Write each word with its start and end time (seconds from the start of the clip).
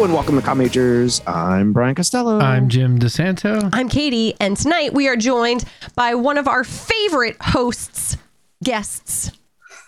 Hello 0.00 0.08
and 0.08 0.14
welcome 0.14 0.36
to 0.36 0.40
Com 0.40 0.56
Majors. 0.56 1.20
I'm 1.26 1.74
Brian 1.74 1.94
Costello. 1.94 2.38
I'm 2.40 2.70
Jim 2.70 2.98
DeSanto. 2.98 3.68
I'm 3.70 3.90
Katie, 3.90 4.32
and 4.40 4.56
tonight 4.56 4.94
we 4.94 5.08
are 5.08 5.14
joined 5.14 5.66
by 5.94 6.14
one 6.14 6.38
of 6.38 6.48
our 6.48 6.64
favorite 6.64 7.36
hosts, 7.38 8.16
guests, 8.64 9.30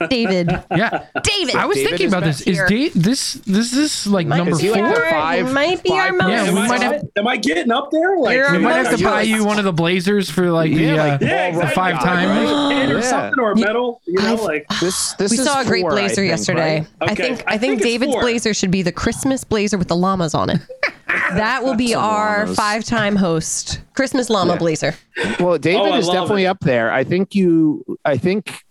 David. 0.09 0.49
Yeah, 0.71 1.07
David. 1.23 1.55
I 1.57 1.67
was 1.67 1.77
David 1.77 1.91
thinking 1.91 2.09
about 2.09 2.25
this. 2.25 2.39
back 2.41 2.49
Is 2.49 2.57
here. 2.59 2.67
Dave 2.67 2.93
this 2.95 3.35
this 3.35 3.73
is 3.73 4.07
like 4.07 4.27
Might 4.27 4.37
number 4.39 4.53
Is 4.53 4.61
four? 4.63 4.73
like 4.83 5.11
five? 5.11 5.53
might 5.53 5.83
be 5.83 5.91
our 5.93 6.13
most- 6.13 6.29
Yeah, 6.31 6.43
we 6.45 6.49
Am, 6.61 6.69
might 6.69 6.81
I, 6.81 6.85
have- 6.85 7.03
am 7.17 7.27
I 7.29 7.37
getting 7.37 7.71
up 7.71 7.91
there? 7.91 8.17
Like, 8.19 8.51
we 8.53 8.59
might 8.59 8.75
have 8.75 8.91
to 8.97 9.01
Yes. 9.01 9.03
buy 9.03 9.23
you 9.23 9.45
one 9.45 9.59
of 9.59 9.65
the 9.65 9.73
blazers 9.73 10.31
for 10.31 10.51
like 10.51 10.73
the, 10.73 10.81
Yeah, 10.83 10.95
like 10.95 11.13
uh, 11.13 11.17
the 11.19 11.27
yeah, 11.27 11.47
exactly. 11.49 11.69
the 11.69 11.75
five 11.75 11.95
guy, 11.97 12.25
timers. 12.25 12.51
right? 12.51 12.91
Or 12.91 12.95
Yeah. 12.95 13.01
something 13.03 13.41
or 13.41 13.53
a 13.53 13.57
medal, 13.57 14.01
you 14.07 14.15
know, 14.21 14.33
I've- 14.35 14.43
like 14.43 14.67
This 14.81 15.13
this 15.15 15.31
we 15.31 15.39
is 15.39 15.45
saw 15.45 15.61
a 15.61 15.65
great 15.65 15.83
four, 15.83 15.93
I 15.93 15.95
blazer 15.95 16.15
think, 16.17 16.29
yesterday. 16.29 16.79
right? 17.01 17.11
I 17.11 17.15
think 17.15 17.45
I, 17.47 17.55
I 17.55 17.59
think, 17.59 17.81
think 17.81 17.83
David's 17.83 18.13
four. 18.13 18.21
blazer 18.23 18.55
should 18.55 18.71
be 18.71 18.83
the 18.83 18.93
Christmas 18.93 19.45
blazer 19.45 19.79
with 19.79 19.89
the 19.89 19.97
llamas 19.97 20.35
on 20.35 20.51
it. 20.51 20.61
that 21.35 21.63
will 21.63 21.75
be 21.75 21.95
our 21.95 22.41
llamas. 22.41 22.57
five-time 22.57 23.17
host 23.17 23.81
Christmas 23.95 24.31
llama 24.31 24.53
Yeah. 24.55 24.59
blazer. 24.59 24.95
Well, 25.41 25.59
David 25.59 25.93
Oh, 25.93 25.97
is 25.97 26.07
definitely 26.07 26.45
it. 26.45 26.49
up 26.49 26.61
there. 26.61 26.93
I 26.93 27.05
think 27.05 27.35
you. 27.35 27.85
I 28.05 28.17
think 28.17 28.65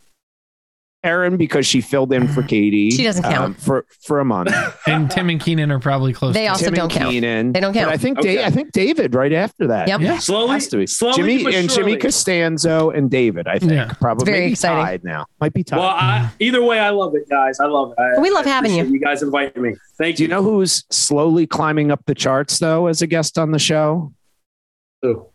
Erin 1.03 1.35
because 1.37 1.65
she 1.65 1.81
filled 1.81 2.13
in 2.13 2.27
for 2.27 2.43
Katie. 2.43 2.91
She 2.91 3.03
doesn't 3.03 3.23
count. 3.23 3.43
um, 3.43 3.53
for 3.55 3.85
for 4.01 4.19
a 4.19 4.25
month. 4.25 4.51
And 4.87 5.09
Tim 5.09 5.29
and 5.29 5.39
Keenan 5.39 5.71
are 5.71 5.79
probably 5.79 6.11
close. 6.13 6.33
They 6.33 6.43
to 6.45 6.49
also 6.51 6.65
Tim 6.65 6.73
don't 6.73 6.83
and 6.91 6.91
count. 6.91 7.11
Keenan. 7.11 7.51
They 7.53 7.59
don't 7.59 7.73
count. 7.73 7.85
And 7.85 7.93
I 7.93 7.97
think 7.97 8.19
Okay. 8.19 8.35
Da- 8.35 8.45
I 8.45 8.49
think 8.49 8.71
David 8.71 9.15
right 9.15 9.31
after 9.33 9.67
that. 9.67 9.87
Yep. 9.87 10.01
Yeah. 10.01 10.17
slowly, 10.19 10.51
Has 10.53 10.67
to 10.69 10.77
be. 10.77 10.87
slowly 10.87 11.15
Jimmy 11.37 11.55
and 11.55 11.69
Jimmy. 11.69 11.97
Costanzo 11.97 12.89
and 12.91 13.09
David. 13.09 13.47
I 13.47 13.57
think 13.59 13.71
Yeah. 13.71 13.91
probably 13.99 14.25
Very 14.25 14.39
maybe 14.41 14.51
exciting. 14.53 14.83
tied 14.83 15.03
now. 15.03 15.25
Might 15.39 15.53
be 15.53 15.63
tied. 15.63 15.77
Well, 15.77 15.87
I, 15.89 16.29
either 16.39 16.61
way, 16.63 16.79
I 16.79 16.89
love 16.89 17.15
it, 17.15 17.27
guys. 17.29 17.59
I 17.59 17.65
love 17.67 17.93
it. 17.97 18.01
I, 18.01 18.19
We 18.19 18.29
love 18.29 18.45
I 18.45 18.49
having 18.49 18.73
you. 18.75 18.85
You 18.85 18.99
guys 18.99 19.21
inviting 19.23 19.61
me. 19.63 19.75
Thank 19.97 20.17
Do 20.17 20.23
you 20.23 20.29
know 20.29 20.43
who's 20.43 20.83
slowly 20.89 21.47
climbing 21.47 21.89
up 21.91 22.05
the 22.05 22.15
charts 22.15 22.59
though 22.59 22.87
as 22.87 23.01
a 23.01 23.07
guest 23.07 23.37
on 23.39 23.51
the 23.51 23.59
show? 23.59 24.13
Who? 25.01 25.25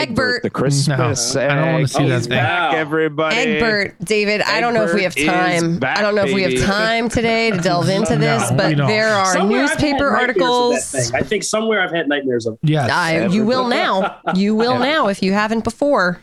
Egbert. 0.00 0.42
the 0.42 0.50
Christmas. 0.50 1.34
No, 1.34 1.40
I 1.42 1.48
don't 1.54 1.72
wanna 1.72 1.88
see 1.88 2.02
He's 2.02 2.10
that 2.10 2.20
thing. 2.22 2.30
back, 2.30 2.72
Wow. 2.72 2.78
everybody. 2.78 3.36
Egbert, 3.36 3.96
David, 4.04 4.42
I 4.42 4.60
don't 4.60 4.74
know 4.74 4.84
if 4.84 4.94
we 4.94 5.02
have 5.02 5.14
time. 5.14 5.78
back, 5.78 5.98
I 5.98 6.02
don't 6.02 6.14
know 6.14 6.24
if 6.24 6.32
we 6.34 6.42
have 6.42 6.64
time 6.64 7.08
today 7.08 7.50
to 7.50 7.58
delve 7.58 7.88
into 7.88 8.16
this, 8.16 8.50
No, 8.50 8.68
we 8.68 8.74
but 8.76 8.86
there 8.86 9.08
are 9.08 9.32
Somewhere 9.32 9.62
newspaper 9.62 10.10
nightmares 10.10 10.30
of 10.30 10.36
that 10.36 10.42
articles. 10.44 11.12
I 11.12 11.22
think 11.22 11.42
somewhere 11.44 11.80
I've 11.80 11.92
had 11.92 12.08
nightmares 12.08 12.46
of. 12.46 12.58
Yes. 12.62 12.90
I, 12.90 13.26
you 13.26 13.44
will 13.44 13.68
now. 13.68 14.20
You 14.34 14.54
will 14.54 14.74
Yeah. 14.74 14.78
now 14.92 15.08
if 15.08 15.22
you 15.22 15.32
haven't 15.32 15.64
before. 15.64 16.20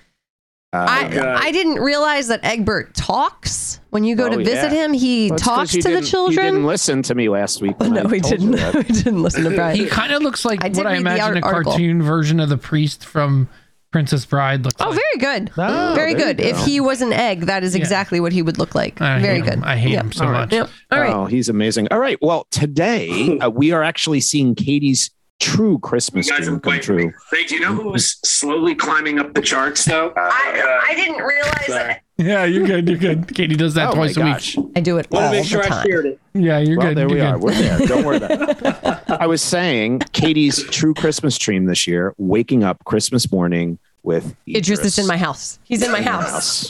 Uh, 0.76 0.88
I 0.90 1.08
God. 1.08 1.38
I 1.40 1.52
didn't 1.52 1.76
realize 1.76 2.30
that 2.30 2.40
Egbert 2.44 2.96
talks 2.96 3.80
when 3.92 4.04
you 4.04 4.16
go 4.16 4.26
Oh, 4.26 4.30
to 4.30 4.38
visit 4.38 4.72
yeah. 4.72 4.86
him. 4.86 4.94
He 4.94 5.30
Well, 5.30 5.38
talks 5.38 5.76
you 5.76 5.84
to 5.84 5.88
the 5.88 5.96
didn't- 6.02 6.12
You 6.14 6.30
didn't 6.30 6.36
children. 6.36 6.66
listen 6.66 7.04
to 7.04 7.14
me 7.14 7.30
last 7.30 7.62
week. 7.62 7.76
Oh, 7.80 7.88
no, 7.90 8.02
I 8.02 8.06
we 8.06 8.20
told 8.22 8.42
you 8.42 8.52
didn't. 8.52 8.74
that. 8.74 8.74
we 8.88 8.96
didn't 8.96 9.22
listen 9.22 9.44
to 9.44 9.52
Brian. 9.52 9.76
He 9.76 9.86
kind 9.86 10.12
of 10.14 10.24
looks 10.24 10.44
like 10.46 10.64
I 10.66 10.70
did 10.70 10.78
what 10.78 10.88
I 10.88 10.96
imagine 10.96 11.24
art- 11.24 11.38
a 11.38 11.42
article. 11.46 11.74
cartoon 11.74 12.02
version 12.02 12.40
of 12.40 12.50
the 12.50 12.58
priest 12.58 13.06
from 13.06 13.50
Princess 13.94 14.26
Bride 14.26 14.66
looks 14.66 14.76
Oh, 14.82 14.90
like. 14.90 15.00
very 15.00 15.40
good. 15.40 15.52
Oh, 15.58 15.94
very 15.96 16.14
there 16.16 16.28
you 16.28 16.34
good. 16.36 16.42
If 16.42 16.58
he 16.66 16.82
was 16.82 17.02
an 17.02 17.14
egg, 17.14 17.42
that 17.46 17.64
is 17.64 17.74
Yeah. 17.76 17.82
exactly 17.82 18.20
what 18.20 18.34
he 18.34 18.42
would 18.42 18.58
look 18.58 18.76
like. 18.76 19.00
I 19.02 19.20
very 19.22 19.40
good. 19.40 19.54
Him. 19.54 19.64
I 19.64 19.78
hate 19.78 19.92
Yep. 19.92 20.04
him 20.06 20.12
so 20.12 20.26
All 20.26 20.32
right. 20.32 20.40
much. 20.42 20.52
Yep. 20.54 20.70
All 20.92 21.00
right. 21.00 21.14
Oh, 21.14 21.26
he's 21.26 21.48
amazing. 21.48 21.88
All 21.92 22.00
right. 22.00 22.18
Well, 22.22 22.48
today 22.52 23.38
uh, 23.42 23.50
we 23.50 23.72
are 23.72 23.84
actually 23.84 24.20
seeing 24.20 24.56
Katie's 24.56 25.12
true 25.40 25.78
Christmas 25.80 26.28
dream 26.28 26.60
come 26.60 26.80
true. 26.80 27.14
Thank 27.32 27.52
you. 27.52 27.60
Know 27.60 27.74
who's 27.76 28.18
slowly 28.28 28.76
climbing 28.76 29.20
up 29.20 29.34
the 29.34 29.42
charts, 29.42 29.86
though? 29.86 30.12
I 30.18 30.94
didn't 30.96 31.22
realize 31.24 31.66
Sorry. 31.68 31.96
Yeah, 32.18 32.46
you're 32.46 32.66
good. 32.68 32.88
You're 32.88 32.98
good. 33.00 33.28
Katie 33.36 33.56
does 33.56 33.74
that 33.74 33.88
Oh 33.88 33.92
my 33.92 33.96
twice 33.96 34.18
a 34.18 34.20
gosh. 34.20 34.58
week. 34.58 34.66
I 34.76 34.80
do 34.82 34.98
it 34.98 35.10
Want 35.10 35.26
all 35.26 35.32
to 35.32 35.38
make 35.38 35.46
sure 35.48 35.62
the 35.62 35.68
I 35.68 35.70
time. 35.70 35.88
shared 35.88 36.06
it. 36.06 36.20
Yeah, 36.34 36.60
you're 36.60 36.78
Well, 36.78 36.88
good. 36.90 36.98
there 36.98 37.10
we 37.10 37.18
you're 37.18 37.26
are. 37.26 37.34
good. 37.34 37.44
We're 37.44 37.54
there. 37.56 37.80
Don't 37.88 38.06
worry 38.06 38.18
about 38.18 38.32
it. 38.32 39.04
I 39.22 39.26
was 39.28 39.42
saying 39.42 40.00
Katie's 40.14 40.64
true 40.70 40.94
Christmas 40.94 41.38
dream 41.40 41.66
this 41.66 41.88
year, 41.88 42.14
waking 42.18 42.64
up 42.64 42.84
Christmas 42.86 43.32
morning 43.32 43.80
with 44.04 44.36
Idris 44.48 44.80
is 44.82 45.00
in 45.00 45.08
my 45.08 45.18
house. 45.18 45.60
He's 45.64 45.82
in 45.82 45.92
my 45.92 46.02
house. 46.02 46.70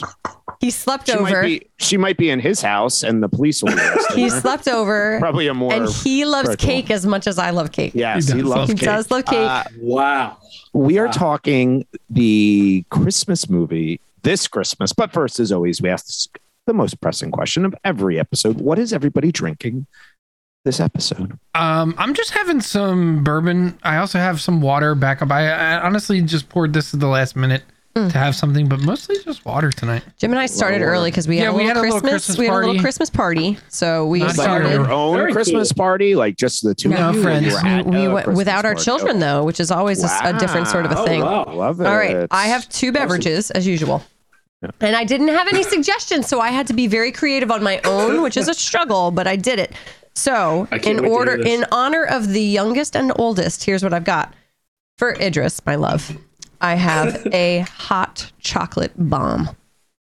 He 0.60 0.70
slept 0.70 1.08
She 1.08 1.16
might 1.18 1.32
over. 1.32 1.42
be 1.42 1.68
she 1.78 1.96
might 1.96 2.16
be 2.16 2.30
in 2.30 2.38
his 2.40 2.62
house 2.62 3.02
and 3.02 3.22
the 3.22 3.28
police 3.28 3.60
will 3.62 3.70
be 3.74 3.80
arresting 3.80 4.16
He 4.24 4.28
her. 4.28 4.40
slept 4.40 4.68
over. 4.68 5.18
Probably 5.18 5.48
a 5.48 5.52
more 5.54 5.72
and 5.74 5.88
he 5.88 6.24
loves 6.24 6.48
virtual. 6.50 6.68
cake 6.70 6.90
as 6.92 7.04
much 7.04 7.26
as 7.26 7.38
I 7.38 7.50
love 7.50 7.72
cake. 7.72 7.92
Yes, 7.94 8.28
He 8.28 8.34
he, 8.34 8.40
does 8.40 8.48
loves 8.48 8.58
love 8.60 8.68
He 8.68 8.74
cake. 8.76 8.84
does 8.86 9.10
love 9.10 9.24
cake. 9.26 9.50
Uh, 9.50 9.64
Wow. 9.80 10.36
we 10.72 10.96
are 10.98 11.06
Wow. 11.06 11.12
talking 11.12 11.86
the 12.08 12.84
Christmas 12.90 13.50
movie 13.50 14.00
this 14.24 14.48
Christmas. 14.48 14.92
But 14.92 15.12
first, 15.12 15.38
as 15.38 15.52
always, 15.52 15.80
we 15.80 15.88
ask 15.88 16.36
the 16.66 16.74
most 16.74 17.00
pressing 17.00 17.30
question 17.30 17.64
of 17.64 17.74
every 17.84 18.18
episode. 18.18 18.60
What 18.60 18.78
is 18.78 18.92
everybody 18.92 19.30
drinking 19.30 19.86
this 20.64 20.80
episode? 20.80 21.38
Um, 21.54 21.94
I'm 21.98 22.14
just 22.14 22.30
having 22.32 22.60
some 22.60 23.22
bourbon. 23.22 23.78
I 23.82 23.98
also 23.98 24.18
have 24.18 24.40
some 24.40 24.60
water 24.60 24.94
backup. 24.94 25.30
I, 25.30 25.48
I 25.50 25.80
honestly 25.82 26.20
just 26.22 26.48
poured 26.48 26.72
this 26.72 26.92
at 26.94 27.00
the 27.00 27.06
last 27.08 27.36
minute 27.36 27.62
Mm. 27.96 28.10
to 28.10 28.18
have 28.18 28.34
something, 28.34 28.68
but 28.68 28.80
mostly 28.80 29.14
just 29.22 29.44
water 29.44 29.70
tonight. 29.70 30.02
Jim 30.18 30.32
and 30.32 30.40
I 30.40 30.46
started 30.46 30.80
Lower. 30.80 30.90
early 30.90 31.12
because 31.12 31.28
we, 31.28 31.36
Yeah, 31.36 31.42
had, 31.44 31.50
a 31.50 31.52
we 31.52 31.58
little 31.58 31.68
had 31.68 31.76
a 31.76 31.80
little 31.82 32.00
Christmas. 32.00 32.26
Christmas 32.26 32.38
we 32.38 32.46
had 32.46 32.50
a 32.50 32.56
little 32.56 32.68
party. 32.72 32.80
Christmas 32.80 33.10
party, 33.10 33.58
so 33.68 34.06
we 34.08 34.18
Not 34.18 34.26
Like 34.26 34.34
started. 34.34 34.70
your 34.72 34.90
own 34.90 35.16
Very 35.16 35.32
Christmas 35.32 35.70
cool. 35.70 35.76
party, 35.84 36.16
like 36.16 36.36
just 36.36 36.64
the 36.64 36.74
two 36.74 36.88
No, 36.88 37.10
of 37.10 37.14
you? 37.14 37.22
friends. 37.22 37.44
you 37.46 37.52
we 37.52 38.08
went 38.08 38.24
Christmas 38.24 38.36
without 38.36 38.64
our 38.64 38.72
party? 38.72 38.84
children 38.84 39.20
though, 39.20 39.44
which 39.44 39.60
is 39.60 39.70
always 39.70 40.02
a 40.02 40.36
different 40.40 40.66
sort 40.66 40.86
of 40.86 40.90
a 40.90 40.98
Oh, 40.98 41.06
thing. 41.06 41.20
wow. 41.20 41.44
Love 41.54 41.80
it. 41.80 41.86
All 41.86 41.96
right, 41.96 42.26
I 42.32 42.46
have 42.48 42.68
two 42.68 42.90
beverages 42.90 43.52
as 43.52 43.64
usual. 43.64 44.02
And 44.80 44.96
I 44.96 45.04
didn't 45.04 45.28
have 45.28 45.46
any 45.48 45.62
suggestions, 45.62 46.26
so 46.26 46.40
I 46.40 46.48
had 46.50 46.66
to 46.68 46.72
be 46.72 46.86
very 46.86 47.12
creative 47.12 47.50
on 47.50 47.62
my 47.62 47.80
own, 47.84 48.22
which 48.22 48.36
is 48.36 48.48
a 48.48 48.54
struggle, 48.54 49.10
but 49.10 49.26
I 49.26 49.36
did 49.36 49.58
it. 49.58 49.72
So, 50.14 50.66
in 50.84 51.04
order, 51.04 51.34
in 51.36 51.66
honor 51.72 52.04
of 52.04 52.28
the 52.28 52.40
youngest 52.40 52.96
and 52.96 53.12
oldest, 53.16 53.64
here's 53.64 53.82
what 53.82 53.92
I've 53.92 54.04
got 54.04 54.32
for 54.96 55.12
Idris, 55.20 55.60
my 55.66 55.74
love. 55.74 56.16
I 56.60 56.76
have 56.76 57.26
a 57.32 57.60
hot 57.60 58.30
chocolate 58.38 58.92
bomb 58.96 59.50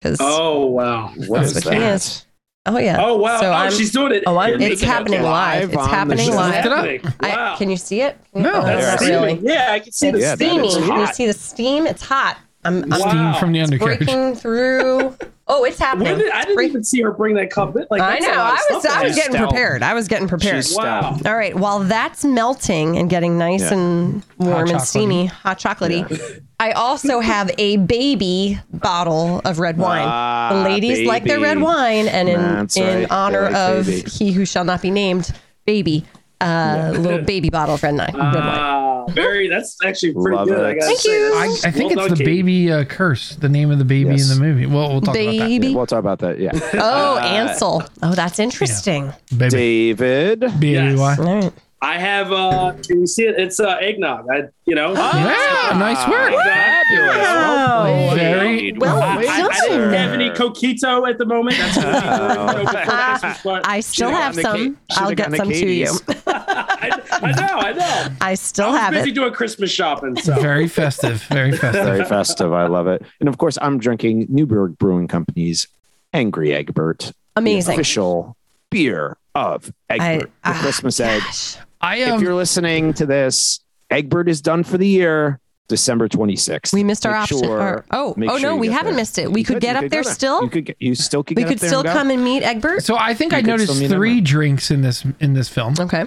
because 0.01 0.17
Oh, 0.21 0.65
wow. 0.67 1.09
What 1.27 1.43
is 1.43 1.53
That's 1.53 1.65
what 1.65 1.71
that? 1.77 1.93
is. 1.95 2.25
oh 2.65 2.77
yeah, 2.79 2.97
Oh, 2.99 3.17
wow. 3.17 3.39
So 3.41 3.49
oh, 3.49 3.53
I'm- 3.53 3.71
she's 3.71 3.91
doing 3.91 4.13
it. 4.13 4.23
oh, 4.25 4.37
I'm, 4.37 4.53
it's 4.53 4.59
making 4.59 4.77
it 4.79 4.81
happening 4.85 5.21
live. 5.23 5.73
It's 5.73 5.85
happening 5.85 6.33
live. 6.33 6.65
It. 6.85 7.05
I, 7.19 7.55
can 7.57 7.69
you 7.69 7.77
see 7.77 8.01
it? 8.01 8.17
No. 8.33 8.53
Oh, 8.53 8.61
not 8.61 9.01
really. 9.01 9.39
Yeah, 9.43 9.71
I 9.73 9.79
can 9.81 9.91
see 9.91 10.07
It's 10.07 10.15
the 10.15 10.21
Yeah, 10.21 10.35
that 10.35 10.39
Can 10.87 10.99
you 11.01 11.07
see 11.13 11.27
the 11.27 11.33
steam? 11.33 11.85
It's 11.85 12.01
hot. 12.01 12.37
I'm, 12.65 12.83
I'm 12.85 12.89
Wow. 12.99 13.09
Steam 13.09 13.33
from 13.39 13.51
the 13.53 13.61
undercarriage. 13.61 13.99
breaking 13.99 14.35
through. 14.35 15.15
Oh, 15.49 15.63
it's 15.63 15.79
happening. 15.79 16.17
Did, 16.17 16.29
I 16.31 16.41
didn't 16.41 16.55
Break- 16.55 16.69
even 16.71 16.83
see 16.83 17.01
her 17.01 17.11
bring 17.11 17.35
that 17.35 17.49
cup 17.49 17.73
in. 17.77 17.85
Like, 17.89 18.01
I 18.01 18.19
know. 18.19 18.31
I 18.33 18.57
was. 18.69 18.85
I 18.85 19.03
was 19.03 19.15
getting 19.15 19.31
Stout. 19.33 19.47
prepared. 19.49 19.81
I 19.83 19.93
was 19.93 20.09
getting 20.09 20.27
prepared. 20.27 20.65
She's 20.65 20.75
Wow. 20.75 21.15
stout. 21.15 21.25
All 21.27 21.37
right. 21.37 21.55
While 21.55 21.79
that's 21.79 22.25
melting 22.25 22.97
and 22.97 23.09
getting 23.09 23.37
nice 23.37 23.61
Yeah. 23.61 23.73
and 23.77 24.23
warm 24.39 24.69
and 24.69 24.81
steamy, 24.81 25.27
hot 25.27 25.57
chocolatey, 25.57 26.41
I 26.59 26.71
also 26.71 27.19
have 27.21 27.49
a 27.57 27.77
baby 27.77 28.59
bottle 28.73 29.39
of 29.45 29.59
red 29.59 29.77
wine. 29.77 30.05
Ah, 30.05 30.49
the 30.51 30.69
ladies 30.69 31.07
like 31.07 31.23
their 31.23 31.39
red 31.39 31.61
wine, 31.61 32.07
and 32.09 32.27
in 32.27 32.41
That's 32.41 32.75
in 32.75 32.99
right. 33.01 33.11
Honor 33.11 33.43
like 33.43 33.55
of 33.55 33.85
baby. 33.85 34.09
he 34.09 34.31
who 34.33 34.45
shall 34.45 34.65
not 34.65 34.81
be 34.81 34.91
named, 34.91 35.31
baby, 35.65 36.03
uh, 36.41 36.93
little 36.97 37.21
baby 37.23 37.49
bottle 37.49 37.75
of 37.75 37.83
red, 37.83 37.95
wine. 37.97 38.07
red 38.13 38.15
wine. 38.15 38.33
Ah, 38.35 39.05
very. 39.09 39.47
That's 39.47 39.77
actually 39.83 40.13
pretty 40.13 40.35
Love 40.35 40.47
good. 40.47 40.59
it. 40.59 40.65
I 40.65 40.73
gotta 40.73 40.85
Thank 40.85 40.99
say. 40.99 41.11
you. 41.11 41.33
I, 41.35 41.57
I 41.65 41.71
think 41.71 41.95
Well 41.95 42.05
it's 42.05 42.19
the 42.19 42.23
Katie. 42.23 42.41
baby 42.43 42.71
uh, 42.71 42.83
curse, 42.85 43.35
the 43.35 43.49
name 43.49 43.71
of 43.71 43.79
the 43.79 43.85
baby 43.85 44.11
Yes. 44.11 44.29
in 44.31 44.37
the 44.37 44.43
movie. 44.45 44.65
Well, 44.65 44.89
we'll 44.91 45.01
talk 45.01 45.13
Baby. 45.15 45.67
Yeah, 45.67 45.75
we'll 45.75 45.87
talk 45.87 45.99
about 45.99 46.19
that. 46.19 46.39
Yeah. 46.39 46.51
Oh, 46.75 47.17
Uh, 47.17 47.19
Ansel. 47.25 47.83
Oh, 48.03 48.13
that's 48.13 48.39
interesting. 48.39 49.05
about 49.07 49.19
that. 49.31 49.37
Baby. 49.37 49.93
David. 49.95 50.39
Baby. 50.41 50.69
Yes. 50.71 50.97
why? 50.99 51.15
All 51.17 51.23
right. 51.41 51.53
I 51.81 51.99
have. 51.99 52.31
uh 52.31 52.73
Can 52.85 53.01
you 53.01 53.07
see 53.07 53.23
it? 53.27 53.35
It's 53.39 53.59
uh, 53.59 53.77
eggnog. 53.79 54.25
I, 54.31 54.43
you 54.65 54.73
know. 54.75 54.93
Yeah, 54.93 55.77
nice 55.77 56.07
work. 56.09 56.33
Fabulous. 56.33 57.17
Wow. 57.17 57.83
Well 57.83 58.09
played. 58.15 58.19
Very 58.19 58.71
well 58.73 59.01
I, 59.01 59.07
I, 59.07 59.17
I 59.19 59.37
done. 59.67 59.79
don't 59.79 59.93
have 59.93 60.11
any 60.13 60.29
coquito 60.31 61.07
at 61.07 61.17
the 61.19 61.25
moment. 61.25 61.57
That's 61.57 61.77
what 61.77 61.85
we 61.85 61.91
do, 61.91 62.05
you 62.05 62.65
know, 62.65 62.65
before 62.65 62.85
Christmas, 63.19 63.41
but 63.43 63.67
I 63.67 63.79
still 63.81 64.09
Should've 64.09 64.21
have 64.23 64.35
gotten 64.35 64.59
the 64.59 64.63
some. 64.65 64.75
Ka- 64.97 65.03
I'll 65.03 65.09
get 65.09 65.17
gotten 65.17 65.31
the 65.31 65.37
some 65.37 65.49
to 65.49 65.71
you. 65.71 65.93
I, 66.27 67.01
I 67.11 67.31
know, 67.31 67.57
I 67.59 67.73
know. 67.73 68.15
I 68.21 68.33
still 68.35 68.65
I 68.67 68.71
was 68.71 68.79
have 68.79 68.93
busy 68.93 69.09
it. 69.11 69.13
doing 69.13 69.33
Christmas 69.33 69.69
shopping. 69.71 70.15
So 70.17 70.39
Very 70.41 70.67
festive. 70.67 71.21
Very 71.23 71.51
festive. 71.57 71.85
Very 71.85 72.05
festive. 72.05 72.53
I 72.53 72.65
love 72.67 72.87
it. 72.87 73.03
And 73.19 73.29
of 73.29 73.37
course, 73.37 73.57
I'm 73.61 73.77
drinking 73.77 74.25
Newburgh 74.29 74.77
Brewing 74.79 75.07
Company's 75.07 75.67
Angry 76.13 76.53
Egbert, 76.53 77.11
Amazing. 77.35 77.73
official 77.75 78.35
beer 78.71 79.17
of 79.35 79.71
Egbert, 79.89 80.31
I- 80.43 80.51
the 80.51 80.57
ah, 80.57 80.59
Christmas 80.61 80.99
egg. 80.99 81.21
Gosh. 81.21 81.57
I 81.81 81.97
If 81.97 82.13
um, 82.13 82.21
you're 82.21 82.33
listening 82.35 82.93
to 82.95 83.05
this, 83.05 83.59
Egbert 83.89 84.27
is 84.29 84.41
done 84.41 84.63
for 84.63 84.77
the 84.77 84.87
year, 84.87 85.39
December 85.67 86.07
26th. 86.07 86.73
We 86.73 86.83
missed 86.83 87.05
our 87.05 87.11
Make 87.13 87.21
option. 87.23 87.39
sure- 87.43 87.59
or- 87.59 87.85
oh, 87.91 88.15
oh 88.17 88.37
sure 88.37 88.49
no, 88.51 88.55
we 88.55 88.69
haven't 88.69 88.93
there. 88.93 88.95
missed 88.95 89.17
it. 89.17 89.31
We 89.31 89.41
You 89.41 89.45
could 89.45 89.61
get 89.61 89.79
you 89.79 89.85
up 89.85 89.91
there 89.91 90.03
still. 90.03 90.41
You 90.43 90.49
could 90.49 90.65
get, 90.65 90.77
you 90.79 90.95
still 90.95 91.23
could 91.23 91.37
we 91.37 91.43
get 91.43 91.49
could 91.49 91.57
up 91.57 91.61
there 91.61 91.69
still 91.69 91.79
and 91.81 91.87
go. 91.87 91.93
come 91.93 92.09
and 92.09 92.23
meet 92.23 92.43
Egbert. 92.43 92.83
so 92.83 92.97
I 92.97 93.13
think 93.13 93.31
You 93.31 93.37
I 93.39 93.41
could 93.41 93.47
noticed 93.47 93.85
three 93.87 94.21
drinks 94.21 94.71
in 94.71 94.81
this 94.81 95.05
in 95.19 95.33
this 95.33 95.49
film. 95.49 95.75
Okay. 95.79 96.05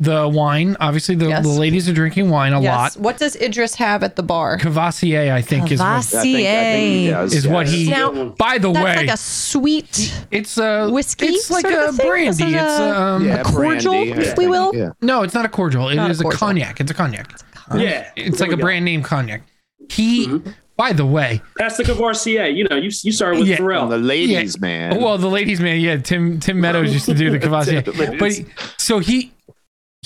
The 0.00 0.28
wine, 0.28 0.76
obviously, 0.80 1.14
the, 1.14 1.28
Yes. 1.28 1.44
the 1.44 1.50
ladies 1.52 1.88
are 1.88 1.92
drinking 1.92 2.28
wine 2.28 2.52
a 2.52 2.60
Yes. 2.60 2.96
lot. 2.96 3.02
What 3.02 3.16
does 3.18 3.36
Idris 3.36 3.76
have 3.76 4.02
at 4.02 4.16
the 4.16 4.24
bar? 4.24 4.58
Courvoisier, 4.58 5.32
I 5.32 5.40
think, 5.40 5.70
is 5.70 5.78
what, 5.78 5.86
I 5.88 6.00
think, 6.00 6.14
I 6.24 6.40
think 6.42 6.92
he 7.04 7.10
Courvoisier. 7.12 7.38
is 7.38 7.48
what 7.48 7.66
yes. 7.66 7.74
he. 7.74 7.90
Now, 7.90 8.10
by 8.36 8.58
the 8.58 8.72
That's 8.72 8.84
way, 8.84 8.96
like 8.96 9.10
a 9.10 9.16
sweet. 9.16 10.12
it's 10.32 10.58
a 10.58 10.90
whiskey 10.90 11.26
It's 11.26 11.48
like 11.48 11.62
sort 11.62 11.74
a 11.74 11.88
a 11.88 11.92
thing? 11.92 12.06
brandy. 12.08 12.28
Is 12.28 12.40
it 12.40 12.48
It's 12.54 12.62
a- 12.80 13.00
um. 13.00 13.24
Yeah, 13.26 13.42
cordial, 13.44 13.92
brandy, 13.92 14.12
I 14.14 14.16
if 14.32 14.36
we 14.36 14.48
will? 14.48 14.74
Yeah. 14.74 14.90
No, 15.00 15.22
it's 15.22 15.32
not 15.34 15.44
a 15.44 15.48
cordial. 15.48 15.88
It 15.88 15.94
Not 15.94 16.08
a 16.08 16.10
is 16.10 16.20
a, 16.20 16.24
cordial. 16.24 16.38
cognac. 16.40 16.80
It's 16.80 16.90
a 16.90 16.94
cognac. 16.94 17.30
Yeah. 17.76 18.08
It's 18.16 18.38
There 18.38 18.48
like 18.48 18.54
a 18.54 18.56
go. 18.58 18.62
brand 18.62 18.84
name 18.84 19.02
cognac. 19.04 19.42
He, 19.90 20.40
by 20.76 20.92
the 20.92 21.06
way, 21.06 21.40
That's 21.56 21.76
the 21.76 21.84
Courvoisier. 21.84 22.46
You 22.46 22.66
know, 22.68 22.74
you 22.76 22.90
you 23.02 23.12
started 23.12 23.38
with 23.38 23.48
Yeah. 23.48 23.62
Well, 23.62 23.86
the 23.88 23.98
ladies, 23.98 24.56
Yeah. 24.56 24.60
man. 24.60 25.00
well, 25.00 25.18
the 25.18 25.28
ladies' 25.28 25.60
man, 25.60 25.78
yeah, 25.80 25.98
Tim 25.98 26.40
Tim 26.40 26.60
Meadows 26.60 26.92
used 26.92 27.06
to 27.06 27.14
do 27.14 27.30
the 27.30 27.38
Courvoisier, 27.42 27.82
but 28.18 28.32
he- 28.32 28.46
so 28.76 28.98
he 28.98 29.30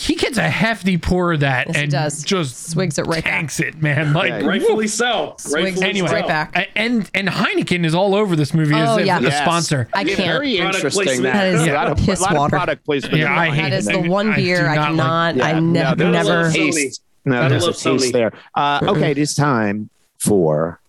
he 0.00 0.14
gets 0.14 0.38
a 0.38 0.48
hefty 0.48 0.96
pour 0.96 1.32
of 1.32 1.40
that 1.40 1.66
Yes, 1.66 1.76
and 1.76 1.90
does. 1.90 2.22
just 2.22 2.70
Swigs 2.70 2.98
it 2.98 3.06
right 3.08 3.24
back. 3.24 3.58
it, 3.58 3.82
man. 3.82 4.12
Like 4.12 4.28
Yeah. 4.30 4.46
Rightfully 4.46 4.86
so. 4.86 5.34
Swigs 5.38 5.54
Rightfully 5.54 5.88
Anyway, 5.88 6.12
right 6.12 6.26
back. 6.28 6.70
And 6.76 7.10
and 7.14 7.26
Heineken 7.28 7.84
is 7.84 7.96
all 7.96 8.14
over 8.14 8.36
this 8.36 8.54
movie 8.54 8.74
as 8.76 8.88
Oh, 8.90 8.98
if 8.98 9.06
yeah. 9.06 9.18
a 9.18 9.22
Yes. 9.22 9.42
sponsor. 9.42 9.88
I 9.92 10.02
Yeah, 10.02 10.14
can't. 10.14 10.28
Very 10.28 10.56
interesting. 10.58 11.22
That, 11.22 11.32
That 11.32 11.46
is 11.48 11.66
a 11.66 11.72
lot 11.72 11.88
of, 11.88 11.98
piss 11.98 12.20
a 12.20 12.22
lot 12.22 12.32
of 12.32 12.38
water. 12.38 12.50
product 12.56 12.84
placement. 12.84 13.16
Yeah, 13.18 13.36
I 13.36 13.46
the 13.50 13.54
hate 13.56 13.70
That 13.70 13.72
is 13.78 13.86
the 13.86 13.98
one 13.98 14.34
beer 14.36 14.68
I 14.68 14.74
not 14.76 14.86
cannot. 14.86 15.36
like- 15.36 15.44
I 15.44 15.50
Yeah, 15.54 15.60
ne- 15.60 15.82
no, 15.82 15.94
there's 15.96 16.26
never. 16.28 16.46
a- 16.46 16.52
taste. 16.52 17.02
No, 17.24 17.48
there's 17.48 17.66
a 17.66 17.72
taste 17.72 18.12
there. 18.12 18.32
Uh, 18.54 18.78
okay, 18.84 19.10
it 19.10 19.18
is 19.18 19.34
time 19.34 19.90
for 20.20 20.80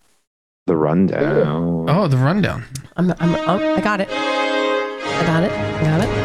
the 0.67 0.75
rundown. 0.75 1.89
Oh, 1.89 2.07
the 2.07 2.17
rundown. 2.17 2.63
I'm, 2.95 3.11
I'm, 3.19 3.35
oh, 3.35 3.75
I 3.75 3.81
got 3.81 4.01
it. 4.01 4.09
I 4.11 5.23
got 5.25 5.43
it. 5.43 5.51
I 5.51 5.83
got 5.83 6.01
it. 6.07 6.18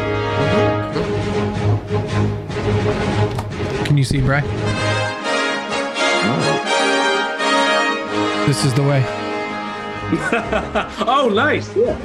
Can 3.95 3.99
you 3.99 4.03
see, 4.03 4.19
Bry? 4.19 4.41
This 8.45 8.65
is 8.65 8.73
the 8.73 8.83
way. 8.83 9.01
oh, 11.07 11.31
nice. 11.33 11.73
Yeah. 11.77 11.97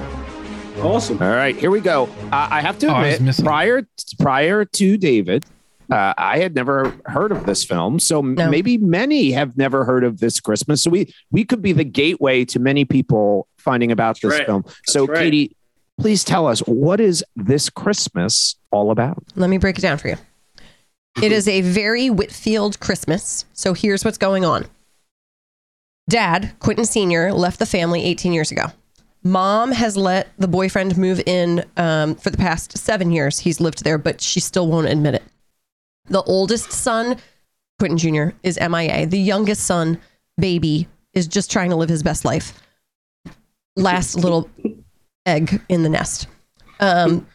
Awesome. 0.85 1.21
All 1.21 1.31
right, 1.31 1.57
here 1.57 1.73
we 1.73 1.81
go. 1.81 2.05
Uh, 2.31 2.47
I 2.49 2.61
have 2.61 2.79
to 2.79 2.87
Oh, 2.87 2.95
I 2.95 3.07
admit, 3.09 3.23
missing. 3.23 3.45
prior 3.45 3.89
prior 4.21 4.65
to 4.65 4.97
David, 4.99 5.45
uh, 5.91 6.15
I 6.17 6.39
had 6.39 6.55
never 6.55 6.97
heard 7.07 7.33
of 7.33 7.45
this 7.45 7.65
film. 7.65 7.99
So 7.99 8.21
No. 8.21 8.49
maybe 8.49 8.79
many 8.79 9.33
have 9.33 9.59
never 9.59 9.85
heard 9.85 10.05
of 10.05 10.21
this 10.21 10.39
Christmas. 10.39 10.85
So 10.85 10.91
we 10.91 11.13
we 11.33 11.45
could 11.45 11.61
be 11.61 11.73
the 11.73 11.83
gateway 11.83 12.45
to 12.45 12.61
many 12.61 12.85
people 12.85 13.49
finding 13.59 13.91
about 13.91 14.21
this 14.21 14.35
right. 14.35 14.47
film. 14.47 14.65
So 14.87 15.07
right. 15.07 15.19
Katie, 15.19 15.57
please 15.99 16.23
tell 16.23 16.47
us 16.47 16.61
what 16.61 17.01
is 17.01 17.25
this 17.35 17.69
Christmas 17.69 18.55
all 18.71 18.93
about? 18.93 19.25
Let 19.35 19.51
me 19.51 19.59
break 19.59 19.77
it 19.77 19.81
down 19.81 19.99
for 19.99 20.07
you. 20.07 20.17
It 21.23 21.33
is 21.33 21.49
a 21.49 21.61
very 21.61 22.09
Whitfield 22.09 22.81
Christmas. 22.81 23.45
So 23.53 23.75
here's 23.75 24.05
what's 24.05 24.19
going 24.19 24.45
on. 24.45 24.67
Dad, 26.09 26.53
Quentin 26.59 26.85
Sr., 26.85 27.33
left 27.33 27.59
the 27.59 27.67
family 27.67 28.05
18 28.05 28.33
years 28.33 28.51
ago. 28.51 28.67
Mom 29.23 29.71
has 29.73 29.97
let 29.97 30.29
the 30.39 30.49
boyfriend 30.49 30.97
move 30.97 31.21
in 31.27 31.65
um, 31.77 32.15
for 32.15 32.31
the 32.31 32.39
past 32.39 32.77
seven 32.79 33.13
years. 33.13 33.39
He's 33.39 33.61
lived 33.61 33.85
there, 33.85 33.99
but 33.99 34.21
she 34.21 34.41
still 34.41 34.67
won't 34.67 34.89
admit 34.89 35.15
it. 35.15 35.23
The 36.07 36.23
oldest 36.23 36.73
son, 36.73 37.17
Quentin 37.79 37.99
Jr., 37.99 38.35
is 38.43 38.59
MIA. 38.59 39.07
The 39.07 39.19
youngest 39.19 39.65
son, 39.65 40.01
baby, 40.39 40.89
is 41.13 41.27
just 41.27 41.51
trying 41.51 41.71
to 41.71 41.77
live 41.77 41.91
his 41.91 42.03
best 42.03 42.25
life. 42.25 42.61
Last 43.77 44.17
little 44.17 44.49
egg 45.27 45.61
in 45.69 45.83
the 45.83 45.89
nest. 45.89 46.27
Um, 46.81 47.27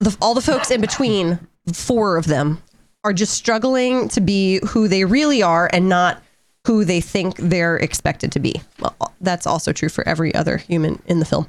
the, 0.00 0.16
all 0.20 0.34
the 0.34 0.40
folks 0.40 0.70
in 0.70 0.80
between, 0.80 1.40
four 1.72 2.16
of 2.16 2.26
them, 2.26 2.62
are 3.04 3.12
just 3.12 3.34
struggling 3.34 4.08
to 4.08 4.20
be 4.20 4.60
who 4.66 4.88
they 4.88 5.04
really 5.04 5.42
are 5.42 5.70
and 5.72 5.88
not 5.88 6.22
who 6.66 6.84
they 6.84 7.00
think 7.00 7.36
they're 7.36 7.76
expected 7.76 8.32
to 8.32 8.40
be. 8.40 8.60
Well, 8.80 9.12
that's 9.20 9.46
also 9.46 9.72
true 9.72 9.90
for 9.90 10.06
every 10.08 10.34
other 10.34 10.56
human 10.56 11.00
in 11.06 11.18
the 11.18 11.26
film. 11.26 11.46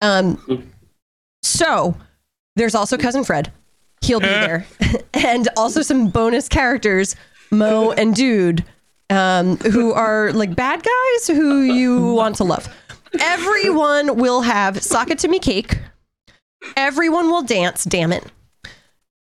Um, 0.00 0.70
so 1.42 1.94
there's 2.56 2.74
also 2.74 2.96
cousin 2.96 3.22
Fred. 3.22 3.52
He'll 4.00 4.20
be 4.20 4.26
there, 4.26 4.66
and 5.14 5.48
also 5.56 5.82
some 5.82 6.08
bonus 6.08 6.48
characters, 6.48 7.16
Mo 7.50 7.92
and 7.92 8.14
Dude, 8.14 8.64
um, 9.10 9.56
who 9.58 9.92
are 9.92 10.32
like 10.32 10.54
bad 10.54 10.82
guys 10.82 11.26
who 11.26 11.62
you 11.62 12.12
want 12.12 12.36
to 12.36 12.44
love. 12.44 12.68
Everyone 13.20 14.16
will 14.16 14.42
have 14.42 14.82
me 15.28 15.38
cake. 15.38 15.78
Everyone 16.76 17.30
will 17.30 17.42
dance. 17.42 17.84
Damn 17.84 18.12
it. 18.12 18.24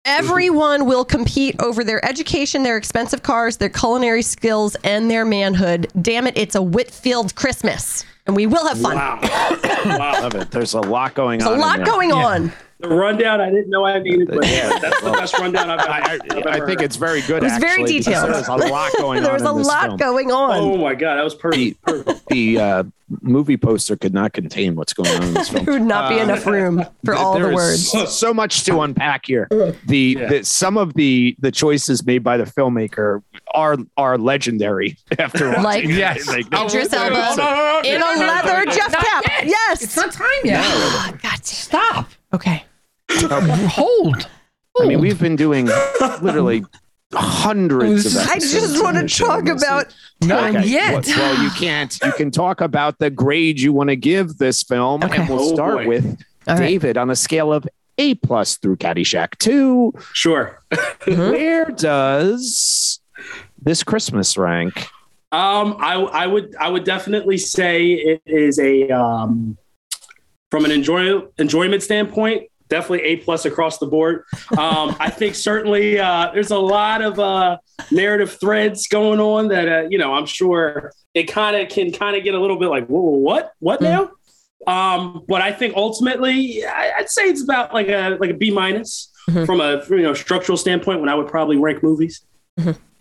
Everyone 0.05 0.87
will 0.87 1.05
compete 1.05 1.55
over 1.61 1.85
their 1.85 2.05
education, 2.05 2.65
their 2.65 2.77
expensive 2.77 3.23
cars, 3.23 3.57
their 3.59 3.69
culinary 3.69 4.23
skills, 4.23 4.75
and 4.83 5.09
their 5.09 5.25
manhood. 5.25 5.87
Damn 6.03 6.27
it, 6.27 6.37
it's 6.37 6.57
a 6.57 6.63
Whitfield 6.63 7.37
Christmas. 7.37 8.05
And 8.27 8.35
we 8.35 8.47
will 8.47 8.67
have 8.67 8.81
fun. 8.81 8.97
Wow. 8.97 9.21
wow. 9.85 10.21
Love 10.23 10.35
it. 10.35 10.51
There's 10.51 10.75
a 10.75 10.81
lot 10.81 11.15
going 11.15 11.39
There's 11.39 11.47
on. 11.49 11.53
a 11.53 11.55
in 11.55 11.61
lot 11.61 11.77
there. 11.79 11.87
going 11.87 12.09
Yeah. 12.11 12.17
on. 12.17 12.53
The 12.83 12.89
rundown 12.89 13.41
I 13.41 13.49
didn't 13.51 13.71
know 13.71 13.85
I 13.85 13.99
needed, 14.01 14.29
but 14.29 14.45
Yeah. 14.47 14.77
that's 14.81 15.01
the 15.03 15.13
best 15.13 15.39
rundown 15.39 15.71
I've 15.71 15.81
ever, 15.81 15.91
I, 15.91 15.99
I've 16.15 16.21
ever 16.37 16.49
I, 16.49 16.53
I 16.53 16.67
think 16.67 16.81
heard. 16.81 16.83
it's 16.83 16.97
very 16.97 17.21
good. 17.23 17.43
It 17.43 17.45
was 17.45 17.59
very 17.59 17.83
actually, 17.83 17.99
because 17.99 18.05
detailed. 18.07 18.35
There's 18.35 18.49
a 18.49 18.57
lot 18.57 18.93
going 18.99 19.23
there 19.23 19.33
on. 19.33 19.43
was 19.43 19.51
a 19.51 19.57
this 19.59 19.67
lot 19.69 19.87
film. 19.87 19.97
going 19.99 20.33
on. 20.33 20.57
Oh 20.59 20.77
my 20.79 20.95
god, 20.95 21.17
that 21.17 21.23
was 21.23 21.35
the, 21.39 21.75
perfect. 21.85 22.27
the 22.29 22.59
uh, 22.59 22.83
movie 23.21 23.57
poster 23.57 23.95
could 23.97 24.13
not 24.13 24.33
contain 24.33 24.75
what's 24.75 24.93
going 24.95 25.11
on 25.15 25.23
in 25.23 25.35
this 25.35 25.49
film. 25.49 25.65
there 25.65 25.75
would 25.75 25.83
not 25.87 26.09
be 26.09 26.19
Uh, 26.19 26.25
enough 26.25 26.45
room 26.45 26.85
for 27.05 27.15
all 27.15 27.35
There 27.35 27.45
the 27.45 27.49
is 27.51 27.55
words. 27.55 27.89
So, 27.91 28.05
so 28.07 28.35
much 28.35 28.65
to 28.65 28.81
unpack 28.81 29.27
here. 29.27 29.47
The, 29.87 29.99
Yeah. 30.19 30.27
the 30.29 30.45
some 30.45 30.77
of 30.77 30.95
the 30.95 31.37
the 31.39 31.53
choices 31.53 32.05
made 32.05 32.25
by 32.25 32.37
the 32.37 32.45
filmmaker 32.45 33.23
are 33.55 33.77
are 33.97 34.19
legendary. 34.19 34.97
After 35.21 35.49
watching 35.51 35.63
Like- 35.63 35.85
it. 35.85 35.91
Yes. 35.91 36.27
Like, 36.27 36.47
Oh, 36.53 36.67
Idris 36.67 36.93
Elba 36.93 37.15
no, 37.15 37.21
no, 37.21 37.37
no, 37.37 37.81
no, 37.85 37.89
in 37.89 37.97
a 37.97 37.99
no, 38.01 38.15
no, 38.15 38.27
leather 38.27 38.65
Jeff 38.73 38.91
not 38.91 39.05
cap. 39.05 39.25
yet. 39.29 39.47
Yes. 39.47 39.83
It's 39.83 39.95
not 39.97 40.11
time 40.11 40.27
yet. 40.43 40.65
God 41.13 41.21
damn. 41.23 41.43
Stop. 41.43 42.09
Okay. 42.35 42.65
Hold. 43.21 44.29
I 44.81 44.87
mean, 44.87 45.01
we've 45.01 45.21
been 45.21 45.37
doing 45.37 45.67
literally 46.23 46.65
hundreds 47.15 48.17
of. 48.17 48.27
I 48.27 48.39
just 48.39 48.83
wanna 48.83 48.99
on 49.01 49.03
this 49.05 49.13
show, 49.13 49.27
talk 49.27 49.49
about- 49.49 49.95
Not 50.23 50.51
Okay, 50.57 50.67
yet. 50.69 51.07
Well, 51.07 51.19
well, 51.19 51.43
you 51.43 51.51
can't. 51.51 51.99
You 52.05 52.13
can 52.13 52.31
talk 52.31 52.61
about 52.61 52.99
the 52.99 53.11
grade 53.11 53.61
you 53.61 53.73
want 53.73 53.91
to 53.91 53.97
give 53.97 54.39
this 54.39 54.63
film, 54.63 55.03
Okay. 55.03 55.17
and 55.21 55.29
we'll 55.29 55.41
Oh, 55.41 55.55
start 55.55 55.79
boy. 55.79 55.89
with 55.89 56.05
All 56.47 56.55
right. 56.55 56.59
David 56.61 56.97
on 56.97 57.11
a 57.11 57.17
scale 57.17 57.53
of 57.53 57.67
A 57.99 58.15
plus 58.15 58.57
through 58.57 58.77
Caddyshack 58.77 59.37
Two. 59.39 59.93
Sure. 60.13 60.63
Where 61.07 61.67
does 61.67 63.01
this 63.61 63.83
Christmas 63.83 64.37
rank? 64.39 64.87
Um, 65.33 65.77
I 65.81 65.95
I 65.95 66.27
would 66.27 66.55
I 66.61 66.69
would 66.71 66.85
definitely 66.85 67.37
say 67.39 67.93
it 67.93 68.23
is 68.27 68.59
a 68.59 68.89
um, 68.91 69.57
from 70.51 70.65
an 70.65 70.71
enjoy 70.71 71.21
enjoyment 71.39 71.83
standpoint, 71.83 72.45
definitely 72.73 73.03
a 73.03 73.17
plus 73.17 73.45
across 73.45 73.79
the 73.79 73.87
board. 73.87 74.25
Um, 74.59 74.97
I 74.99 75.11
think 75.11 75.35
certainly 75.35 75.99
uh, 76.01 76.31
there's 76.33 76.51
a 76.51 76.59
lot 76.59 77.03
of 77.03 77.19
uh, 77.21 77.59
narrative 77.91 78.39
threads 78.41 78.89
going 78.89 79.21
on 79.21 79.49
that 79.49 79.69
uh, 79.69 79.89
you 79.91 79.99
know 79.99 80.15
I'm 80.15 80.27
sure 80.27 80.93
it 81.15 81.25
kind 81.25 81.55
of 81.57 81.69
can 81.69 81.93
kind 81.93 82.17
of 82.17 82.25
get 82.25 82.35
a 82.35 82.41
little 82.41 82.59
bit 82.59 82.69
like 82.69 82.87
whoa 82.87 83.01
what 83.01 83.53
what 83.61 83.81
now. 83.81 84.11
Um, 84.67 85.25
but 85.29 85.43
I 85.43 85.53
think 85.53 85.75
ultimately 85.77 86.65
I, 86.65 86.93
I'd 86.99 87.11
say 87.11 87.25
it's 87.25 87.43
about 87.43 87.75
like 87.75 87.89
a 87.89 88.17
like 88.21 88.31
a 88.31 88.35
B 88.35 88.51
minus 88.51 89.11
Mhm. 89.31 89.47
from 89.47 89.61
a 89.61 89.81
you 89.89 90.03
know 90.03 90.15
structural 90.15 90.59
standpoint 90.59 90.99
when 90.99 91.09
I 91.09 91.15
would 91.15 91.29
probably 91.29 91.57
rank 91.57 91.81
movies. 91.81 92.25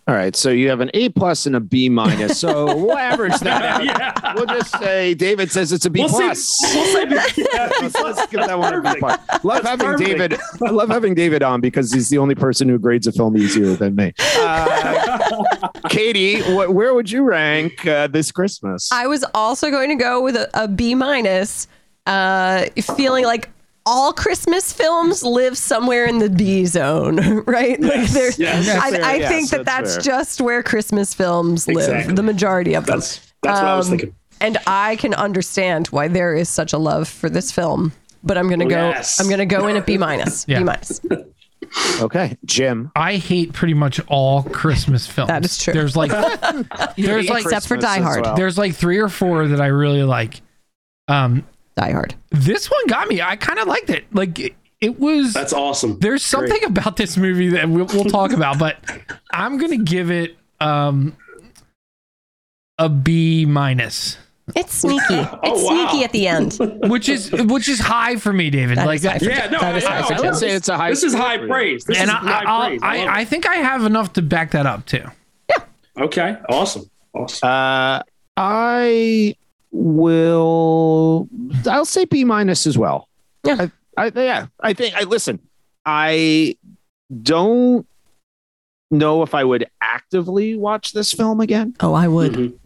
All 0.08 0.16
right, 0.16 0.34
so 0.34 0.50
you 0.50 0.68
have 0.68 0.80
an 0.80 0.90
A 0.94 1.10
plus 1.10 1.46
and 1.46 1.54
a 1.54 1.60
B 1.60 1.88
minus. 1.88 2.40
So 2.40 2.64
we'll 2.76 2.98
average 2.98 3.38
that 3.38 3.64
out. 3.64 3.84
yeah. 3.84 4.34
We'll 4.34 4.46
just 4.46 4.76
say 4.80 5.14
David 5.14 5.52
says 5.52 5.70
it's 5.70 5.84
a 5.86 5.90
B 5.90 6.00
We'll 6.00 6.08
say- 6.08 6.24
plus. 6.24 6.58
we'll 6.74 6.84
say 6.92 7.04
B- 7.04 7.14
yeah, 7.52 7.68
B 7.68 7.74
Let's, 7.82 7.92
plus. 7.94 8.16
let's 8.16 8.30
give 8.32 8.40
that 8.44 8.58
one 8.58 8.74
a 8.74 8.80
B 8.82 8.98
plus. 8.98 9.20
Love 9.44 9.62
That's 9.62 9.68
having 9.80 9.86
perfect. 9.86 10.10
David. 10.18 10.40
I 10.66 10.70
love 10.70 10.88
having 10.88 11.14
David 11.14 11.44
on 11.44 11.60
because 11.60 11.92
he's 11.92 12.08
the 12.08 12.18
only 12.18 12.34
person 12.34 12.68
who 12.68 12.78
grades 12.80 13.06
a 13.06 13.12
film 13.12 13.36
easier 13.36 13.76
than 13.76 13.94
me. 13.94 14.12
Uh, 14.38 15.44
Katie, 15.88 16.40
wh- 16.40 16.74
where 16.74 16.94
would 16.94 17.08
you 17.10 17.22
rank 17.22 17.86
uh, 17.86 18.08
this 18.08 18.32
Christmas? 18.32 18.90
I 18.90 19.06
was 19.06 19.24
also 19.34 19.70
going 19.70 19.88
to 19.90 19.94
go 20.02 20.20
with 20.20 20.34
a, 20.34 20.50
a 20.54 20.66
B 20.66 20.96
minus, 20.96 21.68
uh, 22.06 22.64
feeling 22.96 23.24
like 23.24 23.50
all 23.84 24.12
Christmas 24.12 24.72
films 24.72 25.22
live 25.22 25.58
somewhere 25.58 26.04
in 26.06 26.18
the 26.18 26.30
B 26.30 26.64
zone, 26.66 27.16
right? 27.46 27.80
like 27.80 27.92
Yes, 27.92 28.12
they're, 28.14 28.30
yes. 28.38 28.66
That's 28.66 28.84
I, 28.84 28.90
fair, 28.92 29.04
I 29.04 29.14
yes, 29.16 29.28
think 29.28 29.50
that 29.50 29.64
that's 29.64 29.94
that's, 29.94 30.06
just 30.06 30.40
where 30.40 30.62
Christmas 30.62 31.14
films 31.14 31.66
live, 31.66 31.76
Exactly. 31.88 32.14
the 32.14 32.22
majority 32.22 32.74
of 32.74 32.86
them. 32.86 32.98
That's 33.00 33.18
that's 33.42 33.60
what 33.60 33.68
I 33.68 33.76
was 33.76 33.86
Um, 33.90 33.98
thinking. 33.98 34.14
And 34.40 34.58
I 34.66 34.96
can 34.96 35.14
understand 35.14 35.88
why 35.88 36.08
there 36.08 36.34
is 36.34 36.48
such 36.48 36.72
a 36.72 36.78
love 36.78 37.08
for 37.08 37.28
this 37.30 37.50
film, 37.52 37.92
but 38.24 38.36
I'm 38.38 38.48
going 38.48 38.58
to 38.60 38.66
Oh, 38.66 38.68
go. 38.68 38.88
yes. 38.90 39.20
I'm 39.20 39.26
going 39.26 39.38
to 39.38 39.46
go 39.46 39.66
in 39.68 39.76
at 39.76 39.86
B 39.86 39.98
minus. 39.98 40.44
Yeah. 40.48 40.58
B 40.58 40.64
minus. 40.64 41.00
okay, 42.00 42.36
Jim. 42.44 42.90
I 42.96 43.16
hate 43.16 43.52
pretty 43.52 43.74
much 43.74 44.00
all 44.08 44.42
Christmas 44.42 45.06
films. 45.06 45.28
That 45.28 45.44
is 45.44 45.58
true. 45.58 45.72
There's 45.72 45.96
like 45.96 46.10
there's 46.96 47.28
like 47.28 47.44
Except 47.44 47.66
for 47.68 47.76
Die 47.76 48.00
Hard. 48.00 48.24
well. 48.24 48.36
there's 48.36 48.58
like 48.58 48.74
three 48.74 48.98
or 48.98 49.08
four 49.08 49.46
that 49.48 49.60
I 49.60 49.66
really 49.66 50.02
like. 50.02 50.40
Um, 51.08 51.46
Die 51.76 51.90
Hard. 51.92 52.14
this 52.30 52.70
one 52.70 52.86
got 52.86 53.08
me. 53.08 53.22
I 53.22 53.36
kind 53.36 53.58
of 53.58 53.66
liked 53.66 53.88
it. 53.90 54.04
Like 54.14 54.38
it, 54.38 54.54
it 54.80 54.98
was. 55.00 55.32
That's 55.32 55.52
awesome. 55.52 55.98
There's 56.00 56.22
something 56.24 56.62
about 56.64 56.96
this 56.96 57.16
movie 57.16 57.48
that 57.50 57.68
we'll, 57.68 57.86
we'll 57.86 58.04
talk 58.04 58.32
about, 58.32 58.58
but 58.58 58.76
I'm 59.32 59.58
gonna 59.58 59.78
give 59.78 60.10
it 60.10 60.36
um 60.60 61.16
a 62.78 62.88
B 62.88 63.44
minus, 63.46 64.16
It's 64.56 64.74
sneaky. 64.74 65.04
It's 65.10 65.28
Oh, 65.42 65.64
wow. 65.64 65.88
sneaky 65.88 66.04
at 66.04 66.12
the 66.12 66.26
end. 66.26 66.58
which 66.90 67.08
is 67.08 67.30
which 67.32 67.68
is 67.68 67.78
high 67.80 68.16
for 68.16 68.32
me, 68.32 68.50
David. 68.50 68.78
That 68.78 68.86
like 68.86 68.96
is 68.96 69.04
high 69.06 69.12
that. 69.18 69.22
for 69.22 69.30
Yeah, 69.30 69.46
no, 69.48 69.60
That 69.60 69.76
is 69.76 69.84
I, 69.84 70.00
high 70.02 70.14
I, 70.14 70.18
I 70.18 70.20
would 70.20 70.36
say 70.36 70.50
it's 70.50 70.68
a 70.68 70.76
high. 70.76 70.90
This 70.90 71.02
is 71.04 71.14
high 71.14 71.38
praise. 71.38 71.84
This 71.84 71.98
and 71.98 72.08
is 72.08 72.14
I, 72.14 72.18
high 72.18 72.44
I'll- 72.44 72.66
praise. 72.68 72.80
I, 72.82 72.98
love 72.98 73.08
I 73.08 73.24
think 73.24 73.46
I 73.46 73.54
have 73.56 73.84
enough 73.84 74.12
to 74.14 74.22
back 74.22 74.50
that 74.52 74.66
up 74.66 74.84
too. 74.86 75.04
Yeah. 75.48 75.64
okay, 76.04 76.36
awesome, 76.48 76.90
awesome. 77.14 77.48
Uh, 77.48 78.02
I 78.36 79.36
will. 79.72 81.28
I'll 81.68 81.84
say 81.84 82.04
B 82.04 82.24
minus 82.24 82.66
as 82.66 82.78
well. 82.78 83.08
Yeah. 83.44 83.66
I, 83.96 84.06
I, 84.06 84.12
yeah. 84.14 84.46
I 84.60 84.72
think. 84.72 84.94
I 84.94 85.02
listen. 85.04 85.40
I 85.84 86.56
don't 87.22 87.86
know 88.90 89.22
if 89.22 89.34
I 89.34 89.42
would 89.44 89.66
actively 89.80 90.56
watch 90.56 90.92
this 90.92 91.12
film 91.12 91.40
again. 91.40 91.74
Oh, 91.80 91.94
I 91.94 92.08
would. 92.08 92.32
Mhm. 92.32 92.58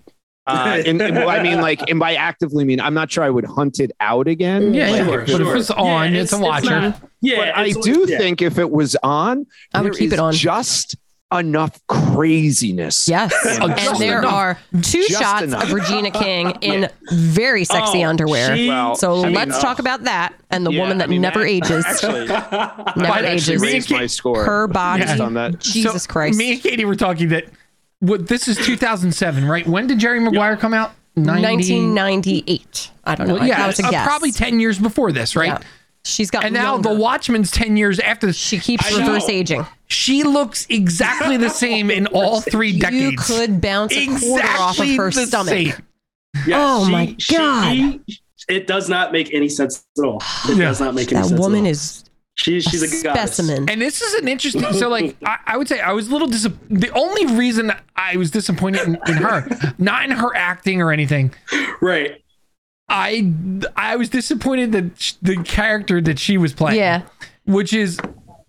Uh, 0.48 0.80
and, 0.86 1.02
and 1.02 1.18
I 1.18 1.42
mean, 1.42 1.60
like, 1.60 1.90
and 1.90 1.98
by 1.98 2.14
actively 2.14 2.64
mean 2.64 2.80
I'm 2.80 2.94
not 2.94 3.10
sure 3.10 3.24
I 3.24 3.30
would 3.30 3.44
hunt 3.46 3.80
it 3.80 3.90
out 3.98 4.28
again. 4.28 4.72
Yeah, 4.74 4.90
Like, 4.90 4.98
yeah. 5.00 5.04
Sure, 5.06 5.20
if 5.22 5.26
but 5.26 5.40
it 5.40 5.46
if 5.48 5.56
it's 5.56 5.70
on, 5.72 6.14
Yeah, 6.14 6.20
it's, 6.20 6.32
a 6.32 6.38
watcher. 6.38 6.70
not- 6.80 7.02
yeah, 7.20 7.36
But 7.36 7.56
I 7.56 7.64
it's- 7.66 7.84
do 7.84 8.06
yeah. 8.08 8.18
think 8.18 8.42
if 8.42 8.56
it 8.58 8.70
was 8.70 8.96
on, 9.02 9.46
I 9.74 9.82
would 9.82 9.94
keep 9.96 10.12
it 10.12 10.20
on. 10.20 10.32
Just 10.32 10.94
enough 11.32 11.80
craziness. 11.88 13.08
Yes. 13.08 13.32
Oh, 13.60 13.68
and 13.76 13.98
there 14.00 14.20
enough. 14.20 14.32
are 14.32 14.58
two 14.82 15.02
Just 15.06 15.20
shots 15.20 15.42
enough. 15.42 15.64
of 15.64 15.72
Regina 15.72 16.10
King 16.10 16.50
in 16.62 16.88
very 17.10 17.64
sexy 17.64 18.04
Oh, 18.04 18.08
underwear. 18.08 18.56
she- 18.56 18.68
Well, 18.68 18.94
so 18.94 19.24
I 19.24 19.28
let's 19.30 19.56
uh, 19.56 19.60
talk 19.60 19.78
about 19.78 20.04
that 20.04 20.34
and 20.50 20.64
the 20.64 20.70
yeah, 20.72 20.80
woman 20.80 20.98
that 20.98 21.04
I 21.04 21.10
mean, 21.10 21.22
never 21.22 21.40
that- 21.40 21.46
ages. 21.48 21.84
Actually, 21.84 22.26
never 22.26 22.46
I'd 23.12 23.24
actually 23.24 23.54
ages. 23.54 23.62
raise 23.62 23.90
my 23.90 24.06
score. 24.06 24.44
Her 24.44 24.66
body. 24.68 25.04
based 25.04 25.20
on 25.20 25.34
that. 25.34 25.58
Jesus 25.58 26.04
So, 26.04 26.12
Christ. 26.12 26.38
Me 26.38 26.52
and 26.52 26.62
Katie 26.62 26.84
were 26.84 26.96
talking 26.96 27.28
that. 27.30 27.46
What 28.00 28.28
this 28.28 28.46
is 28.46 28.58
2007, 28.58 29.46
right? 29.46 29.66
When 29.66 29.86
did 29.86 29.98
Jerry 29.98 30.20
Maguire 30.20 30.56
come 30.56 30.74
out? 30.74 30.92
90 31.16 31.42
1998. 31.42 32.90
I 33.04 33.14
don't 33.14 33.26
know. 33.26 33.34
Well, 33.34 33.42
I- 33.42 33.46
yeah, 33.46 33.56
that 33.58 33.66
was 33.68 33.80
a 33.80 33.86
uh, 33.86 33.90
guess. 33.90 34.06
probably 34.06 34.32
10 34.32 34.60
years 34.60 34.78
before 34.78 35.12
this, 35.12 35.34
right? 35.34 35.62
Yeah. 36.06 36.12
She's 36.14 36.30
got 36.30 36.44
And 36.44 36.54
now 36.54 36.72
younger. 36.74 36.90
The 36.90 36.94
Watchmen's 36.96 37.50
10 37.50 37.76
years 37.76 37.98
after 38.00 38.32
she 38.32 38.58
keeps 38.58 38.86
I 38.86 38.90
know. 38.98 39.06
reverse 39.06 39.28
aging. 39.28 39.66
She 39.88 40.22
looks 40.22 40.66
exactly 40.68 41.36
the 41.36 41.48
same 41.50 41.90
in 41.90 42.06
all 42.08 42.40
three 42.40 42.78
decades. 42.78 43.02
You 43.02 43.16
could 43.16 43.60
bounce 43.60 43.92
a 43.92 44.06
quarter 44.06 44.46
off 44.46 44.78
of 44.78 44.84
Exactly 44.84 44.96
her 44.96 45.10
stomach. 45.12 45.48
same. 45.48 45.72
Yeah, 46.46 46.56
Oh 46.58 46.84
she- 46.86 46.92
my 46.92 47.14
she- 47.18 47.34
God. 47.36 48.00
it 48.48 48.66
does 48.66 48.88
not 48.88 49.12
make 49.12 49.32
any 49.32 49.48
sense 49.48 49.84
at 49.98 50.04
all. 50.04 50.22
It 50.48 50.56
Yeah. 50.56 50.64
does 50.66 50.80
not 50.80 50.94
make 50.94 51.10
any 51.12 51.22
That 51.22 51.28
sense. 51.28 51.40
woman 51.40 51.60
at 51.60 51.68
all. 51.68 51.70
is 51.72 52.04
she's 52.34 52.64
she's 52.64 52.82
a 52.82 52.86
a 52.86 53.02
goddess. 53.02 53.36
specimen. 53.36 53.68
And 53.70 53.80
this 53.80 54.02
is 54.02 54.14
an 54.14 54.28
interesting. 54.28 54.70
So, 54.74 54.88
like, 54.88 55.16
I, 55.24 55.36
I 55.46 55.56
would 55.56 55.68
say 55.68 55.80
I 55.80 55.92
was 55.92 56.08
a 56.08 56.12
little 56.12 56.28
disappointed. 56.28 56.80
The 56.82 56.90
only 56.90 57.26
reason 57.34 57.72
I 57.96 58.16
was 58.16 58.30
disappointed 58.30 58.82
in, 58.82 58.98
in 59.08 59.14
her, 59.14 59.48
not 59.78 60.04
in 60.04 60.10
her 60.10 60.34
acting 60.36 60.82
or 60.82 60.92
anything, 60.92 61.32
Right. 61.80 62.22
I 62.88 63.32
I 63.76 63.96
was 63.96 64.08
disappointed 64.08 64.72
that 64.72 65.00
sh- 65.00 65.14
the 65.22 65.36
character 65.42 66.00
that 66.00 66.18
she 66.18 66.38
was 66.38 66.52
playing. 66.54 66.78
Yeah. 66.78 67.02
which 67.44 67.72
is 67.72 67.98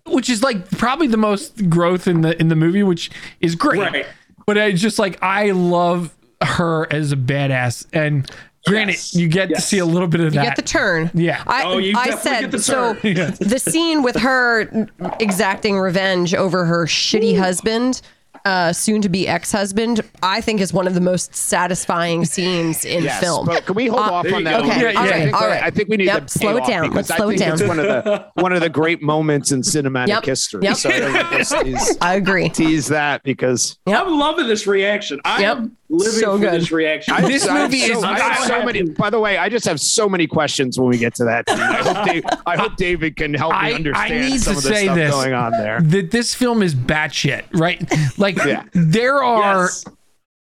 which 0.06 0.30
is 0.30 0.42
like 0.42 0.70
probably 0.72 1.06
the 1.06 1.16
most 1.16 1.68
growth 1.68 2.06
in 2.06 2.20
the 2.22 2.38
in 2.40 2.48
the 2.48 2.56
movie, 2.56 2.82
which 2.82 3.10
is 3.40 3.54
great. 3.54 3.80
Right. 3.80 4.06
But 4.46 4.56
I 4.58 4.72
just 4.72 4.98
like 4.98 5.22
I 5.22 5.50
love 5.50 6.14
her 6.42 6.86
as 6.92 7.10
a 7.12 7.16
badass, 7.16 7.86
and 7.92 8.30
granted, 8.66 8.92
Yes. 8.92 9.14
you 9.14 9.28
get 9.28 9.46
to 9.48 9.54
Yes. 9.54 9.66
see 9.66 9.78
a 9.78 9.84
little 9.84 10.06
bit 10.08 10.20
of 10.20 10.26
You 10.34 10.40
that. 10.40 10.46
get 10.46 10.56
the 10.56 10.62
turn. 10.62 11.10
Yeah. 11.14 11.42
I, 11.46 11.64
Oh, 11.64 11.78
you 11.78 11.96
I 11.98 12.06
definitely 12.06 12.30
said 12.30 12.40
get 12.42 12.50
the 12.52 12.58
so. 12.60 12.94
turn. 12.94 13.00
Yeah. 13.16 13.30
The 13.30 13.58
scene 13.58 14.02
with 14.02 14.16
her 14.16 14.88
exacting 15.20 15.78
revenge 15.78 16.32
over 16.34 16.64
her 16.64 16.86
shitty 16.86 17.36
husband, 17.38 18.00
uh, 18.48 18.72
soon 18.72 19.02
to 19.02 19.08
be 19.10 19.28
ex 19.28 19.52
husband, 19.52 20.00
I 20.22 20.40
think 20.40 20.60
is 20.62 20.72
one 20.72 20.86
of 20.86 20.94
the 20.94 21.00
most 21.02 21.34
satisfying 21.34 22.24
scenes 22.24 22.84
in 22.86 23.02
Yes, 23.04 23.20
film. 23.20 23.44
but 23.46 23.66
can 23.66 23.74
we 23.74 23.86
hold 23.86 24.00
Uh, 24.02 24.12
off 24.14 24.32
on 24.32 24.44
that? 24.44 24.50
go. 24.52 24.56
a 24.56 24.60
little 24.60 24.70
Okay, 24.70 24.80
bit? 24.80 24.96
all 24.96 25.02
I 25.02 25.10
right, 25.10 25.22
think 25.24 25.34
all. 25.42 25.50
I 25.50 25.70
think 25.70 25.88
we 25.90 25.96
need 25.98 26.06
Yep, 26.06 26.26
to 26.28 26.38
slow 26.38 26.56
it 26.56 26.64
down. 26.66 26.90
Let's 26.92 27.10
I 27.10 27.16
slow 27.18 27.28
it 27.28 27.38
down. 27.38 27.52
it's 27.54 27.62
one 27.62 27.78
of 27.78 27.86
the 27.86 28.26
one 28.34 28.52
of 28.52 28.60
the 28.60 28.70
great 28.70 29.02
moments 29.02 29.52
in 29.52 29.60
cinematic 29.60 30.08
Yep, 30.08 30.24
history. 30.24 30.64
yep. 30.64 30.76
So 30.76 30.88
let's 30.88 31.50
tease, 31.62 31.98
I 32.00 32.14
agree. 32.14 32.48
tease 32.48 32.86
that 32.88 33.22
because 33.22 33.78
Yep. 33.86 34.06
I'm 34.06 34.18
loving 34.18 34.46
this 34.48 34.66
reaction. 34.66 35.20
I 35.26 35.40
Yep. 35.42 35.56
am 35.58 35.76
living 35.90 36.20
So 36.20 36.34
for 36.36 36.38
good. 36.44 36.52
this 36.60 36.70
reaction. 36.70 37.14
I 37.14 37.22
This 37.22 37.30
just- 37.42 37.48
I 37.48 37.54
have 37.60 37.70
movie 37.70 37.80
so, 37.86 37.98
is- 37.98 38.04
I 38.04 38.18
have 38.18 38.38
so 38.38 38.44
so 38.60 38.64
many. 38.64 38.82
By 38.82 39.10
the 39.10 39.18
way, 39.18 39.38
I 39.38 39.48
just 39.48 39.64
have 39.66 39.80
so 39.80 40.08
many 40.08 40.26
questions 40.26 40.78
when 40.78 40.88
we 40.88 40.98
get 40.98 41.14
to 41.16 41.24
that. 41.24 41.44
I 41.48 41.76
hope, 41.82 42.06
Dave, 42.06 42.24
I 42.46 42.56
hope 42.56 42.76
David 42.76 43.16
can 43.16 43.32
help 43.34 43.54
I- 43.54 43.68
me 43.68 43.72
I 43.72 43.74
understand 43.76 44.28
need 44.30 44.40
some 44.40 44.52
to 44.54 44.58
of 44.58 44.64
the 44.64 44.68
say 44.74 44.84
stuff 44.84 44.96
this. 44.96 45.10
going 45.10 45.32
on 45.32 45.52
there. 45.52 45.80
that 45.80 46.10
this 46.10 46.34
film 46.34 46.62
is 46.62 46.74
batshit, 46.74 47.44
right? 47.54 47.82
Like 48.18 48.36
Yeah. 48.44 48.64
there 48.74 49.22
are 49.22 49.62
Yes. 49.64 49.84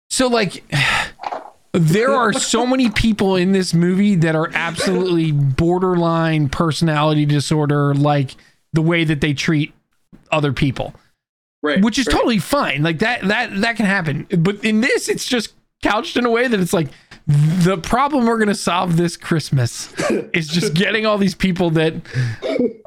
so 0.09 0.27
like 0.27 0.63
there 1.73 2.13
are 2.13 2.33
so 2.33 2.65
many 2.67 2.89
people 2.89 3.35
in 3.35 3.51
this 3.51 3.73
movie 3.73 4.15
that 4.15 4.35
are 4.35 4.49
absolutely 4.53 5.31
borderline 5.31 6.49
personality 6.49 7.25
disorder, 7.25 7.93
like 7.93 8.35
the 8.73 8.81
way 8.81 9.03
that 9.03 9.21
they 9.21 9.33
treat 9.33 9.73
other 10.31 10.53
people, 10.53 10.93
right. 11.61 11.81
which 11.81 11.97
is 11.97 12.07
right. 12.07 12.13
totally 12.13 12.39
fine. 12.39 12.83
Like 12.83 12.99
that 12.99 13.21
that 13.27 13.61
that 13.61 13.75
can 13.75 13.85
happen. 13.85 14.27
But 14.37 14.63
in 14.63 14.81
this, 14.81 15.09
it's 15.09 15.25
just 15.27 15.53
couched 15.83 16.17
in 16.17 16.25
a 16.25 16.29
way 16.29 16.47
that 16.47 16.59
it's 16.59 16.73
like 16.73 16.87
the 17.27 17.77
problem 17.77 18.25
we're 18.25 18.39
gonna 18.39 18.55
solve 18.55 18.97
this 18.97 19.17
Christmas 19.17 19.93
is 20.33 20.47
just 20.47 20.73
getting 20.73 21.05
all 21.05 21.17
these 21.17 21.35
people 21.35 21.71
that 21.71 21.95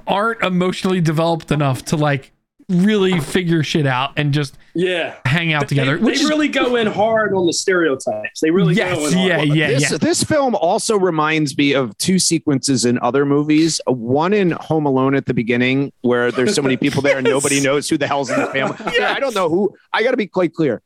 aren't 0.07 0.43
emotionally 0.43 1.01
developed 1.01 1.51
enough 1.51 1.85
to 1.87 1.97
like 1.97 2.33
really 2.69 3.19
figure 3.21 3.63
shit 3.63 3.87
out 3.87 4.13
and 4.17 4.33
just 4.35 4.57
Yeah. 4.75 5.15
hang 5.25 5.53
out 5.53 5.69
together. 5.69 5.97
They, 5.97 6.05
which 6.05 6.19
they 6.19 6.25
is 6.25 6.29
really 6.29 6.49
go 6.49 6.77
in 6.77 6.87
hard 6.87 7.33
on 7.35 7.47
the 7.47 7.53
stereotypes. 7.53 8.41
They 8.41 8.51
really 8.51 8.75
yes, 8.75 8.97
go 8.97 9.07
in 9.07 9.13
hard. 9.15 9.29
yeah, 9.29 9.43
yeah, 9.43 9.69
this, 9.69 9.91
yeah. 9.91 9.99
this 9.99 10.23
film 10.23 10.55
also 10.55 10.99
reminds 10.99 11.57
me 11.57 11.73
of 11.73 11.97
two 11.99 12.19
sequences 12.19 12.85
in 12.85 12.99
other 13.01 13.25
movies. 13.25 13.81
One 13.87 14.33
in 14.35 14.51
Home 14.53 14.85
Alone 14.87 15.15
at 15.15 15.27
the 15.27 15.35
beginning, 15.35 15.93
where 16.03 16.31
there's 16.31 16.55
so 16.55 16.63
many 16.63 16.77
people 16.77 17.01
there 17.03 17.19
and 17.19 17.27
nobody 17.27 17.61
knows 17.63 17.89
who 17.89 17.97
the 17.97 18.07
hell's 18.07 18.31
in 18.31 18.39
the 18.39 18.47
family. 18.49 18.77
Yeah, 18.99 19.13
I 19.17 19.21
don't 19.21 19.35
know 19.35 19.49
who. 19.49 19.75
I 19.93 20.03
got 20.03 20.11
to 20.11 20.17
be 20.19 20.27
quite 20.27 20.53
clear. 20.55 20.83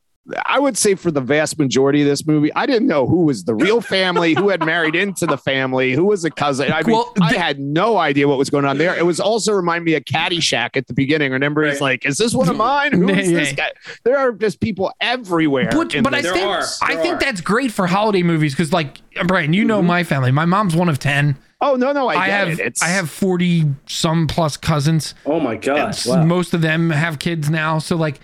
I 0.46 0.60
would 0.60 0.78
say 0.78 0.94
for 0.94 1.10
the 1.10 1.20
vast 1.20 1.58
majority 1.58 2.02
of 2.02 2.06
this 2.06 2.24
movie, 2.24 2.52
I 2.54 2.64
didn't 2.64 2.86
know 2.86 3.08
who 3.08 3.24
was 3.24 3.42
the 3.42 3.56
real 3.56 3.80
family, 3.80 4.34
who 4.34 4.50
had 4.50 4.64
married 4.64 4.94
into 4.94 5.26
the 5.26 5.36
family, 5.36 5.94
who 5.94 6.04
was 6.04 6.24
a 6.24 6.30
cousin. 6.30 6.70
I 6.72 6.82
mean, 6.84 6.94
Well, 6.94 7.12
I 7.20 7.32
had 7.32 7.58
no 7.58 7.96
idea 7.96 8.28
what 8.28 8.38
was 8.38 8.48
going 8.48 8.64
on 8.64 8.78
there. 8.78 8.96
It 8.96 9.04
was 9.04 9.18
also 9.18 9.52
remind 9.52 9.84
me 9.84 9.94
of 9.94 10.04
Caddyshack 10.04 10.76
at 10.76 10.86
the 10.86 10.94
beginning. 10.94 11.32
Remember, 11.32 11.64
he's 11.64 11.74
Right. 11.74 11.80
like, 11.80 12.06
"Is 12.06 12.18
this 12.18 12.34
one 12.34 12.48
of 12.48 12.56
mine? 12.56 12.92
Who 12.92 13.08
is 13.08 13.32
this 13.32 13.52
guy?" 13.52 13.72
There 14.04 14.16
are 14.16 14.30
just 14.30 14.60
people 14.60 14.92
everywhere. 15.00 15.70
But, 15.72 15.92
in 15.92 16.04
but 16.04 16.14
I 16.14 16.22
this. 16.22 16.30
There 16.30 16.34
think 16.34 16.48
are. 16.48 16.64
I 16.82 16.96
think 17.02 17.16
are. 17.16 17.18
that's 17.18 17.40
great 17.40 17.72
for 17.72 17.88
holiday 17.88 18.22
movies 18.22 18.52
because, 18.52 18.72
like 18.72 19.00
Brian, 19.26 19.52
you 19.52 19.64
know 19.64 19.78
mm-hmm. 19.78 19.88
my 19.88 20.04
family. 20.04 20.30
My 20.30 20.44
mom's 20.44 20.76
one 20.76 20.88
of 20.88 21.00
ten. 21.00 21.36
oh 21.60 21.74
no, 21.74 21.90
no, 21.90 22.06
I, 22.06 22.14
I, 22.14 22.26
get 22.26 22.38
have 22.38 22.48
it. 22.48 22.60
It's, 22.60 22.82
I 22.82 22.88
have 22.88 23.10
forty 23.10 23.64
some 23.86 24.28
plus 24.28 24.56
cousins. 24.56 25.14
Oh 25.26 25.40
my 25.40 25.56
gosh. 25.56 26.06
Wow. 26.06 26.24
Most 26.24 26.54
of 26.54 26.60
them 26.60 26.90
have 26.90 27.18
kids 27.18 27.50
now, 27.50 27.80
so 27.80 27.96
like 27.96 28.20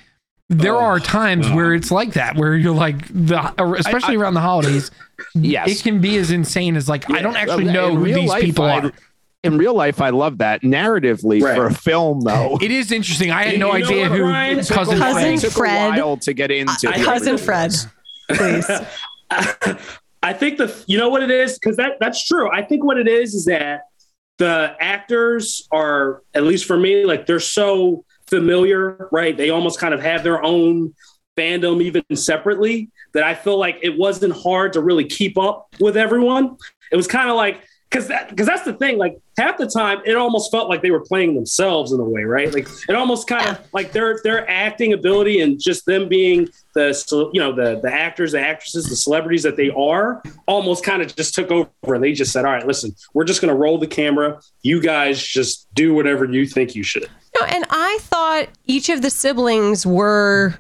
there 0.48 0.74
Oh, 0.74 0.78
are 0.80 1.00
times 1.00 1.48
wow. 1.48 1.56
where 1.56 1.74
it's 1.74 1.90
like 1.90 2.14
that, 2.14 2.36
where 2.36 2.56
you're 2.56 2.74
like 2.74 3.06
the 3.08 3.38
uh, 3.38 3.72
especially 3.78 4.16
around 4.16 4.34
the 4.34 4.40
holidays. 4.40 4.90
Yes. 5.34 5.68
it 5.68 5.82
can 5.82 6.00
be 6.00 6.16
as 6.16 6.30
insane 6.30 6.76
as 6.76 6.88
like 6.88 7.10
I 7.10 7.20
don't 7.22 7.36
actually 7.36 7.64
know 7.64 7.94
who 7.96 8.04
these 8.04 8.28
life, 8.28 8.42
people 8.42 8.64
I- 8.64 8.78
are. 8.80 8.92
In 9.44 9.56
real 9.56 9.72
life, 9.74 10.00
I 10.00 10.10
love 10.10 10.38
that 10.38 10.62
narratively 10.62 11.40
Right. 11.40 11.54
for 11.54 11.66
a 11.66 11.72
film, 11.72 12.22
though. 12.22 12.58
It 12.62 12.72
is 12.72 12.90
interesting. 12.90 13.30
I 13.30 13.44
had 13.44 13.52
You 13.52 13.58
no 13.60 13.72
idea 13.72 14.08
who 14.08 14.24
Ryan? 14.24 14.56
cousin, 14.56 14.98
Cousin 14.98 14.98
Frank- 14.98 15.38
it 15.38 15.40
took 15.46 15.52
Fred. 15.52 15.98
a 15.98 16.02
while 16.02 16.16
to 16.16 16.32
get 16.32 16.50
uh, 16.50 16.54
into. 16.54 16.88
I- 16.88 17.04
Cousin. 17.04 17.38
Fred, 17.38 17.72
please. 18.32 18.68
I 20.22 20.32
think 20.32 20.58
the 20.58 20.74
you 20.88 20.98
know 20.98 21.08
what 21.08 21.22
it 21.22 21.30
is 21.30 21.58
because 21.58 21.76
that 21.76 21.92
that's 22.00 22.24
true. 22.26 22.50
I 22.50 22.62
think 22.62 22.84
what 22.84 22.98
it 22.98 23.06
is 23.06 23.34
is 23.34 23.44
that 23.44 23.82
the 24.38 24.74
actors 24.80 25.66
are 25.70 26.22
at 26.34 26.42
least 26.42 26.64
for 26.64 26.76
me 26.76 27.04
like 27.04 27.26
they're 27.26 27.38
so 27.40 28.04
familiar, 28.28 29.08
right? 29.10 29.36
They 29.36 29.50
almost 29.50 29.78
kind 29.78 29.94
of 29.94 30.00
have 30.00 30.22
their 30.22 30.42
own 30.42 30.94
fandom 31.36 31.82
even 31.82 32.04
separately 32.14 32.90
that 33.14 33.22
I 33.22 33.34
feel 33.34 33.58
like 33.58 33.78
it 33.82 33.96
wasn't 33.96 34.34
hard 34.34 34.72
to 34.74 34.80
really 34.80 35.04
keep 35.04 35.38
up 35.38 35.68
with 35.80 35.96
everyone. 35.96 36.56
It 36.90 36.96
was 36.96 37.06
kind 37.06 37.30
of 37.30 37.36
like 37.36 37.62
because 37.90 38.08
that 38.08 38.28
because 38.28 38.46
that's 38.46 38.64
the 38.64 38.74
thing. 38.74 38.98
Like 38.98 39.18
half 39.38 39.56
the 39.56 39.66
time, 39.66 40.00
it 40.04 40.16
almost 40.16 40.50
felt 40.50 40.68
like 40.68 40.82
they 40.82 40.90
were 40.90 41.00
playing 41.00 41.34
themselves 41.34 41.92
in 41.92 42.00
a 42.00 42.04
way, 42.04 42.24
right? 42.24 42.52
Like 42.52 42.68
it 42.88 42.94
almost 42.94 43.28
kind 43.28 43.48
of 43.48 43.66
like 43.72 43.92
their 43.92 44.20
their 44.24 44.48
acting 44.50 44.92
ability 44.92 45.40
and 45.40 45.58
just 45.60 45.86
them 45.86 46.08
being 46.08 46.48
the 46.74 47.30
you 47.32 47.40
know 47.40 47.52
the 47.52 47.80
the 47.80 47.92
actors, 47.92 48.32
the 48.32 48.40
actresses, 48.40 48.88
the 48.88 48.96
celebrities 48.96 49.42
that 49.44 49.56
they 49.56 49.70
are, 49.70 50.22
almost 50.46 50.84
kind 50.84 51.02
of 51.02 51.14
just 51.14 51.34
took 51.34 51.50
over. 51.50 51.70
and 51.84 52.04
They 52.04 52.12
just 52.12 52.32
said, 52.32 52.44
"All 52.44 52.52
right, 52.52 52.66
listen, 52.66 52.94
we're 53.14 53.24
just 53.24 53.40
going 53.40 53.52
to 53.52 53.58
roll 53.58 53.78
the 53.78 53.86
camera. 53.86 54.40
You 54.62 54.80
guys 54.82 55.22
just 55.22 55.66
do 55.74 55.94
whatever 55.94 56.24
you 56.26 56.46
think 56.46 56.74
you 56.74 56.82
should." 56.82 57.08
No, 57.40 57.46
and 57.46 57.64
I 57.70 57.98
thought 58.02 58.48
each 58.66 58.88
of 58.88 59.02
the 59.02 59.10
siblings 59.10 59.86
were 59.86 60.54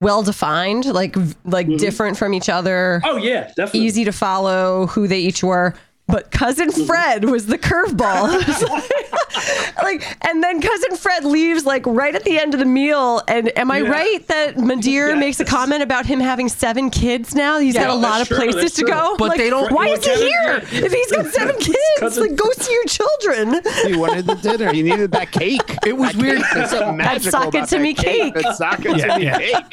well 0.00 0.22
defined, 0.22 0.86
like 0.86 1.16
like 1.44 1.66
Mhm. 1.66 1.78
different 1.78 2.16
from 2.18 2.34
each 2.34 2.48
other, 2.48 3.00
Oh 3.04 3.16
yeah, 3.16 3.48
definitely. 3.56 3.80
easy 3.80 4.04
to 4.04 4.12
follow 4.12 4.86
who 4.88 5.06
they 5.06 5.18
each 5.18 5.42
were. 5.42 5.74
But 6.06 6.30
cousin 6.30 6.68
mm-hmm. 6.68 6.84
Fred 6.84 7.24
was 7.24 7.46
the 7.46 7.56
curveball. 7.58 8.28
like, 9.82 10.04
and 10.28 10.42
then 10.42 10.60
cousin 10.60 10.96
Fred 10.96 11.24
leaves 11.24 11.64
like 11.64 11.84
right 11.86 12.14
at 12.14 12.24
the 12.24 12.38
end 12.38 12.52
of 12.54 12.60
the 12.60 12.66
meal. 12.66 13.22
And 13.26 13.56
am 13.58 13.70
I 13.70 13.78
Yeah. 13.78 13.88
right 13.88 14.28
that 14.28 14.56
Ma'Dere 14.56 15.08
Yes. 15.10 15.18
makes 15.18 15.40
a 15.40 15.44
comment 15.46 15.82
about 15.82 16.04
him 16.06 16.20
having 16.20 16.48
seven 16.50 16.90
kids 16.90 17.34
now? 17.34 17.58
He's 17.58 17.74
got 17.74 17.88
a 17.90 17.94
lot 17.94 18.20
of 18.20 18.28
true, 18.28 18.36
places 18.36 18.74
to 18.74 18.82
true. 18.82 18.90
go. 18.90 19.16
But 19.18 19.30
Like, 19.30 19.38
they 19.38 19.48
don't- 19.50 19.72
Why 19.72 19.88
is 19.88 20.04
he 20.04 20.14
here 20.14 20.62
yeah. 20.72 20.84
if 20.84 20.92
he's 20.92 21.10
got 21.10 21.26
seven 21.32 21.56
kids? 21.58 21.78
Cousin- 21.98 22.22
Like, 22.28 22.36
go 22.36 22.50
see 22.52 22.72
your 22.72 22.84
children. 22.84 23.60
He 23.86 23.96
wanted 23.96 24.26
the 24.26 24.34
dinner. 24.34 24.72
He 24.72 24.82
needed 24.82 25.10
that 25.12 25.32
cake. 25.32 25.78
It 25.86 25.96
was 25.96 26.12
That 26.12 26.20
weird. 26.22 26.42
cake. 26.42 26.46
There's 26.54 26.70
something 26.70 26.96
magical 26.98 27.30
sock 27.30 27.46
it 27.46 27.56
about 27.56 27.68
to 27.70 27.76
that 27.76 27.82
me 27.82 27.94
cake. 27.94 28.34
That 28.34 28.56
sock 28.56 28.80
it 28.84 28.96
Yeah, 28.98 29.06
to 29.06 29.18
me 29.18 29.24
yeah. 29.24 29.38
cake. 29.38 29.64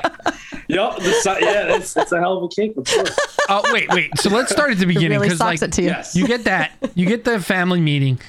Yup, 0.68 0.98
the 1.00 1.12
si- 1.12 1.30
yeah, 1.42 1.66
that's, 1.66 1.94
that's 1.94 2.12
a 2.14 2.20
hell 2.20 2.38
of 2.38 2.44
a 2.44 2.48
cake, 2.48 2.78
of 2.78 2.86
course. 2.86 3.20
Oh 3.50 3.62
wait, 3.74 3.90
wait. 3.90 4.18
So 4.20 4.30
let's 4.30 4.52
start 4.54 4.72
at 4.72 4.78
the 4.80 4.86
beginning 4.86 5.12
really 5.12 5.26
because 5.28 5.40
socks 5.40 5.62
like 5.62 5.68
it 5.70 5.74
to 5.74 5.82
you. 5.82 5.88
Yes. 5.90 6.16
you 6.16 6.21
get 6.28 6.44
that, 6.46 6.72
you 6.96 7.06
get 7.06 7.24
the 7.24 7.40
family 7.40 7.80
meeting, 7.82 8.20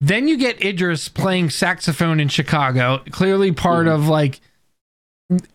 then 0.00 0.28
you 0.28 0.36
get 0.36 0.62
Idris 0.64 1.08
playing 1.08 1.50
saxophone 1.50 2.20
in 2.20 2.28
Chicago. 2.28 3.02
Clearly 3.10 3.52
part 3.52 3.86
Mm-hmm. 3.86 3.94
of 4.02 4.08
like 4.08 4.40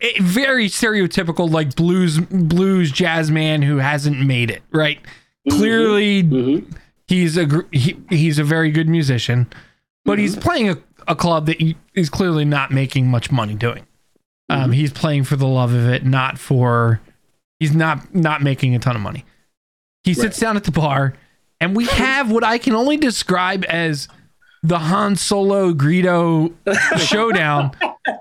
a 0.01 0.19
very 0.21 0.67
stereotypical 0.67 1.49
like 1.51 1.75
blues 1.75 2.19
blues 2.19 2.91
jazz 2.91 3.29
man 3.29 3.61
who 3.61 3.77
hasn't 3.77 4.19
made 4.19 4.49
it 4.49 4.63
right. 4.71 4.99
Mm-hmm. 5.47 5.57
Clearly 5.57 6.23
Mhm. 6.23 6.77
he's 7.07 7.37
a 7.37 7.47
he, 7.71 7.95
he's 8.09 8.39
a 8.39 8.43
very 8.43 8.71
good 8.71 8.89
musician, 8.89 9.47
but 10.03 10.13
Mm-hmm. 10.13 10.21
he's 10.21 10.35
playing 10.35 10.69
a, 10.69 10.77
a 11.07 11.15
club 11.15 11.45
that 11.45 11.59
he 11.61 11.75
is 11.93 12.09
clearly 12.09 12.43
not 12.45 12.71
making 12.71 13.07
much 13.11 13.31
money 13.31 13.53
doing. 13.53 13.85
Mm-hmm. 14.51 14.63
Um, 14.63 14.71
he's 14.71 14.91
playing 14.91 15.25
for 15.25 15.35
the 15.35 15.47
love 15.47 15.73
of 15.73 15.87
it, 15.89 16.05
not 16.05 16.39
for. 16.39 16.99
He's 17.59 17.73
not 17.75 18.15
not 18.15 18.41
making 18.41 18.73
a 18.75 18.79
ton 18.79 18.95
of 18.95 19.01
money. 19.01 19.25
He 20.03 20.13
sits 20.13 20.39
down 20.39 20.55
at 20.57 20.63
the 20.63 20.71
bar, 20.71 21.13
and 21.59 21.75
we 21.75 21.85
have 21.85 22.31
what 22.31 22.43
I 22.43 22.57
can 22.57 22.73
only 22.73 22.97
describe 22.97 23.65
as 23.67 24.07
the 24.63 24.79
Han 24.79 25.15
Solo 25.15 25.73
Greedo 25.73 26.53
showdown, 26.97 27.71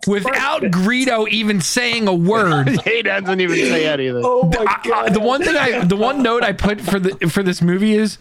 without 0.07 0.62
Greedo 0.62 1.28
even 1.28 1.61
saying 1.61 2.07
a 2.09 2.14
word. 2.14 2.69
He 2.85 3.02
doesn't 3.02 3.40
even 3.40 3.57
say 3.57 3.87
anything. 3.87 4.23
Oh 4.25 4.43
my 4.45 4.57
uh, 4.59 4.62
uh, 4.62 4.66
I- 4.69 4.81
I- 4.83 4.88
god! 4.88 5.14
the 5.14 5.21
one 5.21 5.43
thing 5.43 5.57
I, 5.57 5.85
the 5.85 5.97
one 5.97 6.23
note 6.23 6.43
I 6.43 6.52
put 6.52 6.81
for 6.81 6.99
the 6.99 7.28
for 7.28 7.43
this 7.43 7.61
movie 7.62 7.95
is 7.95 8.19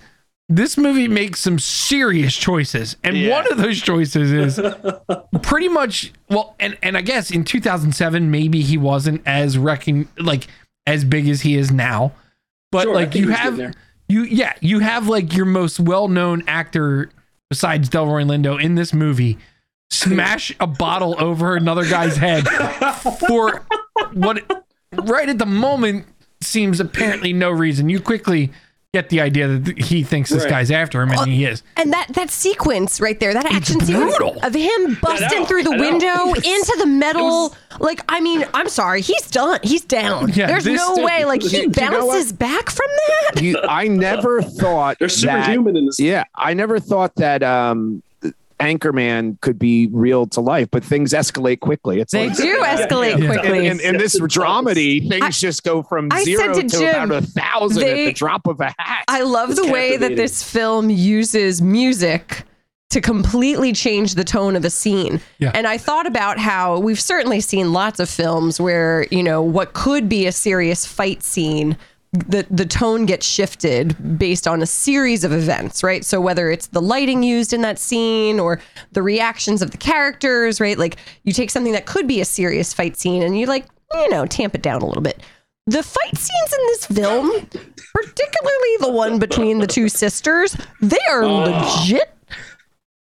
this 0.48 0.78
movie 0.78 1.08
makes 1.08 1.40
some 1.42 1.60
serious 1.60 2.36
choices, 2.36 2.96
and 3.04 3.18
Yeah. 3.18 3.32
one 3.32 3.52
of 3.52 3.58
those 3.58 3.82
choices 3.82 4.32
is 4.32 4.62
pretty 5.44 5.68
much 5.70 6.14
well, 6.30 6.56
and 6.60 6.78
and 6.84 6.98
I 6.98 7.02
guess 7.02 7.32
in 7.32 7.44
2007 7.44 8.32
maybe 8.32 8.62
he 8.62 8.78
wasn't 8.78 9.22
as 9.26 9.58
recon 9.58 10.08
like 10.18 10.48
as 10.88 11.04
big 11.04 11.28
as 11.28 11.42
he 11.42 11.56
is 11.58 11.72
now, 11.72 12.14
but 12.72 12.84
Sure, 12.84 12.94
like 12.94 13.14
you 13.16 13.30
have 13.30 13.58
there. 13.58 13.74
You 14.08 14.24
yeah 14.24 14.54
you 14.62 14.80
have 14.80 15.08
like 15.08 15.34
your 15.36 15.46
most 15.46 15.80
well 15.80 16.08
known 16.08 16.44
actor 16.48 17.10
besides 17.50 17.90
Delroy 17.90 18.26
Lindo 18.26 18.62
in 18.62 18.76
this 18.76 18.94
movie 18.94 19.38
smash 19.90 20.54
a 20.60 20.68
bottle 20.68 21.16
over 21.20 21.56
another 21.56 21.86
guy's 21.86 22.18
head 22.18 22.48
for 23.28 23.66
what 24.14 24.66
right 24.92 25.30
at 25.30 25.38
the 25.38 25.46
moment 25.46 26.06
seems 26.42 26.80
apparently 26.80 27.34
no 27.34 27.50
reason. 27.50 27.90
You 27.90 28.00
quickly 28.00 28.52
get 28.96 29.10
the 29.10 29.20
idea 29.22 29.48
that 29.48 29.78
he 29.78 30.04
thinks 30.04 30.30
this 30.30 30.44
Right. 30.44 30.50
guy's 30.50 30.72
after 30.72 31.02
him, 31.02 31.12
and 31.12 31.30
he 31.32 31.46
is. 31.46 31.64
And 31.78 31.92
that 31.94 32.08
that 32.14 32.30
sequence 32.30 33.02
right 33.02 33.20
there, 33.20 33.34
that 33.34 33.46
action 33.46 33.80
sequence 33.82 34.16
of 34.44 34.54
him 34.54 34.98
busting 35.02 35.40
know, 35.42 35.46
through 35.46 35.64
the 35.64 35.72
window 35.72 36.34
into 36.34 36.76
the 36.80 36.86
metal, 36.88 37.54
like 37.80 38.02
I 38.10 38.20
mean, 38.22 38.46
I'm 38.54 38.70
sorry, 38.70 39.02
he's 39.02 39.30
done. 39.30 39.60
He's 39.64 39.84
down. 39.84 40.30
Yeah, 40.34 40.48
There's 40.48 40.64
this- 40.64 40.78
no 40.78 41.04
way. 41.04 41.26
Like 41.26 41.44
you- 41.44 41.50
he 41.50 41.58
you 41.62 41.68
know 41.68 41.74
bounces 41.74 42.32
back 42.34 42.70
from 42.70 42.88
that. 43.08 43.42
You, 43.42 43.60
I 43.68 43.88
never 43.90 44.42
thought 44.42 44.98
They're 45.00 45.08
that. 45.08 45.12
superhuman 45.14 45.76
in 45.78 45.86
this. 45.88 46.00
Yeah, 46.00 46.24
I 46.36 46.54
never 46.54 46.80
thought 46.80 47.16
that 47.16 47.44
um, 47.44 48.02
Anchorman 48.60 49.40
could 49.42 49.60
be 49.60 49.88
real 49.92 50.26
to 50.28 50.42
life, 50.42 50.70
but 50.72 50.84
things 50.84 51.14
escalate 51.14 51.60
quickly. 51.60 52.00
It's 52.00 52.14
They 52.14 52.28
like, 52.30 52.38
do 52.38 52.60
escalate 52.64 53.20
Yeah. 53.20 53.28
quickly. 53.28 53.68
in, 53.68 53.80
in, 53.80 53.96
in 53.96 53.98
this 53.98 54.20
dramedy, 54.20 55.08
things 55.10 55.40
just 55.40 55.64
go 55.64 55.84
from 55.84 56.10
I 56.12 56.24
zero 56.24 56.54
to 56.54 56.62
to, 56.62 56.68
Jim, 56.68 57.12
about 57.12 57.24
a 57.24 57.26
thousand 57.28 57.84
at 57.84 57.96
the 57.96 58.14
drop 58.14 58.48
of 58.48 58.62
a 58.62 58.74
hat. 58.78 59.04
I 59.08 59.22
love 59.22 59.52
It's 59.52 59.62
the 59.62 59.72
way 59.72 59.98
that 59.98 60.16
this 60.16 60.42
film 60.42 60.90
uses 60.90 61.62
music 61.62 62.44
to 62.92 63.02
completely 63.02 63.74
change 63.74 64.16
the 64.16 64.24
tone 64.24 64.56
of 64.56 64.64
a 64.64 64.70
scene. 64.70 65.20
Yeah. 65.40 65.52
And 65.54 65.68
I 65.68 65.78
thought 65.78 66.06
about 66.08 66.38
how 66.40 66.80
we've 66.80 67.00
certainly 67.00 67.42
seen 67.42 67.74
lots 67.74 68.00
of 68.00 68.10
films 68.10 68.62
where, 68.62 69.06
you 69.12 69.22
know, 69.24 69.42
what 69.42 69.74
could 69.74 70.08
be 70.08 70.28
a 70.28 70.32
serious 70.32 70.86
fight 70.86 71.22
scene, 71.24 71.76
the 72.20 72.46
the 72.50 72.66
tone 72.66 73.06
gets 73.06 73.26
shifted 73.26 74.18
based 74.18 74.48
on 74.48 74.62
a 74.62 74.66
series 74.66 75.24
of 75.24 75.32
events, 75.32 75.84
right? 75.84 76.04
So 76.06 76.20
whether 76.22 76.50
it's 76.50 76.68
the 76.68 76.82
lighting 76.82 77.24
used 77.24 77.54
in 77.54 77.62
that 77.62 77.80
scene 77.80 78.40
or 78.40 78.60
the 78.92 79.02
reactions 79.02 79.62
of 79.62 79.72
the 79.72 79.78
characters, 79.78 80.60
right? 80.60 80.78
Like 80.78 80.98
you 81.24 81.34
take 81.34 81.50
something 81.52 81.74
that 81.74 81.86
could 81.86 82.08
be 82.08 82.22
a 82.22 82.26
serious 82.26 82.74
fight 82.74 82.98
scene 82.98 83.22
and 83.24 83.38
you 83.40 83.46
like, 83.46 83.66
you 83.94 84.10
know, 84.10 84.26
tamp 84.26 84.56
it 84.56 84.62
down 84.62 84.82
a 84.82 84.86
little 84.86 85.04
bit. 85.04 85.22
The 85.68 85.82
fight 85.84 86.16
scenes 86.18 86.54
in 86.54 86.66
this 86.68 86.86
film, 86.86 87.32
particularly 87.94 88.78
the 88.82 88.92
one 88.92 89.18
between 89.20 89.60
the 89.60 89.68
two 89.68 89.90
sisters, 89.90 90.56
they 90.82 90.98
are 91.10 91.26
legit. 91.26 92.12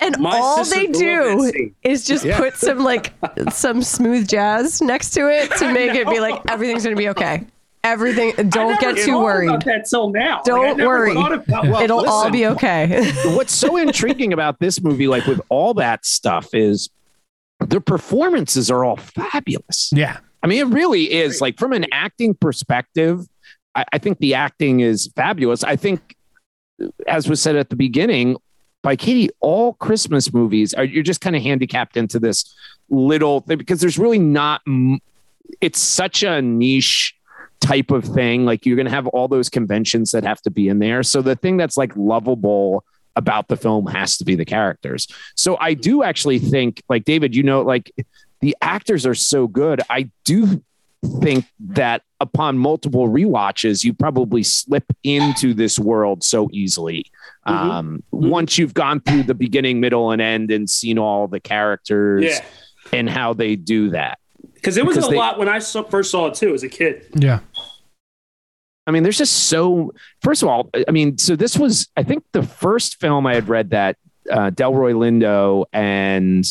And 0.00 0.18
My 0.18 0.38
all 0.38 0.64
they 0.64 0.86
do 0.88 1.72
is 1.82 2.04
just 2.04 2.24
Yeah. 2.24 2.36
put 2.38 2.54
some 2.56 2.78
like 2.80 3.12
some 3.50 3.82
smooth 3.82 4.28
jazz 4.28 4.82
next 4.82 5.10
to 5.10 5.28
it 5.28 5.50
to 5.58 5.72
make 5.72 5.94
it 5.94 6.08
be 6.08 6.20
like 6.20 6.40
everything's 6.50 6.84
gonna 6.84 6.96
be 6.96 7.08
okay. 7.10 7.46
Everything 7.84 8.32
don't 8.48 8.70
never 8.70 8.94
get 8.94 9.04
too 9.04 9.20
worried. 9.20 9.50
About 9.50 9.64
that 9.66 9.84
till 9.88 10.10
now. 10.10 10.40
Don't 10.44 10.78
never 10.78 10.88
worry. 10.88 11.12
about- 11.12 11.46
well, 11.48 11.82
It'll 11.82 12.08
all 12.08 12.30
be 12.30 12.46
okay. 12.46 13.12
What's 13.36 13.54
so 13.54 13.76
intriguing 13.76 14.32
about 14.32 14.58
this 14.58 14.80
movie, 14.82 15.06
like 15.06 15.26
with 15.26 15.40
all 15.50 15.74
that 15.74 16.04
stuff, 16.06 16.48
is 16.54 16.88
the 17.60 17.80
performances 17.80 18.70
are 18.70 18.84
all 18.84 18.96
fabulous. 18.96 19.90
Yeah. 19.92 20.18
I 20.42 20.46
mean, 20.46 20.60
it 20.60 20.74
really 20.74 21.12
is 21.12 21.40
like 21.40 21.58
from 21.58 21.72
an 21.72 21.86
acting 21.92 22.34
perspective. 22.34 23.26
I, 23.74 23.84
I 23.92 23.98
think 23.98 24.18
the 24.18 24.34
acting 24.34 24.80
is 24.80 25.10
fabulous. 25.14 25.62
I 25.62 25.76
think, 25.76 26.16
as 27.06 27.28
was 27.28 27.40
said 27.40 27.54
at 27.56 27.70
the 27.70 27.76
beginning 27.76 28.36
by 28.82 28.96
Katie, 28.96 29.28
all 29.40 29.74
Christmas 29.74 30.32
movies 30.32 30.74
are 30.74 30.84
you're 30.84 31.02
just 31.02 31.20
kind 31.20 31.36
of 31.36 31.42
handicapped 31.42 31.96
into 31.96 32.18
this 32.18 32.54
little 32.90 33.40
thing 33.40 33.58
because 33.58 33.80
there's 33.80 33.98
really 33.98 34.18
not. 34.18 34.62
It's 35.60 35.78
such 35.80 36.22
a 36.22 36.40
niche 36.42 37.13
type 37.64 37.90
of 37.90 38.04
thing. 38.04 38.44
Like 38.44 38.66
you're 38.66 38.76
going 38.76 38.86
to 38.86 38.92
have 38.92 39.06
all 39.08 39.26
those 39.26 39.48
conventions 39.48 40.10
that 40.10 40.22
have 40.24 40.40
to 40.42 40.50
be 40.50 40.68
in 40.68 40.78
there. 40.78 41.02
So 41.02 41.22
the 41.22 41.34
thing 41.34 41.56
that's 41.56 41.76
like 41.76 41.96
lovable 41.96 42.84
about 43.16 43.48
the 43.48 43.56
film 43.56 43.86
has 43.86 44.18
to 44.18 44.24
be 44.24 44.34
the 44.34 44.44
characters. 44.44 45.08
So 45.34 45.56
I 45.58 45.74
do 45.74 46.02
actually 46.02 46.38
think, 46.40 46.82
like 46.88 47.04
David, 47.04 47.34
you 47.34 47.42
know, 47.42 47.62
like 47.62 47.92
the 48.40 48.56
actors 48.60 49.06
are 49.06 49.14
so 49.14 49.46
good. 49.46 49.80
I 49.88 50.10
do 50.24 50.62
think 51.20 51.46
that 51.60 52.02
upon 52.20 52.58
multiple 52.58 53.08
rewatches, 53.08 53.84
you 53.84 53.92
probably 53.94 54.42
slip 54.42 54.84
into 55.02 55.54
this 55.54 55.78
world 55.78 56.24
so 56.24 56.48
easily. 56.52 57.06
Mhm. 57.46 57.52
Um, 57.52 58.02
Once 58.10 58.58
you've 58.58 58.74
gone 58.74 59.00
through 59.00 59.22
the 59.24 59.34
beginning, 59.34 59.80
middle, 59.80 60.10
and 60.10 60.20
end 60.20 60.50
and 60.50 60.68
seen 60.68 60.98
all 60.98 61.28
the 61.28 61.40
characters 61.40 62.24
Yeah, 62.24 62.44
and 62.92 63.08
how 63.08 63.32
they 63.34 63.56
do 63.56 63.90
that. 63.90 64.18
Because 64.54 64.76
it 64.76 64.84
was 64.84 64.96
Because 64.96 65.08
a 65.08 65.12
they- 65.12 65.16
lot 65.16 65.38
when 65.38 65.48
I 65.48 65.58
saw, 65.58 65.82
first 65.82 66.10
saw 66.10 66.26
it 66.26 66.34
too 66.34 66.54
as 66.54 66.62
a 66.62 66.68
kid. 66.68 67.06
Yeah. 67.14 67.40
I 68.86 68.90
mean, 68.90 69.02
there's 69.02 69.16
just 69.16 69.44
so. 69.44 69.94
First 70.20 70.42
of 70.42 70.48
all, 70.48 70.68
I 70.86 70.90
mean, 70.90 71.16
so 71.16 71.36
this 71.36 71.56
was, 71.56 71.88
I 71.96 72.02
think, 72.02 72.24
the 72.32 72.42
first 72.42 73.00
film 73.00 73.26
I 73.26 73.34
had 73.34 73.48
read 73.48 73.70
that 73.70 73.96
uh, 74.30 74.50
Delroy 74.50 74.94
Lindo 74.94 75.64
and 75.72 76.44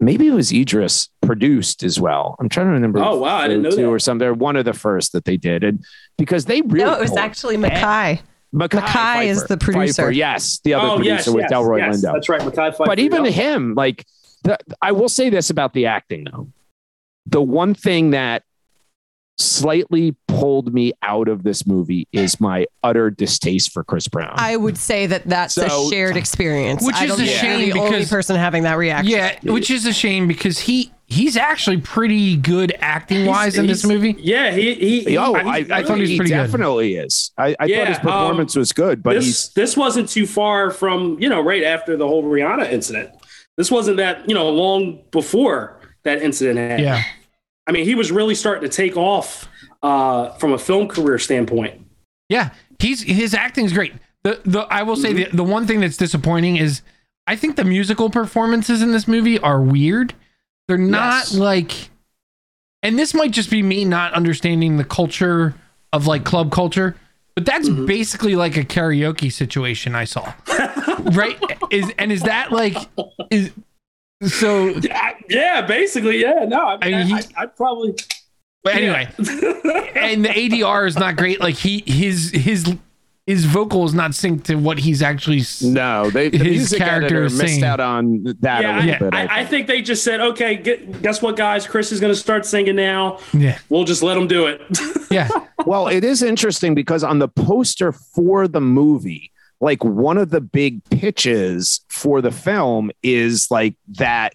maybe 0.00 0.26
it 0.26 0.32
was 0.32 0.52
Idris 0.52 1.08
produced 1.20 1.82
as 1.82 2.00
well. 2.00 2.36
I'm 2.38 2.48
trying 2.48 2.66
to 2.66 2.72
remember. 2.72 3.00
Oh, 3.00 3.18
wow, 3.18 3.36
I 3.36 3.48
didn't 3.48 3.62
know 3.62 3.70
two 3.70 3.76
that. 3.76 3.86
or 3.86 3.98
something. 3.98 4.18
They're 4.18 4.34
one 4.34 4.56
of 4.56 4.64
the 4.64 4.72
first 4.72 5.12
that 5.12 5.24
they 5.24 5.36
did, 5.36 5.64
and 5.64 5.84
because 6.16 6.44
they 6.46 6.60
really 6.62 6.90
no, 6.90 6.94
it 6.94 7.00
was 7.00 7.16
actually 7.16 7.56
Mackay. 7.56 8.20
Mackay, 8.50 8.78
Mackay 8.78 9.28
is 9.28 9.44
the 9.44 9.58
producer. 9.58 10.02
Pfeiffer, 10.02 10.10
yes, 10.10 10.60
the 10.64 10.74
other 10.74 10.88
oh 10.88 10.96
producer 10.96 11.14
yes, 11.14 11.28
with 11.28 11.42
yes, 11.42 11.52
Delroy 11.52 11.78
yes, 11.78 11.98
Lindo. 11.98 12.12
That's 12.14 12.28
right, 12.28 12.40
Mackay 12.40 12.56
Pfeiffer. 12.56 12.84
But 12.84 12.98
even 12.98 13.24
yeah. 13.24 13.30
him, 13.30 13.74
like, 13.74 14.06
the, 14.42 14.58
I 14.80 14.92
will 14.92 15.08
say 15.08 15.30
this 15.30 15.50
about 15.50 15.74
the 15.74 15.86
acting 15.86 16.24
though. 16.24 16.48
The 17.30 17.42
one 17.42 17.74
thing 17.74 18.10
that 18.10 18.42
slightly 19.36 20.16
pulled 20.26 20.74
me 20.74 20.92
out 21.02 21.28
of 21.28 21.44
this 21.44 21.64
movie 21.66 22.08
is 22.12 22.40
my 22.40 22.66
utter 22.82 23.08
distaste 23.10 23.72
for 23.72 23.84
Chris 23.84 24.08
Brown. 24.08 24.32
I 24.36 24.56
would 24.56 24.76
say 24.76 25.06
that 25.06 25.24
that's 25.26 25.56
a 25.56 25.68
shared 25.90 26.16
experience. 26.16 26.84
Which 26.84 26.96
I 26.96 27.04
is 27.04 27.10
don't 27.10 27.20
a 27.20 27.24
think 27.24 27.30
you're 27.30 27.38
shame 27.40 27.70
the 27.72 27.78
only 27.78 27.90
because- 27.90 28.08
person 28.10 28.36
having 28.36 28.64
that 28.64 28.74
reaction. 28.78 29.12
Yeah, 29.12 29.38
which 29.44 29.70
is 29.70 29.86
a 29.86 29.92
shame 29.92 30.26
because 30.26 30.58
he 30.58 30.92
he's 31.06 31.36
actually 31.36 31.78
pretty 31.78 32.36
good 32.36 32.74
acting 32.80 33.26
wise 33.26 33.56
in 33.56 33.66
this 33.66 33.84
movie. 33.86 34.16
Yeah, 34.18 34.50
he 34.50 34.74
he. 34.74 35.00
he 35.04 35.16
oh, 35.18 35.34
I 35.34 35.42
mean, 35.44 35.52
I, 35.52 35.56
I, 35.58 35.62
thought 35.64 35.86
thought 35.86 35.98
he 35.98 36.06
he 36.08 36.16
pretty 36.16 36.30
good. 36.32 36.36
definitely 36.38 36.96
is. 36.96 37.30
I, 37.38 37.54
I 37.60 37.66
Yeah, 37.66 37.78
thought 37.78 37.88
his 37.88 37.98
performance 37.98 38.56
um, 38.56 38.60
was 38.60 38.72
good, 38.72 39.02
but 39.04 39.14
this 39.14 39.24
he's 39.24 39.48
this 39.50 39.76
wasn't 39.76 40.08
too 40.08 40.26
far 40.26 40.70
from 40.72 41.16
you 41.20 41.28
know 41.28 41.40
right 41.40 41.62
after 41.62 41.96
the 41.96 42.06
whole 42.08 42.24
Rihanna 42.24 42.72
incident. 42.72 43.10
This 43.56 43.70
wasn't 43.70 43.98
that 43.98 44.28
you 44.28 44.34
know 44.34 44.48
long 44.50 45.04
before 45.12 45.78
that 46.02 46.22
incident 46.22 46.58
happened. 46.58 46.82
Yeah. 46.84 47.02
I 47.68 47.72
mean, 47.72 47.84
he 47.84 47.94
was 47.94 48.10
really 48.10 48.34
starting 48.34 48.68
to 48.68 48.74
take 48.74 48.96
off 48.96 49.46
uh, 49.82 50.30
from 50.38 50.52
a 50.54 50.58
film 50.58 50.88
career 50.88 51.18
standpoint. 51.18 51.84
Yeah, 52.30 52.50
he's 52.78 53.02
his 53.02 53.34
acting's 53.34 53.72
great. 53.72 53.92
The 54.24 54.40
the 54.44 54.60
I 54.62 54.82
will 54.82 54.96
say 54.96 55.12
the 55.12 55.24
the 55.32 55.44
one 55.44 55.66
thing 55.66 55.80
that's 55.80 55.96
disappointing 55.96 56.56
is 56.56 56.82
I 57.26 57.36
think 57.36 57.56
the 57.56 57.64
musical 57.64 58.10
performances 58.10 58.82
in 58.82 58.90
this 58.92 59.06
movie 59.06 59.38
are 59.38 59.60
weird. 59.60 60.14
They're 60.66 60.76
not 60.78 61.24
Yes. 61.30 61.34
like 61.34 61.90
and 62.82 62.98
this 62.98 63.12
might 63.14 63.30
just 63.32 63.50
be 63.50 63.62
me 63.62 63.84
not 63.84 64.12
understanding 64.14 64.76
the 64.78 64.84
culture 64.84 65.54
of 65.92 66.06
like 66.06 66.24
club 66.24 66.50
culture, 66.50 66.96
but 67.34 67.44
that's 67.44 67.68
Mm-hmm. 67.68 67.86
basically 67.86 68.34
like 68.36 68.56
a 68.56 68.64
karaoke 68.64 69.32
situation 69.32 69.94
I 69.94 70.04
saw. 70.04 70.32
right? 71.12 71.38
Is 71.70 71.92
and 71.98 72.10
is 72.12 72.22
that 72.22 72.50
like 72.52 72.76
is 73.30 73.52
so 74.26 74.66
Yeah, 74.68 75.10
yeah, 75.28 75.60
basically, 75.66 76.20
yeah. 76.20 76.44
No, 76.46 76.58
I, 76.66 76.78
I 76.82 76.88
mean, 76.90 77.06
mean, 77.06 77.12
I, 77.14 77.20
he- 77.22 77.34
I, 77.36 77.42
I'd 77.42 77.56
probably. 77.56 77.94
but 78.64 78.74
anyway, 78.74 79.08
and 79.18 80.24
the 80.24 80.28
ADR 80.30 80.86
is 80.86 80.96
not 80.98 81.16
great. 81.16 81.40
Like 81.40 81.54
he 81.54 81.82
his 81.86 82.30
his 82.30 82.74
his 83.26 83.44
vocal 83.44 83.84
is 83.84 83.92
not 83.92 84.12
synced 84.12 84.44
to 84.44 84.54
what 84.54 84.78
he's 84.78 85.02
actually 85.02 85.42
No, 85.62 86.08
they 86.10 86.30
the 86.30 86.38
His 86.38 86.46
music 86.48 86.78
character 86.78 87.24
is 87.24 87.36
missed 87.36 87.54
singing. 87.56 87.64
out 87.64 87.78
on 87.78 88.24
that 88.40 88.62
yeah, 88.62 88.72
a 88.72 88.76
little 88.76 88.88
Yeah. 88.88 88.98
bit. 89.00 89.14
I 89.14 89.20
I, 89.20 89.24
I 89.24 89.36
think. 89.40 89.50
think 89.50 89.66
they 89.66 89.82
just 89.82 90.02
said, 90.02 90.20
okay, 90.20 90.56
get, 90.56 91.02
guess 91.02 91.20
what, 91.20 91.36
guys? 91.36 91.66
Chris 91.66 91.92
is 91.92 92.00
going 92.00 92.10
to 92.12 92.18
start 92.18 92.46
singing 92.46 92.76
now. 92.76 93.18
Yeah. 93.34 93.58
We'll 93.68 93.84
just 93.84 94.02
let 94.02 94.16
him 94.16 94.26
do 94.28 94.46
it. 94.46 94.62
Yeah. 95.10 95.28
well, 95.64 95.88
it 95.88 96.04
is 96.04 96.22
interesting 96.22 96.74
because 96.74 97.02
on 97.02 97.18
the 97.18 97.28
poster 97.28 97.92
for 97.92 98.46
the 98.46 98.60
movie, 98.60 99.30
like 99.60 99.84
one 99.84 100.18
of 100.18 100.30
the 100.30 100.40
big 100.40 100.84
pitches 100.84 101.80
for 101.88 102.20
the 102.20 102.30
film 102.30 102.90
is 103.02 103.50
like 103.50 103.74
that 103.96 104.34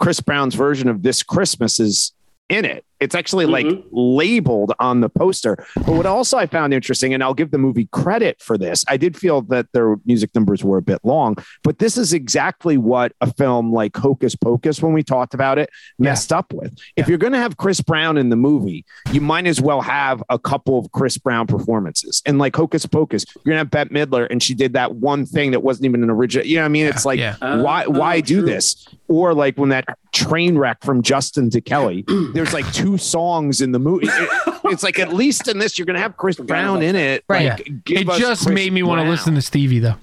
Chris 0.00 0.20
Brown's 0.20 0.54
version 0.54 0.88
of 0.88 1.02
This 1.02 1.22
Christmas 1.22 1.78
is 1.78 2.12
in 2.48 2.64
it. 2.64 2.84
It's 3.00 3.14
actually 3.14 3.46
like 3.46 3.66
Mhm. 3.66 3.82
labeled 3.92 4.72
on 4.80 5.00
the 5.00 5.08
poster. 5.08 5.56
But 5.76 5.88
what 5.88 6.06
also 6.06 6.38
I 6.38 6.46
found 6.46 6.72
interesting, 6.72 7.12
and 7.12 7.22
I'll 7.22 7.34
give 7.34 7.50
the 7.50 7.58
movie 7.58 7.88
credit 7.92 8.40
for 8.40 8.56
this, 8.56 8.84
I 8.88 8.96
did 8.96 9.16
feel 9.16 9.42
that 9.42 9.66
their 9.72 9.96
music 10.06 10.30
numbers 10.34 10.64
were 10.64 10.78
a 10.78 10.82
bit 10.82 11.00
long, 11.04 11.36
but 11.62 11.78
this 11.78 11.98
is 11.98 12.12
exactly 12.12 12.78
what 12.78 13.12
a 13.20 13.32
film 13.34 13.72
like 13.72 13.96
Hocus 13.96 14.34
Pocus, 14.36 14.80
when 14.82 14.92
we 14.92 15.02
talked 15.02 15.34
about 15.34 15.58
it, 15.58 15.70
messed 15.98 16.32
up 16.32 16.52
with. 16.52 16.74
If 16.96 17.08
you're 17.08 17.18
going 17.18 17.32
to 17.32 17.38
have 17.38 17.56
Chris 17.56 17.80
Brown 17.80 18.16
in 18.16 18.28
the 18.30 18.36
movie, 18.36 18.84
you 19.12 19.20
might 19.20 19.46
as 19.46 19.60
well 19.60 19.80
have 19.80 20.22
a 20.30 20.38
couple 20.38 20.78
of 20.78 20.90
Chris 20.92 21.18
Brown 21.18 21.46
performances. 21.46 22.22
And 22.26 22.38
like 22.38 22.54
Hocus 22.56 22.86
Pocus, 22.86 23.24
you're 23.36 23.52
going 23.52 23.54
to 23.56 23.58
have 23.58 23.70
Bette 23.70 23.90
Midler, 23.90 24.26
and 24.30 24.42
she 24.42 24.54
did 24.54 24.72
that 24.74 24.94
one 24.96 25.26
thing 25.26 25.50
that 25.50 25.62
wasn't 25.62 25.86
even 25.86 26.02
an 26.02 26.10
original. 26.10 26.46
You 26.46 26.56
know 26.56 26.62
what 26.62 26.66
I 26.66 26.68
mean? 26.68 26.86
It's 26.86 27.04
like, 27.04 27.18
Yeah. 27.18 27.36
why, 27.60 27.84
Uh, 27.84 27.90
why 27.90 28.18
oh, 28.18 28.20
do 28.20 28.40
true. 28.40 28.46
this? 28.50 28.86
Or 29.08 29.34
like 29.34 29.58
when 29.58 29.68
that 29.70 29.84
train 30.12 30.56
wreck 30.56 30.78
from 30.82 31.02
Justin 31.02 31.50
to 31.50 31.60
Kelly, 31.60 32.04
there's 32.34 32.54
like 32.54 32.64
two 32.72 32.83
songs 32.98 33.60
in 33.60 33.72
the 33.72 33.78
movie. 33.78 34.08
It- 34.08 34.30
it's 34.66 34.82
like 34.82 34.98
at 34.98 35.12
least 35.12 35.48
in 35.48 35.58
this, 35.58 35.78
you're 35.78 35.86
going 35.86 35.96
to 35.96 36.00
have 36.02 36.16
Chris 36.16 36.36
Brown 36.36 36.82
in 36.82 36.96
it. 36.96 37.24
Right. 37.28 37.50
Like, 37.50 37.84
give 37.84 38.02
It 38.02 38.06
just 38.18 38.44
Chris 38.44 38.54
made 38.54 38.72
me 38.72 38.82
want 38.82 39.02
to 39.02 39.08
listen 39.08 39.34
to 39.34 39.42
Stevie 39.42 39.78
though. 39.80 39.96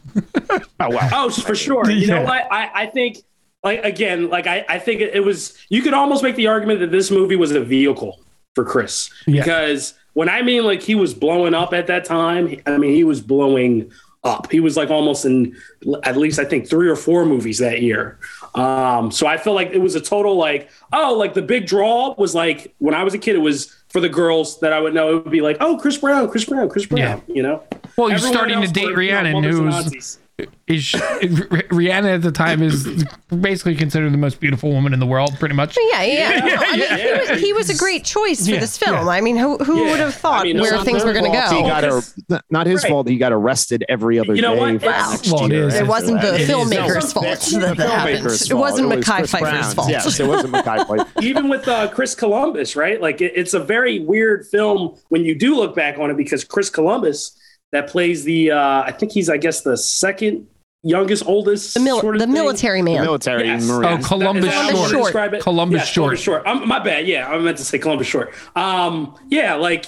Oh, 0.80 0.90
wow. 0.90 1.10
Oh, 1.14 1.30
for 1.30 1.56
sure. 1.56 1.90
You 1.90 2.08
know 2.08 2.24
what? 2.24 2.48
I, 2.52 2.84
I 2.84 2.86
think, 2.88 3.18
like, 3.64 3.84
again, 3.84 4.30
like, 4.30 4.48
I, 4.48 4.66
I 4.68 4.80
think 4.80 5.02
it, 5.02 5.16
it 5.16 5.20
was, 5.22 5.58
you 5.70 5.82
could 5.82 5.94
almost 5.94 6.24
make 6.24 6.36
the 6.36 6.48
argument 6.48 6.80
that 6.80 6.92
this 6.92 7.12
movie 7.12 7.36
was 7.36 7.52
a 7.52 7.62
vehicle 7.62 8.20
for 8.56 8.66
Chris. 8.66 9.10
Yeah. 9.28 9.42
Because 9.42 9.94
when 10.14 10.30
I 10.30 10.42
mean, 10.42 10.64
like, 10.64 10.82
he 10.82 10.96
was 10.96 11.14
blowing 11.14 11.54
up 11.54 11.74
at 11.74 11.88
that 11.88 12.06
time, 12.06 12.60
I 12.66 12.78
mean, 12.78 12.94
he 12.96 13.04
was 13.04 13.22
blowing 13.22 13.92
up. 14.24 14.52
He 14.52 14.60
was 14.60 14.78
like 14.78 14.90
almost 14.90 15.26
in 15.26 15.56
at 16.04 16.18
least, 16.18 16.40
I 16.40 16.46
think, 16.46 16.70
three 16.70 16.88
or 16.88 16.96
four 16.96 17.26
movies 17.26 17.58
that 17.60 17.82
year. 17.82 18.20
Um, 18.54 19.12
so 19.12 19.28
I 19.28 19.38
feel 19.38 19.54
like 19.54 19.70
it 19.72 19.80
was 19.80 19.96
a 19.96 20.02
total, 20.02 20.36
like, 20.36 20.70
oh, 20.92 21.16
like 21.16 21.34
the 21.34 21.42
big 21.42 21.66
draw 21.66 22.14
was 22.18 22.36
like, 22.36 22.74
when 22.80 22.94
I 22.94 23.04
was 23.04 23.14
a 23.14 23.18
kid, 23.18 23.36
it 23.36 23.40
was 23.40 23.76
for 23.90 24.00
the 24.00 24.10
girls 24.10 24.60
that 24.60 24.74
I 24.74 24.80
would 24.80 24.94
know, 24.94 25.18
it 25.18 25.24
would 25.24 25.32
be 25.32 25.42
like, 25.42 25.58
oh, 25.60 25.78
Chris 25.78 25.98
Brown, 25.98 26.30
Chris 26.30 26.46
Brown, 26.46 26.70
Chris 26.70 26.86
Brown, 26.86 27.22
you 27.28 27.44
know? 27.44 27.64
Well, 27.98 28.10
you're 28.10 28.18
Everyone 28.18 28.34
starting 28.34 28.62
to 28.62 28.68
date 28.68 28.88
Rihanna, 28.88 29.36
you 29.36 29.42
know, 29.42 29.50
Rhiannon, 29.50 29.94
who's 29.94 30.18
aunties. 30.42 30.94
is 30.94 31.40
Rihanna 31.70 32.16
at 32.16 32.22
the 32.22 32.32
time 32.32 32.62
is 32.62 33.06
basically 33.40 33.76
considered 33.76 34.12
the 34.14 34.18
most 34.18 34.40
beautiful 34.40 34.72
woman 34.72 34.94
in 34.94 35.00
the 35.00 35.06
world, 35.06 35.36
pretty 35.40 35.56
much. 35.56 35.78
Yeah, 35.92 36.04
yeah. 36.04 36.40
No, 36.40 36.56
I 36.58 36.78
mean, 36.78 36.98
he, 37.00 37.32
was, 37.32 37.42
he 37.42 37.54
was 37.54 37.70
a 37.70 37.78
great 37.78 38.04
choice 38.04 38.46
for 38.46 38.54
Yeah, 38.54 38.60
this 38.60 38.78
film. 38.78 39.06
yeah. 39.06 39.12
I 39.12 39.22
mean, 39.22 39.38
who, 39.38 39.58
who 39.58 39.84
Yeah. 39.84 39.92
would 39.92 40.00
have 40.00 40.16
thought 40.16 40.42
I 40.42 40.44
mean, 40.46 40.60
where 40.62 40.82
things 40.84 41.04
were 41.04 41.14
going 41.14 41.32
to 41.32 41.38
fault. 41.42 41.54
He 41.54 41.62
go? 41.62 41.68
got 41.68 41.84
a, 41.84 42.44
not 42.50 42.68
his 42.68 42.84
Right. 42.84 42.90
fault. 42.90 43.08
He 43.08 43.18
got 43.18 43.32
arrested 43.34 43.84
every 43.90 44.20
other 44.20 44.36
You 44.36 44.42
know 44.42 44.56
day. 44.56 44.60
what? 44.78 44.82
for 44.82 44.88
Wow. 44.88 45.18
Well, 45.32 45.46
it 45.52 45.74
It 45.74 45.88
wasn't 45.88 46.22
the 46.22 46.36
It 46.36 46.42
is. 46.42 46.50
filmmaker's 46.50 47.16
No, 47.16 47.22
fault 47.22 47.26
the 47.40 47.58
that 47.60 47.78
that 47.78 47.90
happened. 47.90 48.18
filmmaker's 48.26 48.52
It 48.52 48.54
wasn't 48.56 48.90
Mackay 48.90 49.02
Chris 49.04 49.32
Pfeiffer's 49.32 49.74
fault. 49.74 49.90
Yes, 49.90 50.20
it 50.20 50.28
wasn't 50.28 50.52
Mackay 50.52 50.84
Pfeiffer. 50.84 51.08
even 51.22 51.50
with 51.50 51.68
uh, 51.68 51.88
Chris 51.90 52.16
Columbus, 52.16 52.76
right? 52.76 53.02
Like 53.02 53.22
it, 53.22 53.34
it's 53.36 53.54
a 53.54 53.60
very 53.60 54.00
weird 54.00 54.46
film 54.48 54.96
when 55.10 55.24
you 55.26 55.36
do 55.36 55.56
look 55.56 55.76
back 55.76 55.98
on 55.98 56.10
it 56.10 56.18
because 56.18 56.44
Chris 56.44 56.70
Columbus 56.70 57.38
that 57.72 57.88
plays 57.88 58.24
the 58.24 58.52
uh, 58.52 58.84
I 58.84 58.92
think 58.92 59.12
he's 59.12 59.30
I 59.30 59.38
guess 59.38 59.62
the 59.62 59.78
second 59.78 60.48
youngest 60.84 61.26
oldest 61.28 61.74
The, 61.76 61.80
mil- 61.80 62.00
sort 62.02 62.16
of 62.16 62.20
the 62.20 62.26
thing. 62.26 62.34
military 62.34 62.82
man. 62.82 63.02
military 63.02 63.46
Yes. 63.46 63.66
Marine. 63.68 64.00
Oh, 64.00 64.04
Columbus 64.08 64.46
Is 64.46 64.52
that 64.52 64.72
how 64.74 64.82
I 64.84 64.88
Short. 64.90 65.04
describe 65.04 65.34
it? 65.36 65.42
Columbus 65.44 65.80
Yes, 65.82 65.88
Short. 65.90 65.96
Columbus 66.18 66.22
Short. 66.22 66.48
Um, 66.48 66.68
my 66.68 66.80
bad. 66.80 67.08
Yeah, 67.08 67.28
I 67.30 67.38
meant 67.40 67.58
to 67.58 67.64
say 67.66 67.78
Columbus 67.78 68.08
Short. 68.08 68.34
Um, 68.56 69.16
yeah, 69.30 69.56
like 69.56 69.86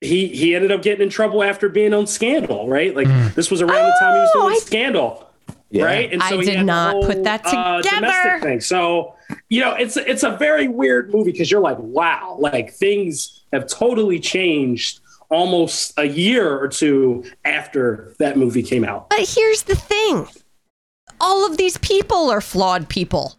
he 0.00 0.28
he 0.28 0.54
ended 0.54 0.70
up 0.70 0.82
getting 0.82 1.02
in 1.02 1.08
trouble 1.08 1.42
after 1.42 1.68
being 1.68 1.94
on 1.94 2.06
Scandal, 2.06 2.68
right? 2.68 2.94
Like 2.94 3.06
Mm. 3.08 3.34
this 3.34 3.50
was 3.50 3.62
around 3.62 3.86
the 3.86 3.96
time 4.00 4.14
he 4.14 4.20
was 4.20 4.30
Oh, 4.34 4.42
doing 4.42 4.54
I- 4.54 4.58
Scandal. 4.58 5.30
Yeah. 5.70 5.86
Right, 5.86 6.12
and 6.12 6.22
I 6.22 6.30
he 6.36 6.36
did 6.42 6.48
had 6.50 6.58
the 6.60 6.62
not 6.64 6.94
put 7.02 7.14
whole, 7.14 7.24
that 7.24 7.40
uh, 7.46 7.78
together. 7.82 7.96
domestic 7.96 8.42
thing. 8.42 8.60
So 8.60 9.14
you 9.48 9.60
know, 9.60 9.74
it's 9.74 9.96
it's 9.96 10.22
a 10.22 10.36
very 10.36 10.68
weird 10.68 11.12
movie 11.12 11.32
because 11.32 11.50
you're 11.50 11.60
like, 11.62 11.78
wow, 11.80 12.36
like 12.38 12.72
things 12.74 13.44
have 13.52 13.66
totally 13.66 14.20
changed 14.20 15.00
almost 15.34 15.92
a 15.98 16.04
year 16.04 16.58
or 16.58 16.68
two 16.68 17.24
after 17.44 18.14
that 18.18 18.36
movie 18.38 18.62
came 18.62 18.84
out. 18.84 19.10
But 19.10 19.28
here's 19.28 19.64
the 19.64 19.74
thing 19.76 20.28
all 21.20 21.46
of 21.50 21.56
these 21.56 21.76
people 21.78 22.30
are 22.30 22.40
flawed 22.40 22.88
people. 22.88 23.34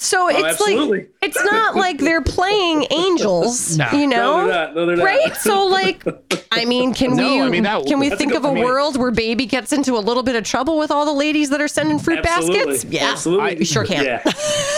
So 0.00 0.26
oh, 0.26 0.28
it's 0.28 0.38
Oh, 0.38 0.46
absolutely. 0.46 0.98
like, 0.98 1.10
it's 1.22 1.44
not 1.44 1.74
like 1.84 1.98
they're 1.98 2.22
playing 2.22 2.86
angels, 2.92 3.76
No. 3.76 3.88
you 3.92 4.06
No, 4.06 4.16
know? 4.16 4.36
they're 4.46 4.54
not. 4.54 4.74
No, 4.76 4.86
they're 4.86 4.96
not. 4.96 5.04
Right? 5.04 5.36
So, 5.36 5.66
like, 5.66 6.04
I 6.52 6.64
mean, 6.66 6.94
can 6.94 7.16
No, 7.16 7.28
we 7.28 7.40
I 7.42 7.48
mean, 7.48 7.64
that- 7.64 7.84
can 7.86 7.98
we 7.98 8.08
That's 8.08 8.20
a 8.20 8.24
think 8.24 8.34
of 8.36 8.44
a 8.44 8.48
point. 8.50 8.64
world 8.64 8.96
where 8.96 9.10
baby 9.10 9.44
gets 9.46 9.72
into 9.72 9.96
a 9.96 9.98
little 9.98 10.22
bit 10.22 10.36
of 10.36 10.44
trouble 10.44 10.78
with 10.78 10.92
all 10.92 11.04
the 11.04 11.12
ladies 11.12 11.50
that 11.50 11.60
are 11.60 11.66
sending 11.66 11.98
fruit 11.98 12.20
Absolutely. 12.24 12.64
baskets? 12.74 12.84
Yeah, 12.92 13.10
Absolutely. 13.10 13.56
we 13.56 13.64
sure 13.64 13.84
can. 13.84 14.04
Yeah. 14.04 14.22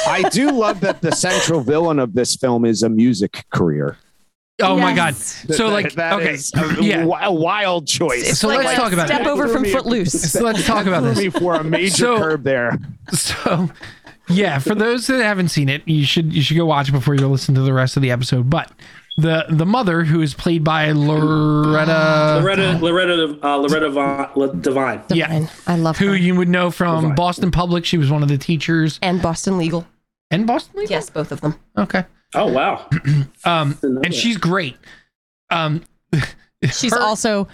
I 0.07 0.27
do 0.33 0.51
love 0.53 0.81
that 0.81 1.03
the 1.03 1.12
central 1.12 1.61
villain 1.61 1.99
of 1.99 2.14
this 2.14 2.37
film 2.37 2.64
is 2.64 2.83
a 2.83 2.88
music 2.88 3.44
career. 3.51 3.99
Oh 4.62 4.77
my 4.79 4.94
god. 4.94 5.14
So 5.16 5.68
That- 5.68 5.73
like 5.73 5.92
that 5.94 6.12
okay. 6.14 6.35
is 6.35 6.53
a, 6.57 6.83
yeah. 6.83 7.05
a 7.23 7.33
wild 7.33 7.87
choice. 7.87 8.38
So 8.38 8.49
like 8.49 8.64
let's 8.64 8.79
a 8.79 8.81
talk 8.81 8.92
about 8.92 9.07
step 9.09 9.23
it. 9.23 9.27
over 9.27 9.49
from 9.49 9.62
me- 9.62 9.73
Footloose. 9.73 10.33
So 10.33 10.42
let's 10.44 10.64
talk 10.66 10.87
about 10.87 11.01
Threw 11.03 11.14
this. 11.14 11.18
me 11.35 11.40
for 11.40 11.55
a 11.57 11.64
major 11.64 11.94
So- 11.94 12.18
curb 12.18 12.42
there. 12.44 12.79
So, 13.12 13.68
yeah, 14.29 14.59
for 14.61 14.75
those 14.75 15.07
that 15.09 15.23
haven't 15.23 15.49
seen 15.49 15.68
it, 15.68 15.83
you 15.87 16.05
should 16.05 16.33
you 16.33 16.42
should 16.42 16.57
go 16.57 16.64
watch 16.66 16.88
it 16.88 16.92
before 16.92 17.14
you 17.14 17.27
listen 17.27 17.55
to 17.57 17.62
the 17.62 17.73
rest 17.73 17.96
of 17.96 18.03
the 18.03 18.11
episode. 18.12 18.49
But 18.49 18.70
the 19.16 19.44
the 19.51 19.66
mother, 19.66 20.05
who 20.05 20.23
is 20.23 20.35
played 20.35 20.62
by 20.62 20.92
Loretta, 20.92 22.38
Loretta, 22.40 22.79
Loretta, 22.81 23.38
uh, 23.42 23.57
Loretta 23.57 23.90
Von, 23.90 24.29
Le- 24.37 24.55
Devine. 24.55 25.03
yeah, 25.11 25.46
I 25.66 25.77
love 25.77 25.99
her. 25.99 26.05
who 26.07 26.11
her. 26.12 26.16
you 26.16 26.37
would 26.37 26.49
know 26.49 26.70
from 26.70 27.01
Devine. 27.03 27.14
Boston 27.16 27.51
Public. 27.51 27.85
She 27.85 27.99
was 27.99 28.11
one 28.11 28.23
of 28.23 28.29
the 28.29 28.38
teachers 28.38 28.99
and 29.03 29.20
Boston 29.20 29.59
Legal. 29.59 29.87
and 30.31 30.46
Boston. 30.46 30.79
Legal? 30.81 30.92
Yes, 30.92 31.11
both 31.11 31.33
of 31.33 31.40
them. 31.40 31.57
Okay. 31.77 32.05
Oh 32.35 32.53
wow. 32.53 32.88
Um, 33.45 33.79
and 33.83 34.14
she's 34.14 34.37
great. 34.37 34.77
Um, 35.51 35.83
She's 36.71 36.93
her- 36.93 37.01
also 37.01 37.49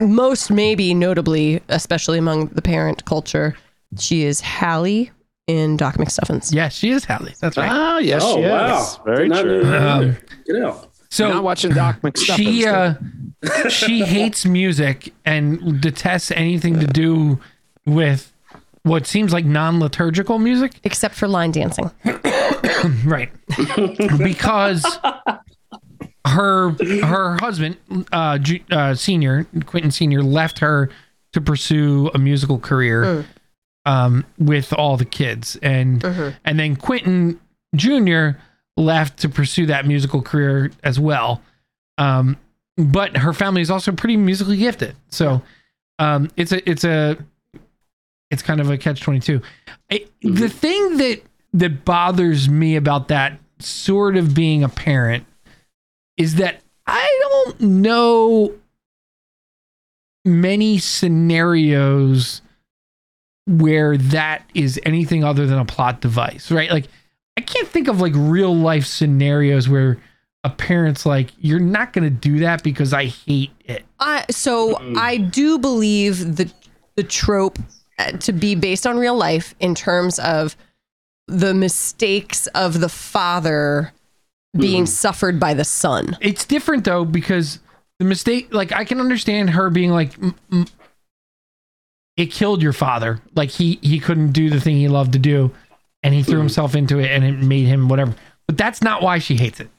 most 0.00 0.50
maybe 0.50 0.92
notably, 0.92 1.62
especially 1.68 2.18
among 2.18 2.48
the 2.48 2.60
parent 2.62 3.04
culture, 3.04 3.56
she 3.96 4.24
is 4.24 4.40
Hallie 4.40 5.12
in 5.46 5.76
Doc 5.76 5.96
McStuffins. 5.98 6.52
yeah, 6.52 6.68
she 6.68 6.90
is 6.90 7.04
Hallie. 7.04 7.34
That's 7.40 7.56
right. 7.56 7.70
Ah, 7.70 7.98
yes, 7.98 8.22
oh 8.24 8.40
yes. 8.40 8.98
wow. 8.98 9.04
Very 9.04 9.28
Did 9.28 9.34
not 9.36 9.44
know 9.46 9.62
true. 9.62 9.76
Um. 9.76 10.16
Get 10.46 10.62
out. 10.64 10.90
So 11.10 11.28
Not 11.32 11.44
watching 11.44 11.70
Doc 11.72 12.00
McStuffins. 12.02 12.36
she 12.36 12.66
uh 12.66 13.68
she 13.68 14.00
hates 14.04 14.44
music 14.44 15.12
and 15.24 15.80
detests 15.80 16.32
anything 16.32 16.80
to 16.80 16.86
do 16.88 17.38
with 17.86 18.32
what 18.82 19.06
seems 19.06 19.32
like 19.32 19.44
non-liturgical 19.44 20.38
music 20.40 20.72
Except 20.82 21.14
for 21.14 21.28
line 21.28 21.52
dancing. 21.52 21.90
right. 23.04 23.30
Because 24.18 24.98
her 26.26 26.70
her 27.02 27.36
husband 27.40 27.76
uh, 28.12 28.38
Ju- 28.38 28.60
uh 28.70 28.94
senior 28.94 29.46
quentin 29.66 29.90
senior 29.90 30.22
left 30.22 30.58
her 30.60 30.88
to 31.34 31.40
pursue 31.40 32.10
a 32.14 32.18
musical 32.18 32.58
career 32.58 33.04
um 33.86 34.24
with 34.38 34.72
all 34.72 34.96
the 34.96 35.04
kids. 35.04 35.56
And 35.62 36.02
and 36.44 36.58
then 36.58 36.76
quentin 36.76 37.40
junior 37.76 38.38
left 38.76 39.18
to 39.20 39.28
pursue 39.28 39.66
that 39.66 39.86
musical 39.86 40.22
career 40.22 40.70
as 40.82 40.98
well. 40.98 41.42
Um 41.98 42.36
but 42.76 43.16
her 43.18 43.32
family 43.32 43.60
is 43.60 43.70
also 43.70 43.92
pretty 43.92 44.16
musically 44.16 44.56
gifted. 44.56 44.96
So 45.10 45.42
um 45.98 46.30
it's 46.36 46.52
a 46.52 46.68
it's 46.68 46.84
a 46.84 47.18
it's 48.30 48.42
kind 48.42 48.60
of 48.60 48.70
a 48.70 48.78
catch 48.78 49.00
22 49.02 49.40
I, 49.92 50.06
the 50.22 50.48
thing 50.48 50.96
that 50.96 51.20
that 51.54 51.84
bothers 51.84 52.48
me 52.48 52.76
about 52.76 53.08
that 53.08 53.38
sort 53.58 54.16
of 54.16 54.34
being 54.34 54.62
a 54.62 54.68
parent 54.68 55.24
is 56.18 56.34
that 56.34 56.60
i 56.86 57.20
don't 57.22 57.60
know 57.60 58.52
many 60.24 60.78
scenarios 60.78 62.42
where 63.46 63.96
that 63.96 64.48
is 64.54 64.80
anything 64.84 65.22
other 65.22 65.46
than 65.46 65.58
a 65.58 65.64
plot 65.64 66.00
device, 66.00 66.50
right? 66.50 66.70
Like 66.70 66.86
I 67.36 67.40
can't 67.42 67.68
think 67.68 67.88
of 67.88 68.00
like 68.00 68.12
real 68.14 68.54
life 68.54 68.86
scenarios 68.86 69.68
where 69.68 69.98
a 70.44 70.50
parent's 70.50 71.04
like, 71.04 71.30
"You're 71.38 71.60
not 71.60 71.92
going 71.92 72.04
to 72.04 72.10
do 72.10 72.40
that 72.40 72.62
because 72.62 72.92
I 72.92 73.06
hate 73.06 73.52
it." 73.64 73.84
I 74.00 74.24
so 74.30 74.78
I 74.96 75.18
do 75.18 75.58
believe 75.58 76.36
the 76.36 76.50
the 76.96 77.02
trope 77.02 77.58
uh, 77.98 78.12
to 78.12 78.32
be 78.32 78.54
based 78.54 78.86
on 78.86 78.98
real 78.98 79.16
life 79.16 79.54
in 79.60 79.74
terms 79.74 80.18
of 80.18 80.56
the 81.26 81.54
mistakes 81.54 82.46
of 82.48 82.80
the 82.80 82.88
father 82.88 83.92
being 84.56 84.82
hmm. 84.82 84.86
suffered 84.86 85.40
by 85.40 85.54
the 85.54 85.64
son. 85.64 86.16
It's 86.20 86.44
different 86.44 86.84
though 86.84 87.04
because 87.04 87.60
the 87.98 88.04
mistake, 88.04 88.52
like 88.52 88.72
I 88.72 88.84
can 88.84 89.00
understand 89.00 89.50
her 89.50 89.70
being 89.70 89.90
like, 89.90 90.16
"M- 90.22 90.34
m- 90.52 90.66
"It 92.16 92.30
killed 92.30 92.62
your 92.62 92.72
father." 92.72 93.20
Like 93.34 93.50
he 93.50 93.78
he 93.82 93.98
couldn't 93.98 94.32
do 94.32 94.50
the 94.50 94.60
thing 94.60 94.76
he 94.76 94.88
loved 94.88 95.12
to 95.14 95.18
do, 95.18 95.52
and 96.02 96.14
he 96.14 96.22
threw 96.22 96.34
hmm. 96.34 96.40
himself 96.40 96.74
into 96.74 96.98
it, 96.98 97.10
and 97.10 97.24
it 97.24 97.32
made 97.32 97.66
him 97.66 97.88
whatever. 97.88 98.14
But 98.46 98.58
that's 98.58 98.82
not 98.82 99.02
why 99.02 99.18
she 99.18 99.36
hates 99.36 99.60
it. 99.60 99.70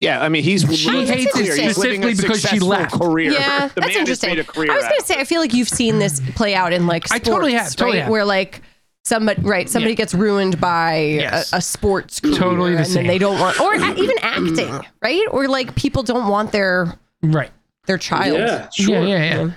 Yeah, 0.00 0.22
I 0.22 0.28
mean, 0.28 0.42
he's 0.42 0.62
She 0.76 1.06
hates 1.06 1.34
it 1.36 1.58
he's 1.58 1.78
living 1.78 2.04
a 2.04 2.14
specifically 2.14 2.14
because 2.14 2.40
she 2.40 2.48
successful 2.48 2.68
left. 2.68 3.00
Career. 3.00 3.32
Yeah, 3.32 3.68
the 3.68 3.80
that's 3.80 3.86
man 3.86 3.88
has 3.88 3.96
interesting. 3.96 4.30
made 4.30 4.38
a 4.40 4.44
career. 4.44 4.70
I 4.70 4.76
was 4.76 4.84
going 4.84 5.00
to 5.00 5.06
say, 5.06 5.18
I 5.18 5.24
feel 5.24 5.40
like 5.40 5.54
you've 5.54 5.70
seen 5.70 5.98
this 5.98 6.20
play 6.34 6.54
out 6.54 6.74
in 6.74 6.86
like 6.86 7.10
I 7.10 7.18
totally 7.18 7.54
have, 7.54 7.74
totally 7.74 7.96
right? 7.96 8.02
have. 8.02 8.12
Where 8.12 8.26
like 8.26 8.60
somebody, 9.06 9.40
right? 9.42 9.68
Somebody 9.68 9.92
Yeah. 9.92 9.96
gets 9.96 10.14
ruined 10.14 10.60
by 10.60 10.96
Yes. 11.20 11.52
a, 11.52 11.56
a 11.56 11.60
sports 11.60 12.20
career, 12.20 12.34
Totally 12.34 12.72
the 12.72 12.78
and 12.78 12.86
same. 12.86 12.94
then 12.94 13.06
they 13.06 13.18
don't 13.18 13.38
want, 13.38 13.60
or 13.60 13.74
even 13.74 14.16
acting, 14.22 14.80
right? 15.02 15.22
Or 15.30 15.48
like 15.48 15.74
people 15.76 16.02
don't 16.02 16.28
want 16.28 16.52
their 16.52 16.98
Right. 17.22 17.50
their 17.86 17.98
child. 17.98 18.38
Yeah, 18.38 18.68
sure. 18.70 19.02
Yeah, 19.02 19.16
yeah, 19.16 19.24
yeah. 19.44 19.50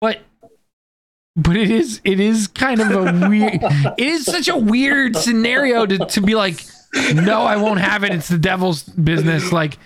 But 0.00 0.20
but 1.36 1.56
it 1.56 1.70
is 1.70 2.00
it 2.04 2.18
is 2.20 2.48
kind 2.48 2.80
of 2.80 2.90
a 2.90 3.28
weird 3.28 3.60
it 3.96 4.06
is 4.06 4.24
such 4.24 4.48
a 4.48 4.56
weird 4.56 5.16
scenario 5.16 5.86
to, 5.86 5.98
to 5.98 6.20
be 6.20 6.34
like, 6.34 6.64
no, 7.14 7.42
I 7.42 7.56
won't 7.56 7.80
have 7.80 8.02
it. 8.04 8.12
It's 8.12 8.28
the 8.28 8.38
devil's 8.38 8.82
business. 8.82 9.52
Like 9.52 9.78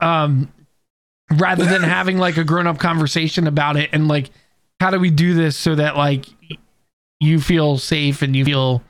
um 0.00 0.50
rather 1.38 1.64
than 1.64 1.82
having 1.82 2.18
like 2.18 2.36
a 2.36 2.44
grown 2.44 2.66
up 2.66 2.78
conversation 2.78 3.46
about 3.46 3.76
it 3.76 3.90
and 3.92 4.06
like 4.08 4.30
how 4.80 4.90
do 4.90 4.98
we 5.00 5.10
do 5.10 5.34
this 5.34 5.56
so 5.56 5.74
that 5.74 5.96
like 5.96 6.26
you 7.20 7.40
feel 7.40 7.78
safe 7.78 8.22
and 8.22 8.36
you 8.36 8.44
feel 8.44 8.82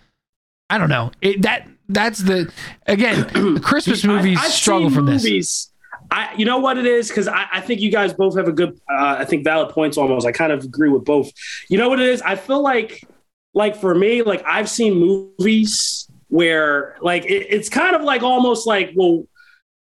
I 0.68 0.78
don't 0.78 0.88
know. 0.88 1.12
It 1.20 1.42
that 1.42 1.68
that's 1.88 2.18
the 2.18 2.52
again 2.86 3.20
the 3.54 3.60
Christmas 3.60 4.04
movies 4.04 4.38
I've 4.40 4.52
struggle 4.52 4.90
from 4.90 5.06
this. 5.06 5.70
I, 6.10 6.34
you 6.36 6.44
know 6.44 6.58
what 6.58 6.78
it 6.78 6.86
is 6.86 7.08
because 7.08 7.26
I, 7.26 7.46
I 7.54 7.60
think 7.60 7.80
you 7.80 7.90
guys 7.90 8.14
both 8.14 8.36
have 8.36 8.46
a 8.46 8.52
good, 8.52 8.78
uh, 8.88 9.16
I 9.18 9.24
think 9.24 9.42
valid 9.42 9.70
points 9.70 9.96
almost. 9.96 10.24
I 10.24 10.30
kind 10.30 10.52
of 10.52 10.62
agree 10.62 10.88
with 10.88 11.04
both. 11.04 11.32
You 11.68 11.78
know 11.78 11.88
what 11.88 12.00
it 12.00 12.08
is? 12.08 12.22
I 12.22 12.36
feel 12.36 12.62
like, 12.62 13.02
like 13.54 13.74
for 13.74 13.94
me, 13.94 14.22
like 14.22 14.44
I've 14.46 14.68
seen 14.68 14.94
movies 14.94 16.08
where 16.28 16.96
like 17.00 17.24
it, 17.24 17.46
it's 17.50 17.68
kind 17.68 17.96
of 17.96 18.02
like 18.02 18.22
almost 18.22 18.66
like, 18.66 18.92
well, 18.94 19.24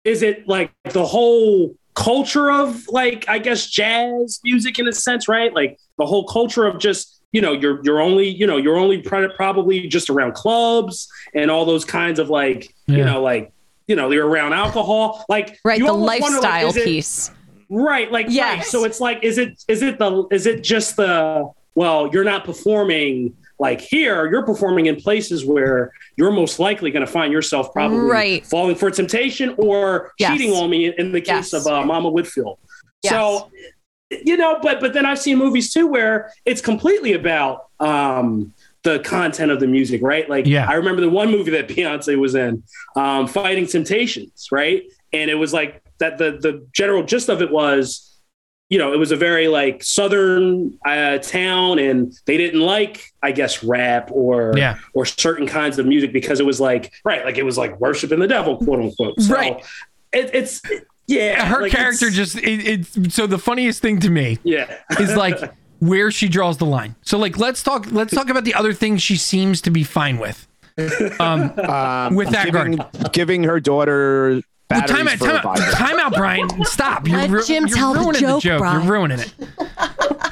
is 0.03 0.23
it 0.23 0.47
like 0.47 0.71
the 0.91 1.05
whole 1.05 1.75
culture 1.93 2.51
of 2.51 2.87
like 2.89 3.27
I 3.27 3.39
guess 3.39 3.67
jazz 3.67 4.39
music 4.43 4.79
in 4.79 4.87
a 4.87 4.93
sense, 4.93 5.27
right? 5.27 5.53
Like 5.53 5.77
the 5.97 6.05
whole 6.05 6.25
culture 6.25 6.65
of 6.65 6.79
just 6.79 7.14
you 7.35 7.41
know 7.41 7.51
you're 7.51 7.83
you're 7.83 7.99
only 7.99 8.27
you 8.29 8.47
know 8.47 8.55
you're 8.55 8.77
only 8.77 8.97
probably 9.01 9.87
just 9.87 10.09
around 10.09 10.33
clubs 10.33 11.09
and 11.33 11.51
all 11.51 11.65
those 11.65 11.83
kinds 11.83 12.17
of 12.17 12.29
like 12.29 12.73
you 12.87 13.03
know 13.03 13.21
like 13.21 13.51
you 13.87 13.95
know 13.97 14.09
you're 14.09 14.25
around 14.27 14.53
alcohol 14.53 15.25
like 15.27 15.59
Right, 15.65 15.77
you 15.79 15.85
the 15.85 15.91
almost 15.91 16.21
wonder, 16.21 16.39
like, 16.39 16.63
lifestyle 16.63 16.81
it- 16.81 16.85
piece. 16.85 17.31
right 17.69 18.09
like 18.09 18.27
right. 18.27 18.63
So 18.63 18.85
it's 18.85 19.01
like 19.01 19.19
is 19.21 19.37
it 19.37 19.61
is 19.67 19.81
it 19.81 19.99
the 19.99 20.25
is 20.31 20.45
it 20.45 20.63
just 20.63 20.95
the 20.95 21.49
well 21.75 22.09
you're 22.13 22.23
not 22.23 22.45
performing 22.45 23.35
like 23.59 23.81
here 23.81 24.29
you're 24.31 24.45
performing 24.45 24.85
in 24.85 24.95
places 24.95 25.45
where 25.45 25.91
you're 26.15 26.31
most 26.31 26.57
likely 26.59 26.89
going 26.89 27.05
to 27.05 27.11
find 27.11 27.33
yourself 27.33 27.73
probably 27.73 27.97
Right. 27.99 28.45
falling 28.45 28.75
for 28.75 28.89
temptation 28.91 29.55
or 29.57 30.13
Yes. 30.19 30.31
cheating 30.31 30.53
on 30.55 30.69
me 30.69 30.93
in 30.97 31.11
the 31.11 31.19
case 31.21 31.51
Yes. 31.51 31.53
of 31.53 31.67
uh, 31.67 31.83
mama 31.85 32.09
whitfield 32.09 32.59
Yes. 33.03 33.11
so 33.13 33.51
you 34.11 34.37
know 34.37 34.59
but 34.61 34.79
but 34.79 34.93
then 34.93 35.05
i've 35.05 35.19
seen 35.19 35.37
movies 35.37 35.73
too 35.73 35.87
where 35.87 36.31
it's 36.45 36.61
completely 36.61 37.13
about 37.13 37.67
um 37.79 38.53
the 38.83 38.99
content 38.99 39.51
of 39.51 39.59
the 39.59 39.67
music 39.67 40.01
right 40.03 40.29
like 40.29 40.45
Yeah. 40.45 40.69
i 40.69 40.73
remember 40.75 41.01
the 41.01 41.09
one 41.09 41.31
movie 41.31 41.51
that 41.51 41.67
beyonce 41.69 42.17
was 42.17 42.35
in 42.35 42.63
um 42.95 43.27
fighting 43.27 43.65
temptations 43.65 44.49
right 44.51 44.83
and 45.11 45.29
it 45.31 45.35
was 45.35 45.53
like 45.53 45.81
that 45.99 46.17
the 46.17 46.37
the 46.39 46.67
general 46.73 47.03
gist 47.03 47.29
of 47.29 47.41
it 47.41 47.51
was 47.51 48.11
you 48.67 48.79
know, 48.79 48.91
it 48.93 48.97
was 48.97 49.11
a 49.11 49.15
very 49.15 49.47
like 49.47 49.83
southern 49.83 50.75
uh, 50.83 51.19
town, 51.19 51.77
and 51.77 52.11
they 52.25 52.35
didn't 52.35 52.61
like, 52.61 53.13
I 53.21 53.31
guess, 53.31 53.63
rap 53.63 54.09
or 54.11 54.53
Yeah. 54.57 54.77
or 54.95 55.05
certain 55.05 55.45
kinds 55.45 55.77
of 55.77 55.85
music 55.85 56.11
because 56.11 56.39
it 56.39 56.47
was 56.47 56.59
like 56.59 56.91
right, 57.05 57.23
like 57.23 57.37
it 57.37 57.43
was 57.45 57.59
like 57.59 57.79
worshiping 57.79 58.17
the 58.17 58.27
devil, 58.27 58.57
quote 58.57 58.79
unquote. 58.79 59.21
So 59.21 59.35
Right. 59.35 59.63
It, 60.11 60.31
it's 60.33 60.61
yeah. 61.07 61.45
Her 61.45 61.61
like, 61.63 61.71
character 61.71 62.07
it's- 62.07 62.15
just 62.15 62.37
it, 62.37 62.67
it's 62.97 63.15
so 63.15 63.27
the 63.27 63.37
funniest 63.37 63.81
thing 63.81 63.99
to 64.01 64.09
me 64.09 64.39
yeah. 64.43 64.79
is 64.99 65.15
like 65.15 65.39
where 65.79 66.11
she 66.11 66.27
draws 66.27 66.57
the 66.57 66.65
line. 66.65 66.95
So 67.01 67.17
like 67.17 67.37
let's 67.37 67.61
talk 67.63 67.91
let's 67.91 68.13
talk 68.13 68.29
about 68.29 68.43
the 68.43 68.53
other 68.53 68.73
things 68.73 69.01
she 69.01 69.17
seems 69.17 69.61
to 69.61 69.71
be 69.71 69.83
fine 69.83 70.17
with. 70.17 70.47
Um 71.19 71.53
Um, 71.59 72.15
With 72.15 72.29
that 72.31 72.45
giving, 72.51 72.79
giving 73.13 73.43
her 73.43 73.59
daughter 73.59 74.41
well, 74.69 74.81
time 74.87 75.07
out, 75.07 75.19
time 75.19 75.35
out, 75.35 75.57
time 75.73 75.99
out, 75.99 76.13
Brian. 76.13 76.49
Stop. 76.65 77.07
You're, 77.07 77.17
Let 77.19 77.29
ru- 77.29 77.43
Jim 77.45 77.67
you're 77.67 77.77
tell 77.77 77.93
the 77.93 77.99
ruining 77.99 78.39
joke, 78.39 78.59
Brian. 78.59 78.81
You're 78.81 78.91
ruining 78.91 79.19
it. 79.19 79.33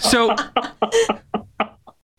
So 0.02 0.36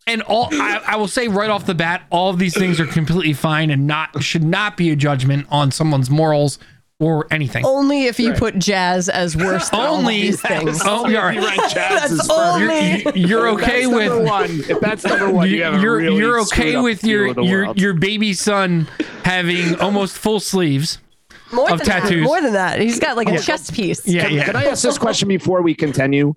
and 0.07 0.21
all 0.23 0.49
I, 0.51 0.81
I 0.87 0.95
will 0.97 1.07
say 1.07 1.27
right 1.27 1.49
off 1.49 1.65
the 1.65 1.75
bat, 1.75 2.03
all 2.11 2.29
of 2.29 2.37
these 2.39 2.55
things 2.57 2.79
are 2.79 2.85
completely 2.85 3.33
fine 3.33 3.69
and 3.69 3.87
not 3.87 4.23
should 4.23 4.43
not 4.43 4.77
be 4.77 4.91
a 4.91 4.95
judgment 4.95 5.47
on 5.49 5.71
someone's 5.71 6.09
morals 6.09 6.59
or 6.99 7.27
anything. 7.31 7.65
Only 7.65 8.05
if 8.05 8.19
you 8.19 8.33
put 8.33 8.57
jazz 8.57 9.09
as 9.09 9.35
worse 9.35 9.69
than 9.69 9.79
Only 9.85 10.21
these 10.21 10.41
things. 10.41 10.79
Oh, 10.85 11.07
you're, 11.07 11.31
You 11.33 11.45
rank 11.45 11.61
jazz 11.69 12.11
as 12.11 12.17
That's 12.17 12.29
only- 12.29 13.03
you're, 13.03 13.15
you're 13.15 13.47
okay 13.55 13.85
with 13.87 14.25
one. 14.25 14.49
If 14.69 14.79
that's 14.79 15.03
number 15.03 15.29
one, 15.29 15.49
you, 15.49 15.63
have 15.63 15.75
a 15.75 15.81
you're 15.81 15.97
really 15.97 16.17
you're 16.17 16.41
okay 16.43 16.77
with 16.77 17.03
your 17.03 17.37
your 17.41 17.73
your 17.75 17.93
baby 17.93 18.33
son 18.33 18.87
having 19.23 19.75
almost 19.79 20.17
full 20.17 20.39
sleeves. 20.39 20.99
More 21.51 21.71
of 21.71 21.79
than 21.79 21.87
that. 21.87 22.01
tattoos. 22.03 22.23
More 22.23 22.41
than 22.41 22.53
that. 22.53 22.79
He's 22.81 22.99
got 22.99 23.17
like 23.17 23.29
a 23.29 23.39
chest 23.39 23.73
piece. 23.73 24.05
Yeah, 24.07 24.23
Can, 24.25 24.33
yeah. 24.33 24.45
can 24.45 24.55
I 24.55 24.65
ask 24.65 24.81
this 24.83 24.97
question 24.97 25.27
before 25.27 25.61
we 25.61 25.75
continue? 25.75 26.33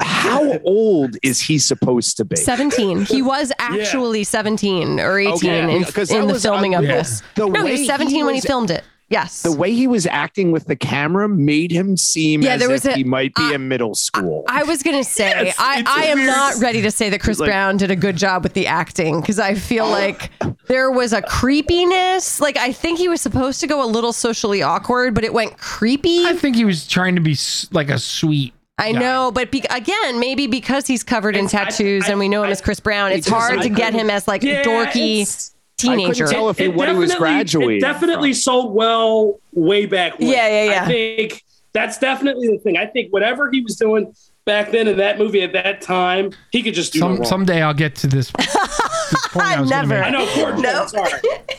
How 0.00 0.58
old 0.58 1.16
is 1.22 1.40
he 1.40 1.58
supposed 1.58 2.18
to 2.18 2.24
be? 2.24 2.36
17. 2.36 3.06
He 3.06 3.22
was 3.22 3.50
actually 3.58 4.24
17 4.24 5.00
or 5.00 5.18
18 5.18 5.32
Okay, 5.34 5.76
in, 5.76 5.82
because 5.84 6.10
that 6.10 6.20
in 6.20 6.26
the 6.26 6.34
was 6.34 6.42
filming 6.42 6.74
of 6.74 6.82
unreal. 6.82 6.98
this. 6.98 7.22
The 7.34 7.46
no, 7.48 7.64
he 7.64 7.72
was 7.72 7.86
17 7.86 8.24
when 8.26 8.34
he 8.34 8.40
filmed 8.42 8.70
it. 8.70 8.84
Yes. 9.08 9.42
The 9.42 9.52
way 9.52 9.72
he 9.72 9.86
was 9.86 10.04
acting 10.06 10.50
with 10.50 10.66
the 10.66 10.74
camera 10.74 11.28
made 11.28 11.70
him 11.70 11.96
seem 11.96 12.42
Yeah, 12.42 12.54
as 12.54 12.60
there 12.60 12.68
was 12.68 12.84
if 12.84 12.94
a- 12.94 12.96
he 12.96 13.04
might 13.04 13.32
be 13.36 13.42
I- 13.42 13.54
in 13.54 13.68
middle 13.68 13.94
school. 13.94 14.44
I 14.48 14.64
was 14.64 14.82
gonna 14.82 15.04
say 15.18 15.28
Yes, 15.44 15.56
I, 15.60 15.84
I 15.86 16.04
am 16.06 16.18
weird. 16.18 16.26
not 16.26 16.56
ready 16.56 16.82
to 16.82 16.90
say 16.90 17.08
that 17.10 17.20
Chris 17.20 17.38
Like- 17.38 17.48
Brown 17.48 17.76
did 17.76 17.90
a 17.92 17.96
good 17.96 18.16
job 18.16 18.42
with 18.42 18.54
the 18.54 18.66
acting 18.66 19.20
because 19.20 19.38
I 19.38 19.54
feel 19.54 19.84
oh. 19.84 19.90
like 19.90 20.30
there 20.66 20.90
was 20.90 21.12
a 21.12 21.22
creepiness. 21.22 22.40
Like 22.40 22.56
I 22.56 22.72
think 22.72 22.98
he 22.98 23.08
was 23.08 23.20
supposed 23.20 23.60
to 23.60 23.66
go 23.66 23.84
a 23.84 23.86
little 23.86 24.12
socially 24.12 24.62
awkward, 24.62 25.14
but 25.14 25.24
it 25.24 25.32
went 25.32 25.56
creepy. 25.58 26.24
I 26.26 26.34
think 26.34 26.56
he 26.56 26.64
was 26.64 26.86
trying 26.86 27.14
to 27.14 27.20
be 27.20 27.36
like 27.72 27.90
a 27.90 27.98
sweet. 27.98 28.52
I 28.78 28.92
guy. 28.92 28.98
know, 28.98 29.30
but 29.32 29.50
be- 29.50 29.64
again, 29.70 30.20
maybe 30.20 30.46
because 30.46 30.86
he's 30.86 31.02
covered 31.02 31.34
in 31.36 31.46
It's- 31.46 31.54
I- 31.54 31.64
tattoos 31.70 32.04
I- 32.06 32.10
and 32.10 32.18
we 32.18 32.28
know 32.28 32.42
him 32.42 32.48
I- 32.48 32.52
as 32.52 32.60
Chris 32.60 32.78
Brown, 32.80 33.12
it's 33.12 33.26
It 33.26 33.32
hard 33.32 33.62
to 33.62 33.68
get 33.70 33.94
him 33.94 34.10
as 34.10 34.28
like 34.28 34.42
Yeah, 34.42 34.62
dorky 34.64 35.50
it's- 35.78 35.96
teenager. 36.16 36.26
tell 36.26 36.48
if 36.48 36.58
he- 36.58 36.68
what 36.68 36.88
he 36.88 36.94
was 36.94 37.10
definitely- 37.10 37.34
graduating 37.34 37.76
It 37.76 37.80
definitely 37.80 38.32
sold 38.32 38.74
well 38.74 39.38
way 39.52 39.86
back 39.86 40.18
when. 40.18 40.28
Yeah, 40.28 40.48
yeah, 40.48 40.64
yeah. 40.72 40.82
I 40.84 40.86
think 40.86 41.42
that's 41.72 41.98
definitely 41.98 42.48
the 42.48 42.58
thing. 42.58 42.76
I 42.76 42.86
think 42.86 43.12
whatever 43.12 43.50
he 43.50 43.60
was 43.60 43.76
doing 43.76 44.12
back 44.46 44.70
then 44.70 44.86
in 44.88 44.96
that 44.98 45.18
movie 45.18 45.42
at 45.42 45.52
that 45.52 45.80
time, 45.82 46.30
he 46.52 46.62
could 46.62 46.74
just 46.74 46.92
do 46.92 47.00
no 47.00 47.06
Some 47.06 47.16
wrong. 47.16 47.24
someday 47.24 47.62
I'll 47.62 47.74
get 47.74 47.94
to 47.96 48.06
this, 48.06 48.30
this 48.30 49.28
point 49.28 49.46
I 49.46 49.60
was 49.60 49.68
Never. 49.70 50.02
I 50.02 50.10
know, 50.10 50.24
poor 50.28 50.52
Jim, 50.52 50.62
No. 50.62 50.86
sorry. 50.86 51.10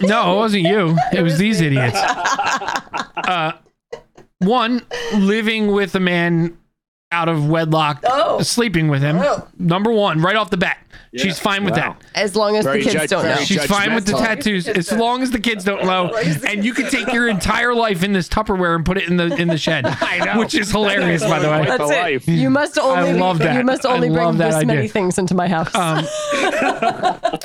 No, 0.02 0.34
it 0.34 0.36
wasn't 0.38 0.64
you. 0.64 0.98
It 1.14 1.22
was 1.22 1.38
these 1.38 1.62
idiots. 1.62 2.00
Uh, 3.28 3.52
one, 4.40 4.82
living 5.16 5.72
with 5.74 5.94
a 5.96 6.00
man 6.00 6.58
out 7.12 7.28
of 7.28 7.50
wedlock, 7.50 8.02
Oh. 8.08 8.42
sleeping 8.42 8.88
with 8.88 9.02
him. 9.02 9.18
Oh. 9.18 9.46
Number 9.58 9.92
one, 9.92 10.22
right 10.22 10.36
off 10.36 10.50
the 10.50 10.56
bat. 10.58 10.78
She's 11.16 11.40
fine 11.40 11.64
with 11.64 11.76
Wow. 11.76 11.96
that. 12.00 12.04
As 12.16 12.36
long 12.36 12.56
as 12.58 12.66
Very 12.66 12.80
the 12.80 12.84
kids 12.84 12.96
judge- 12.96 13.10
don't 13.10 13.24
know. 13.26 13.36
She's 13.38 13.66
fine 13.66 13.96
with 13.96 14.06
the 14.06 14.12
tattoos 14.14 14.68
as 14.68 14.92
long 14.92 15.22
as 15.24 15.32
the 15.32 15.40
kids 15.40 15.64
don't 15.64 15.86
know. 15.86 16.14
And 16.48 16.66
you 16.66 16.74
can 16.74 16.90
take 16.90 17.12
your 17.14 17.28
entire 17.28 17.74
life 17.74 18.04
in 18.04 18.12
this 18.14 18.28
Tupperware 18.28 18.76
and 18.76 18.86
put 18.86 18.98
it 18.98 19.08
in 19.08 19.16
the 19.18 19.34
in 19.36 19.48
the 19.48 19.58
shed, 19.58 19.86
I 20.02 20.20
know. 20.20 20.40
which 20.40 20.54
is 20.54 20.70
hilarious, 20.72 21.24
by 21.24 21.40
the 21.40 21.50
way. 21.50 21.66
That's 21.66 22.28
it. 22.28 22.32
You 22.32 22.50
must 22.50 22.78
only 22.78 23.10
I 23.12 23.14
love 23.14 23.40
that. 23.40 23.56
you 23.58 23.64
must 23.64 23.86
I 23.86 23.94
only 23.94 24.10
bring 24.10 24.26
love 24.26 24.38
that 24.40 24.52
this 24.52 24.66
many 24.66 24.80
idea. 24.80 24.90
things 24.92 25.18
into 25.18 25.34
my 25.34 25.48
house. 25.48 25.74
Um, 25.74 26.06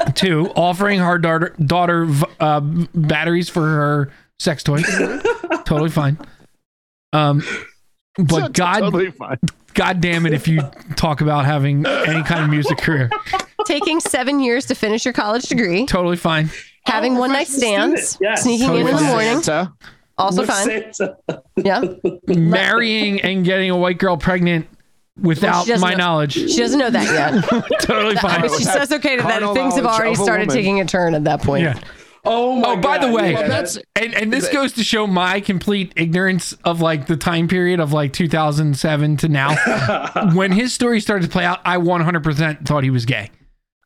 two, 0.14 0.50
offering 0.56 0.98
her 1.00 1.18
daughter, 1.18 1.54
daughter 1.64 2.08
uh, 2.40 2.60
batteries 2.60 3.48
for 3.48 3.62
her 3.62 4.12
sex 4.38 4.62
toy. 4.62 4.82
totally 5.64 5.90
fine. 5.90 6.18
Um, 7.12 7.42
but 8.18 8.52
God, 8.52 8.80
totally 8.80 9.10
fine. 9.10 9.38
God 9.74 10.00
damn 10.02 10.26
it 10.26 10.34
if 10.34 10.46
you 10.48 10.60
talk 10.96 11.20
about 11.22 11.44
having 11.46 11.86
any 11.86 12.22
kind 12.22 12.42
of 12.44 12.50
music 12.50 12.76
career. 12.78 13.10
Taking 13.72 14.00
seven 14.00 14.40
years 14.40 14.66
to 14.66 14.74
finish 14.74 15.04
your 15.04 15.14
college 15.14 15.44
degree, 15.44 15.86
Totally 15.86 16.16
fine. 16.16 16.50
having 16.84 17.16
Oh, 17.16 17.20
one 17.20 17.32
night 17.32 17.46
professional 17.48 17.96
stands. 17.96 18.18
Yes. 18.20 18.42
sneaking 18.42 18.74
in 18.74 18.86
in 18.86 18.96
the 18.96 19.02
morning, 19.02 19.42
Santa. 19.42 19.72
also 20.18 20.42
With 20.42 20.50
fine. 20.50 20.92
Santa. 20.92 21.16
Yeah. 21.56 21.82
Marrying 22.26 23.20
and 23.22 23.44
getting 23.44 23.70
a 23.70 23.76
white 23.76 23.98
girl 23.98 24.16
pregnant 24.16 24.66
without 25.20 25.66
doesn't 25.66 25.80
my 25.80 25.92
know- 25.92 25.96
knowledge. 25.98 26.34
She 26.34 26.56
doesn't 26.58 26.78
know 26.78 26.90
that 26.90 27.04
yet. 27.50 27.64
totally 27.80 28.16
fine. 28.16 28.40
But 28.42 28.50
she 28.52 28.64
says 28.64 28.92
okay 28.92 29.16
to 29.16 29.22
that. 29.22 29.54
Things 29.54 29.74
have 29.76 29.86
already 29.86 30.14
started 30.16 30.48
woman. 30.48 30.54
taking 30.56 30.80
a 30.80 30.84
turn 30.84 31.14
at 31.14 31.24
that 31.24 31.40
point. 31.42 31.62
Yeah. 31.64 31.78
Oh 32.24 32.54
my 32.56 32.68
Oh, 32.72 32.76
by 32.76 32.98
the 32.98 33.10
way, 33.10 33.32
yeah. 33.32 33.48
That's 33.48 33.78
And 33.96 34.14
and 34.14 34.32
this 34.32 34.48
goes 34.50 34.72
to 34.74 34.84
show 34.84 35.06
my 35.08 35.40
complete 35.40 35.92
ignorance 35.96 36.52
of 36.64 36.80
like 36.80 37.06
the 37.06 37.16
time 37.16 37.48
period 37.48 37.80
of 37.80 37.92
like 37.92 38.12
2007 38.12 39.16
to 39.16 39.28
now. 39.28 40.30
when 40.34 40.52
his 40.52 40.72
story 40.72 41.00
started 41.00 41.24
to 41.24 41.30
play 41.32 41.44
out, 41.44 41.60
I 41.64 41.78
100% 41.78 42.66
thought 42.66 42.84
he 42.84 42.90
was 42.90 43.06
gay. 43.06 43.30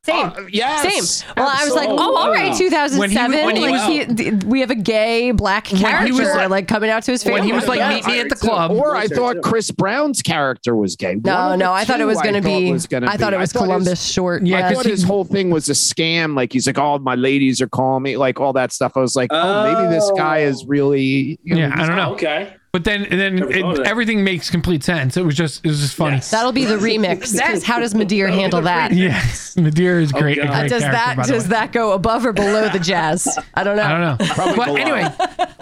Same. 0.07 0.33
Oh, 0.37 0.47
yes. 0.51 0.83
Same. 1.19 1.33
Well, 1.37 1.49
I 1.49 1.65
was 1.65 1.75
like, 1.75 1.89
oh, 1.91 2.17
all 2.17 2.31
right, 2.31 2.57
2007. 2.57 2.99
When 2.99 3.11
he- 3.11 3.45
when 3.47 3.57
he 3.57 3.63
like, 3.69 4.09
was- 4.09 4.19
he- 4.19 4.31
we 4.47 4.61
have 4.61 4.71
a 4.71 4.75
gay 4.77 5.33
black 5.33 5.67
When 5.69 5.77
he 5.79 5.85
character 5.85 6.13
was 6.15 6.29
like- 6.35 6.51
like, 6.51 6.69
coming 6.69 6.91
out 6.91 7.03
to 7.05 7.13
his 7.13 7.23
family. 7.23 7.41
When 7.41 7.47
he 7.49 7.53
was 7.53 7.67
like, 7.69 7.79
Yeah, 7.79 7.89
meet 7.95 8.07
me 8.07 8.21
at 8.21 8.29
the 8.29 8.37
club. 8.37 8.71
Or 8.71 8.97
I 8.97 9.07
thought. 9.09 9.43
Chris 9.43 9.71
Brown's 9.71 10.23
character 10.23 10.75
was 10.77 10.97
gay. 10.97 11.17
No, 11.17 11.57
no, 11.57 11.73
I 11.73 11.85
thought 11.85 12.01
it 12.01 12.05
was 12.07 12.21
going 12.23 12.35
to 12.35 12.41
be. 12.41 12.73
I 12.73 13.17
thought 13.17 13.33
it 13.33 13.39
was 13.39 13.53
thought 13.53 13.63
his- 13.63 13.67
Columbus 13.67 14.05
short. 14.05 14.47
Yeah, 14.47 14.59
I 14.59 14.63
'cause 14.63 14.77
thought 14.83 14.87
his 14.87 15.03
whole 15.03 15.25
thing 15.25 15.51
was 15.51 15.69
a 15.69 15.73
scam. 15.73 16.35
Like 16.37 16.53
he's 16.53 16.67
like, 16.67 16.79
"Oh, 16.79 16.99
my 16.99 17.15
ladies 17.17 17.61
are 17.61 17.69
calling 17.69 18.03
me," 18.03 18.17
like 18.17 18.41
all 18.41 18.53
that 18.55 18.73
stuff. 18.73 18.93
I 18.97 19.01
was 19.01 19.17
like, 19.17 19.31
"Oh, 19.33 19.65
maybe 19.75 19.95
this 19.95 20.11
guy 20.17 20.39
is 20.39 20.63
oh. 20.63 20.67
really." 20.69 21.39
You 21.43 21.55
know, 21.55 21.61
Yeah, 21.63 21.73
I 21.75 21.87
don't 21.87 21.97
know. 21.97 22.13
Okay. 22.15 22.55
But 22.73 22.85
then 22.85 23.05
and 23.07 23.19
then 23.19 23.37
Never 23.37 23.53
thought 23.53 23.73
of 23.75 23.79
it, 23.81 23.87
everything 23.87 24.23
makes 24.23 24.51
complete 24.51 24.85
sense. 24.85 25.17
It 25.17 25.25
was 25.25 25.35
just 25.35 25.65
it 25.65 25.69
was 25.69 25.81
just 25.81 25.95
funny. 25.95 26.17
Yes. 26.17 26.31
That'll 26.31 26.53
be 26.53 26.67
the 26.67 26.77
remix. 26.77 27.33
Because 27.47 27.63
how 27.63 27.79
does 27.79 27.95
Ma'Dere 27.95 28.29
handle 28.29 28.61
that? 28.63 28.93
Yes, 28.93 29.55
Ma'Dere 29.59 30.03
is 30.03 30.13
great. 30.13 30.39
a 30.39 30.43
God. 30.45 30.65
Uh, 30.67 30.69
does 30.69 30.83
that 30.83 31.17
does 31.27 31.49
that 31.49 31.73
go 31.73 31.93
above 31.93 32.27
or 32.27 32.33
below 32.35 32.69
the 32.69 32.79
jazz? 32.79 33.39
I 33.55 33.65
don't 33.65 33.77
know. 33.77 33.83
I 33.83 33.89
don't 33.89 34.01
know. 34.21 34.35
Probably 34.35 34.57
but 34.57 34.67
below. 34.67 34.77
anyway, 34.77 35.09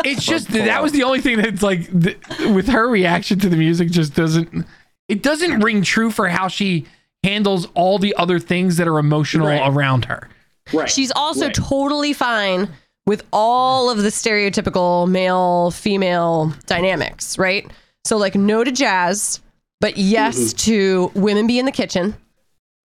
it's 0.05 0.25
just 0.25 0.49
that, 0.53 0.65
that 0.65 0.83
was 0.83 0.91
the 0.93 1.05
only 1.05 1.21
thing 1.21 1.37
that's 1.37 1.63
like 1.63 1.87
th- 2.03 2.19
with 2.53 2.67
her 2.69 2.89
reaction 2.89 3.39
to 3.41 3.49
the 3.49 3.57
music 3.57 3.91
just 3.91 4.15
doesn't 4.15 4.67
it 5.09 5.23
doesn't 5.23 5.61
ring 5.61 5.83
true 5.83 6.11
for 6.11 6.29
how 6.29 6.49
she 6.49 6.87
handles 7.23 7.67
all 7.75 7.99
the 7.99 8.15
other 8.17 8.39
things 8.41 8.77
that 8.79 8.89
are 8.89 8.99
emotional 8.99 9.47
Right. 9.47 9.63
around 9.65 10.07
her. 10.07 10.29
Right. 10.73 10.91
She's 10.91 11.13
also 11.15 11.47
Right. 11.47 11.55
totally 11.55 12.13
fine 12.13 12.69
with 13.07 13.25
all 13.33 13.91
of 13.91 13.99
the 13.99 14.09
stereotypical 14.09 15.09
male 15.09 15.71
female 15.71 16.53
dynamics, 16.67 17.39
right? 17.39 17.71
So 18.05 18.17
like 18.17 18.35
no 18.35 18.65
to 18.65 18.73
jazz, 18.73 19.41
but 19.81 19.97
yes 19.97 20.37
Mm-hmm. 20.39 20.57
to 20.73 21.13
women 21.15 21.47
be 21.47 21.59
in 21.59 21.67
the 21.67 21.73
kitchen 21.73 22.15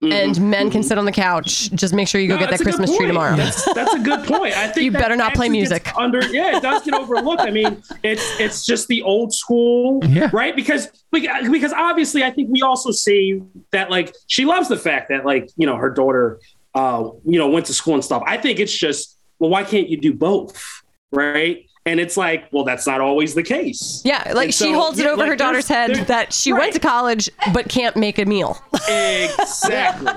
Mhm. 0.02 0.12
and 0.12 0.50
men 0.50 0.70
can 0.70 0.82
sit 0.82 0.96
on 0.96 1.04
the 1.04 1.12
couch. 1.12 1.70
Just 1.72 1.92
make 1.92 2.08
sure 2.08 2.22
you 2.22 2.28
go 2.28 2.34
No, 2.36 2.40
get 2.40 2.46
that 2.46 2.50
that's 2.52 2.62
a 2.62 2.64
good 2.64 2.74
Christmas 2.76 2.96
tree 2.96 3.06
tomorrow. 3.06 3.36
That's, 3.36 3.74
that's 3.74 3.92
a 3.94 3.98
good 3.98 4.26
point. 4.26 4.56
I 4.56 4.68
think 4.68 4.84
You 4.84 4.90
better 4.92 5.14
not 5.14 5.34
play 5.34 5.50
music. 5.50 5.94
Under 5.94 6.22
yeah, 6.32 6.56
it 6.56 6.62
does 6.62 6.82
get 6.82 6.94
overlooked. 6.94 7.42
I 7.42 7.50
mean, 7.50 7.82
it's 8.02 8.40
it's 8.40 8.64
just 8.64 8.88
the 8.88 9.02
old 9.02 9.34
school, 9.34 10.00
Yeah. 10.06 10.30
right? 10.32 10.56
Because 10.56 10.88
because 11.12 11.72
obviously, 11.74 12.24
I 12.24 12.30
think 12.30 12.48
we 12.50 12.62
also 12.62 12.92
see 12.92 13.42
that 13.72 13.90
like 13.90 14.14
she 14.26 14.46
loves 14.46 14.68
the 14.68 14.78
fact 14.78 15.10
that 15.10 15.26
like 15.26 15.50
you 15.56 15.66
know 15.66 15.76
her 15.76 15.90
daughter, 15.90 16.40
uh, 16.74 17.10
you 17.26 17.38
know, 17.38 17.48
went 17.50 17.66
to 17.66 17.74
school 17.74 17.92
and 17.92 18.02
stuff. 18.04 18.22
I 18.26 18.38
think 18.38 18.58
it's 18.58 18.72
just 18.76 19.18
well, 19.40 19.50
why 19.50 19.64
can't 19.64 19.88
you 19.88 19.96
do 19.96 20.12
both, 20.12 20.82
right? 21.10 21.66
And 21.86 21.98
it's 21.98 22.16
like, 22.16 22.44
well, 22.52 22.62
that's 22.64 22.86
not 22.86 23.00
always 23.00 23.34
the 23.34 23.42
case. 23.42 24.02
Yeah, 24.04 24.32
like 24.34 24.46
And 24.46 24.54
she 24.54 24.72
so, 24.72 24.74
holds 24.74 24.98
it 24.98 25.06
over 25.06 25.16
like, 25.16 25.30
her 25.30 25.36
daughter's 25.36 25.66
head 25.66 26.06
that 26.06 26.32
she 26.32 26.52
went 26.52 26.74
to 26.74 26.78
college 26.78 27.30
but 27.54 27.68
can't 27.68 27.96
make 27.96 28.18
a 28.18 28.24
meal. 28.24 28.62
Exactly. 28.88 30.12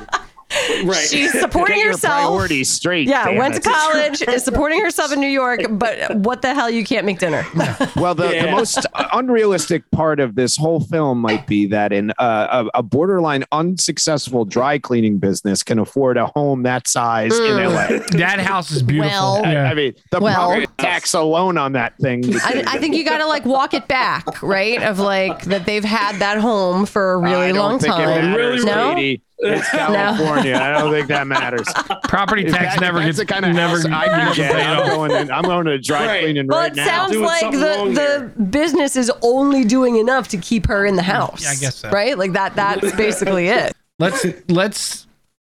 Right. 0.86 1.08
She's 1.10 1.32
supporting 1.40 1.76
Get 1.78 1.84
your 1.84 1.92
herself. 1.94 2.14
priorities 2.22 2.70
straight. 2.70 3.08
Yeah, 3.08 3.26
damn 3.26 3.38
went 3.38 3.56
to 3.56 3.62
college, 3.62 4.22
is 4.22 4.44
supporting 4.44 4.82
herself 4.82 5.12
in 5.12 5.20
New 5.20 5.28
York, 5.28 5.62
but 5.70 6.16
what 6.18 6.42
the 6.42 6.54
hell, 6.54 6.70
you 6.70 6.84
can't 6.84 7.06
make 7.06 7.20
dinner. 7.20 7.46
Well, 7.96 8.16
the, 8.16 8.28
the 8.28 8.52
most 8.52 8.86
unrealistic 9.14 9.90
part 9.92 10.20
of 10.20 10.36
this 10.36 10.58
whole 10.58 10.80
film 10.82 11.20
might 11.20 11.48
be 11.48 11.68
that 11.68 11.94
in 11.94 12.12
uh, 12.20 12.66
a, 12.74 12.80
a 12.80 12.84
borderline 12.84 13.44
unsuccessful 13.52 14.46
dry 14.46 14.78
cleaning 14.78 15.20
business 15.20 15.64
can 15.64 15.80
afford 15.80 16.18
a 16.18 16.28
home 16.28 16.64
that 16.64 16.88
size 16.88 17.32
Mm. 17.34 17.50
in 17.66 17.74
LA. 17.74 18.18
That 18.20 18.40
house 18.40 18.72
is 18.72 18.84
beautiful. 18.84 19.42
Well- 19.42 19.42
yeah. 19.46 19.70
I 19.70 19.74
mean, 19.74 19.94
the 20.12 20.20
Well- 20.20 20.64
tax 20.78 21.14
alone 21.14 21.58
on 21.58 21.74
that 21.74 21.98
thing. 21.98 22.24
I, 22.44 22.64
I 22.68 22.78
think 22.80 22.96
you 22.96 23.04
got 23.06 23.20
to 23.20 23.26
like 23.28 23.46
walk 23.46 23.74
it 23.74 23.88
back, 23.88 24.42
right? 24.44 24.82
Of 24.84 25.00
like 25.00 25.44
that 25.46 25.66
they've 25.66 25.84
had 25.84 26.18
that 26.18 26.40
home 26.40 26.86
for 26.86 27.14
a 27.14 27.18
really 27.18 27.36
I 27.36 27.48
don't 27.50 27.58
long 27.58 27.80
think 27.80 27.94
It 27.94 27.98
time. 27.98 28.32
matters, 28.32 28.64
Really, 28.64 28.76
no, 28.76 28.90
lady. 28.94 29.22
It's 29.40 29.70
California. 29.72 30.56
I 30.56 30.72
don't 30.80 30.92
think 30.92 31.08
that 31.08 31.28
matters. 31.28 31.68
Property 32.04 32.46
If 32.46 32.54
tax 32.54 32.76
that- 32.76 32.82
never 32.82 33.00
gets 33.04 33.18
that's 33.18 33.28
the 33.28 33.34
kind 33.34 33.46
of 33.46 33.54
never 33.56 33.76
house 33.90 34.08
I 34.10 34.34
get. 34.36 34.56
I'm 34.56 34.88
going. 34.88 35.12
In, 35.12 35.32
I'm 35.32 35.44
going 35.44 35.66
to 35.66 35.78
dry 35.80 36.06
Right. 36.06 36.22
cleaning 36.24 36.48
well, 36.48 36.60
right 36.60 36.72
it 36.72 36.76
now. 36.76 36.86
sounds 36.86 37.12
Doing 37.14 37.26
like 37.26 37.52
the 37.52 38.32
the 38.36 38.44
business 38.44 38.96
is 38.96 39.12
only 39.22 39.64
doing 39.66 39.98
enough 39.98 40.28
to 40.30 40.38
keep 40.38 40.68
her 40.68 40.86
in 40.86 40.96
the 40.96 41.04
house. 41.04 41.44
Yeah, 41.44 41.50
I 41.52 41.56
guess 41.56 41.76
so. 41.76 41.90
Right, 41.90 42.18
like 42.18 42.34
that. 42.34 42.56
That's 42.56 42.92
basically 42.96 43.48
it. 43.50 43.74
Let's 44.00 44.26
let's 44.50 45.08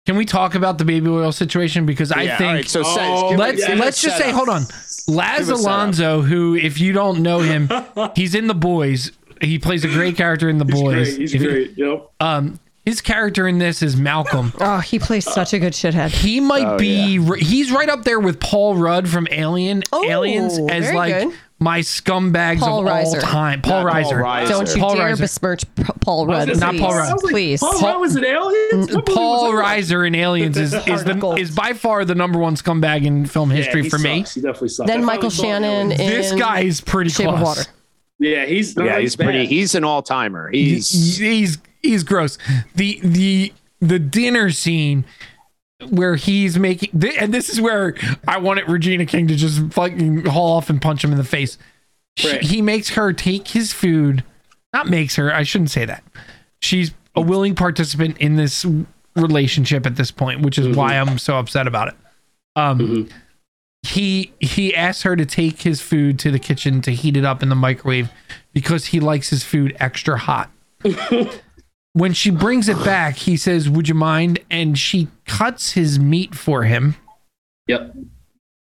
can 0.06 0.16
we 0.16 0.24
talk 0.24 0.54
about 0.54 0.78
the 0.78 0.84
baby 0.84 1.08
oil 1.08 1.32
situation 1.32 1.84
because 1.86 2.12
I 2.12 2.22
Yeah, 2.22 2.38
think 2.38 2.48
all 2.48 2.54
right, 2.54 2.68
so 2.68 2.82
Oh, 2.84 3.34
let's 3.36 3.64
give 3.66 3.78
a 3.78 3.82
let's 3.82 4.00
just 4.00 4.16
say 4.16 4.24
setup. 4.24 4.36
hold 4.36 4.48
on. 4.48 4.62
Laz 5.08 5.48
Give. 5.48 5.58
Alonso, 5.58 6.22
who 6.22 6.54
if 6.56 6.80
you 6.80 6.92
don't 6.92 7.22
know 7.22 7.40
him, 7.40 7.68
he's 8.16 8.34
in 8.34 8.46
the 8.46 8.54
boys. 8.54 9.12
He 9.40 9.58
plays 9.58 9.84
a 9.84 9.88
great 9.88 10.16
character 10.16 10.48
in 10.48 10.58
the 10.58 10.64
He's 10.64 10.74
boys. 10.80 11.08
great. 11.08 11.20
He's 11.20 11.34
If 11.34 11.42
you- 11.42 11.48
great. 11.50 11.72
Yep. 11.76 12.10
Um, 12.20 12.58
his 12.86 13.00
character 13.02 13.46
in 13.46 13.58
this 13.58 13.82
is 13.82 13.96
Malcolm. 13.96 14.52
Oh, 14.60 14.78
he 14.78 14.98
plays 14.98 15.30
such 15.30 15.52
a 15.52 15.58
good 15.58 15.74
shithead. 15.74 16.08
He 16.08 16.40
might 16.40 16.64
Oh, 16.64 16.78
be. 16.78 17.20
He's 17.38 17.70
right 17.70 17.88
up 17.90 18.04
there 18.04 18.18
with 18.20 18.40
Paul 18.40 18.76
Rudd 18.76 19.08
from 19.08 19.28
Alien. 19.30 19.82
Oh, 19.92 20.08
Aliens 20.08 20.58
as 20.58 20.84
very 20.86 20.96
like 20.96 21.14
good. 21.24 21.34
my 21.58 21.80
scumbags 21.80 22.60
Paul 22.60 22.80
of 22.80 22.92
Reiser. 22.92 23.14
all 23.16 23.20
time. 23.20 23.60
Paul 23.62 23.84
Not 23.84 23.92
Paul 23.92 24.02
Reiser. 24.12 24.22
Reiser. 24.22 24.48
Don't 24.48 24.74
you 24.74 24.80
Paul 24.80 24.94
dare 24.96 25.12
Reiser. 25.14 25.20
besmirch 25.20 25.74
P- 25.74 25.82
Paul 26.00 26.26
Rudd. 26.26 26.48
gonna 26.48 26.58
Not 26.60 26.76
Paul 26.76 26.90
please. 26.90 26.96
Rudd. 26.96 27.08
I 27.10 27.12
was 27.14 27.22
like, 27.24 27.32
Please. 27.32 27.60
Paul 27.60 27.80
Rudd 27.80 28.00
was 28.00 28.16
it 28.16 28.24
aliens? 28.24 28.94
What 28.94 29.08
movie 29.08 29.14
Paul 29.16 29.52
was 29.52 29.60
it? 29.60 29.64
Reiser 29.94 30.06
in 30.06 30.14
Aliens 30.14 30.56
is 30.56 30.72
is, 30.74 30.84
the, 30.84 30.92
Article. 30.92 31.34
is 31.34 31.50
by 31.54 31.72
far 31.72 32.04
the 32.04 32.14
number 32.14 32.38
one 32.38 32.54
scumbag 32.56 33.04
in 33.04 33.26
film 33.26 33.50
Yeah, 33.50 33.56
history 33.58 33.82
he 33.82 33.88
for 33.90 33.98
me. 33.98 34.20
sucks. 34.20 34.34
He 34.34 34.40
definitely 34.42 34.68
sucks. 34.68 34.88
Then 34.90 35.02
I 35.02 35.04
Michael 35.04 35.30
finally 35.30 35.36
saw 35.36 35.42
Shannon 35.42 35.92
Aliens. 35.92 36.00
in 36.00 36.06
This 36.08 36.32
guy 36.32 36.60
is 36.60 36.80
pretty 36.80 37.10
Shape 37.10 37.26
close. 37.26 37.36
of 37.36 37.42
Water. 37.42 37.62
Yeah, 38.18 38.46
he's 38.46 38.76
no, 38.76 38.84
Yeah, 38.84 38.98
he's 38.98 39.16
bad. 39.16 39.24
pretty. 39.24 39.46
He's 39.46 39.74
an 39.74 39.84
all 39.84 40.02
timer. 40.02 40.48
He's 40.50 41.18
He's 41.18 41.58
he's 41.88 42.02
gross. 42.04 42.38
The 42.74 43.00
the 43.02 43.52
the 43.80 43.98
dinner 43.98 44.50
scene 44.50 45.04
where 45.90 46.16
he's 46.16 46.58
making 46.58 46.90
and 47.20 47.34
this 47.34 47.48
is 47.50 47.60
where 47.60 47.94
I 48.26 48.38
wanted 48.38 48.68
Regina 48.68 49.04
King 49.06 49.28
to 49.28 49.36
just 49.36 49.72
fucking 49.72 50.24
haul 50.26 50.56
off 50.56 50.70
and 50.70 50.80
punch 50.80 51.04
him 51.04 51.12
in 51.12 51.18
the 51.18 51.24
face. 51.24 51.58
She, 52.16 52.30
Right. 52.32 52.42
he 52.42 52.62
makes 52.62 52.90
her 52.90 53.12
take 53.12 53.48
his 53.48 53.72
food. 53.74 54.24
Not 54.72 54.88
makes 54.88 55.16
her. 55.16 55.32
I 55.34 55.42
shouldn't 55.42 55.70
say 55.70 55.84
that. 55.84 56.02
She's 56.62 56.92
a 57.14 57.20
willing 57.20 57.54
participant 57.54 58.16
in 58.18 58.36
this 58.36 58.64
relationship 59.14 59.84
at 59.86 59.96
this 59.96 60.10
point, 60.10 60.40
which 60.40 60.58
is 60.58 60.74
why 60.76 60.94
I'm 60.98 61.18
so 61.18 61.38
upset 61.38 61.66
about 61.66 61.88
it. 61.88 61.94
Um, 62.56 62.78
Mhm. 62.78 63.10
he 63.82 64.32
he 64.40 64.74
asks 64.74 65.02
her 65.02 65.14
to 65.14 65.26
take 65.26 65.60
his 65.62 65.80
food 65.82 66.18
to 66.20 66.30
the 66.30 66.38
kitchen 66.38 66.80
to 66.82 66.90
heat 66.92 67.16
it 67.18 67.24
up 67.26 67.42
in 67.42 67.50
the 67.50 67.54
microwave 67.54 68.08
because 68.54 68.86
he 68.86 69.00
likes 69.00 69.28
his 69.28 69.44
food 69.44 69.76
extra 69.78 70.18
hot. 70.18 70.50
when 71.96 72.12
she 72.12 72.30
brings 72.30 72.68
it 72.68 72.76
back, 72.84 73.16
he 73.16 73.36
says, 73.38 73.70
"Would 73.70 73.88
you 73.88 73.94
mind?" 73.94 74.38
And 74.50 74.78
she 74.78 75.08
cuts 75.24 75.72
his 75.72 75.98
meat 75.98 76.34
for 76.34 76.64
him. 76.64 76.96
Yep. 77.68 77.94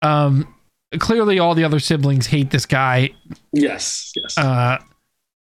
Um, 0.03 0.53
clearly, 0.99 1.39
all 1.39 1.55
the 1.55 1.63
other 1.63 1.79
siblings 1.79 2.27
hate 2.27 2.51
this 2.51 2.65
guy. 2.67 3.09
Yes. 3.51 4.11
Yes. 4.15 4.38
Uh, 4.38 4.77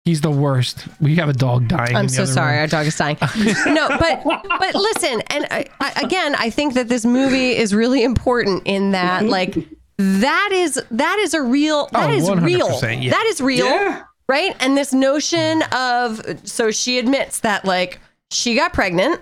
he's 0.05 0.21
the 0.21 0.31
worst. 0.31 0.87
We 0.99 1.15
have 1.17 1.29
a 1.29 1.33
dog 1.33 1.67
dying. 1.67 1.95
I'm 1.95 2.07
the 2.07 2.13
so 2.13 2.23
other 2.23 2.31
sorry, 2.31 2.53
room. 2.53 2.61
our 2.61 2.67
dog 2.67 2.87
is 2.87 2.95
dying. 2.95 3.17
no, 3.67 3.87
but 3.89 4.23
but 4.23 4.73
listen, 4.75 5.21
and 5.27 5.45
I, 5.51 5.65
I, 5.79 6.01
again, 6.03 6.35
I 6.35 6.49
think 6.49 6.73
that 6.73 6.87
this 6.87 7.05
movie 7.05 7.55
is 7.55 7.75
really 7.75 8.03
important 8.03 8.63
in 8.65 8.91
that, 8.93 9.25
like, 9.25 9.55
that 9.99 10.49
is 10.51 10.81
that 10.89 11.19
is 11.19 11.33
a 11.35 11.41
real 11.43 11.87
that 11.91 12.09
Oh, 12.09 12.13
is 12.13 12.29
real 12.41 12.69
100%, 12.69 13.03
yeah. 13.03 13.11
that 13.11 13.25
is 13.27 13.39
real, 13.39 13.65
Yeah. 13.67 14.03
Right? 14.27 14.55
And 14.59 14.77
this 14.77 14.93
notion 14.93 15.61
of 15.71 16.21
so 16.43 16.71
she 16.71 16.97
admits 16.99 17.39
that 17.41 17.65
like 17.65 17.99
she 18.31 18.55
got 18.55 18.73
pregnant 18.73 19.21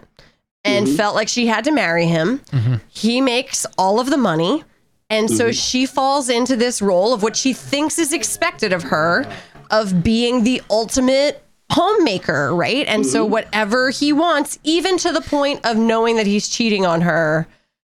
and 0.64 0.88
Mm-hmm. 0.88 0.95
felt 0.95 1.14
like 1.16 1.28
she 1.28 1.45
had 1.47 1.64
to 1.66 1.72
marry 1.72 2.08
him. 2.08 2.41
He 2.89 3.22
makes 3.22 3.66
all 3.78 3.99
of 3.99 4.10
the 4.10 4.18
money. 4.18 4.64
And 5.12 5.30
so 5.30 5.45
Mm-hmm. 5.45 5.51
she 5.51 5.86
falls 5.86 6.28
into 6.30 6.56
this 6.56 6.82
role 6.82 7.14
of 7.14 7.22
what 7.22 7.36
she 7.36 7.53
thinks 7.53 7.99
is 7.99 8.12
expected 8.14 8.74
of 8.74 8.82
her 8.84 9.32
of 9.70 10.03
being 10.03 10.43
the 10.43 10.62
ultimate 10.72 11.43
homemaker, 11.72 12.53
right? 12.56 12.88
And 12.88 13.03
Mm-hmm. 13.03 13.12
so 13.12 13.26
whatever 13.26 13.91
he 13.91 14.12
wants, 14.12 14.58
even 14.64 14.97
to 14.97 15.12
the 15.12 15.22
point 15.22 15.64
of 15.66 15.78
knowing 15.78 16.16
that 16.18 16.26
he's 16.26 16.47
cheating 16.49 16.86
on 16.86 17.01
her, 17.01 17.47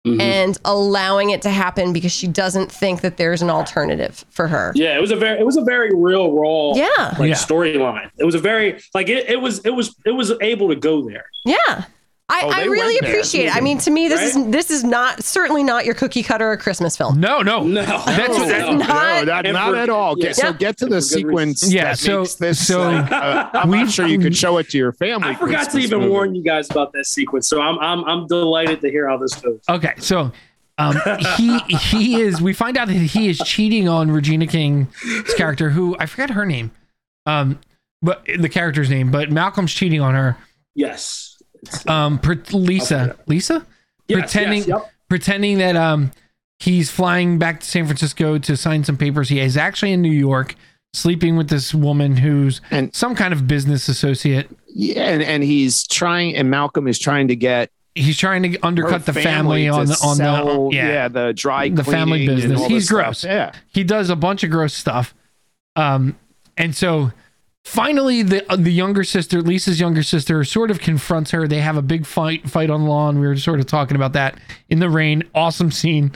Mhm. 0.06 0.20
and 0.20 0.58
allowing 0.64 1.30
it 1.30 1.42
to 1.42 1.50
happen 1.50 1.92
because 1.92 2.10
she 2.10 2.26
doesn't 2.26 2.72
think 2.72 3.02
that 3.02 3.18
there's 3.18 3.40
an 3.40 3.50
alternative 3.50 4.24
for 4.30 4.48
her. 4.48 4.72
Yeah, 4.74 4.96
it 4.96 5.00
was 5.00 5.12
a 5.12 5.16
very 5.16 5.38
it 5.38 5.46
was 5.46 5.56
a 5.56 5.62
very 5.62 5.90
real 5.94 6.32
role. 6.32 6.76
Yeah. 6.76 7.14
like 7.20 7.28
Yeah. 7.28 7.34
storyline. 7.34 8.10
It 8.18 8.24
was 8.24 8.34
a 8.34 8.40
very 8.40 8.80
like 8.94 9.08
it, 9.08 9.30
it 9.30 9.40
was 9.40 9.60
it 9.64 9.70
was 9.70 9.94
it 10.04 10.10
was 10.10 10.32
able 10.40 10.68
to 10.70 10.74
go 10.74 11.08
there. 11.08 11.26
Yeah. 11.44 11.84
I, 12.34 12.42
Oh, 12.44 12.48
I 12.50 12.64
really 12.64 12.94
went 12.94 13.00
there. 13.02 13.10
appreciate 13.12 13.46
it. 13.46 13.54
I 13.56 13.60
mean, 13.60 13.76
to 13.78 13.90
me, 13.90 14.08
this 14.08 14.34
Right? 14.34 14.44
is 14.46 14.50
this 14.50 14.70
is 14.70 14.84
not 14.84 15.22
certainly 15.22 15.62
not 15.62 15.84
your 15.84 15.94
cookie 15.94 16.22
cutter 16.22 16.56
Christmas 16.56 16.96
film. 16.96 17.20
No, 17.20 17.42
no, 17.42 17.62
No, 17.62 17.82
That's 17.82 18.38
no, 18.38 18.48
that- 18.48 18.58
no. 18.60 18.72
not- 18.78 18.88
no, 18.88 19.24
that, 19.26 19.44
not 19.52 19.74
at 19.74 19.88
all. 19.90 20.18
yeah. 20.18 20.32
So 20.32 20.52
get 20.52 20.78
to 20.78 20.86
the 20.86 20.96
And 20.96 21.04
for 21.04 21.10
good 21.10 21.16
sequence. 21.58 21.72
Yeah, 21.72 21.84
that 21.84 21.98
so- 21.98 22.20
makes 22.20 22.34
this. 22.36 22.66
so- 22.66 22.80
like, 22.90 23.12
uh, 23.12 23.50
I'm 23.52 23.68
we- 23.68 23.78
not 23.82 23.90
sure 23.90 24.06
you 24.06 24.18
could 24.18 24.34
show 24.44 24.56
it 24.58 24.70
to 24.70 24.78
your 24.78 24.92
family. 24.92 25.28
I 25.28 25.34
forgot 25.34 25.70
to 25.72 25.78
even 25.78 26.00
movie. 26.00 26.10
warn 26.10 26.34
you 26.34 26.42
guys 26.42 26.70
about 26.70 26.92
that 26.94 27.06
sequence, 27.06 27.48
so 27.48 27.60
I'm 27.60 27.78
I'm 27.78 28.04
I'm 28.04 28.26
delighted 28.26 28.80
to 28.80 28.90
hear 28.90 29.08
how 29.08 29.18
this 29.18 29.34
goes. 29.34 29.60
Okay, 29.68 29.92
so 29.98 30.32
um, 30.78 30.96
he 31.36 31.58
he 31.58 32.20
is. 32.22 32.40
We 32.40 32.54
find 32.54 32.78
out 32.78 32.88
that 32.88 32.94
he 32.94 33.28
is 33.28 33.38
cheating 33.44 33.88
on 33.88 34.10
Regina 34.10 34.46
King's 34.46 34.88
character, 35.36 35.68
who 35.70 35.96
I 35.98 36.06
forget 36.06 36.30
her 36.30 36.46
name, 36.46 36.70
um, 37.26 37.58
but 38.00 38.24
the 38.38 38.48
character's 38.48 38.88
name. 38.88 39.10
But 39.10 39.30
Malcolm's 39.30 39.72
cheating 39.74 40.00
on 40.00 40.14
her. 40.14 40.36
Yes. 40.74 41.31
Um, 41.86 42.18
per, 42.18 42.34
Lisa, 42.52 43.16
Lisa, 43.26 43.66
Yes, 44.08 44.18
pretending 44.20 44.58
yes, 44.60 44.68
yep. 44.68 44.90
pretending 45.08 45.58
that 45.58 45.76
um 45.76 46.10
he's 46.58 46.90
flying 46.90 47.38
back 47.38 47.60
to 47.60 47.66
San 47.66 47.86
Francisco 47.86 48.38
to 48.38 48.56
sign 48.56 48.84
some 48.84 48.96
papers. 48.96 49.28
He 49.28 49.38
is 49.40 49.56
actually 49.56 49.92
in 49.92 50.02
New 50.02 50.10
York, 50.12 50.54
sleeping 50.92 51.36
with 51.36 51.48
this 51.48 51.72
woman 51.74 52.16
who's 52.18 52.60
And- 52.70 52.94
some 52.94 53.14
kind 53.14 53.32
of 53.32 53.46
business 53.46 53.88
associate. 53.88 54.48
Yeah, 54.74 55.02
and, 55.10 55.22
and 55.22 55.42
he's 55.42 55.86
trying, 55.86 56.34
and 56.36 56.50
Malcolm 56.50 56.88
is 56.88 56.98
trying 56.98 57.28
to 57.28 57.36
get 57.36 57.70
He's 57.94 58.16
trying 58.16 58.42
to 58.44 58.58
undercut 58.62 59.04
the 59.04 59.12
family, 59.12 59.68
on 59.68 59.84
the 59.84 59.98
on 60.02 60.16
sell, 60.16 60.70
the 60.70 60.76
yeah. 60.76 61.08
the 61.08 61.34
dry 61.34 61.68
The 61.68 61.84
family 61.84 62.26
business. 62.26 62.58
He's 62.66 62.68
this 62.68 62.84
stuff. 62.86 62.96
gross. 63.04 63.24
Yeah, 63.24 63.52
he 63.68 63.84
does 63.84 64.08
a 64.08 64.16
bunch 64.16 64.42
of 64.44 64.50
gross 64.50 64.72
stuff. 64.72 65.14
Um, 65.76 66.16
and 66.56 66.74
so 66.74 67.12
finally, 67.64 68.22
the 68.22 68.50
uh, 68.52 68.56
the 68.56 68.72
younger 68.72 69.04
sister, 69.04 69.40
Lisa's 69.42 69.80
younger 69.80 70.02
sister, 70.02 70.42
sort 70.44 70.70
of 70.70 70.80
confronts 70.80 71.30
her. 71.30 71.46
They 71.48 71.60
have 71.60 71.76
a 71.76 71.82
big 71.82 72.06
fight 72.06 72.48
fight 72.50 72.70
on 72.70 72.82
the 72.84 72.88
lawn. 72.90 73.18
We 73.20 73.26
were 73.26 73.36
sort 73.36 73.60
of 73.60 73.66
talking 73.66 73.96
about 73.96 74.12
that 74.14 74.38
in 74.68 74.78
the 74.80 74.90
rain. 74.90 75.22
Awesome 75.34 75.70
scene. 75.70 76.12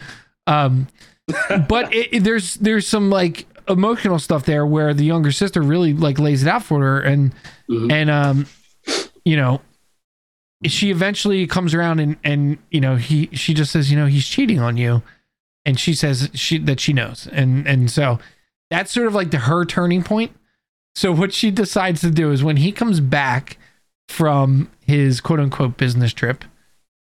Um, 0.47 0.89
but 1.69 1.93
it, 1.95 2.09
it- 2.17 2.25
there's 2.25 2.55
there's 2.55 2.87
some 2.87 3.11
like 3.11 3.47
emotional 3.69 4.19
stuff 4.21 4.45
there 4.45 4.65
where 4.65 4.95
the 4.95 5.05
younger 5.05 5.33
sister 5.33 5.61
really 5.61 5.93
like 5.93 6.19
lays 6.21 6.43
it 6.45 6.49
out 6.49 6.63
for 6.63 6.81
her 6.83 7.01
and 7.01 7.35
Mhm. 7.69 7.91
and 7.93 8.11
um 8.11 8.47
you 9.25 9.37
know 9.37 9.61
she 10.65 10.91
eventually 10.93 11.49
comes 11.49 11.75
around 11.75 11.99
and 11.99 12.17
and 12.23 12.59
you 12.71 12.81
know 12.81 12.95
he 12.95 13.29
she 13.33 13.55
just 13.55 13.73
says 13.73 13.91
you 13.91 13.97
know 13.99 14.07
he's 14.07 14.25
cheating 14.25 14.61
on 14.61 14.77
you 14.77 15.03
and 15.65 15.81
she 15.81 15.95
says 15.95 16.31
she 16.33 16.59
that 16.59 16.79
she 16.79 16.93
knows 16.93 17.27
and 17.33 17.67
and 17.67 17.91
so 17.91 18.21
that's 18.71 18.93
sort 18.93 19.09
of 19.09 19.17
like 19.17 19.33
the 19.33 19.39
her 19.39 19.65
turning 19.65 20.05
point 20.05 20.31
so 20.97 21.13
what 21.13 21.33
she 21.33 21.51
decides 21.51 22.01
to 22.01 22.11
do 22.11 22.33
is 22.33 22.43
when 22.43 22.57
he 22.57 22.73
comes 22.73 23.01
back 23.01 23.59
from 24.09 24.71
his 24.81 25.21
quote 25.21 25.39
unquote 25.39 25.77
business 25.77 26.13
trip 26.13 26.45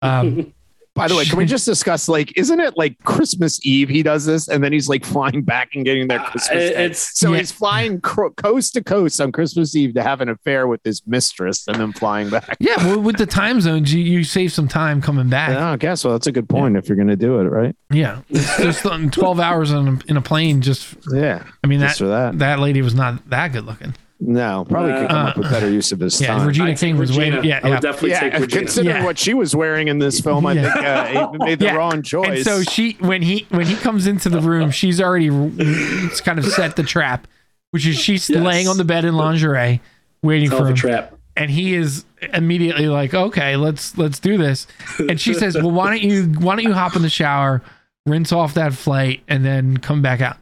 um 0.01 0.51
By 0.95 1.09
the 1.09 1.15
way, 1.15 1.25
can 1.25 1.37
we 1.37 1.45
just 1.55 1.65
discuss 1.65 2.07
like, 2.07 2.35
isn't 2.37 2.59
it 2.59 2.77
like 2.77 2.97
Christmas 3.03 3.59
Eve 3.65 3.89
he 3.89 4.01
does 4.01 4.25
this, 4.25 4.47
and 4.47 4.63
then 4.63 4.71
he's 4.71 4.87
like 4.87 5.03
flying 5.05 5.41
back 5.43 5.75
and 5.75 5.83
getting 5.83 6.07
there 6.07 6.21
Uh, 6.21 6.29
Christmas 6.31 6.57
Day. 6.71 6.85
it's- 6.85 7.11
So 7.19 7.31
Yeah. 7.33 7.39
he's 7.39 7.51
flying 7.51 7.99
cro- 8.01 8.31
coast 8.31 8.73
to 8.75 8.83
coast 8.83 9.19
on 9.19 9.31
Christmas 9.33 9.75
Eve 9.75 9.93
to 9.95 10.01
have 10.03 10.21
an 10.21 10.29
affair 10.29 10.67
with 10.67 10.79
his 10.85 11.01
mistress, 11.05 11.67
and 11.67 11.75
then 11.81 11.91
flying 11.93 12.29
back. 12.29 12.55
yeah 12.59 12.77
well, 12.77 13.01
with 13.01 13.17
the 13.17 13.25
time 13.25 13.59
zones 13.61 13.93
you, 13.93 14.01
you 14.01 14.23
save 14.23 14.53
some 14.53 14.67
time 14.69 15.01
coming 15.01 15.27
back 15.29 15.49
Yeah, 15.49 15.71
I 15.71 15.75
guess. 15.77 16.03
Well, 16.05 16.13
that's 16.13 16.27
a 16.27 16.31
good 16.31 16.47
point. 16.47 16.77
If 16.77 16.87
you're 16.87 16.95
going 16.95 17.09
to 17.09 17.15
do 17.17 17.39
it, 17.39 17.43
right? 17.43 17.75
yeah 17.91 18.21
it's 18.29 18.57
just 18.57 18.85
um, 18.85 19.11
12 19.11 19.39
hours 19.39 19.71
on 19.71 19.87
a, 19.87 19.99
in 20.09 20.17
a 20.17 20.21
plane 20.21 20.61
just 20.61 20.95
Yeah. 21.13 21.43
i 21.63 21.67
mean 21.67 21.79
that 21.81 21.97
that. 21.97 22.39
that 22.39 22.59
lady 22.59 22.81
was 22.81 22.95
not 22.95 23.29
that 23.29 23.51
good 23.51 23.65
looking 23.65 23.93
No, 24.19 24.65
probably 24.69 24.93
could 24.93 25.09
come 25.09 25.25
up 25.27 25.37
Uh, 25.37 25.41
with 25.41 25.51
better 25.51 25.69
use 25.69 25.91
of 25.91 25.99
his 25.99 26.19
yeah 26.21 26.27
time. 26.37 26.47
Regina 26.47 26.71
I'd 26.71 26.77
King 26.79 26.97
was 26.97 27.09
Regina. 27.11 27.35
waiting 27.37 27.49
yeah 27.49 27.59
I 27.61 27.67
would 27.67 27.73
yeah 27.75 27.79
definitely 27.81 28.09
yeah, 28.11 28.19
take 28.21 28.33
Regina. 28.39 28.61
considering 28.61 28.95
Yeah. 28.97 29.03
what 29.03 29.19
she 29.19 29.33
was 29.33 29.53
wearing 29.55 29.87
in 29.89 29.99
this 29.99 30.21
film, 30.21 30.45
I 30.45 30.53
Yeah. 30.53 30.73
think 30.73 30.85
uh, 30.85 31.31
he 31.33 31.37
made 31.39 31.59
the 31.59 31.65
Yeah. 31.65 31.75
wrong 31.75 32.01
choice. 32.01 32.29
And 32.29 32.45
so 32.45 32.61
she, 32.63 32.93
when 32.99 33.21
he 33.21 33.45
when 33.49 33.65
he 33.65 33.75
comes 33.75 34.07
into 34.07 34.29
the 34.29 34.39
room, 34.39 34.71
she's 34.71 35.01
already 35.01 35.27
it's 35.31 36.21
kind 36.21 36.39
of 36.39 36.45
set 36.45 36.77
the 36.77 36.83
trap, 36.83 37.27
which 37.71 37.85
is 37.85 37.97
she's 37.99 38.29
Yes. 38.29 38.41
laying 38.41 38.67
on 38.69 38.77
the 38.77 38.85
bed 38.85 39.03
in 39.03 39.15
lingerie, 39.15 39.81
waiting 40.23 40.49
Hell 40.49 40.59
for 40.59 40.63
of 40.63 40.69
a 40.69 40.71
him, 40.71 40.75
trap. 40.77 41.13
and 41.35 41.51
he 41.51 41.75
is 41.75 42.05
immediately 42.33 42.87
like, 42.87 43.13
"Okay, 43.13 43.57
let's 43.57 43.97
let's 43.97 44.19
do 44.19 44.37
this." 44.37 44.65
And 44.97 45.19
she 45.19 45.33
says, 45.33 45.55
"Well, 45.55 45.71
why 45.71 45.89
don't 45.89 46.01
you 46.01 46.23
why 46.39 46.55
don't 46.55 46.63
you 46.63 46.73
hop 46.73 46.95
in 46.95 47.01
the 47.01 47.09
shower, 47.09 47.61
rinse 48.05 48.31
off 48.31 48.53
that 48.53 48.73
flight, 48.73 49.21
and 49.27 49.43
then 49.43 49.75
come 49.77 50.01
back 50.01 50.21
out?" 50.21 50.37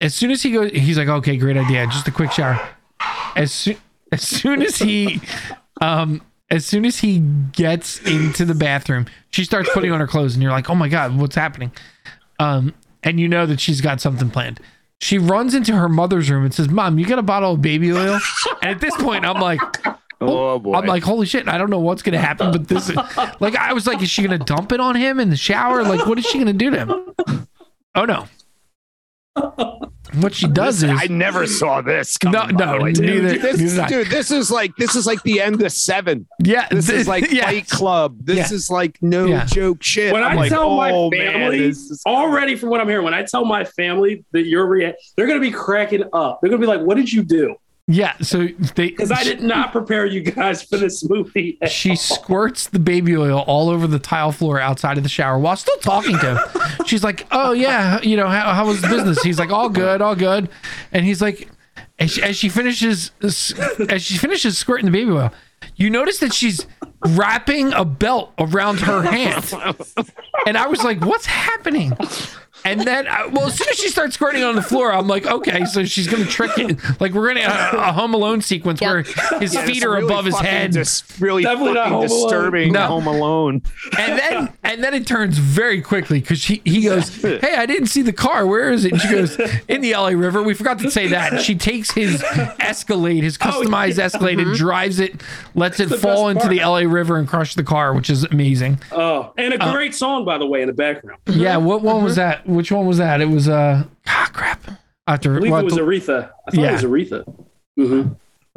As 0.00 0.14
soon 0.14 0.30
as 0.32 0.42
he 0.42 0.50
goes, 0.50 0.72
he's 0.72 0.98
like, 0.98 1.08
"Okay, 1.08 1.36
great 1.36 1.56
idea, 1.56 1.86
just 1.86 2.08
a 2.08 2.10
quick 2.10 2.32
shower." 2.32 2.60
As 3.34 3.52
soon 3.52 3.76
as 4.12 4.22
soon 4.22 4.62
as 4.62 4.78
he 4.78 5.20
um 5.80 6.22
as 6.50 6.64
soon 6.64 6.84
as 6.84 7.00
he 7.00 7.18
gets 7.52 8.00
into 8.02 8.44
the 8.44 8.54
bathroom, 8.54 9.06
she 9.30 9.44
starts 9.44 9.68
putting 9.72 9.90
on 9.90 10.00
her 10.00 10.06
clothes, 10.06 10.34
and 10.34 10.42
you're 10.42 10.52
like, 10.52 10.70
"Oh 10.70 10.74
my 10.74 10.88
god, 10.88 11.16
what's 11.18 11.34
happening?" 11.34 11.72
Um, 12.38 12.74
and 13.02 13.18
you 13.18 13.28
know 13.28 13.46
that 13.46 13.60
she's 13.60 13.80
got 13.80 14.00
something 14.00 14.30
planned. 14.30 14.60
She 15.00 15.18
runs 15.18 15.54
into 15.54 15.74
her 15.74 15.88
mother's 15.88 16.30
room 16.30 16.44
and 16.44 16.54
says, 16.54 16.68
"Mom, 16.68 16.98
you 16.98 17.06
got 17.06 17.18
a 17.18 17.22
bottle 17.22 17.52
of 17.52 17.62
baby 17.62 17.92
oil?" 17.92 18.18
And 18.62 18.70
at 18.70 18.80
this 18.80 18.96
point, 18.96 19.24
I'm 19.24 19.40
like, 19.40 19.60
oh 20.20 20.58
boy, 20.58 20.74
I'm 20.74 20.86
like, 20.86 21.02
"Holy 21.02 21.26
shit! 21.26 21.48
I 21.48 21.58
don't 21.58 21.70
know 21.70 21.80
what's 21.80 22.02
gonna 22.02 22.18
happen, 22.18 22.52
but 22.52 22.68
this 22.68 22.88
is 22.88 22.96
like, 23.40 23.56
I 23.56 23.72
was 23.72 23.86
like, 23.86 24.00
is 24.00 24.08
she 24.08 24.22
gonna 24.22 24.38
dump 24.38 24.72
it 24.72 24.80
on 24.80 24.94
him 24.94 25.20
in 25.20 25.30
the 25.30 25.36
shower? 25.36 25.82
Like, 25.82 26.06
what 26.06 26.18
is 26.18 26.24
she 26.24 26.38
gonna 26.38 26.52
do 26.52 26.70
to 26.70 26.78
him?" 26.78 27.46
Oh 27.94 28.04
no! 28.04 28.26
What 30.20 30.34
she 30.34 30.46
does 30.46 30.82
is 30.82 30.90
I 30.90 31.08
never 31.08 31.46
saw 31.46 31.82
this. 31.82 32.16
Coming, 32.16 32.40
No, 32.40 32.46
by 32.46 32.64
no, 32.64 32.78
the 32.78 32.84
way. 32.84 32.92
neither- 32.92 33.32
Dude, 33.34 33.42
this, 33.42 33.76
neither 33.76 34.04
dude, 34.04 34.06
this 34.06 34.30
is 34.30 34.50
like 34.50 34.74
this 34.76 34.94
is 34.94 35.04
like 35.06 35.22
the 35.24 35.40
end 35.42 35.60
of 35.62 35.72
Seven. 35.72 36.26
yeah, 36.42 36.68
This 36.70 36.88
is 36.88 37.06
like 37.08 37.30
yeah. 37.30 37.44
Fight 37.46 37.68
Club. 37.68 38.16
This 38.22 38.50
Yeah. 38.50 38.54
is 38.56 38.70
like 38.70 38.96
no 39.02 39.26
Yeah. 39.26 39.44
joke 39.44 39.82
shit. 39.82 40.12
When 40.14 40.22
I'm 40.22 40.32
I 40.32 40.34
like, 40.42 40.48
tell 40.50 40.74
my 40.76 40.92
oh, 40.92 41.10
man, 41.10 41.32
family, 41.32 41.58
this 41.68 41.90
is- 41.90 42.02
already 42.06 42.54
from 42.56 42.70
what 42.70 42.80
I'm 42.80 42.88
hearing, 42.88 43.04
when 43.04 43.14
I 43.14 43.24
tell 43.24 43.44
my 43.44 43.64
family 43.64 44.24
that 44.32 44.46
you're 44.46 44.66
rea- 44.66 44.94
they're 45.16 45.26
going 45.26 45.40
to 45.40 45.46
be 45.46 45.52
cracking 45.52 46.04
up. 46.12 46.38
They're 46.40 46.50
going 46.50 46.62
to 46.62 46.66
be 46.66 46.72
like, 46.72 46.80
"What 46.86 46.96
did 46.96 47.12
you 47.12 47.22
do?" 47.22 47.56
Yeah, 47.88 48.14
so 48.20 48.48
they 48.74 48.90
Because 48.90 49.12
I 49.12 49.22
did 49.22 49.42
not 49.42 49.70
prepare 49.70 50.06
you 50.06 50.20
guys 50.20 50.60
for 50.60 50.76
this 50.76 51.08
movie. 51.08 51.56
She 51.68 51.90
all. 51.90 51.96
squirts 51.96 52.68
the 52.68 52.80
baby 52.80 53.16
oil 53.16 53.44
all 53.46 53.68
over 53.70 53.86
the 53.86 54.00
tile 54.00 54.32
floor 54.32 54.58
outside 54.58 54.96
of 54.96 55.04
the 55.04 55.08
shower 55.08 55.38
while 55.38 55.56
still 55.56 55.76
talking 55.78 56.18
to 56.18 56.36
him. 56.36 56.86
She's 56.86 57.04
like, 57.04 57.26
"Oh 57.30 57.52
yeah, 57.52 58.00
you 58.02 58.16
know 58.16 58.26
how, 58.26 58.54
how 58.54 58.66
was 58.66 58.80
business?" 58.82 59.22
He's 59.22 59.38
like, 59.38 59.50
"All 59.50 59.68
good, 59.68 60.02
all 60.02 60.16
good," 60.16 60.48
and 60.90 61.04
he's 61.04 61.22
like, 61.22 61.48
as 61.98 62.10
she, 62.10 62.22
as 62.22 62.36
she 62.36 62.48
finishes 62.48 63.12
as 63.22 64.02
she 64.02 64.18
finishes 64.18 64.58
squirting 64.58 64.86
the 64.86 64.92
baby 64.92 65.10
oil, 65.12 65.32
you 65.76 65.88
notice 65.88 66.18
that 66.18 66.32
she's 66.34 66.66
wrapping 67.06 67.72
a 67.72 67.84
belt 67.84 68.32
around 68.38 68.80
her 68.80 69.02
hand, 69.02 69.52
and 70.46 70.56
I 70.56 70.66
was 70.66 70.82
like, 70.82 71.04
"What's 71.04 71.26
happening?" 71.26 71.96
And 72.66 72.80
then, 72.82 73.06
uh, 73.06 73.28
well, 73.32 73.46
as 73.46 73.54
soon 73.56 73.68
as 73.70 73.76
she 73.78 73.88
starts 73.88 74.14
squirting 74.14 74.42
on 74.44 74.56
the 74.56 74.62
floor, 74.62 74.92
I'm 74.92 75.06
like, 75.06 75.26
okay, 75.26 75.64
so 75.66 75.84
she's 75.84 76.06
gonna 76.08 76.24
trick 76.24 76.50
it. 76.58 76.78
Like 77.00 77.12
we're 77.12 77.28
gonna 77.28 77.40
a, 77.46 77.88
a 77.88 77.92
Home 77.92 78.12
Alone 78.14 78.42
sequence 78.42 78.80
Yep. 78.80 78.90
where 78.90 79.02
his 79.40 79.54
Yeah, 79.54 79.64
feet 79.66 79.84
are 79.84 79.92
really 79.92 80.04
above 80.04 80.24
his 80.24 80.34
fucking 80.34 80.50
head. 80.50 80.70
dis- 80.72 81.02
really 81.20 81.42
Definitely 81.44 81.74
not 81.74 81.84
fucking 81.90 81.92
Home 81.92 82.06
Alone. 82.10 82.22
disturbing. 82.30 82.72
No. 82.72 82.86
Home 82.88 83.06
Alone. 83.06 83.62
and 83.98 84.18
then 84.18 84.52
and 84.64 84.82
then 84.84 84.94
it 84.94 85.06
turns 85.06 85.38
very 85.38 85.80
quickly 85.80 86.20
because 86.20 86.44
he, 86.44 86.60
he 86.64 86.82
goes, 86.82 87.08
Hey, 87.22 87.54
I 87.56 87.66
didn't 87.66 87.86
see 87.88 88.02
the 88.02 88.12
car. 88.12 88.46
Where 88.46 88.70
is 88.72 88.84
it? 88.84 88.92
And 88.92 89.00
she 89.00 89.08
goes, 89.10 89.38
In 89.68 89.80
the 89.80 89.92
LA 89.94 90.08
River. 90.08 90.42
We 90.42 90.54
forgot 90.54 90.78
to 90.80 90.90
say 90.90 91.06
that. 91.08 91.32
And 91.34 91.40
she 91.42 91.54
takes 91.54 91.92
his 91.92 92.22
Escalade, 92.60 93.22
his 93.22 93.38
customized 93.38 93.98
Escalade, 93.98 94.40
and 94.40 94.54
drives 94.54 94.98
it, 95.00 95.22
lets 95.54 95.78
it 95.80 95.88
fall 95.88 96.28
into 96.28 96.48
the. 96.48 96.56
LA 96.66 96.78
River 96.80 97.16
and 97.16 97.28
crush 97.28 97.54
the 97.54 97.62
car, 97.62 97.94
which 97.94 98.10
is 98.10 98.24
amazing. 98.24 98.80
Oh, 98.90 99.32
and 99.36 99.54
Uh, 99.54 99.68
a 99.68 99.72
great 99.72 99.94
song, 99.94 100.24
by 100.24 100.36
the 100.36 100.46
way, 100.46 100.62
in 100.62 100.66
the 100.66 100.72
background. 100.72 101.20
Yeah, 101.26 101.58
what 101.58 101.80
one 101.82 102.02
was 102.02 102.16
that? 102.16 102.44
Which 102.56 102.72
one 102.72 102.86
was 102.86 102.98
that? 102.98 103.20
It 103.20 103.28
was 103.28 103.48
uh 103.48 103.84
ah 104.06 104.30
crap. 104.32 104.62
After 105.06 105.34
believe 105.34 105.52
well, 105.52 105.60
it 105.60 105.64
was 105.64 105.74
the- 105.74 105.82
Aretha. 105.82 106.30
I 106.48 106.50
thought 106.50 106.60
Yeah. 106.60 106.68
it 106.70 106.72
was 106.72 106.84
Aretha. 106.84 107.36
hmm 107.76 108.08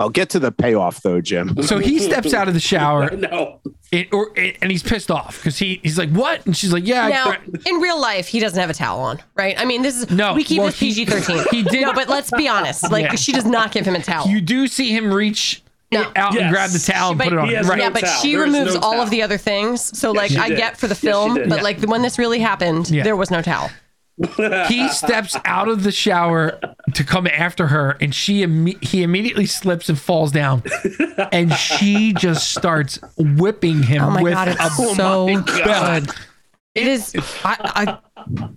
I'll 0.01 0.09
get 0.09 0.29
to 0.29 0.39
the 0.39 0.49
payoff 0.53 1.01
though, 1.01 1.19
Jim. 1.19 1.61
so 1.61 1.77
he 1.77 1.99
steps 1.99 2.33
out 2.33 2.47
of 2.47 2.53
the 2.53 2.59
shower 2.61 3.09
No. 3.17 3.59
it, 3.91 4.07
or 4.13 4.31
and 4.37 4.71
he's 4.71 4.81
pissed 4.81 5.11
off 5.11 5.35
because 5.37 5.59
he 5.59 5.81
he's 5.83 5.97
like, 5.97 6.09
What? 6.09 6.45
And 6.45 6.55
she's 6.55 6.71
like, 6.71 6.87
Yeah, 6.87 7.09
Now, 7.09 7.35
in 7.65 7.75
real 7.81 7.99
life, 7.99 8.27
he 8.29 8.39
doesn't 8.39 8.57
have 8.59 8.69
a 8.69 8.73
towel 8.73 9.01
on, 9.01 9.19
right? 9.35 9.59
I 9.59 9.65
mean, 9.65 9.81
this 9.81 9.97
is 9.97 10.09
No, 10.09 10.33
We 10.33 10.45
keep 10.45 10.59
well, 10.59 10.67
this 10.67 10.79
PG 10.79 11.03
thirteen. 11.05 11.43
he 11.51 11.63
did- 11.63 11.81
No, 11.81 11.91
but 11.93 12.07
let's 12.07 12.31
be 12.31 12.47
honest. 12.47 12.89
Like, 12.89 13.03
Yeah. 13.07 13.15
she 13.15 13.33
does 13.33 13.45
not 13.45 13.73
give 13.73 13.85
him 13.85 13.95
a 13.95 14.01
towel. 14.01 14.25
you 14.27 14.39
do 14.39 14.67
see 14.67 14.95
him 14.95 15.13
reach 15.13 15.61
No. 15.91 16.09
out 16.15 16.37
and 16.39 16.49
grab 16.49 16.69
the 16.69 16.79
towel 16.79 17.09
and 17.09 17.17
But 17.17 17.25
put 17.25 17.33
it 17.33 17.39
on. 17.39 17.47
he 17.49 17.55
has 17.55 17.67
Right. 17.67 17.79
yeah, 17.79 17.89
but 17.89 17.99
towel. 18.05 18.21
she 18.21 18.35
There 18.35 18.45
is 18.45 18.53
removes 18.53 18.75
no 18.75 18.79
all 18.79 18.93
towel. 18.93 19.01
of 19.03 19.09
the 19.09 19.21
other 19.21 19.37
things. 19.37 19.99
So, 19.99 20.11
like, 20.11 20.31
I 20.37 20.47
did. 20.47 20.57
get 20.57 20.77
for 20.77 20.87
the 20.87 20.95
film, 20.95 21.33
did. 21.35 21.49
but 21.49 21.57
Yeah. 21.57 21.61
like 21.63 21.81
when 21.81 22.03
this 22.03 22.17
really 22.17 22.39
happened, 22.39 22.89
Yeah. 22.89 23.03
there 23.03 23.17
was 23.17 23.29
no 23.31 23.41
towel. 23.41 23.69
He 24.67 24.87
steps 24.89 25.37
out 25.45 25.67
of 25.69 25.83
the 25.83 25.91
shower 25.91 26.59
to 26.93 27.03
come 27.03 27.25
after 27.27 27.67
her 27.67 27.91
and 28.01 28.13
she 28.13 28.41
imme- 28.45 28.83
he 28.83 29.01
immediately 29.03 29.45
slips 29.45 29.87
and 29.89 29.99
falls 29.99 30.31
down 30.31 30.61
and 31.31 31.53
she 31.53 32.13
just 32.13 32.51
starts 32.51 32.99
whipping 33.17 33.83
him 33.83 34.03
Oh 34.03 34.09
my 34.11 34.21
with 34.21 34.33
god, 34.33 34.47
a 34.49 34.51
it's 34.59 34.95
so 34.95 35.25
belt. 35.27 35.45
good. 35.45 36.09
It 36.75 36.87
is. 36.87 37.15
I, 37.43 37.99
I 38.27 38.49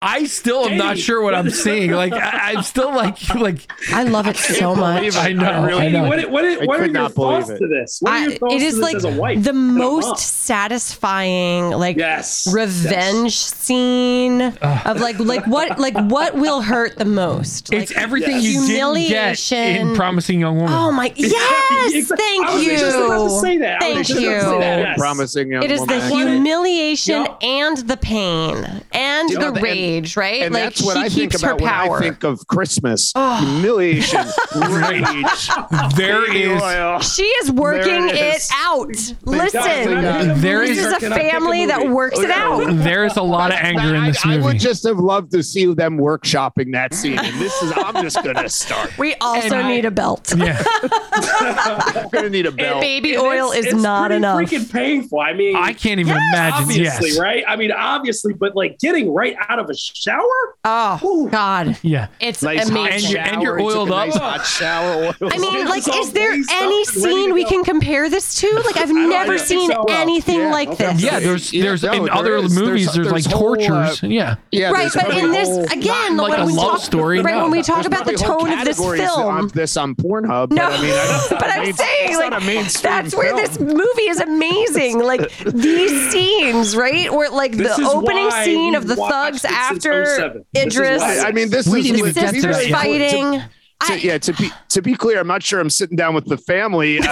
I 0.00 0.26
still 0.26 0.64
am 0.66 0.76
not 0.76 0.96
sure 0.96 1.20
what 1.22 1.34
I'm 1.34 1.50
seeing. 1.50 1.90
Like 1.90 2.12
I, 2.12 2.52
I'm 2.52 2.62
still 2.62 2.94
like 2.94 3.34
like 3.34 3.68
I 3.92 4.04
love 4.04 4.28
it 4.28 4.36
so 4.36 4.76
much. 4.76 5.16
I 5.16 5.32
know. 5.32 5.44
I 5.44 5.66
really- 5.66 5.90
know. 5.90 6.04
What, 6.08 6.30
what, 6.30 6.44
I 6.44 6.64
what 6.66 6.78
are 6.80 6.86
your 6.86 7.08
thoughts 7.08 7.48
it. 7.50 7.58
to 7.58 7.66
this? 7.66 7.98
What 8.00 8.12
are 8.12 8.30
your 8.30 8.38
I, 8.48 8.54
it 8.54 8.62
is 8.62 8.74
to 8.76 8.80
like 8.80 8.94
as 8.96 9.02
the 9.02 9.08
and 9.08 9.48
a 9.48 9.52
mom? 9.52 9.76
most 9.76 10.18
satisfying, 10.20 11.70
like 11.70 11.96
yes 11.96 12.46
revenge 12.52 13.36
scene 13.36 14.40
of 14.40 15.00
like 15.00 15.18
like 15.18 15.44
what 15.48 15.80
like 15.80 15.96
what 15.98 16.34
will 16.36 16.60
hurt 16.62 16.96
the 16.96 17.04
most. 17.04 17.72
it's 17.72 17.90
everything 17.92 18.36
yes. 18.36 18.44
you 18.44 18.52
didn't 18.68 18.68
get 19.08 19.36
Humiliation. 19.36 19.88
in 19.88 19.96
Promising 19.96 20.38
Young 20.38 20.58
Woman. 20.58 20.72
Oh 20.72 20.92
my 20.92 21.12
yes! 21.16 21.94
Exactly. 21.94 22.24
Thank 22.24 22.46
I 22.46 22.60
you. 22.60 22.70
just 22.78 22.96
about 22.96 23.24
to 23.24 23.40
say 23.40 23.58
that. 23.58 23.80
Thank 23.80 23.98
was 23.98 24.06
just 24.08 24.20
about 24.20 24.32
to 24.34 24.40
say 24.42 24.52
you. 24.54 24.60
that. 24.84 24.96
Promising 24.98 25.50
young 25.50 25.60
woman. 25.62 25.70
It 25.70 25.74
is 25.74 25.80
the 25.80 25.86
woman. 25.94 26.10
What 26.10 26.20
it- 26.22 26.28
humiliation 26.30 27.14
Yup. 27.24 27.42
and 27.42 27.76
the 27.78 27.96
pain 27.96 28.82
and 28.92 29.30
You 29.30 29.38
the 29.40 29.46
and- 29.48 29.56
rage, 29.88 30.16
right? 30.16 30.42
And 30.42 30.54
like 30.54 30.64
that's 30.64 30.82
what 30.82 30.94
she 30.96 31.00
I 31.04 31.08
think 31.08 31.32
keeps 31.32 31.42
her 31.42 31.50
about 31.52 31.60
when 31.60 31.70
power. 31.70 31.96
I 31.98 32.00
think 32.00 32.24
of 32.24 32.46
Christmas. 32.46 33.12
Oh. 33.14 33.36
Humiliation, 33.44 34.20
rage. 34.56 35.48
there 35.96 36.20
baby 36.26 36.42
is 36.42 36.62
oil. 36.62 37.00
she 37.00 37.22
is 37.24 37.50
working 37.52 38.06
There 38.06 38.06
it 38.08 38.14
it 38.14 38.36
is. 38.36 38.50
out. 38.54 38.88
Listen, 39.24 40.40
there 40.40 40.60
this 40.66 40.70
is- 40.78 40.86
is 40.86 40.92
a 40.92 40.96
Can 40.98 41.12
I 41.12 41.16
pick 41.18 41.26
a 41.26 41.30
family 41.30 41.66
that 41.66 41.80
movie? 41.80 41.92
works 41.92 42.18
it 42.18 42.30
out. 42.30 42.64
there's 42.76 43.16
a 43.16 43.22
lot 43.22 43.50
of 43.52 43.58
anger 43.60 43.94
in 43.94 44.04
this 44.04 44.24
I, 44.24 44.34
I 44.34 44.38
would 44.38 44.58
just 44.58 44.86
have 44.86 44.98
loved 44.98 45.32
to 45.32 45.42
see 45.42 45.72
them 45.72 45.98
workshopping 45.98 46.72
that 46.72 46.94
scene. 46.94 47.18
And 47.18 47.40
this 47.40 47.60
is, 47.62 47.72
I'm 47.76 47.94
just 48.02 48.22
going 48.22 48.36
to 48.36 48.48
start. 48.48 48.96
We 48.98 49.14
also 49.16 49.56
And 49.56 49.68
need 49.68 49.84
a 49.84 49.90
belt. 49.90 50.34
Yeah, 50.38 50.62
I'm 50.62 52.08
going 52.10 52.24
to 52.24 52.30
need 52.30 52.46
a 52.46 52.52
belt. 52.52 52.80
Baby 52.80 53.14
And 53.14 53.22
oil 53.22 53.50
it's- 53.52 53.66
is 53.66 53.72
it's 53.74 53.82
not 53.82 54.06
pretty 54.10 54.16
enough. 54.16 54.38
Freaking 54.40 54.72
painful. 54.72 55.20
I 55.20 55.32
mean, 55.34 55.56
I 55.56 55.72
can't 55.72 56.00
even 56.00 56.12
imagine. 56.16 56.62
obviously, 56.62 57.08
Yes, 57.10 57.18
right? 57.18 57.44
I 57.46 57.56
mean, 57.56 57.72
obviously, 57.72 58.32
but 58.34 58.54
like 58.56 58.78
getting 58.78 59.12
right 59.12 59.34
out 59.48 59.58
of 59.58 59.68
a 59.70 59.74
shower. 59.78 60.56
Oh 60.64 61.00
Ooh. 61.04 61.28
God, 61.30 61.78
yeah. 61.82 62.08
it's 62.20 62.42
Nice 62.42 62.68
hot 62.68 62.68
And 62.68 62.76
amazing. 62.76 63.10
you're- 63.12 63.20
and 63.28 63.42
you're 63.42 63.58
shower. 63.58 63.68
He 63.68 63.74
took 63.74 63.74
a 63.76 63.78
oiled 63.78 63.90
up. 63.90 64.06
nice 64.08 64.16
hot 64.16 64.46
shower. 64.46 65.02
Oil. 65.04 65.14
I 65.32 65.38
mean, 65.38 65.66
like, 65.66 65.84
is 65.88 66.12
there 66.12 66.32
any 66.32 66.42
and 66.42 66.48
ready 66.70 66.84
to 66.84 66.90
scene 67.00 67.34
we 67.34 67.44
can 67.44 67.64
compare 67.64 68.08
this 68.10 68.34
to? 68.40 68.48
Like, 68.68 68.76
I've 68.76 68.90
never 68.92 69.38
seen 69.38 69.70
so. 69.70 69.84
anything 69.88 70.40
Yeah, 70.40 70.50
like 70.50 70.68
okay. 70.70 70.92
this. 70.92 71.02
Yeah, 71.02 71.20
there's 71.20 71.52
Yeah, 71.52 71.62
there's 71.62 71.82
no, 71.82 71.92
in 71.92 72.04
there 72.04 72.14
other 72.14 72.36
is. 72.36 72.54
movies 72.54 72.86
there's, 72.92 72.96
There's- 73.08 73.12
like 73.12 73.24
there's 73.24 73.32
whole, 73.34 73.56
tortures. 73.56 74.02
uh, 74.02 74.06
yeah. 74.08 74.36
yeah, 74.52 74.70
right, 74.70 74.90
but 74.94 75.16
in 75.16 75.30
this 75.30 75.72
again, 75.72 76.16
like 76.16 76.32
when 76.32 76.40
a 76.40 76.46
we 76.46 76.52
love 76.52 76.72
talk, 76.72 76.80
story, 76.80 77.20
right? 77.20 77.34
no. 77.36 77.42
When 77.44 77.50
we 77.52 77.62
talk 77.62 77.86
about 77.86 78.04
the 78.04 78.12
tone 78.12 78.52
of 78.52 78.64
this 78.64 78.76
film, 78.78 79.20
on 79.28 79.48
this 79.48 79.76
on 79.76 79.94
Pornhub. 79.94 80.50
No, 80.50 80.68
but 80.68 80.72
i 80.78 80.82
mean 80.82 81.22
but 81.30 81.44
i 81.44 81.64
mean 81.64 81.72
saying 81.74 82.16
like 82.16 82.30
not 82.30 82.42
a 82.42 82.46
mainstream 82.46 82.82
that's 82.92 83.14
where 83.14 83.34
this 83.34 83.58
movie 83.58 84.08
is 84.08 84.20
amazing. 84.20 84.98
Like 85.00 85.30
these 85.46 86.10
scenes, 86.10 86.76
right? 86.76 87.12
Where 87.12 87.30
like 87.30 87.56
the 87.56 87.74
opening 87.92 88.30
scene 88.30 88.74
of 88.74 88.86
the 88.86 88.96
thugs 88.96 89.44
it 89.44 89.50
since 89.50 89.54
after 89.70 90.06
07. 90.06 90.44
Idris. 90.56 91.02
I, 91.02 91.28
I 91.28 91.32
mean, 91.32 91.50
this 91.50 91.66
We 91.66 91.80
is 91.80 91.86
didn't 91.86 91.98
even 92.00 92.12
get 92.12 92.20
to 92.20 92.26
that 92.26 92.34
sisters 92.34 92.68
yet. 92.68 93.50
Fighting. 93.80 94.00
To, 94.00 94.08
I- 94.08 94.12
yeah, 94.12 94.18
to 94.18 94.32
be 94.34 94.50
to 94.70 94.82
be 94.82 94.94
clear, 94.94 95.18
I'm 95.20 95.26
not 95.26 95.42
sure 95.42 95.60
I'm 95.60 95.70
sitting 95.70 95.96
down 95.96 96.14
with 96.14 96.26
the 96.26 96.36
family 96.38 96.98
uh, 96.98 97.02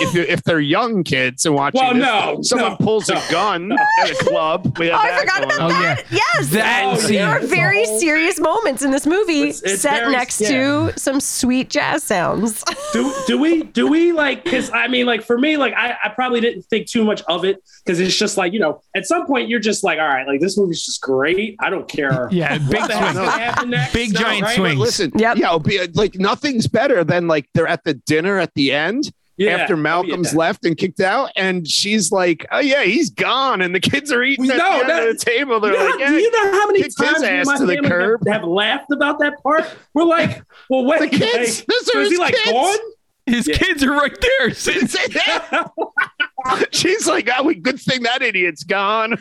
if, 0.00 0.14
if 0.16 0.28
if 0.28 0.42
they're 0.44 0.60
young 0.60 1.04
kids 1.04 1.46
and 1.46 1.54
watching. 1.54 1.80
Well, 1.80 1.94
this. 1.94 2.02
no, 2.02 2.42
someone 2.42 2.72
no, 2.72 2.76
pulls 2.76 3.08
no. 3.08 3.16
a 3.16 3.22
gun 3.30 3.72
at 4.02 4.10
a 4.10 4.14
club. 4.24 4.78
We 4.78 4.86
have 4.88 4.96
Oh, 4.96 4.98
I 5.02 5.20
forgot 5.20 5.40
going 5.40 5.52
about 5.52 5.60
on. 5.60 5.70
Oh, 5.72 5.82
that. 5.82 6.04
Yes, 6.10 6.48
That 6.50 6.82
Oh, 6.86 6.96
scene. 6.98 7.14
there 7.16 7.28
are 7.28 7.40
very 7.40 7.84
whole- 7.84 7.98
serious 8.00 8.38
moments 8.40 8.82
in 8.82 8.90
this 8.90 9.06
movie 9.06 9.42
It's- 9.42 9.62
it's 9.62 9.82
set 9.82 10.00
very- 10.00 10.12
next 10.12 10.40
yeah. 10.40 10.48
to 10.48 10.92
some 10.98 11.20
sweet 11.20 11.70
jazz 11.70 12.02
sounds. 12.02 12.62
do 12.92 13.12
do 13.26 13.38
we 13.38 13.62
do 13.64 13.86
we 13.86 14.12
like 14.12 14.44
because 14.44 14.70
I 14.72 14.88
mean 14.88 15.06
like 15.06 15.22
for 15.22 15.38
me 15.38 15.56
like 15.56 15.74
I, 15.74 15.96
I 16.04 16.08
probably 16.10 16.40
didn't 16.40 16.62
think 16.62 16.86
too 16.88 17.04
much 17.04 17.22
of 17.28 17.44
it 17.44 17.62
because 17.84 18.00
it's 18.00 18.16
just 18.16 18.36
like 18.36 18.52
you 18.52 18.60
know 18.60 18.80
at 18.94 19.06
some 19.06 19.26
point 19.26 19.48
you're 19.48 19.60
just 19.60 19.84
like 19.84 19.98
all 19.98 20.06
right 20.08 20.26
like 20.26 20.40
this 20.40 20.56
movie's 20.56 20.84
just 20.84 21.00
great 21.02 21.56
I 21.60 21.70
don't 21.70 21.88
care 21.88 22.28
Yeah, 22.32 22.58
big 22.58 22.80
what 22.80 22.88
the 22.88 22.96
heck's 22.96 23.12
swing. 23.12 23.24
gonna 23.26 23.30
happen 23.42 23.70
next 23.70 23.92
Big 23.92 24.12
No, 24.14 24.20
giant 24.20 24.42
right? 24.42 24.56
swing. 24.56 24.78
But 24.78 24.82
listen, 24.84 25.12
Yep. 25.16 25.36
yeah, 25.38 25.46
it'll 25.46 25.58
be, 25.60 25.78
uh, 25.80 25.86
like 26.12 26.20
nothing's 26.20 26.66
better 26.66 27.04
than 27.04 27.28
like 27.28 27.48
they're 27.54 27.68
at 27.68 27.84
the 27.84 27.94
dinner 27.94 28.38
at 28.38 28.52
the 28.54 28.72
end 28.72 29.12
Yeah. 29.36 29.56
after 29.56 29.74
Oh, 29.74 29.76
Malcolm's 29.76 30.32
yeah. 30.32 30.38
left 30.38 30.64
and 30.64 30.76
kicked 30.76 31.00
out, 31.00 31.30
and 31.36 31.68
she's 31.68 32.10
like, 32.10 32.44
"Oh 32.50 32.58
yeah, 32.58 32.82
he's 32.82 33.10
gone," 33.10 33.60
and 33.62 33.72
the 33.74 33.78
kids 33.80 34.10
are 34.10 34.22
eating 34.22 34.50
at 34.50 34.56
No, 34.56 34.68
the 34.68 34.74
end 34.80 34.88
that- 34.90 35.08
of 35.08 35.18
the 35.18 35.24
table. 35.24 35.60
They're 35.60 35.72
You 35.74 35.78
like, 35.78 35.90
how- 35.92 35.98
yeah, 35.98 36.08
do 36.10 36.14
you 36.16 36.30
know 36.32 36.52
how 36.58 36.66
many 36.66 36.82
kicked 36.82 36.98
his 37.00 37.12
times 37.12 37.22
ass 37.22 37.46
my 37.46 37.56
to 37.58 37.66
the 37.66 37.74
family 37.74 37.88
have- 37.88 37.98
curb. 37.98 38.28
have, 38.28 38.44
laughed 38.44 38.90
about 38.92 39.18
that 39.20 39.40
part? 39.44 39.64
We're 39.94 40.04
like, 40.04 40.42
well, 40.70 40.84
wait, 40.84 41.00
The 41.00 41.08
kids. 41.18 41.58
like, 41.60 41.66
Those 41.66 41.86
so 41.92 42.00
is 42.00 42.08
he 42.08 42.14
his 42.14 42.18
like 42.18 42.34
kids. 42.34 42.50
gone? 42.50 42.78
His 43.26 43.46
Yeah. 43.46 43.56
kids 43.58 43.84
are 43.84 43.92
right 43.92 44.16
there. 44.20 44.54
She's 46.72 47.06
like, 47.06 47.28
"Oh, 47.36 47.42
we 47.44 47.54
good 47.56 47.78
thing 47.80 48.02
that 48.04 48.22
idiot's 48.22 48.64
gone." 48.64 49.16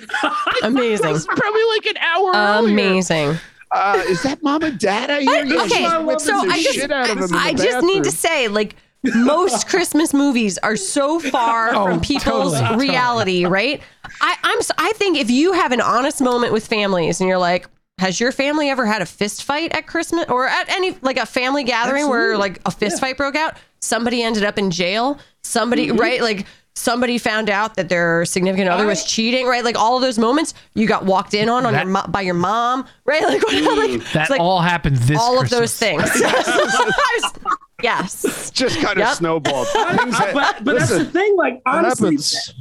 Amazing. 0.63 1.15
It's 1.15 1.25
probably 1.25 1.63
like 1.75 1.85
an 1.87 1.97
hour. 1.97 2.31
earlier. 2.33 3.39
Amazing. 3.71 4.01
Uh, 4.07 4.11
is 4.11 4.23
that 4.23 4.43
mom 4.43 4.63
and 4.63 4.79
dad 4.79 5.09
I 5.09 5.21
hear? 5.21 5.45
Yeah, 5.45 5.63
okay, 5.63 6.17
so 6.19 6.35
I 6.37 6.61
just, 6.61 6.75
shit 6.75 6.91
out 6.91 7.09
of 7.09 7.17
him 7.17 7.29
I 7.33 7.53
just 7.53 7.85
need 7.85 8.03
to 8.05 8.11
say, 8.11 8.47
like, 8.47 8.75
most 9.15 9.67
Christmas 9.69 10.13
movies 10.13 10.57
are 10.59 10.75
so 10.75 11.19
far 11.19 11.73
Oh, 11.73 11.85
from 11.85 12.01
people's 12.01 12.53
totally, 12.53 12.59
totally. 12.61 12.87
reality, 12.89 13.45
right? 13.45 13.81
I, 14.21 14.35
I'm, 14.43 14.57
s- 14.59 14.71
I 14.77 14.91
think 14.95 15.17
if 15.17 15.29
you 15.29 15.53
have 15.53 15.71
an 15.71 15.81
honest 15.81 16.21
moment 16.21 16.53
with 16.53 16.65
families 16.67 17.19
and 17.21 17.27
you're 17.27 17.37
like, 17.37 17.67
has 17.99 18.19
your 18.19 18.31
family 18.31 18.69
ever 18.69 18.85
had 18.85 19.01
a 19.01 19.05
fist 19.07 19.43
fight 19.43 19.73
at 19.75 19.87
Christmas 19.87 20.25
or 20.29 20.45
at 20.47 20.69
any 20.69 20.95
like 21.01 21.17
a 21.17 21.25
family 21.25 21.63
gathering 21.63 22.07
where 22.09 22.37
like 22.37 22.59
a 22.65 22.71
fist 22.71 22.99
fight 22.99 23.17
broke 23.17 23.35
out? 23.35 23.57
Somebody 23.81 24.21
ended 24.23 24.43
up 24.43 24.57
in 24.59 24.69
jail. 24.71 25.19
Somebody, 25.43 25.87
Mm-hmm. 25.87 25.97
right? 25.97 26.21
Like 26.21 26.45
somebody 26.77 27.17
found 27.17 27.49
out 27.49 27.75
that 27.75 27.89
their 27.89 28.23
significant 28.25 28.69
other 28.69 28.85
was 28.85 29.03
cheating, 29.03 29.47
right? 29.47 29.63
Like 29.63 29.77
all 29.77 29.95
of 29.95 30.01
those 30.01 30.17
moments 30.19 30.53
you 30.75 30.87
got 30.87 31.05
walked 31.05 31.33
in 31.33 31.49
on 31.49 31.65
on 31.65 31.73
That- 31.73 31.83
your 31.85 31.91
mo- 31.93 32.05
by 32.07 32.21
your 32.21 32.33
mom, 32.35 32.85
right? 33.05 33.23
Like, 33.23 33.41
mm, 33.47 33.77
like 33.77 34.11
That 34.13 34.21
it's 34.23 34.29
like 34.29 34.39
all 34.39 34.61
happened 34.61 34.97
this 34.97 35.19
all 35.19 35.33
of 35.41 35.49
Christmas. 35.49 35.77
those 35.79 35.79
things. 35.79 36.21
yes. 37.83 38.51
Just 38.51 38.77
kind 38.79 38.97
of 38.97 39.07
Yep. 39.07 39.15
snowballed. 39.15 39.67
Things 39.67 40.17
that- 40.17 40.33
but 40.33 40.63
but 40.63 40.77
that's 40.77 40.89
the 40.89 40.97
listen, 40.99 41.11
thing. 41.13 41.35
Like 41.35 41.55
what 41.63 41.75
honestly, 41.75 42.09
happens? 42.11 42.53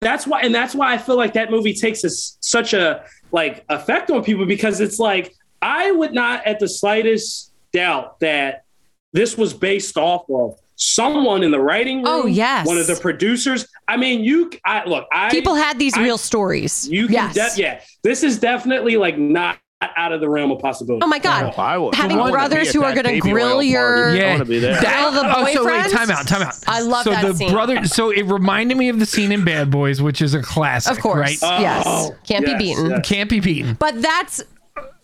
that's 0.00 0.26
why 0.26 0.40
and 0.42 0.54
that's 0.54 0.74
why 0.74 0.92
I 0.92 0.98
feel 0.98 1.16
like 1.16 1.32
that 1.34 1.50
movie 1.50 1.74
takes 1.74 2.04
us 2.04 2.36
such 2.40 2.74
a 2.74 3.04
like 3.32 3.64
effect 3.68 4.10
on 4.10 4.22
people 4.22 4.46
because 4.46 4.80
it's 4.80 4.98
like 4.98 5.34
I 5.62 5.90
would 5.90 6.12
not 6.12 6.46
at 6.46 6.60
the 6.60 6.68
slightest 6.68 7.52
doubt 7.72 8.20
that 8.20 8.64
this 9.12 9.36
was 9.38 9.54
based 9.54 9.96
off 9.96 10.24
of 10.28 10.58
someone 10.76 11.42
in 11.42 11.50
the 11.50 11.60
writing 11.60 12.06
oh, 12.06 12.18
room. 12.18 12.22
Oh, 12.24 12.26
yes. 12.26 12.66
one 12.66 12.78
of 12.78 12.86
the 12.86 12.96
producers. 12.96 13.66
I 13.88 13.96
mean, 13.96 14.24
you. 14.24 14.50
I 14.64 14.84
look. 14.84 15.06
I 15.12 15.30
People 15.30 15.54
had 15.54 15.78
these 15.78 15.96
I- 15.96 16.02
real 16.02 16.18
stories. 16.18 16.88
You 16.88 17.06
can. 17.06 17.32
yes. 17.34 17.56
de- 17.56 17.62
yeah, 17.62 17.80
this 18.02 18.22
is 18.22 18.38
definitely 18.38 18.96
like 18.96 19.18
not 19.18 19.58
out 19.96 20.12
of 20.12 20.20
the 20.22 20.28
realm 20.30 20.50
of 20.50 20.58
possibility. 20.60 21.04
Oh 21.04 21.06
my 21.06 21.18
God. 21.18 21.52
I 21.58 21.76
will- 21.76 21.92
Having 21.92 22.18
I 22.18 22.30
brothers 22.30 22.72
who 22.72 22.82
are 22.82 22.94
gonna 22.94 23.18
grill 23.20 23.62
your- 23.62 24.04
party. 24.06 24.18
I 24.18 24.22
Yeah, 24.22 24.28
want 24.30 24.38
to 24.40 24.44
be 24.46 24.58
there. 24.58 24.80
The 24.80 24.86
oh, 24.88 25.52
so 25.52 25.66
wait, 25.66 25.90
time 25.90 26.10
out, 26.10 26.26
time 26.26 26.42
out. 26.42 26.54
I 26.66 26.80
love 26.80 27.04
so 27.04 27.10
that 27.10 27.22
the 27.24 27.34
scene. 27.34 27.52
brother. 27.52 27.84
So 27.84 28.10
it 28.10 28.22
reminded 28.24 28.78
me 28.78 28.88
of 28.88 28.98
the 28.98 29.04
scene 29.06 29.30
in 29.30 29.44
Bad 29.44 29.70
Boys, 29.70 30.00
which 30.00 30.22
is 30.22 30.32
a 30.32 30.40
classic, 30.40 30.92
Of 30.92 31.00
course. 31.00 31.16
right? 31.18 31.38
Oh, 31.42 31.60
yes. 31.60 32.10
Can't 32.26 32.46
yes, 32.46 32.52
be 32.52 32.58
beaten. 32.58 32.90
yes. 32.90 33.00
Can't 33.08 33.28
be 33.28 33.40
beaten. 33.40 33.74
But 33.78 34.00
that's 34.00 34.42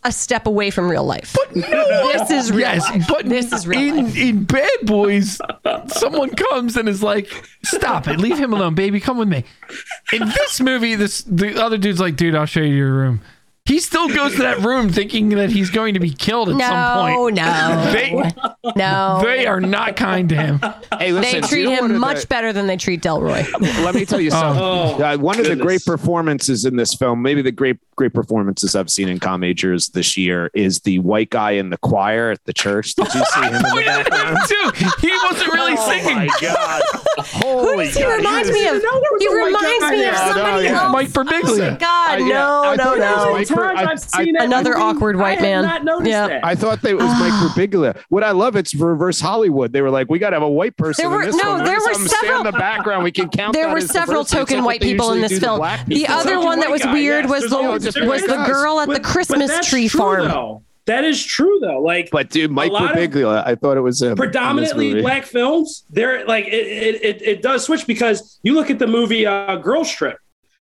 a 0.03 0.11
step 0.13 0.47
away 0.47 0.71
from 0.71 0.89
real 0.91 1.05
life. 1.05 1.35
But 1.35 1.55
no 1.57 2.09
this 2.13 2.31
is 2.31 2.51
real 2.51 2.61
Yes, 2.61 2.89
life. 2.91 3.05
but 3.09 3.27
this 3.29 3.53
is 3.53 3.67
real 3.67 3.97
in 3.99 4.05
life. 4.07 4.17
in 4.17 4.45
Bad 4.45 4.71
Boys, 4.85 5.41
someone 5.89 6.31
comes 6.31 6.77
and 6.77 6.89
is 6.89 7.03
like, 7.03 7.29
"Stop 7.65 8.09
it, 8.09 8.19
leave 8.19 8.39
him 8.39 8.53
alone, 8.53 8.75
baby, 8.75 8.99
come 9.01 9.19
with 9.19 9.29
me." 9.29 9.45
In 10.13 10.27
this 10.27 10.61
movie, 10.61 10.95
this 10.95 11.23
the 11.23 11.63
other 11.63 11.77
dude's 11.79 12.01
like, 12.01 12.17
"Dude, 12.17 12.35
I'll 12.35 12.47
show 12.47 12.61
you 12.61 12.75
your 12.75 12.93
room." 12.95 13.21
He 13.67 13.79
still 13.79 14.09
goes 14.09 14.33
to 14.33 14.43
that 14.43 14.59
room 14.61 14.89
thinking 14.91 15.29
that 15.31 15.51
he's 15.51 15.71
going 15.71 15.95
to 15.95 16.01
be 16.01 16.11
killed 16.11 16.49
at 16.49 16.59
some 16.61 17.15
point. 17.15 17.37
no, 17.37 17.93
They 17.93 18.31
no. 18.75 19.21
they 19.23 19.47
are 19.47 19.61
not 19.61 19.95
kind 19.95 20.29
to 20.31 20.35
him. 20.35 20.61
Hey, 20.99 21.13
They 21.13 21.41
treat 21.41 21.61
you 21.61 21.65
know 21.77 21.81
one 21.83 21.91
him 21.93 21.99
much 22.01 22.23
the- 22.23 22.27
better 22.27 22.53
than 22.53 22.67
they 22.67 22.77
treat 22.77 23.01
Delroy. 23.01 23.47
Let 23.85 23.95
me 23.95 24.05
tell 24.05 24.21
you 24.21 24.31
something. 24.33 24.61
Oh, 24.61 25.01
Uh, 25.03 25.17
one 25.19 25.39
of 25.39 25.47
the 25.47 25.55
great 25.55 25.85
performances 25.85 26.65
in 26.65 26.75
this 26.77 26.95
film, 26.95 27.23
maybe 27.23 27.43
the 27.43 27.53
great 27.53 27.77
great 27.97 28.13
performances 28.15 28.75
I've 28.75 28.89
seen 28.91 29.09
in 29.11 29.21
Com 29.21 29.41
Majors 29.41 29.89
this 29.91 30.17
year, 30.17 30.51
is 30.55 30.81
the 30.81 30.99
white 31.01 31.29
guy 31.31 31.51
in 31.53 31.69
the 31.71 31.77
choir 31.77 32.31
at 32.31 32.43
the 32.47 32.53
church. 32.55 32.95
Did 32.95 33.13
you 33.15 33.23
see 33.27 33.41
him 33.43 33.55
in 33.55 33.63
the 33.63 33.69
Pointed 33.73 33.89
at 33.89 34.11
background? 34.11 34.39
too. 34.49 34.87
He 35.07 35.13
wasn't 35.31 35.53
really 35.53 35.77
singing. 35.77 36.01
Oh 36.01 36.09
singing. 36.09 36.17
my 36.17 36.29
god! 36.41 36.83
Holy 37.19 37.89
He 37.89 38.01
God. 38.01 38.17
reminds 38.17 38.51
me 38.51 38.67
of. 38.67 38.73
didn't 38.75 38.83
know 38.83 39.01
there 39.01 39.13
was 39.13 39.23
He 39.23 39.29
reminds 39.45 39.83
me 39.91 40.05
of 40.07 40.15
there. 40.15 40.15
Oh, 40.17 40.27
no, 40.29 40.33
somebody 40.35 40.65
yeah. 40.65 40.83
else. 40.83 40.93
Mike 40.93 41.09
Birbiglia. 41.11 41.79
God, 41.79 42.21
Uh, 42.21 42.25
yeah, 42.25 42.29
no, 42.33 42.63
I 42.65 42.77
no, 42.77 42.85
thought 42.85 42.97
it 42.97 43.01
was 43.41 43.51
no. 43.51 43.57
Mike- 43.61 43.77
times 43.87 44.09
I- 44.13 44.19
I've 44.21 44.25
seen 44.27 44.35
that 44.35 44.45
Another 44.45 44.71
movie, 44.71 44.83
awkward 44.83 45.17
white 45.17 45.39
I 45.39 45.43
man. 45.43 45.65
Have 45.65 45.85
not 45.85 45.85
noticed 45.85 46.11
Yeah. 46.11 46.29
that. 46.29 46.45
I 46.45 46.55
thought 46.55 46.83
that 46.83 46.91
it 46.91 46.95
was 46.97 47.05
Mike 47.19 47.33
Birbiglia. 47.33 47.97
What 48.09 48.25
I 48.25 48.31
love, 48.33 48.57
it's 48.57 48.75
reverse 48.75 49.21
Hollywood. 49.21 49.73
They 49.73 49.83
were 49.83 49.91
like, 49.91 50.09
we 50.11 50.19
got 50.19 50.31
to 50.31 50.37
have 50.37 50.43
a 50.43 50.49
white 50.49 50.77
person 50.77 51.03
There 51.03 51.11
were- 51.11 51.23
in 51.23 51.31
this 51.33 51.43
no, 51.43 51.51
one. 51.51 51.65
there 51.65 51.75
were 51.81 51.89
have 51.89 51.99
them 51.99 52.09
stand 52.09 52.21
several- 52.23 52.41
in 52.41 52.47
the 52.53 52.59
background. 52.59 53.05
We 53.05 53.13
can 53.13 53.29
count. 53.31 53.53
There 53.55 53.69
were 53.71 53.81
several 53.81 54.25
token 54.25 54.65
white 54.65 54.81
people 54.81 55.13
in 55.13 55.21
this 55.21 55.39
film. 55.39 55.61
The 55.87 56.07
other 56.09 56.39
one 56.41 56.61
that 56.61 56.71
was 56.71 56.85
weird 56.87 57.27
was 57.29 57.45
the 57.49 57.57
was 58.07 58.23
the 58.23 58.45
girl 58.47 58.81
at 58.81 58.89
the 58.89 58.95
But- 58.95 59.03
but 59.03 59.11
Christmas 59.11 59.67
tree 59.69 59.89
farm. 59.89 60.61
That 60.87 61.05
is 61.05 61.23
true 61.25 61.59
though. 61.61 61.81
Like 61.81 62.09
But 62.11 62.31
dude, 62.31 62.51
Mike 62.51 62.73
lot 62.73 62.95
Birbiglia, 62.95 63.47
I 63.47 63.55
thought 63.55 63.77
it 63.77 63.81
was 63.81 64.03
him. 64.03 64.17
predominantly 64.17 65.01
black 65.03 65.25
films, 65.25 65.85
they're 65.91 66.25
like 66.27 66.47
it, 66.47 66.53
it, 66.55 67.05
it, 67.05 67.23
it 67.23 67.43
does 67.43 67.65
switch 67.65 67.87
because 67.87 68.41
you 68.43 68.55
look 68.55 68.71
at 68.71 68.79
the 68.81 68.87
movie 68.89 69.25
uh, 69.27 69.55
Girl 69.57 69.85
Trip. 69.85 70.17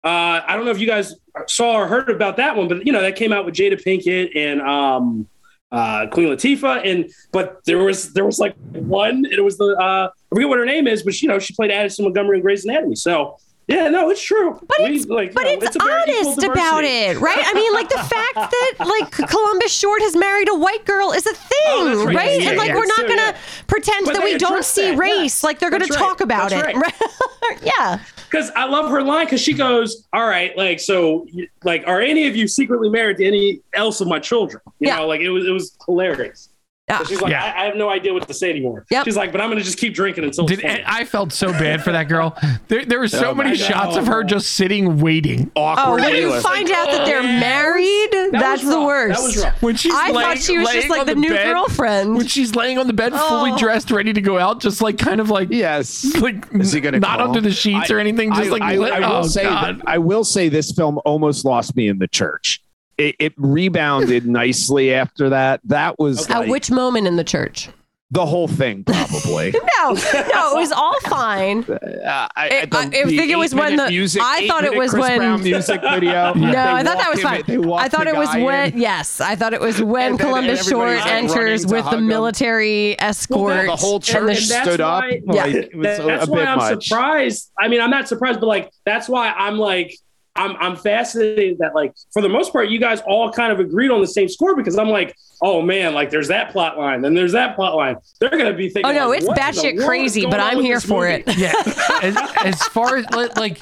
Uh, 0.04 0.42
I 0.48 0.56
don't 0.56 0.66
know 0.66 0.72
if 0.72 0.80
you 0.80 0.88
guys 0.88 1.14
saw 1.48 1.74
or 1.74 1.88
heard 1.88 2.10
about 2.10 2.38
that 2.38 2.56
one, 2.56 2.68
but 2.68 2.86
you 2.86 2.94
know 2.94 3.02
that 3.02 3.16
came 3.16 3.34
out 3.34 3.46
with 3.46 3.56
Jada 3.56 3.82
Pinkett 3.82 3.84
saw 3.84 3.84
or 3.84 3.88
heard 3.88 3.90
about 3.90 3.98
that 3.98 4.06
one, 4.06 4.08
but 4.08 4.08
you 4.08 4.12
know 4.12 4.12
that 4.12 4.16
came 4.16 4.24
out 4.24 4.26
with 4.26 4.26
Jada 4.26 4.32
Pinkett 4.32 4.36
and 4.36 4.62
um, 4.62 5.28
uh, 5.72 6.08
Queen 6.08 6.30
Latifah, 6.30 6.90
and 6.90 7.12
but 7.32 7.60
there 7.66 7.80
was 7.80 8.14
there 8.14 8.26
was 8.26 8.40
like 8.40 8.56
one, 8.72 9.26
and 9.26 9.34
it 9.34 9.44
was 9.44 9.58
the 9.58 9.76
uh, 9.78 10.10
I 10.10 10.36
forget 10.36 10.48
what 10.48 10.58
her 10.58 10.66
name 10.66 10.88
is, 10.88 11.04
but 11.04 11.22
you 11.22 11.28
know 11.28 11.38
she 11.38 11.54
played 11.54 11.72
Addison 11.72 12.06
Montgomery 12.06 12.38
in 12.38 12.44
Grey's 12.44 12.64
Anatomy, 12.64 12.96
so 12.96 13.38
yeah, 13.70 13.88
no, 13.88 14.10
it's 14.10 14.24
true. 14.24 14.60
But 14.68 14.78
it's, 14.80 15.06
like, 15.06 15.32
but 15.36 15.44
know, 15.44 15.52
it's, 15.52 15.76
it's 15.76 15.78
honest 15.80 16.44
about 16.44 16.84
it, 16.84 17.20
right? 17.20 17.38
I 17.40 17.54
mean, 17.54 17.72
like 17.72 17.88
the 17.88 18.00
fact 18.00 18.52
that 18.52 18.74
like 18.80 19.12
Columbus 19.12 19.72
Short 19.72 20.02
has 20.02 20.16
married 20.16 20.50
a 20.50 20.56
white 20.56 20.86
girl 20.86 21.12
is 21.12 21.28
a 21.28 21.36
thing, 21.36 21.50
oh, 21.68 22.06
right? 22.06 22.16
right? 22.16 22.42
Yeah, 22.42 22.50
and 22.50 22.58
like 22.58 22.70
yeah, 22.70 22.76
we're 22.76 22.88
not 22.88 23.02
so, 23.02 23.08
gonna 23.08 23.22
yeah. 23.22 23.38
pretend 23.68 24.06
but 24.06 24.16
that 24.16 24.24
we 24.24 24.40
don't 24.40 24.66
see 24.66 24.90
that. 24.90 24.98
race. 24.98 25.44
Like 25.44 25.60
they're 25.60 25.70
gonna 25.70 25.86
that's 25.86 25.96
talk 25.96 26.20
right. 26.20 26.22
about 26.22 26.50
that's 26.50 26.68
it, 26.68 26.76
right? 26.78 27.60
yeah. 27.62 28.00
Because 28.30 28.52
I 28.52 28.66
love 28.66 28.90
her 28.92 29.02
line 29.02 29.26
because 29.26 29.42
she 29.42 29.54
goes, 29.54 30.06
"All 30.14 30.28
right, 30.28 30.56
like 30.56 30.80
so, 30.80 31.26
like 31.64 31.84
are 31.88 32.02
any 32.02 32.28
of 32.28 32.36
you 32.36 32.48
secretly 32.48 32.90
married 32.90 33.18
to 33.18 33.26
any 33.26 33.62
else 33.74 34.02
of 34.02 34.08
my 34.08 34.20
children?" 34.20 34.62
You 34.80 34.90
know, 34.90 35.08
like 35.08 35.22
it 35.22 35.30
was 35.30 35.46
it 35.46 35.52
was 35.52 35.76
hilarious. 35.86 36.49
Yeah. 36.90 37.04
she's 37.04 37.22
like, 37.22 37.32
yeah. 37.32 37.54
I, 37.56 37.62
I, 37.62 37.66
have 37.66 37.76
no 37.76 37.90
idea 37.90 38.14
what 38.14 38.28
to 38.28 38.34
say 38.34 38.50
anymore. 38.50 38.86
Yep. 38.90 39.06
She's 39.06 39.16
like, 39.16 39.32
but 39.32 39.42
I'm 39.42 39.50
going 39.50 39.60
to 39.60 39.64
just 39.64 39.78
keep 39.78 39.94
drinking 39.94 40.24
until. 40.24 40.46
Did, 40.46 40.66
I 40.66 41.06
felt 41.06 41.32
so 41.32 41.52
bad 41.52 41.84
for 41.84 41.92
that 41.92 42.06
girl. 42.06 42.36
There, 42.68 42.84
there 42.84 43.00
were 43.00 43.08
so 43.08 43.30
oh 43.30 43.36
many 43.36 43.56
shots 43.56 43.96
of 43.96 44.08
her 44.08 44.24
just 44.24 44.54
sitting 44.54 45.00
waiting. 45.00 45.52
Awkward. 45.56 46.02
Oh, 46.02 46.04
when 46.04 46.16
you 46.16 46.42
find 46.42 46.68
like, 46.68 46.78
out 46.78 46.92
that 46.92 47.06
they're 47.06 47.20
oh, 47.20 47.24
married, 47.24 48.12
that 48.12 48.32
that's 48.34 48.64
the 48.64 48.82
worst. 48.82 49.20
That 49.20 49.26
was 49.26 49.44
rough. 49.44 49.62
When 49.62 49.76
she's 49.76 49.94
I 49.94 50.12
laying, 50.12 50.14
thought 50.16 50.40
she 50.40 50.58
was 50.58 50.70
just 50.70 50.90
like 50.90 51.06
the, 51.06 51.14
the 51.14 51.20
new 51.20 51.30
bed, 51.30 51.46
girlfriend. 51.46 52.16
When 52.16 52.28
she's 52.28 52.56
laying 52.56 52.80
on 52.80 52.88
the 52.88 52.94
bed, 52.94 53.14
fully 53.14 53.52
oh. 53.52 53.58
dressed, 53.58 53.92
ready 53.92 54.14
to 54.14 54.22
go 54.22 54.40
out, 54.40 54.60
just 54.60 54.82
like 54.82 54.98
kind 54.98 55.22
of 55.22 55.30
like 55.30 55.50
yes, 55.52 56.16
like 56.20 56.46
is 56.54 56.72
he 56.72 56.82
gonna 56.82 57.00
not 57.00 57.20
call? 57.20 57.28
under 57.28 57.42
the 57.42 57.52
sheets 57.52 57.92
I, 57.92 57.94
or 57.94 58.00
anything, 58.00 58.34
just 58.34 58.50
I, 58.50 58.52
like 58.52 58.62
I, 58.62 58.74
I 58.74 59.00
will 59.00 59.16
oh, 59.18 59.24
say 59.24 59.44
that, 59.44 59.76
I 59.86 59.98
will 60.00 60.24
say 60.24 60.50
this 60.50 60.72
film 60.72 61.00
almost 61.06 61.46
lost 61.46 61.76
me 61.76 61.88
in 61.88 62.00
the 62.00 62.08
church 62.08 62.62
it, 63.00 63.16
it 63.20 63.34
rebounded 63.38 64.26
nicely 64.28 64.94
after 64.94 65.30
that. 65.30 65.62
That 65.64 65.98
was 65.98 66.24
okay. 66.24 66.34
like, 66.34 66.44
at 66.44 66.50
which 66.50 66.70
moment 66.70 67.08
in 67.08 67.16
the 67.16 67.24
church? 67.24 67.70
The 68.12 68.26
whole 68.26 68.48
thing, 68.48 68.84
probably. 68.86 69.52
no, 69.78 69.94
no, 69.94 69.94
it 69.94 70.56
was 70.56 70.72
all 70.72 71.00
fine. 71.02 71.64
Uh, 71.64 72.28
I, 72.36 72.48
it, 72.48 72.74
I, 72.74 72.86
I 72.86 72.90
think 72.90 73.30
it 73.30 73.38
was 73.38 73.54
when 73.54 73.76
the 73.76 73.88
music, 73.88 74.24
I 74.26 74.48
thought 74.48 74.64
it 74.64 74.76
was 74.76 74.90
Chris 74.90 75.02
when 75.02 75.18
Brown 75.20 75.44
music 75.44 75.82
video. 75.82 76.34
no, 76.34 76.50
I 76.50 76.82
thought 76.82 76.98
that 76.98 77.12
was 77.12 77.22
fine. 77.22 77.44
I 77.74 77.88
thought 77.88 78.08
it 78.08 78.16
was 78.16 78.30
when 78.30 78.74
in. 78.74 78.80
yes, 78.80 79.22
I 79.22 79.36
thought 79.36 79.54
it 79.54 79.62
was 79.62 79.80
when 79.80 80.18
Columbus 80.18 80.68
Short 80.68 81.06
enters 81.06 81.68
with 81.68 81.88
the 81.88 82.02
military 82.02 83.00
escort. 83.00 83.54
Well, 83.54 83.66
the 83.68 83.76
whole 83.76 84.00
church 84.00 84.40
stood 84.40 84.82
up. 84.82 85.04
Yeah, 85.08 85.46
like, 85.46 85.72
that's 85.76 86.28
why 86.28 86.46
I'm 86.46 86.58
much. 86.58 86.88
surprised. 86.88 87.52
I 87.60 87.68
mean, 87.68 87.80
I'm 87.80 87.92
not 87.92 88.08
surprised, 88.08 88.40
but 88.40 88.48
like 88.48 88.72
that's 88.88 89.08
why 89.08 89.30
I'm 89.30 89.60
like 89.60 89.96
I'm 90.40 90.56
I'm 90.58 90.76
fascinated 90.78 91.58
that 91.60 91.76
like 91.76 91.94
for 92.12 92.22
the 92.22 92.30
most 92.30 92.54
part 92.54 92.70
you 92.70 92.80
guys 92.80 93.02
all 93.02 93.32
kind 93.32 93.52
of 93.52 93.60
agreed 93.60 93.92
on 93.92 94.00
the 94.00 94.08
same 94.08 94.30
score 94.30 94.56
because 94.56 94.78
I'm 94.78 94.90
like 94.90 95.16
oh 95.42 95.62
man 95.62 95.94
like 95.94 96.10
there's 96.10 96.30
that 96.30 96.52
plot 96.52 96.78
line 96.78 97.02
then 97.02 97.14
there's 97.14 97.34
that 97.34 97.56
plot 97.56 97.76
line. 97.76 97.98
They're 98.20 98.30
gonna 98.30 98.54
be 98.54 98.70
thinking 98.70 98.90
oh 98.90 98.94
no 98.94 99.10
like, 99.10 99.22
it's 99.22 99.30
batshit 99.30 99.86
crazy 99.86 100.26
but 100.26 100.40
I'm 100.40 100.62
here 100.62 100.80
for 100.80 101.08
movie? 101.08 101.24
it. 101.28 101.38
Yeah. 101.38 101.54
As, 102.02 102.16
as 102.46 102.64
far 102.70 102.96
as 102.96 103.06
like 103.36 103.62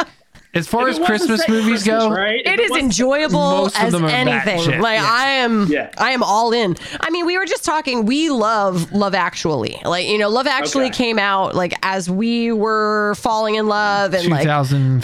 as 0.57 0.67
far 0.67 0.87
as 0.87 0.99
Christmas 0.99 1.47
movies 1.47 1.83
Christmas, 1.83 2.03
go, 2.03 2.09
right? 2.09 2.39
it, 2.39 2.47
it 2.47 2.59
is 2.59 2.71
enjoyable 2.71 3.69
as 3.75 3.93
anything. 3.93 4.81
Like 4.81 4.99
yeah. 4.99 5.09
I 5.09 5.29
am, 5.29 5.67
yeah. 5.67 5.91
I 5.97 6.11
am 6.11 6.23
all 6.23 6.51
in. 6.51 6.75
I 6.99 7.09
mean, 7.09 7.25
we 7.25 7.37
were 7.37 7.45
just 7.45 7.63
talking. 7.63 8.05
We 8.05 8.29
love 8.29 8.91
Love 8.91 9.15
Actually. 9.15 9.79
Like 9.85 10.07
you 10.07 10.17
know, 10.17 10.29
Love 10.29 10.47
Actually 10.47 10.87
okay. 10.87 10.95
came 10.95 11.19
out 11.19 11.55
like 11.55 11.73
as 11.83 12.09
we 12.09 12.51
were 12.51 13.15
falling 13.15 13.55
in 13.55 13.67
love 13.67 14.13
and 14.13 14.29
like 14.29 14.47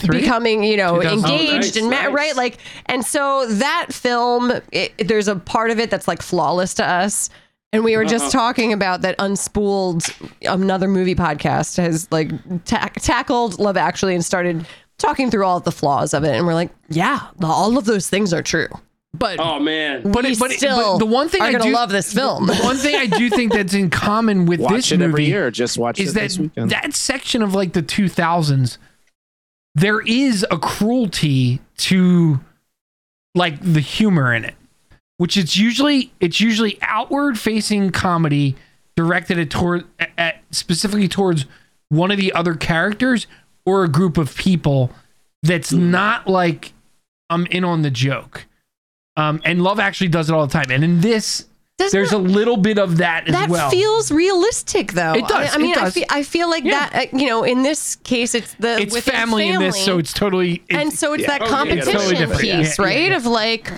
becoming 0.08 0.64
you 0.64 0.78
know 0.78 1.02
engaged 1.02 1.26
oh, 1.26 1.56
nice, 1.58 1.76
and 1.78 1.90
nice. 1.90 2.12
right 2.12 2.36
like 2.36 2.58
and 2.88 3.06
so 3.06 3.46
that 3.48 3.88
film 3.92 4.52
it, 4.72 5.08
there's 5.08 5.28
a 5.28 5.36
part 5.36 5.72
of 5.72 5.80
it 5.80 5.90
that's 5.90 6.08
like 6.08 6.22
flawless 6.22 6.74
to 6.76 6.86
us. 6.86 7.30
And 7.72 7.84
we 7.84 7.98
were 7.98 8.06
just 8.06 8.26
uh-huh. 8.26 8.46
talking 8.46 8.72
about 8.72 9.02
that 9.02 9.18
Unspooled, 9.18 10.14
another 10.44 10.88
movie 10.88 11.16
podcast, 11.16 11.78
has 11.78 12.08
like 12.12 12.32
ta- 12.66 12.92
tackled 12.98 13.60
Love 13.60 13.78
Actually 13.78 14.14
and 14.14 14.24
started 14.24 14.68
talking 15.04 15.30
through 15.30 15.46
all 15.46 15.58
of 15.58 15.64
the 15.64 15.72
flaws 15.72 16.14
of 16.14 16.24
it, 16.24 16.36
and 16.36 16.46
we're 16.46 16.54
like, 16.54 16.72
yeah, 16.90 17.28
all 17.42 17.78
of 17.78 17.86
those 17.86 18.10
things 18.10 18.34
are 18.34 18.42
true. 18.42 18.68
But 19.16 19.40
oh 19.40 19.60
man, 19.60 20.02
but, 20.12 20.26
it, 20.26 20.40
but, 20.40 20.52
still 20.52 20.94
but 20.94 21.06
the 21.06 21.06
one 21.06 21.30
thing 21.30 21.44
I 21.44 21.54
do, 21.54 21.72
love 21.72 21.92
this 21.92 22.12
film. 22.12 22.48
The 22.48 22.56
one 22.56 22.78
thing 22.78 22.96
I 22.96 23.06
do 23.06 23.30
think 23.30 23.54
that's 23.54 23.76
in 23.76 23.92
common 23.92 24.48
with 24.48 24.60
watch 24.60 24.72
this 24.74 24.92
it 24.92 24.98
movie 24.98 25.12
every 25.12 25.26
year. 25.26 25.52
Just 25.52 25.78
watch 25.78 26.00
is 26.00 26.12
it 26.12 26.14
that 26.16 26.22
this 26.22 26.40
weekend. 26.40 26.72
that 26.72 26.96
section 26.96 27.44
of 27.44 27.54
like 27.54 27.74
the 27.74 27.84
2000s. 27.84 28.80
There 29.76 30.02
is 30.02 30.46
a 30.50 30.58
cruelty 30.58 31.60
to 31.78 32.40
like 33.36 33.60
the 33.62 33.82
humor 33.82 34.34
in 34.34 34.46
it, 34.46 34.56
which 35.18 35.38
it's 35.38 35.58
usually 35.58 36.12
it's 36.20 36.42
usually 36.42 36.80
outward 36.82 37.38
facing 37.38 37.92
comedy 37.92 38.56
directed 38.96 39.38
at 39.38 39.52
toward 39.52 39.86
at 40.18 40.38
specifically 40.50 41.08
towards 41.08 41.46
one 41.90 42.10
of 42.10 42.18
the 42.18 42.34
other 42.34 42.56
characters 42.56 43.28
or 43.66 43.84
a 43.84 43.88
group 43.88 44.18
of 44.18 44.36
people 44.36 44.92
that's 45.42 45.72
mm. 45.72 45.80
not 45.90 46.28
like 46.28 46.74
I'm 47.30 47.46
in 47.48 47.64
on 47.64 47.82
the 47.82 47.92
joke. 47.92 48.46
Um, 49.16 49.42
and 49.46 49.62
Love 49.62 49.80
actually 49.80 50.08
does 50.08 50.30
it 50.30 50.34
all 50.34 50.48
the 50.48 50.54
time. 50.54 50.72
And 50.72 50.84
in 50.84 51.02
this, 51.02 51.46
Doesn't 51.78 51.96
there's 51.98 52.10
that, 52.12 52.18
a 52.18 52.20
little 52.20 52.58
bit 52.58 52.80
of 52.80 52.98
that 52.98 53.28
as 53.28 53.34
that 53.34 53.50
well. 53.50 53.70
That 53.70 53.76
feels 53.76 54.12
realistic, 54.12 54.94
though. 54.94 55.14
It 55.14 55.28
does. 55.28 55.52
I, 55.52 55.56
I 55.56 55.58
mean, 55.60 55.76
does. 55.76 55.84
I, 55.84 55.92
feel, 55.92 56.06
I 56.10 56.24
feel 56.24 56.50
like 56.50 56.64
yeah. 56.64 56.90
that. 56.90 57.14
Uh, 57.14 57.18
you 57.18 57.28
know, 57.28 57.44
in 57.44 57.62
this 57.62 57.98
case, 57.98 58.34
it's 58.34 58.56
the 58.56 58.80
it's 58.80 59.00
family, 59.00 59.50
family, 59.50 59.50
in 59.50 59.60
this, 59.60 59.84
so 59.84 60.00
it's 60.00 60.14
totally. 60.14 60.64
and 60.70 60.92
so 60.92 61.14
it's 61.14 61.24
yeah. 61.24 61.38
that 61.38 61.42
oh, 61.44 61.48
competition 61.48 61.94
yeah, 61.94 62.26
totally 62.26 62.42
piece, 62.42 62.80
right? 62.80 63.12
Of 63.12 63.26
like. 63.26 63.72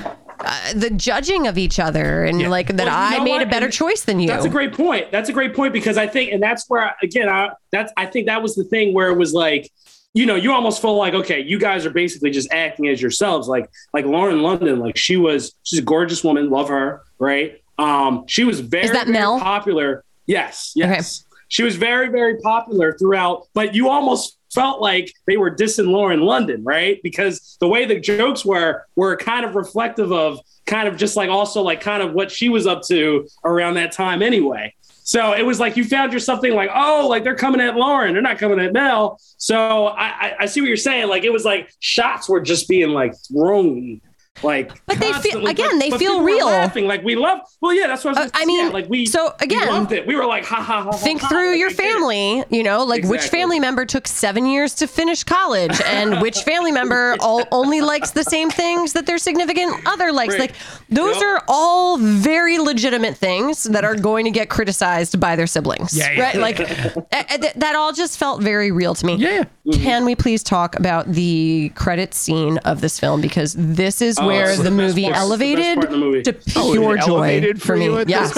Uh, 0.46 0.74
the 0.74 0.92
judging 0.92 1.48
of 1.48 1.58
each 1.58 1.80
other 1.80 2.24
and 2.24 2.50
like 2.50 2.68
that 2.68 2.86
well, 2.86 2.96
I 2.96 3.24
made 3.24 3.32
what? 3.32 3.42
a 3.44 3.46
better 3.48 3.66
and 3.66 3.74
choice 3.74 4.04
than 4.04 4.20
you. 4.20 4.28
That's 4.28 4.46
a 4.46 4.50
great 4.50 4.74
point. 4.74 5.12
That's 5.12 5.30
a 5.30 5.34
great 5.34 5.56
point 5.56 5.74
because 5.74 5.98
I 5.98 6.06
think, 6.08 6.32
and 6.32 6.42
that's 6.42 6.70
where 6.70 6.96
again, 7.02 7.28
I, 7.28 7.50
that's 7.72 7.92
I 7.98 8.06
think 8.06 8.28
that 8.28 8.42
was 8.42 8.56
the 8.56 8.64
thing 8.64 8.94
where 8.94 9.10
it 9.10 9.18
was 9.18 9.34
like 9.34 9.72
you 10.16 10.26
know, 10.26 10.36
you 10.36 10.54
almost 10.54 10.82
feel 10.82 10.96
like, 10.96 11.14
okay, 11.14 11.42
you 11.42 11.60
guys 11.60 11.86
are 11.86 11.90
basically 11.90 12.32
just 12.32 12.52
acting 12.52 12.88
as 12.88 13.02
yourselves. 13.02 13.50
Like, 13.50 13.70
like 13.94 14.06
Lauren 14.06 14.42
London, 14.42 14.80
like 14.80 14.96
she 14.96 15.18
was, 15.18 15.54
she's 15.64 15.80
a 15.80 15.84
gorgeous 15.84 16.24
woman, 16.24 16.50
love 16.50 16.70
her, 16.70 17.04
right? 17.20 17.62
Um, 17.78 18.24
she 18.26 18.46
was 18.46 18.62
very, 18.62 18.88
very 18.88 19.12
Mel? 19.12 19.40
popular. 19.42 20.06
Yes, 20.26 20.72
yes. 20.74 21.26
Okay. 21.26 21.42
She 21.50 21.64
was 21.64 21.76
very, 21.76 22.08
very 22.08 22.40
popular 22.40 22.98
throughout, 22.98 23.48
but 23.54 23.76
you 23.76 23.90
almost 23.90 24.38
felt 24.54 24.82
like 24.82 25.12
they 25.28 25.38
were 25.38 25.54
dissing 25.54 25.90
Lauren 25.90 26.22
London, 26.22 26.64
right? 26.64 27.00
Because 27.04 27.58
the 27.60 27.68
way 27.68 27.86
the 27.86 28.00
jokes 28.00 28.46
were 28.46 28.86
were 28.96 29.18
kind 29.18 29.46
of 29.46 29.56
reflective 29.56 30.12
of 30.12 30.40
kind 30.66 30.88
of 30.88 30.98
just 30.98 31.16
like 31.16 31.30
also 31.30 31.62
like 31.62 31.82
kind 31.82 32.02
of 32.02 32.14
what 32.14 32.32
she 32.32 32.50
was 32.50 32.66
up 32.68 32.82
to 32.84 33.28
around 33.44 33.76
that 33.76 33.92
time 33.92 34.22
anyway. 34.22 34.74
So 35.04 35.34
it 35.34 35.46
was 35.46 35.60
like 35.60 35.78
you 35.78 35.84
found 35.84 36.14
yourself 36.14 36.38
something 36.38 36.56
like, 36.56 36.72
oh, 36.74 37.08
like 37.08 37.24
they're 37.24 37.36
coming 37.36 37.62
at 37.62 37.76
Lauren, 37.76 38.14
they're 38.14 38.24
not 38.24 38.40
coming 38.40 38.60
at 38.60 38.74
Mel. 38.74 39.20
So 39.38 39.86
I, 39.88 40.06
I, 40.06 40.36
I 40.40 40.46
see 40.48 40.62
what 40.62 40.68
you're 40.68 40.78
saying. 40.78 41.10
Like 41.10 41.24
it 41.24 41.32
was 41.32 41.46
like 41.46 41.72
shots 41.80 42.28
were 42.28 42.42
just 42.42 42.68
being 42.68 42.90
like 42.90 43.14
thrown 43.28 44.02
like 44.44 44.70
but 44.86 45.00
they 45.00 45.14
feel 45.14 45.48
again 45.48 45.70
but, 45.72 45.80
they 45.80 45.90
but 45.90 46.00
feel 46.00 46.22
real 46.22 46.48
laughing 46.48 46.88
like 46.88 47.04
we 47.04 47.16
love 47.16 47.40
well 47.62 47.74
yeah 47.74 47.88
that's 47.88 48.04
what 48.04 48.18
I, 48.18 48.24
was 48.24 48.32
uh, 48.32 48.36
I 48.36 48.46
mean 48.46 48.72
like 48.74 48.90
we 48.90 49.06
so 49.06 49.34
again 49.40 49.62
we 49.62 49.68
loved 49.68 49.94
it 49.94 50.06
we 50.06 50.16
were 50.16 50.26
like 50.26 50.44
ha 50.44 50.58
ha 50.58 50.84
ha 50.84 50.92
think 50.92 51.22
ha, 51.22 51.30
through 51.30 51.52
ha, 51.52 51.54
your 51.54 51.70
family 51.70 52.44
you 52.50 52.62
know 52.62 52.84
like 52.84 53.00
exactly. 53.00 53.18
which 53.18 53.28
family 53.30 53.60
member 53.62 53.86
took 53.86 54.08
seven 54.08 54.46
years 54.46 54.74
to 54.76 54.88
finish 54.88 55.24
college 55.24 55.80
and 55.86 56.22
which 56.22 56.40
family 56.42 56.74
member 56.74 57.16
all, 57.22 57.44
only 57.52 57.80
likes 57.80 58.12
the 58.12 58.24
same 58.24 58.50
things 58.50 58.92
that 58.94 59.06
their 59.06 59.18
significant 59.18 59.74
other 59.86 60.12
likes 60.12 60.34
right. 60.34 60.42
like 60.42 60.56
those 60.90 61.16
yep. 61.16 61.24
are 61.24 61.44
all 61.48 61.98
very 61.98 62.58
legitimate 62.58 63.16
things 63.16 63.64
that 63.64 63.86
are 63.86 63.96
going 63.96 64.26
to 64.26 64.32
get 64.32 64.50
criticized 64.50 65.18
by 65.18 65.38
their 65.38 65.48
siblings 65.48 65.98
yeah, 65.98 66.12
yeah. 66.12 66.22
right 66.22 66.36
like 66.36 66.58
that 67.56 67.74
all 67.76 67.94
just 67.94 68.20
felt 68.20 68.42
very 68.42 68.72
real 68.72 68.94
to 68.94 69.06
me 69.06 69.16
yeah 69.16 69.44
mm-hmm. 69.44 69.82
can 69.82 70.04
we 70.04 70.14
please 70.14 70.44
talk 70.44 70.78
about 70.78 71.08
the 71.08 71.72
credit 71.76 72.14
scene 72.14 72.58
of 72.60 72.82
this 72.82 73.00
film 73.00 73.22
because 73.22 73.56
this 73.58 74.02
is 74.02 74.20
where 74.26 74.56
the, 74.56 74.64
the 74.64 74.72
movie 74.72 75.08
elevated 75.08 75.82
the 75.82 75.98
movie. 75.98 76.22
to 76.24 76.36
oh, 76.56 76.72
pure 76.74 76.98
oh, 77.02 77.06
joy 77.06 77.54
for 77.56 77.78
me. 77.78 77.88
yes. 78.08 78.34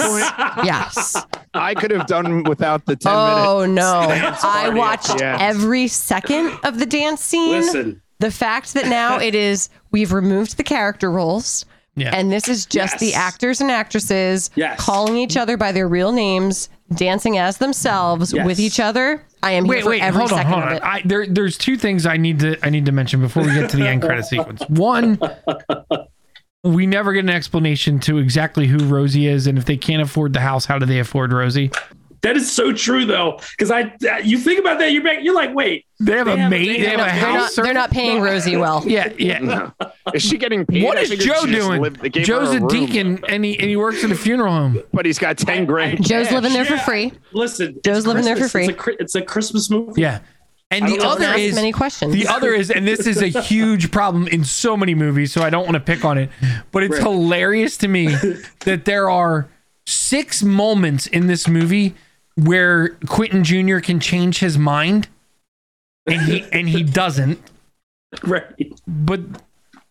yes. 0.64 1.26
I 1.54 1.74
could 1.74 1.90
have 1.90 2.06
done 2.06 2.44
without 2.44 2.86
the 2.86 2.96
10 2.96 3.12
oh, 3.14 3.60
minutes. 3.60 3.74
no. 3.76 4.08
I 4.42 4.68
watched 4.70 5.20
yeah. 5.20 5.38
every 5.40 5.88
second 5.88 6.58
of 6.64 6.78
the 6.78 6.86
dance 6.86 7.22
scene. 7.22 7.60
Listen. 7.60 8.02
The 8.20 8.30
fact 8.30 8.74
that 8.74 8.86
now 8.86 9.18
it 9.20 9.34
is, 9.34 9.70
we've 9.92 10.12
removed 10.12 10.56
the 10.56 10.64
character 10.64 11.10
roles. 11.10 11.64
Yeah. 11.94 12.10
And 12.14 12.30
this 12.30 12.48
is 12.48 12.66
just 12.66 12.94
yes. 12.94 13.00
the 13.00 13.14
actors 13.14 13.60
and 13.60 13.70
actresses 13.70 14.50
yes. 14.54 14.78
calling 14.80 15.16
each 15.16 15.36
other 15.36 15.56
by 15.56 15.72
their 15.72 15.88
real 15.88 16.12
names, 16.12 16.68
dancing 16.94 17.38
as 17.38 17.58
themselves 17.58 18.32
yes. 18.32 18.46
with 18.46 18.60
each 18.60 18.80
other. 18.80 19.24
I 19.42 19.52
am 19.52 19.66
wait, 19.66 19.82
here 19.82 19.90
wait, 19.90 20.02
every 20.02 20.20
hold 20.20 20.32
on, 20.32 20.46
hold 20.46 20.62
on. 20.62 20.82
I, 20.82 21.02
there, 21.04 21.26
there's 21.26 21.56
two 21.56 21.76
things 21.76 22.06
I 22.06 22.16
need 22.16 22.40
to 22.40 22.58
I 22.64 22.70
need 22.70 22.86
to 22.86 22.92
mention 22.92 23.20
before 23.20 23.44
we 23.44 23.52
get 23.52 23.70
to 23.70 23.76
the 23.76 23.86
end 23.86 24.02
credit 24.02 24.24
sequence. 24.26 24.62
One, 24.68 25.20
we 26.64 26.86
never 26.86 27.12
get 27.12 27.20
an 27.20 27.30
explanation 27.30 28.00
to 28.00 28.18
exactly 28.18 28.66
who 28.66 28.78
Rosie 28.78 29.26
is, 29.26 29.46
and 29.46 29.56
if 29.58 29.64
they 29.64 29.76
can't 29.76 30.02
afford 30.02 30.32
the 30.32 30.40
house, 30.40 30.64
how 30.64 30.78
do 30.78 30.86
they 30.86 30.98
afford 30.98 31.32
Rosie? 31.32 31.70
That 32.22 32.36
is 32.36 32.50
so 32.50 32.72
true 32.72 33.04
though, 33.06 33.38
because 33.52 33.70
I 33.70 33.82
uh, 34.10 34.16
you 34.22 34.38
think 34.38 34.58
about 34.58 34.78
that, 34.80 34.92
you're 34.92 35.04
back, 35.04 35.18
you're 35.22 35.34
like, 35.34 35.54
wait, 35.54 35.86
They 36.00 36.16
have 36.16 36.26
They 36.26 36.32
a 36.32 36.36
have- 36.36 36.50
maid. 36.50 36.68
they 36.68 36.80
They 36.82 36.88
have 36.88 37.00
have- 37.00 37.16
a 37.16 37.20
They're 37.20 37.32
house. 37.40 37.56
not, 37.56 37.64
they're 37.64 37.74
not 37.74 37.90
paying 37.90 38.20
Rosie 38.20 38.56
well. 38.56 38.82
Yeah, 38.86 39.12
yeah. 39.18 39.70
Is 40.14 40.22
she 40.22 40.36
getting 40.38 40.66
paid? 40.66 40.82
What 40.84 40.96
I 40.98 41.02
is 41.02 41.10
figured 41.10 41.28
Joe 41.28 41.46
doing? 41.46 41.80
lived- 41.82 42.12
Joe's 42.14 42.52
her 42.54 42.64
a 42.64 42.68
deacon, 42.68 43.22
and 43.28 43.44
he 43.44 43.58
and 43.58 43.68
he 43.68 43.76
works 43.76 44.02
in 44.02 44.10
a 44.10 44.14
funeral 44.16 44.52
home. 44.52 44.82
but 44.92 45.06
he's 45.06 45.18
got 45.18 45.38
ten 45.38 45.64
grand. 45.66 45.98
Joe's 46.04 46.26
cash. 46.26 46.32
living 46.34 46.52
there 46.52 46.64
for 46.64 46.78
free. 46.78 47.12
listen, 47.32 47.78
Joe's 47.84 47.98
it's 47.98 48.06
living 48.06 48.24
there 48.24 48.36
for 48.36 48.48
free. 48.48 48.68
It's 48.68 48.86
a, 48.86 48.90
it's 49.02 49.14
a 49.14 49.22
Christmas 49.22 49.70
movie. 49.70 50.00
Yeah, 50.00 50.20
and 50.70 50.86
the 50.86 50.96
don't 50.96 50.98
Don't 51.20 51.22
other 51.22 51.38
is 51.38 51.54
many 51.54 51.72
questions. 51.72 52.12
The 52.14 52.26
other 52.26 52.52
is, 52.52 52.70
and 52.70 52.86
this 52.88 53.06
is 53.06 53.22
a 53.22 53.28
huge 53.28 53.90
problem 53.92 54.26
in 54.28 54.44
so 54.44 54.76
many 54.76 54.94
movies, 54.94 55.32
so 55.32 55.42
I 55.42 55.50
don't 55.50 55.64
want 55.64 55.74
to 55.74 55.80
pick 55.80 56.04
on 56.04 56.18
it, 56.18 56.30
but 56.72 56.82
it's 56.82 56.94
Right. 56.94 57.02
hilarious 57.02 57.76
to 57.78 57.88
me 57.88 58.06
that 58.64 58.86
there 58.86 59.08
are 59.10 59.48
six 59.86 60.42
moments 60.42 61.06
in 61.06 61.26
this 61.28 61.46
movie 61.48 61.94
where 62.44 62.90
Quentin 63.06 63.44
Jr. 63.44 63.78
can 63.80 64.00
change 64.00 64.38
his 64.38 64.56
mind, 64.58 65.08
and 66.06 66.20
he 66.22 66.44
and 66.52 66.68
he 66.68 66.82
doesn't, 66.82 67.40
Right. 68.22 68.44
but 68.86 69.20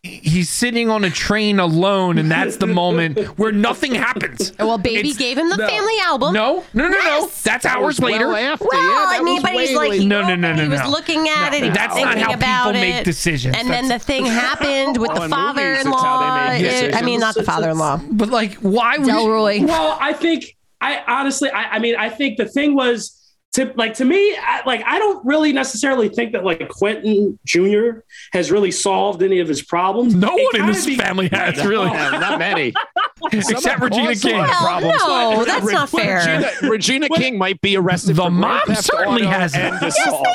he's 0.03 0.49
sitting 0.49 0.89
on 0.89 1.03
a 1.03 1.09
train 1.09 1.59
alone, 1.59 2.17
and 2.17 2.31
that's 2.31 2.57
the 2.57 2.67
moment 2.67 3.17
where 3.37 3.51
nothing 3.51 3.93
happens. 3.93 4.53
well, 4.59 4.77
baby 4.77 4.99
It's- 5.09 5.17
gave 5.17 5.37
him 5.37 5.49
the 5.49 5.57
no. 5.57 5.67
family 5.67 5.93
album. 6.05 6.33
No, 6.33 6.63
no, 6.73 6.83
no, 6.83 6.89
no, 6.89 6.97
no. 6.97 7.03
Yes. 7.03 7.41
That's 7.43 7.63
That 7.63 7.75
hours 7.75 7.99
was 7.99 7.99
well 7.99 8.11
later. 8.31 8.33
after. 8.51 8.67
Well, 8.71 8.81
yeah, 8.83 9.19
I 9.19 9.21
mean, 9.21 9.41
but 9.41 9.51
he's 9.51 9.75
like, 9.75 9.89
later. 9.89 10.05
No, 10.05 10.21
no, 10.21 10.35
no, 10.35 10.53
no, 10.53 10.63
He 10.63 10.69
was 10.69 10.79
no. 10.79 10.89
looking 10.89 11.27
at 11.27 11.53
it. 11.53 11.63
He 11.63 11.69
was 11.69 11.77
That's 11.77 11.95
not 11.95 12.03
thinking 12.13 12.23
how 12.23 12.33
about 12.33 12.73
people 12.73 12.81
it. 12.83 12.95
make 12.95 13.03
decisions. 13.03 13.55
And 13.57 13.69
then 13.69 13.89
the 13.89 13.99
thing 13.99 14.25
happened 14.25 14.97
with 14.97 15.09
Well, 15.09 15.17
the 15.19 15.25
in 15.25 15.29
movies, 15.31 15.79
it's 15.79 15.87
how 15.87 15.91
father-in-law. 15.91 16.49
they 16.51 16.85
It- 16.87 16.95
I 16.95 17.01
mean, 17.01 17.19
not 17.19 17.35
the 17.35 17.43
father-in-law. 17.43 18.01
But 18.11 18.29
like, 18.29 18.53
why 18.55 18.97
would 18.97 19.07
Delroy. 19.09 19.67
Well, 19.67 19.97
I 19.99 20.13
think 20.13 20.55
I 20.81 21.01
honestly, 21.07 21.49
I, 21.49 21.75
I 21.75 21.79
mean, 21.79 21.95
I 21.95 22.09
think 22.09 22.37
the 22.37 22.45
thing 22.47 22.75
was 22.75 23.13
to 23.53 23.71
like 23.75 23.95
to 23.95 24.05
me, 24.05 24.35
I, 24.37 24.61
like 24.65 24.83
I 24.85 24.99
don't 24.99 25.25
really 25.25 25.51
necessarily 25.53 26.09
think 26.09 26.33
that 26.33 26.43
like 26.43 26.67
Quentin 26.69 27.39
Jr. 27.45 28.01
has 28.33 28.51
really 28.51 28.71
solved 28.71 29.23
any 29.23 29.39
of 29.39 29.47
his 29.47 29.63
problems. 29.63 30.13
No 30.13 30.35
It 30.37 30.53
one 30.53 30.61
in 30.61 30.67
this 30.67 30.85
be- 30.85 30.95
family 30.97 31.29
has 31.31 31.65
really, 31.65 31.87
Yeah, 31.87 32.11
not 32.19 32.37
many. 32.39 32.73
except 33.31 33.81
Regina 33.81 34.15
King. 34.15 34.35
Well, 34.37 34.47
problems. 34.61 34.99
no, 34.99 35.33
But 35.37 35.45
that's 35.47 35.71
not 35.71 35.89
fair. 35.89 36.17
Regina, 36.19 36.69
Regina 36.71 37.09
King 37.09 37.37
might 37.37 37.59
be 37.61 37.75
arrested. 37.77 38.15
The 38.17 38.23
for 38.25 38.29
mom 38.29 38.61
certainly 38.75 39.25
has 39.25 39.55
Yes, 39.55 39.81
assault. 39.97 40.27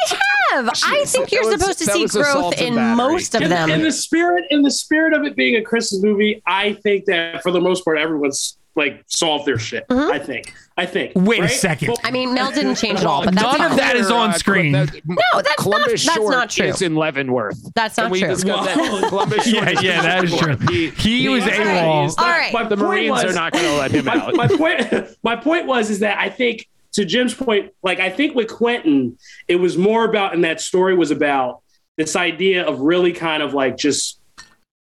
Have. 0.51 0.69
I 0.69 0.73
Jeez, 0.73 1.13
think 1.13 1.33
you're 1.33 1.45
was- 1.47 1.61
supposed 1.61 1.79
to 1.79 1.85
see 1.87 2.07
growth 2.07 2.61
in 2.61 2.75
battery. 2.75 2.97
most 2.97 3.35
of 3.37 3.43
In, 3.43 3.51
them. 3.51 3.71
in 3.71 3.83
the 3.83 3.93
spirit, 3.93 4.45
in 4.51 4.63
the 4.63 4.71
spirit 4.71 5.13
of 5.15 5.23
it 5.25 5.37
being 5.37 5.55
a 5.57 5.63
Christmas 5.63 6.03
movie, 6.03 6.43
I 6.47 6.73
think 6.83 7.05
that 7.07 7.43
for 7.43 7.53
the 7.53 7.61
most 7.61 7.85
part, 7.85 7.99
everyone's 7.99 8.59
like 8.75 9.05
solve 9.07 9.45
their 9.45 9.59
shit. 9.59 9.87
Mm-hmm. 9.89 10.13
I 10.13 10.19
think. 10.19 10.55
I 10.77 10.87
think. 10.87 11.13
Wait 11.15 11.43
a 11.45 11.49
second. 11.49 11.89
Well, 11.89 11.99
I 12.03 12.11
mean, 12.11 12.33
Mel 12.33 12.51
didn't 12.51 12.77
change 12.77 13.01
it 13.01 13.05
all, 13.07 13.25
but 13.25 13.35
that's 13.35 13.59
None 13.59 13.71
of 13.73 13.77
that 13.77 13.95
is 13.97 14.11
on 14.11 14.31
Uh, 14.31 14.33
screen. 14.33 14.73
that- 14.73 14.91
No, 15.05 15.17
that's 15.35 15.55
Columbus 15.63 16.07
not- 16.07 16.15
that's 16.15 16.17
Short 16.25 16.31
not 16.35 16.51
true. 16.51 16.67
is 16.67 16.81
in 16.83 16.95
Leavenworth. 16.97 17.59
That's 17.75 17.97
Can 17.97 18.05
not 18.05 18.11
we 18.13 18.21
true. 18.21 18.29
discuss 18.29 18.67
Whoa. 18.75 19.01
that? 19.01 19.09
Columbus 19.11 19.45
Short 19.47 19.73
Yeah, 19.75 19.81
yeah, 19.81 20.03
that 20.03 20.25
is 20.25 20.35
true. 20.39 20.57
He- 20.71 20.89
He 20.91 21.29
was 21.29 21.43
All 21.43 21.49
right. 21.51 21.59
AWOL. 21.59 22.15
All 22.19 22.25
right. 22.27 22.53
My 22.55 22.65
the 22.65 22.77
Marines 22.77 23.11
was- 23.11 23.25
are 23.25 23.33
not 23.35 23.53
going 23.53 23.65
to 23.67 23.77
let 23.77 23.91
him 23.91 24.05
my, 24.07 24.15
out. 24.17 24.35
my 24.35 24.49
point 24.49 25.07
my 25.23 25.37
point 25.37 25.67
was 25.67 25.91
is 25.91 25.99
that 25.99 26.19
I 26.19 26.31
think 26.31 26.67
to 26.93 27.05
Jim's 27.05 27.35
point, 27.35 27.73
like 27.83 28.01
I 28.01 28.09
think 28.09 28.35
with 28.35 28.49
Quentin, 28.49 29.19
it 29.49 29.57
was 29.57 29.77
more 29.77 30.05
about 30.05 30.33
and 30.35 30.45
that 30.45 30.61
story 30.63 30.95
was 30.97 31.11
about 31.11 31.61
this 31.99 32.17
idea 32.17 32.67
of 32.67 32.81
really 32.81 33.13
kind 33.13 33.43
of 33.43 33.53
like 33.53 33.77
just 33.77 34.19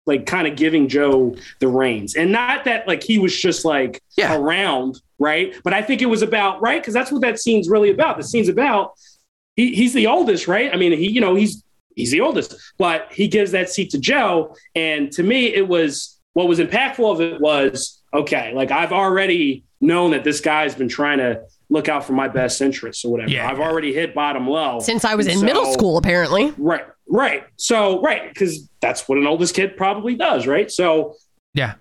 like 0.09 0.27
kind 0.27 0.49
of 0.49 0.57
giving 0.57 0.89
Joe 0.89 1.37
the 1.61 1.69
reins. 1.69 2.17
And 2.17 2.33
not 2.33 2.65
that 2.65 2.89
like 2.89 3.03
he 3.05 3.19
was 3.19 3.39
just 3.41 3.65
like 3.65 4.03
Yeah. 4.17 4.35
around, 4.37 5.01
right? 5.21 5.55
But 5.63 5.73
I 5.75 5.83
think 5.83 6.03
it 6.03 6.07
was 6.07 6.23
about, 6.23 6.61
right? 6.61 6.81
Because 6.83 6.95
that's 6.95 7.13
what 7.13 7.21
that 7.23 7.39
scene's 7.39 7.69
really 7.69 7.91
about. 7.91 8.17
The 8.17 8.25
scene's 8.25 8.49
about 8.49 8.95
he, 9.55 9.75
he's 9.75 9.93
the 9.93 10.07
oldest, 10.09 10.49
right? 10.49 10.73
I 10.73 10.77
mean, 10.77 10.93
he, 10.93 11.09
you 11.11 11.21
know, 11.21 11.35
he's 11.37 11.63
he's 11.95 12.11
the 12.11 12.21
oldest, 12.21 12.55
but 12.79 13.09
he 13.13 13.29
gives 13.29 13.51
that 13.53 13.69
seat 13.69 13.91
to 13.91 13.99
Joe. 13.99 14.55
And 14.75 15.13
to 15.13 15.23
me, 15.23 15.47
it 15.55 15.69
was 15.69 16.19
what 16.33 16.49
was 16.49 16.59
impactful 16.59 17.13
of 17.13 17.21
it 17.21 17.41
was 17.41 18.01
okay, 18.15 18.53
like 18.55 18.71
I've 18.71 18.93
already 18.93 19.65
known 19.81 20.11
that 20.13 20.25
this 20.25 20.41
guy's 20.41 20.75
been 20.75 20.89
trying 20.89 21.19
to 21.19 21.43
look 21.71 21.89
out 21.89 22.05
for 22.05 22.13
my 22.15 22.27
best 22.29 22.61
interests 22.63 23.05
or 23.05 23.13
whatever. 23.13 23.31
Yeah, 23.31 23.51
I've 23.51 23.59
yeah. 23.59 23.65
already 23.69 23.93
hit 23.93 24.15
bottom 24.15 24.49
low. 24.49 24.81
Since 24.81 25.05
I 25.05 25.15
was 25.17 25.27
in 25.27 25.39
So- 25.39 25.45
middle 25.45 25.67
school, 25.73 25.99
apparently. 25.99 26.53
Right, 26.57 26.85
right. 27.09 27.45
So, 27.57 28.01
right, 28.03 28.29
because 28.33 28.69
that's 28.81 29.09
what 29.09 29.19
an 29.19 29.27
oldest 29.27 29.55
kid 29.55 29.77
probably 29.77 30.15
does, 30.15 30.47
right? 30.47 30.71
So, 30.71 31.17
Yeah. 31.55 31.75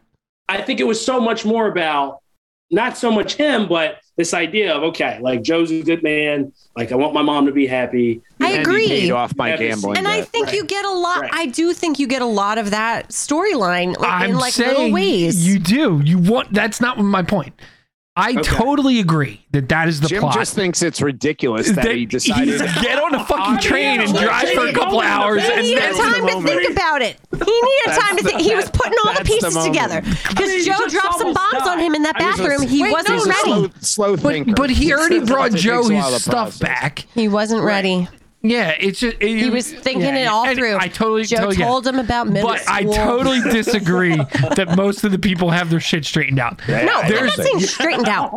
I 0.49 0.61
think 0.61 0.80
it 0.80 0.86
was 0.88 1.03
so 1.03 1.19
much 1.19 1.43
more 1.45 1.67
about 1.67 2.19
not 2.71 2.97
so 2.97 3.11
much 3.11 3.34
him, 3.36 3.67
but 3.67 3.97
this 4.17 4.34
idea 4.34 4.73
of 4.75 4.84
okay, 4.84 5.19
like 5.21 5.41
Joe's 5.41 5.71
a 5.71 5.82
good 5.84 6.03
man. 6.03 6.51
Like 6.75 6.91
I 6.91 6.95
want 6.95 7.13
my 7.13 7.21
mom 7.21 7.45
to 7.45 7.51
be 7.51 7.67
happy. 7.67 8.21
I 8.41 8.51
And 8.53 8.61
agree. 8.61 8.88
He 8.88 9.01
paid 9.01 9.11
off 9.11 9.36
by 9.36 9.49
Yeah, 9.49 9.55
this- 9.57 9.75
gambling. 9.75 9.97
And 9.97 10.07
I 10.07 10.21
think 10.21 10.47
Right. 10.47 10.55
you 10.55 10.65
get 10.65 10.84
a 10.86 10.91
lot. 10.91 11.21
Right. 11.21 11.32
I 11.34 11.45
do 11.47 11.71
think 11.73 11.99
you 11.99 12.07
get 12.07 12.21
a 12.21 12.25
lot 12.25 12.57
of 12.57 12.71
that 12.71 13.09
storyline 13.09 13.97
like, 13.99 14.30
in 14.30 14.38
like 14.38 14.57
little 14.57 14.91
ways. 14.91 15.47
you 15.47 15.59
do. 15.59 16.01
You 16.03 16.17
want. 16.17 16.53
That's 16.53 16.82
not 16.82 16.97
my 16.97 17.23
point. 17.23 17.53
I 18.18 18.32
Okay. 18.32 18.41
totally 18.41 18.99
agree 18.99 19.45
that 19.51 19.70
that 19.70 19.88
is 19.88 20.01
the 20.01 20.07
Jim 20.07 20.22
plot. 20.22 20.34
just 20.34 20.55
thinks 20.55 20.82
it's 20.82 21.01
ridiculous 21.01 21.68
that, 21.68 21.76
That 21.86 21.95
he 21.95 22.05
decided. 22.07 22.59
he's- 22.59 22.82
get 22.84 22.97
on 22.99 23.13
a 23.13 23.24
fucking 23.24 23.59
train 23.59 24.01
and 24.01 24.11
drive 24.11 24.49
for 24.49 24.65
a 24.68 24.74
couple 24.74 24.97
oh, 24.97 25.01
hours, 25.01 25.43
He 25.43 25.51
and 25.51 25.61
he 25.61 25.76
needed 25.76 25.84
then 25.84 25.89
was 25.89 25.97
the 25.97 26.03
time 26.03 26.41
to 26.41 26.47
think 26.47 26.72
about 26.72 27.01
it. 27.03 27.20
He 27.32 27.61
needed 27.61 28.01
time 28.01 28.18
to 28.18 28.24
think. 28.24 28.41
He 28.41 28.55
was 28.55 28.70
putting 28.72 28.93
all 29.05 29.13
the 29.13 29.24
that's 29.24 29.30
the 29.30 29.36
pieces 29.47 29.63
together 29.65 30.01
because 30.01 30.49
mean, 30.49 30.65
Joe 30.65 30.88
dropped 30.88 31.18
some 31.20 31.28
almost 31.28 31.51
bombs 31.53 31.68
on 31.68 31.80
him 31.80 31.93
in 31.93 32.01
that 32.03 32.20
I 32.20 32.26
was 32.32 32.38
bathroom. 32.38 32.61
just- 32.63 32.74
he 32.74 32.82
Wait, 32.84 32.91
wasn't 32.91 33.09
no, 33.09 33.15
He's 33.15 33.26
a 33.26 33.30
ready. 33.30 33.43
slow, 33.43 33.70
slow 33.82 34.18
thinker. 34.18 34.51
but 34.51 34.57
but 34.57 34.70
he 34.72 34.93
already 34.93 35.20
brought 35.20 35.51
Joe 35.51 35.88
his 35.88 36.24
stuff 36.24 36.59
back. 36.59 37.05
He 37.13 37.28
wasn't 37.28 37.63
ready. 37.63 38.09
Yeah, 38.43 38.69
it's 38.79 38.99
just 38.99 39.17
it, 39.19 39.38
He 39.38 39.49
was 39.49 39.71
thinking 39.71 40.01
yeah, 40.03 40.15
it 40.17 40.25
all 40.27 40.45
and 40.45 40.57
through. 40.57 40.77
I 40.77 40.88
totally 40.88 41.23
Joe 41.23 41.38
totally 41.38 41.55
get 41.57 41.63
it. 41.63 41.67
told 41.67 41.88
him 41.88 41.99
about 41.99 42.27
middle 42.27 42.49
But 42.49 42.63
I 42.69 42.83
totally 42.83 43.41
disagree 43.51 44.15
that 44.15 44.73
most 44.77 45.03
of 45.03 45.11
the 45.11 45.19
people 45.19 45.49
have 45.49 45.69
their 45.69 45.79
shit 45.79 46.05
straightened 46.05 46.39
out. 46.39 46.61
No, 46.67 46.75
I'm 46.75 46.85
not 46.85 47.07
There's- 47.07 47.35
saying 47.35 47.59
straightened 47.61 48.07
out. 48.07 48.31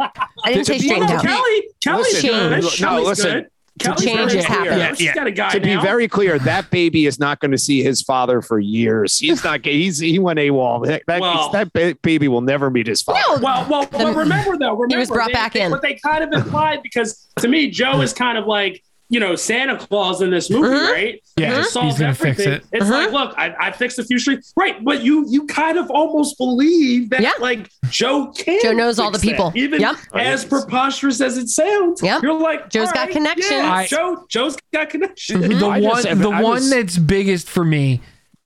I 0.45 0.53
didn't 0.55 0.67
say 0.67 0.79
straightened 0.79 1.11
out. 1.11 1.23
be- 1.23 1.29
Kelly, 1.29 1.69
Kelly's 1.85 2.07
Listen, 2.15 2.31
good. 2.31 2.63
no, 2.63 2.71
Kelly's 2.71 3.07
listen. 3.07 3.33
good. 3.33 3.47
To 3.81 3.85
Kelly's 3.87 4.05
change 4.05 4.35
is 4.35 4.45
happening. 4.45 4.79
Yeah, 4.79 4.89
She's 4.95 5.07
yeah. 5.07 5.15
got 5.15 5.27
a 5.27 5.31
guy 5.31 5.51
to 5.53 5.61
be 5.61 5.75
very 5.77 6.07
clear, 6.09 6.39
that 6.41 6.71
baby 6.71 7.07
is 7.07 7.19
not 7.19 7.41
going 7.41 7.53
to 7.53 7.57
see 7.59 7.83
his 7.83 8.03
father 8.03 8.43
for 8.43 8.59
years. 8.59 9.17
He's 9.19 9.43
not. 9.45 9.65
He's 9.65 9.99
he 9.99 10.19
went 10.19 10.39
AWOL. 10.39 10.87
That 10.87 11.03
that, 11.07 11.21
Well- 11.21 11.51
that 11.53 11.73
ba- 11.73 11.97
baby 12.03 12.29
will 12.29 12.41
never 12.43 12.69
meet 12.71 12.87
his 12.87 13.01
father. 13.01 13.21
No, 13.37 13.43
Well, 13.43 13.67
well, 13.71 13.89
but 13.91 14.15
remember 14.17 14.59
though, 14.59 14.73
remember 14.75 14.97
he 14.97 14.99
was 14.99 15.09
brought 15.09 15.29
they- 15.29 15.33
back 15.35 15.53
they- 15.55 15.63
in. 15.63 15.71
What 15.71 15.81
they 15.83 15.95
kind 15.95 16.25
of 16.25 16.33
implied 16.33 16.83
because 16.83 17.27
to 17.39 17.49
me, 17.49 17.71
Joe 17.71 18.01
is 18.03 18.13
kind 18.13 18.37
of 18.37 18.47
like 18.47 18.83
you 19.11 19.21
know 19.21 19.35
Santa 19.37 19.77
Claus 19.77 20.23
in 20.23 20.31
this 20.31 20.49
movie, 20.51 20.69
Mhm. 20.69 20.93
right? 20.93 21.23
Yeah, 21.37 21.49
He 21.51 21.55
just 21.57 21.69
he's 21.69 21.73
solves 21.73 21.99
gonna 21.99 22.15
fix 22.15 22.41
everything. 22.41 22.53
it. 22.55 22.65
It's 22.73 22.89
like, 22.89 23.11
look, 23.13 23.35
I, 23.37 23.55
I 23.61 23.71
fixed 23.73 23.99
a 23.99 24.05
few 24.05 24.19
streets, 24.19 24.53
right? 24.57 24.83
But 24.83 25.03
you 25.03 25.27
you 25.29 25.47
kind 25.47 25.77
of 25.79 25.91
almost 25.91 26.39
believe 26.39 27.11
that 27.11 27.21
Yeah. 27.21 27.33
like 27.41 27.69
Joe 27.91 28.33
can. 28.37 28.61
Joe 28.63 28.73
knows 28.73 28.99
all 28.99 29.11
the 29.11 29.19
fix 29.19 29.27
that. 29.37 29.53
people. 29.53 29.53
even 29.57 29.81
Yep. 29.81 29.97
as 30.15 30.45
preposterous 30.45 31.21
as 31.21 31.37
it 31.37 31.49
sounds. 31.49 32.03
Yep. 32.03 32.23
you're 32.23 32.39
like 32.41 32.71
Joe's 32.71 32.89
all 32.89 32.95
got 32.95 33.01
right, 33.07 33.13
connections. 33.13 33.51
yeah, 33.51 33.73
I- 33.73 33.87
Joe 33.87 34.25
Joe's 34.31 34.57
got 34.73 34.89
connections. 34.91 35.49
The 35.61 35.67
I 35.67 35.81
one, 35.81 36.03
just 36.05 36.19
the 36.23 36.31
I 36.31 36.41
one 36.43 36.53
was- 36.53 36.71
that's 36.71 36.97
biggest 36.97 37.49
for 37.51 37.65
me 37.65 38.01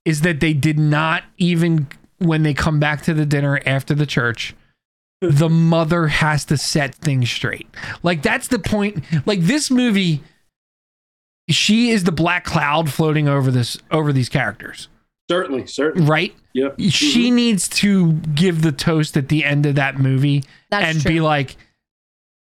is 0.04 0.22
that 0.22 0.40
they 0.40 0.52
did 0.54 0.78
not 0.78 1.24
even 1.38 1.86
when 2.18 2.42
they 2.42 2.54
come 2.54 2.80
back 2.80 3.02
to 3.02 3.12
the 3.14 3.26
dinner 3.26 3.60
after 3.66 3.94
the 3.94 4.06
church. 4.06 4.54
The 5.20 5.48
mother 5.48 6.08
has 6.08 6.44
to 6.46 6.56
set 6.58 6.94
things 6.94 7.30
straight. 7.30 7.66
Like 8.02 8.22
that's 8.22 8.48
the 8.48 8.58
point. 8.58 9.02
Like 9.26 9.40
this 9.40 9.70
movie, 9.70 10.22
she 11.48 11.90
is 11.90 12.04
the 12.04 12.12
black 12.12 12.44
cloud 12.44 12.90
floating 12.90 13.28
over 13.28 13.50
this 13.50 13.76
over 13.90 14.12
these 14.12 14.28
characters, 14.28 14.88
certainly, 15.30 15.66
certainly. 15.66 16.08
right? 16.08 16.34
Yep. 16.54 16.76
She 16.88 17.26
mm-hmm. 17.26 17.34
needs 17.36 17.68
to 17.68 18.12
give 18.12 18.62
the 18.62 18.72
toast 18.72 19.16
at 19.16 19.28
the 19.28 19.44
end 19.44 19.66
of 19.66 19.74
that 19.74 19.98
movie 19.98 20.44
That's 20.70 20.86
and 20.94 21.02
true. 21.02 21.10
be 21.10 21.20
like, 21.20 21.56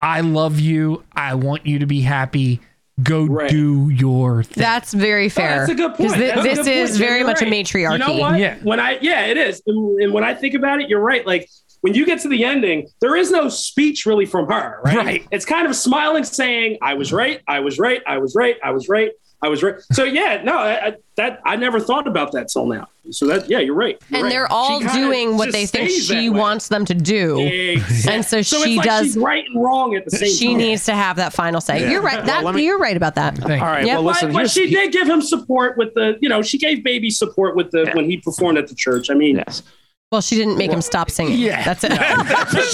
"I 0.03 0.21
love 0.21 0.59
you. 0.61 1.05
I 1.15 1.35
want 1.35 1.65
you 1.67 1.79
to 1.79 1.87
be 1.87 2.01
happy. 2.01 2.61
Go 3.03 3.25
Right. 3.25 3.49
do 3.49 3.89
your 3.89 4.43
thing." 4.43 4.61
That's 4.63 4.93
very 4.93 5.27
Oh, 5.27 5.31
fair. 5.31 5.59
that's 5.61 5.71
a 5.71 5.75
good 5.75 5.95
point. 5.95 5.99
'Because 5.99 6.15
thi- 6.15 6.27
That's 6.27 6.41
a 6.41 6.43
this 6.43 6.59
good 6.59 6.69
is 6.69 6.91
point. 6.91 6.99
very 7.01 7.19
You're 7.21 7.27
much 7.29 7.43
a 7.43 7.47
matriarchy. 7.47 7.93
You 7.93 7.99
know 7.99 8.21
what? 8.21 8.39
Yeah. 8.39 8.57
When 8.63 8.81
I 8.81 8.99
yeah, 9.01 9.27
it 9.27 9.37
is. 9.37 9.63
And, 9.67 10.01
and 10.03 10.13
when 10.13 10.25
I 10.25 10.35
think 10.35 10.55
about 10.55 10.81
it, 10.83 10.89
you're 10.91 11.01
right. 11.01 11.25
Like 11.27 11.49
when 11.83 11.95
you 11.95 12.05
get 12.07 12.21
to 12.21 12.29
the 12.29 12.45
ending, 12.45 12.89
there 13.01 13.17
is 13.17 13.31
no 13.31 13.49
speech 13.49 14.05
really 14.07 14.27
from 14.27 14.47
her, 14.49 14.81
right? 14.85 14.97
Right. 14.97 15.27
It's 15.31 15.45
kind 15.45 15.67
of 15.67 15.75
smiling, 15.75 16.25
saying, 16.25 16.79
"I 16.83 16.95
was 16.95 17.13
right. 17.13 17.41
I 17.49 17.61
was 17.61 17.79
right. 17.79 18.03
I 18.07 18.19
was 18.19 18.35
right. 18.35 18.57
I 18.63 18.71
was 18.73 18.89
right. 18.89 19.13
I 19.43 19.49
was 19.49 19.63
right." 19.63 19.77
So 19.93 20.05
yeah, 20.05 20.43
no, 20.45 20.59
I, 20.59 20.87
I, 20.89 20.97
that 21.17 21.41
I 21.47 21.57
never 21.57 21.81
thought 21.81 22.07
about 22.07 22.33
that 22.33 22.49
till 22.49 22.67
now. 22.67 22.89
So 23.11 23.27
that 23.29 23.49
yeah, 23.49 23.59
you're 23.59 23.75
right. 23.75 23.99
You're 24.09 24.19
and 24.19 24.25
right. 24.25 24.31
they're 24.31 24.53
all 24.53 24.79
doing 24.81 25.37
what 25.39 25.51
they 25.53 25.65
think 25.67 25.91
she 25.91 26.29
wants 26.29 26.69
them 26.69 26.85
to 26.85 26.95
do. 26.95 27.41
Exactly. 27.41 28.13
And 28.13 28.25
so 28.25 28.37
it's 28.39 28.49
she 28.49 28.77
like 28.77 28.87
does- 28.87 29.07
She's 29.07 29.17
right 29.17 29.45
and 29.47 29.61
wrong 29.61 29.97
at 29.97 30.05
the 30.05 30.11
same 30.13 30.31
She 30.31 30.49
time. 30.49 30.59
needs 30.59 30.85
to 30.85 30.95
have 30.95 31.17
that 31.17 31.33
final 31.33 31.61
say. 31.61 31.81
Yeah. 31.81 31.91
You're 31.93 32.03
right. 32.03 32.25
That 32.25 32.45
let 32.45 32.55
me- 32.55 32.65
you're 32.65 32.79
right 32.79 32.97
about 32.97 33.17
that. 33.17 33.37
Thank 33.39 33.63
All 33.63 33.69
right. 33.69 33.85
Yeah. 33.85 33.95
Well, 33.95 34.05
listen. 34.05 34.33
but, 34.33 34.43
but 34.43 34.51
she 34.51 34.71
did 34.71 34.93
give 34.93 35.09
him 35.09 35.23
support 35.23 35.77
with 35.77 35.93
the, 35.95 36.19
you 36.21 36.29
know, 36.29 36.41
she 36.43 36.57
gave 36.59 36.85
baby 36.85 37.11
support 37.11 37.57
with 37.57 37.71
the 37.73 37.91
when 37.95 38.05
he 38.05 38.19
performed 38.19 38.59
at 38.59 38.69
the 38.69 38.75
church. 38.77 39.11
I 39.11 39.15
mean, 39.15 39.37
Yes. 39.39 39.63
Well, 40.13 40.21
she 40.21 40.35
didn't 40.35 40.59
make 40.59 40.73
him 40.73 40.83
stop 40.83 41.09
singing. 41.09 41.39
Yeah. 41.39 41.63
That's 41.63 41.85
it. 41.85 41.93
she 41.93 41.97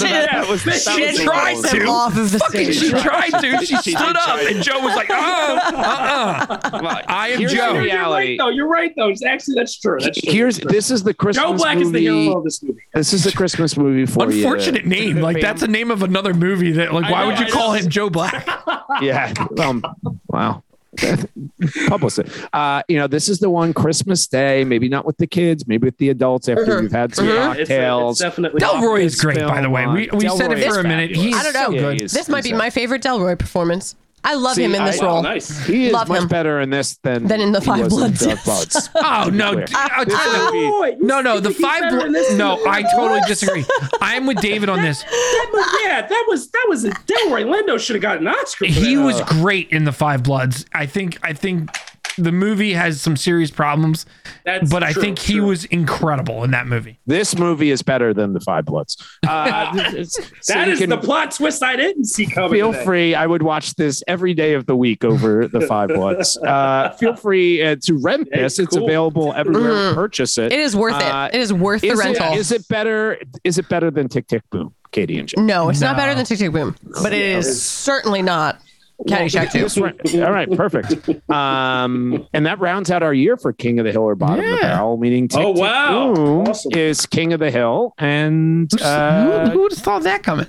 That 0.07 0.47
was- 0.49 0.63
that 0.63 0.81
She 0.81 1.05
was 1.05 1.19
tried 1.19 1.61
to. 1.69 1.85
off 1.85 2.17
of 2.17 2.31
the 2.31 2.39
Fucking, 2.39 2.73
stage. 2.73 2.79
she 2.79 2.89
tried 2.89 3.29
to. 3.29 3.63
She 3.63 3.75
She 3.83 3.91
stood 3.91 4.15
up, 4.17 4.39
and 4.39 4.63
Joe 4.63 4.79
was 4.79 4.95
like, 4.95 5.07
"Oh, 5.11 5.59
uh-uh. 5.63 7.01
I 7.07 7.29
am 7.29 7.39
Here's 7.39 7.53
Joe." 7.53 7.73
the 7.75 7.85
You're 7.87 8.01
right, 8.09 8.37
though. 8.39 8.49
You're 8.49 8.67
right, 8.67 8.91
though. 8.95 9.09
It's 9.09 9.23
actually 9.23 9.53
that's 9.53 9.77
true. 9.79 9.99
That's 10.01 10.19
true. 10.19 10.33
Here's 10.33 10.55
That's 10.57 10.63
true. 10.65 10.75
this 10.75 10.89
is 10.91 11.03
the 11.03 11.13
Christmas 11.13 11.45
Joe 11.45 11.53
Black 11.55 11.77
movie. 11.77 11.85
is 11.85 11.91
the 11.91 11.99
hero 11.99 12.37
of 12.39 12.43
this 12.43 12.63
movie. 12.63 12.81
This 12.95 13.13
is 13.13 13.25
a 13.27 13.31
Christmas 13.31 13.77
movie 13.77 14.07
for 14.07 14.31
you. 14.31 14.43
Unfortunate 14.43 14.85
name. 14.87 15.17
Like 15.17 15.39
that's 15.39 15.61
a 15.61 15.67
name 15.67 15.91
of 15.91 16.01
another 16.01 16.33
movie. 16.33 16.71
That 16.71 16.91
like, 16.91 17.11
why 17.11 17.21
know, 17.21 17.27
would 17.27 17.39
you 17.39 17.45
I 17.45 17.49
call 17.51 17.73
know. 17.73 17.79
him 17.79 17.89
Joe 17.89 18.09
Black? 18.09 18.47
Yeah. 19.01 19.31
Um. 19.59 19.83
Wow. 20.27 20.63
Publicist. 21.87 22.29
Uh, 22.53 22.81
you 22.87 22.97
know, 22.97 23.07
this 23.07 23.29
is 23.29 23.39
the 23.39 23.49
one 23.49 23.73
Christmas 23.73 24.27
Day. 24.27 24.63
Maybe 24.63 24.89
not 24.89 25.05
with 25.05 25.17
the 25.17 25.27
kids. 25.27 25.67
Maybe 25.67 25.85
with 25.85 25.97
the 25.97 26.09
adults 26.09 26.47
after 26.49 26.65
Mhm. 26.65 26.81
you've 26.83 26.91
had 26.91 27.15
some 27.15 27.25
Mhm. 27.25 27.51
It's, 27.51 27.59
it's 27.61 27.69
cocktails. 27.69 28.19
definitely. 28.19 28.59
Delroy 28.61 29.01
is 29.01 29.19
great, 29.19 29.39
by 29.39 29.61
the 29.61 29.69
way. 29.69 29.85
We 29.87 30.09
on- 30.09 30.17
we 30.17 30.29
said 30.29 30.51
it 30.51 30.67
for 30.71 30.79
a 30.79 30.83
minute. 30.83 31.09
fabulous. 31.11 31.25
He's 31.25 31.35
I 31.35 31.43
don't 31.43 31.53
know. 31.53 31.77
so 31.79 31.91
good. 31.97 32.09
This 32.09 32.29
might 32.29 32.43
be 32.43 32.53
my 32.53 32.69
favorite 32.69 33.01
Delroy 33.01 33.37
performance. 33.37 33.95
I 34.23 34.33
love 34.33 34.55
See, 34.55 34.63
him 34.63 34.75
in 34.75 34.83
this 34.83 34.99
wow, 34.99 35.07
role. 35.07 35.21
Nice. 35.23 35.65
He 35.65 35.85
is 35.87 35.93
Love 35.93 36.09
much 36.09 36.23
him. 36.23 36.27
better 36.27 36.59
in 36.59 36.69
this 36.69 36.97
than 36.97 37.27
Than 37.27 37.39
in 37.39 37.53
The 37.53 37.61
Five 37.61 37.87
Bloods. 37.87 38.25
Dark 38.25 38.43
Bloods. 38.43 38.89
Oh 38.95 39.29
no! 39.31 39.51
Uh, 39.51 39.55
this 39.65 39.73
I'll 39.73 40.05
tell 40.05 40.53
you- 40.53 40.61
movie- 40.61 40.67
Oh, 40.75 40.81
wait, 40.81 40.97
you 40.97 41.05
No, 41.05 41.21
no, 41.21 41.39
the 41.39 41.51
five. 41.51 41.81
better 41.81 41.95
Blo- 41.97 42.03
than 42.05 42.11
this 42.13 42.33
no, 42.33 42.59
I 42.67 42.81
totally 42.95 43.21
disagree. 43.27 43.63
I 44.01 44.15
am 44.15 44.25
with 44.25 44.41
David 44.41 44.67
on 44.69 44.81
this. 44.81 45.01
That 45.07 45.49
was- 45.53 45.81
yeah, 45.83 46.07
that 46.07 46.25
was 46.27 46.49
that 46.51 46.65
was 46.67 46.83
a 46.83 46.89
Delroy 46.89 47.45
Lindo 47.45 47.79
should 47.79 47.95
have 47.95 48.01
gotten 48.01 48.27
an 48.27 48.33
Oscar. 48.33 48.65
For 48.65 48.71
He 48.71 48.95
that. 48.95 49.03
was 49.03 49.21
great 49.21 49.69
in 49.69 49.85
the 49.85 49.93
Five 49.93 50.23
Bloods. 50.23 50.65
I 50.73 50.87
think. 50.87 51.19
I 51.23 51.31
think 51.33 51.69
the 52.17 52.31
movie 52.31 52.73
has 52.73 53.01
some 53.01 53.15
serious 53.15 53.51
problems, 53.51 54.05
That's 54.43 54.69
but 54.71 54.83
I 54.83 54.91
true, 54.93 55.01
think 55.01 55.19
he 55.19 55.35
true. 55.35 55.47
was 55.47 55.65
incredible 55.65 56.43
in 56.43 56.51
that 56.51 56.67
movie. 56.67 56.99
This 57.05 57.37
movie 57.37 57.69
is 57.71 57.81
better 57.81 58.13
than 58.13 58.33
the 58.33 58.39
Five 58.39 58.65
Bloods. 58.65 58.97
Uh, 59.27 59.71
it's- 59.93 60.13
so 60.41 60.53
That 60.53 60.67
is 60.67 60.79
can 60.79 60.89
the 60.89 60.97
plot 60.97 61.31
twist 61.31 61.63
I 61.63 61.75
didn't 61.75 62.05
see 62.05 62.25
coming. 62.25 62.51
Feel 62.51 62.71
today. 62.73 62.85
free. 62.85 63.15
I 63.15 63.25
would 63.27 63.43
watch 63.43 63.75
this 63.75 64.03
every 64.07 64.33
day 64.33 64.53
of 64.53 64.65
the 64.65 64.75
week 64.75 65.03
over 65.03 65.47
the 65.47 65.61
Five 65.61 65.89
Bloods. 65.89 66.37
Uh, 66.47 66.91
feel 66.91 67.15
free 67.15 67.61
uh, 67.61 67.75
to 67.83 67.97
rent 67.99 68.27
Hey, 68.31 68.41
this. 68.41 68.57
It's 68.59 68.75
cool. 68.75 68.85
available 68.85 69.33
everywhere. 69.33 69.71
Mhm. 69.71 69.95
Purchase 69.95 70.37
it. 70.37 70.51
It 70.51 70.59
is 70.59 70.75
worth 70.75 70.95
Uh, 70.95 71.29
it. 71.31 71.37
It 71.37 71.41
is 71.41 71.51
worth 71.53 71.81
the 71.81 71.89
Is 71.89 71.99
it, 71.99 72.03
rental. 72.03 72.33
is 72.33 72.51
it 72.51 72.67
better? 72.67 73.17
Is 73.43 73.57
it 73.57 73.67
better 73.69 73.91
than 73.91 74.07
Tick 74.07 74.27
Tick 74.27 74.43
Boom, 74.49 74.73
Katie 74.91 75.19
and 75.19 75.27
Jim? 75.27 75.45
no, 75.45 75.69
it's 75.69 75.81
not 75.81 75.97
better 75.97 76.15
than 76.15 76.25
Tick 76.25 76.39
Tick 76.39 76.51
Boom, 76.51 76.75
but 77.03 77.13
it 77.13 77.21
is 77.21 77.61
certainly 77.61 78.21
not 78.21 78.59
Caddyshack 79.07 79.51
2. 79.51 79.59
This 79.59 80.15
all 80.15 80.31
right, 80.31 80.49
perfect. 80.51 81.07
Um, 81.29 82.27
and 82.33 82.45
that 82.45 82.59
rounds 82.59 82.89
out 82.89 83.03
our 83.03 83.13
year 83.13 83.37
for 83.37 83.53
King 83.53 83.79
of 83.79 83.85
the 83.85 83.91
Hill 83.91 84.01
or 84.03 84.15
Bottom 84.15 84.43
of 84.43 84.51
the 84.51 84.57
Barrel, 84.61 84.97
meaning 84.97 85.27
Tick 85.27 85.39
Oh, 85.39 85.53
Tick 85.53 85.61
wow. 85.61 86.13
Boom 86.13 86.47
Awesome. 86.47 86.71
is 86.75 87.05
King 87.05 87.33
of 87.33 87.39
the 87.39 87.51
Hill, 87.51 87.93
and 87.99 88.69
uh, 88.81 89.45
who, 89.45 89.51
who 89.51 89.61
would 89.63 89.71
have 89.73 89.79
thought 89.83 90.03
that 90.03 90.23
coming? 90.23 90.47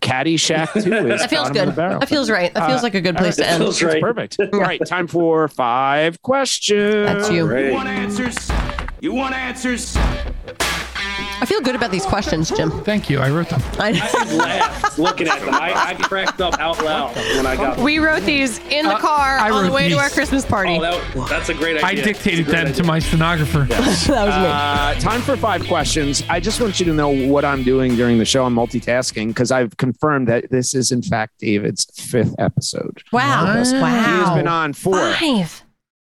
Caddyshack 0.00 0.72
Two 0.82 0.92
is 1.12 1.20
That 1.20 1.28
feels 1.30 1.48
Bottom 1.48 1.50
of 1.50 1.52
good. 1.52 1.68
the 1.68 1.72
Barrel. 1.76 2.00
That 2.00 2.08
feels 2.08 2.30
right. 2.30 2.52
That 2.54 2.66
feels 2.66 2.80
Uh, 2.80 2.82
like 2.82 2.94
a 2.94 3.00
good 3.00 3.16
place 3.16 3.38
right. 3.38 3.44
to 3.46 3.50
end. 3.52 3.62
Feels 3.62 3.82
right. 3.82 4.00
perfect. 4.02 4.36
All 4.40 4.60
right, 4.60 4.80
time 4.86 5.06
for 5.06 5.46
five 5.48 6.20
questions. 6.22 7.06
That's 7.06 7.30
you. 7.30 7.46
Great. 7.46 7.66
You 7.68 7.74
want 7.74 7.88
answers? 7.88 8.50
You 9.00 9.12
want 9.12 9.34
answers? 9.34 9.96
I 11.38 11.44
feel 11.44 11.60
good 11.60 11.74
about 11.74 11.90
these 11.90 12.06
questions, 12.06 12.50
Jim. 12.50 12.70
Thank 12.82 13.10
you. 13.10 13.18
I 13.20 13.30
wrote 13.30 13.48
them. 13.50 13.60
I 13.78 13.88
I 13.90 14.34
laughed 14.36 14.98
looking 14.98 15.28
at 15.28 15.40
them. 15.40 15.52
I, 15.54 15.72
I 15.90 15.94
cracked 15.94 16.40
up 16.40 16.58
out 16.58 16.82
loud 16.82 17.14
when 17.14 17.46
I 17.46 17.56
got 17.56 17.76
them. 17.76 17.84
we 17.84 17.98
wrote 17.98 18.22
these 18.22 18.58
in 18.70 18.86
the 18.86 18.94
Uh, 18.94 18.98
car 19.00 19.38
I 19.38 19.50
on 19.50 19.56
the 19.64 19.68
wrote 19.68 19.74
way 19.74 19.82
to 19.90 19.94
these. 19.94 19.98
our 20.02 20.08
Christmas 20.10 20.46
party. 20.46 20.76
Oh, 20.78 20.80
that, 20.80 21.28
that's 21.28 21.48
a 21.50 21.54
great 21.54 21.76
idea. 21.82 21.86
I 21.86 21.94
dictated 21.94 22.46
That's 22.46 22.70
a 22.70 22.72
them 22.72 22.74
to 22.74 22.84
my 22.84 22.98
stenographer. 23.00 23.60
that 23.68 23.80
was 23.80 24.08
me. 24.08 24.14
Uh, 24.16 24.94
time 25.00 25.20
for 25.20 25.36
five 25.36 25.66
questions. 25.66 26.22
I 26.30 26.40
just 26.40 26.60
want 26.60 26.80
you 26.80 26.86
to 26.86 26.94
know 26.94 27.10
what 27.10 27.44
I'm 27.44 27.62
doing 27.62 27.96
during 27.96 28.16
the 28.18 28.24
show. 28.24 28.44
I'm 28.46 28.54
multitasking 28.54 29.28
because 29.28 29.52
I've 29.52 29.76
confirmed 29.76 30.28
that 30.28 30.50
this 30.50 30.74
is, 30.74 30.90
in 30.90 31.02
fact, 31.02 31.34
David's 31.38 31.84
fifth 31.94 32.34
episode. 32.38 33.02
wow. 33.12 33.56
What? 33.58 33.66
He 33.66 33.74
has 33.74 34.30
been 34.30 34.48
on 34.48 34.72
four. 34.72 34.94
Five. 35.12 35.62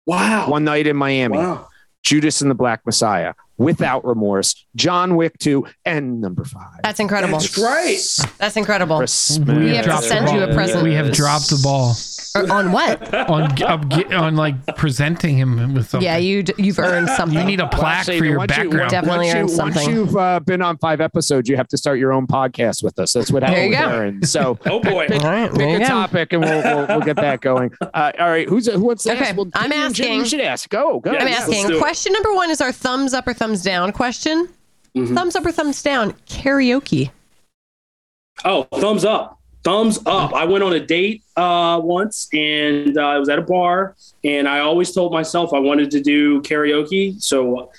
Wow. 0.06 0.48
One 0.48 0.64
night 0.64 0.86
in 0.86 0.96
Miami, 0.96 1.36
Wow. 1.38 1.68
Judas 2.02 2.40
and 2.40 2.50
the 2.50 2.54
Black 2.54 2.84
Messiah, 2.86 3.34
Without 3.61 4.04
Remorse, 4.06 4.66
John 4.74 5.16
Wick 5.16 5.36
2, 5.38 5.66
and 5.84 6.20
number 6.20 6.44
five. 6.44 6.80
That's 6.82 6.98
incredible. 6.98 7.38
That's 7.38 7.54
great. 7.54 8.00
That's 8.38 8.56
incredible. 8.56 8.96
Christmas. 8.96 9.46
We 9.46 9.74
have 9.76 9.84
dropped 9.84 10.02
the 10.04 10.08
send 10.08 10.28
you 10.30 10.42
a 10.42 10.46
ball. 10.46 10.54
present. 10.54 10.82
We 10.82 10.94
have 10.94 11.12
dropped 11.12 11.50
the 11.50 11.61
ball 11.62 11.94
Or 12.36 12.50
on 12.50 12.72
what? 12.72 13.14
on 13.14 13.62
on, 13.62 14.14
on 14.14 14.36
like 14.36 14.54
presenting 14.76 15.36
him 15.36 15.74
with 15.74 15.90
something. 15.90 16.04
Yeah, 16.04 16.16
you 16.16 16.42
d- 16.42 16.54
you've 16.56 16.78
earned 16.78 17.11
something. 17.11 17.38
You 17.38 17.44
need 17.44 17.61
a 17.61 17.68
plaque 17.68 17.98
actually, 18.00 18.18
for 18.20 18.24
your 18.24 18.38
once 18.38 18.56
you- 18.56 18.64
background. 18.64 18.90
Definitely 18.90 19.26
once, 19.26 19.34
you, 19.34 19.40
earned 19.40 19.58
once 19.58 19.74
something. 19.74 19.94
you've 19.94 20.16
uh, 20.16 20.40
been 20.40 20.62
on 20.62 20.78
five 20.78 21.02
episodes, 21.02 21.48
you 21.48 21.56
have 21.56 21.68
to 21.68 21.76
start 21.76 21.98
your 21.98 22.14
own 22.14 22.26
podcast 22.26 22.82
with 22.82 22.98
us. 22.98 23.12
That's 23.12 23.30
what 23.30 23.40
There 23.42 23.66
you 23.66 23.76
happens. 23.76 23.90
go. 23.92 23.96
Aaron. 23.98 24.22
So 24.24 24.58
Oh 24.66 24.80
boy. 24.80 25.06
All 25.12 25.18
right, 25.20 25.50
pick 25.50 25.58
there 25.58 25.68
you 25.68 25.76
a 25.76 25.80
go. 25.80 25.84
topic 25.86 26.32
and 26.32 26.42
we'll, 26.42 26.62
we'll, 26.62 26.86
we'll 26.88 27.00
get 27.06 27.16
that 27.16 27.40
going. 27.42 27.72
Uh, 27.92 28.12
all 28.20 28.28
right, 28.30 28.48
who's 28.48 28.68
who 28.72 28.80
wants 28.80 29.02
to 29.02 29.11
Okay, 29.12 29.24
ask? 29.26 29.36
Well, 29.36 29.48
I'm 29.52 29.68
Jimmy 29.70 29.84
and 29.84 29.94
Jim, 29.94 30.04
asking. 30.06 30.18
You 30.20 30.24
should 30.26 30.40
ask. 30.40 30.68
Go, 30.70 31.00
go. 31.00 31.11
Yeah, 31.12 31.18
I'm 31.18 31.24
let's 31.26 31.40
asking. 31.42 31.66
do 31.66 31.76
it. 31.76 31.80
Question 31.80 32.12
number 32.12 32.32
one 32.32 32.50
is 32.50 32.61
our 32.61 32.70
thumbs 32.70 33.12
up 33.14 33.26
or 33.26 33.32
thumbs 33.34 33.49
down 33.57 33.92
question. 33.92 34.48
Mm-hmm. 34.96 35.14
Thumbs 35.14 35.36
up 35.36 35.46
or 35.46 35.53
thumbs 35.53 35.82
down? 35.82 36.12
Karaoke. 36.26 37.11
Oh, 38.44 38.64
thumbs 38.74 39.05
up. 39.05 39.38
Thumbs 39.62 39.98
up. 40.07 40.32
I 40.32 40.44
went 40.44 40.64
on 40.64 40.72
a 40.72 40.80
date 40.80 41.22
uh, 41.36 41.78
once 41.82 42.28
and 42.32 42.96
uh, 42.96 43.03
I 43.03 43.18
was 43.18 43.28
at 43.28 43.38
a 43.38 43.42
bar 43.42 43.94
and 44.24 44.48
I 44.48 44.61
always 44.61 44.92
told 44.92 45.12
myself 45.12 45.53
I 45.53 45.59
wanted 45.59 45.90
to 45.90 46.01
do 46.01 46.40
karaoke. 46.42 47.20
So 47.22 47.70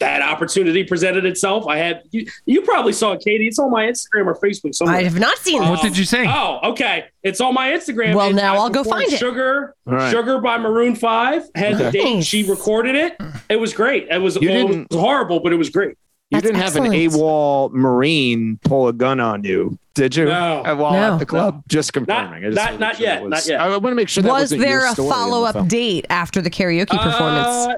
that 0.00 0.22
opportunity 0.22 0.84
presented 0.84 1.24
itself. 1.24 1.66
I 1.66 1.76
had, 1.78 2.02
you, 2.12 2.26
you 2.46 2.62
probably 2.62 2.92
saw 2.92 3.12
it, 3.12 3.20
Katie. 3.20 3.48
It's 3.48 3.58
on 3.58 3.70
my 3.70 3.84
Instagram 3.86 4.26
or 4.26 4.34
Facebook 4.38 4.74
somewhere. 4.74 4.96
I 4.96 5.02
have 5.02 5.18
not 5.18 5.36
seen 5.38 5.60
it. 5.62 5.68
What 5.68 5.82
did 5.82 5.98
you 5.98 6.04
say? 6.04 6.24
Oh, 6.28 6.60
okay. 6.70 7.06
It's 7.24 7.40
on 7.40 7.52
my 7.54 7.70
Instagram. 7.70 8.14
Well, 8.14 8.32
now 8.32 8.54
I 8.54 8.58
I'll 8.58 8.70
go 8.70 8.84
performed 8.84 9.04
find 9.06 9.12
it. 9.12 9.18
Sugar, 9.18 9.74
All 9.86 9.94
right. 9.94 10.10
Sugar 10.12 10.40
by 10.40 10.56
Maroon 10.58 10.94
Five. 10.94 11.42
Had 11.56 11.78
the 11.78 11.90
date. 11.90 12.04
Nice. 12.16 12.26
She 12.26 12.48
recorded 12.48 12.94
it. 12.94 13.16
It 13.48 13.56
was 13.56 13.72
great. 13.74 14.06
It 14.08 14.18
was, 14.18 14.38
well, 14.38 14.48
it 14.70 14.86
was 14.90 14.98
horrible, 15.00 15.40
but 15.40 15.52
it 15.52 15.56
was 15.56 15.70
great. 15.70 15.96
You 16.30 16.36
That's 16.36 16.42
didn't 16.46 16.60
have 16.60 16.76
an 16.76 16.92
excellent. 16.92 17.12
AWOL 17.14 17.72
Marine 17.72 18.58
pull 18.62 18.86
a 18.88 18.92
gun 18.92 19.18
on 19.18 19.44
you, 19.44 19.78
did 19.94 20.14
you? 20.14 20.26
No. 20.26 20.62
While 20.76 20.92
No. 20.92 21.14
at 21.14 21.18
the 21.20 21.24
club, 21.26 21.62
just 21.68 21.94
confirming. 21.94 22.44
I 22.44 22.50
just 22.50 22.54
not- 22.54 22.78
not 22.78 22.96
sure 22.96 23.06
yet, 23.06 23.22
was- 23.22 23.30
not 23.30 23.46
yet. 23.46 23.60
I 23.62 23.68
want 23.70 23.84
to 23.86 23.94
make 23.94 24.10
sure 24.10 24.22
that 24.22 24.28
Was 24.28 24.42
wasn't 24.42 24.60
there 24.60 24.80
your 24.80 24.86
a 24.88 24.90
story 24.92 25.08
in 25.08 25.14
follow 25.14 25.44
up 25.44 25.54
film. 25.54 25.68
date 25.68 26.06
after 26.10 26.42
the 26.42 26.50
karaoke 26.50 26.88
performance? 26.90 27.46
Uh, 27.46 27.74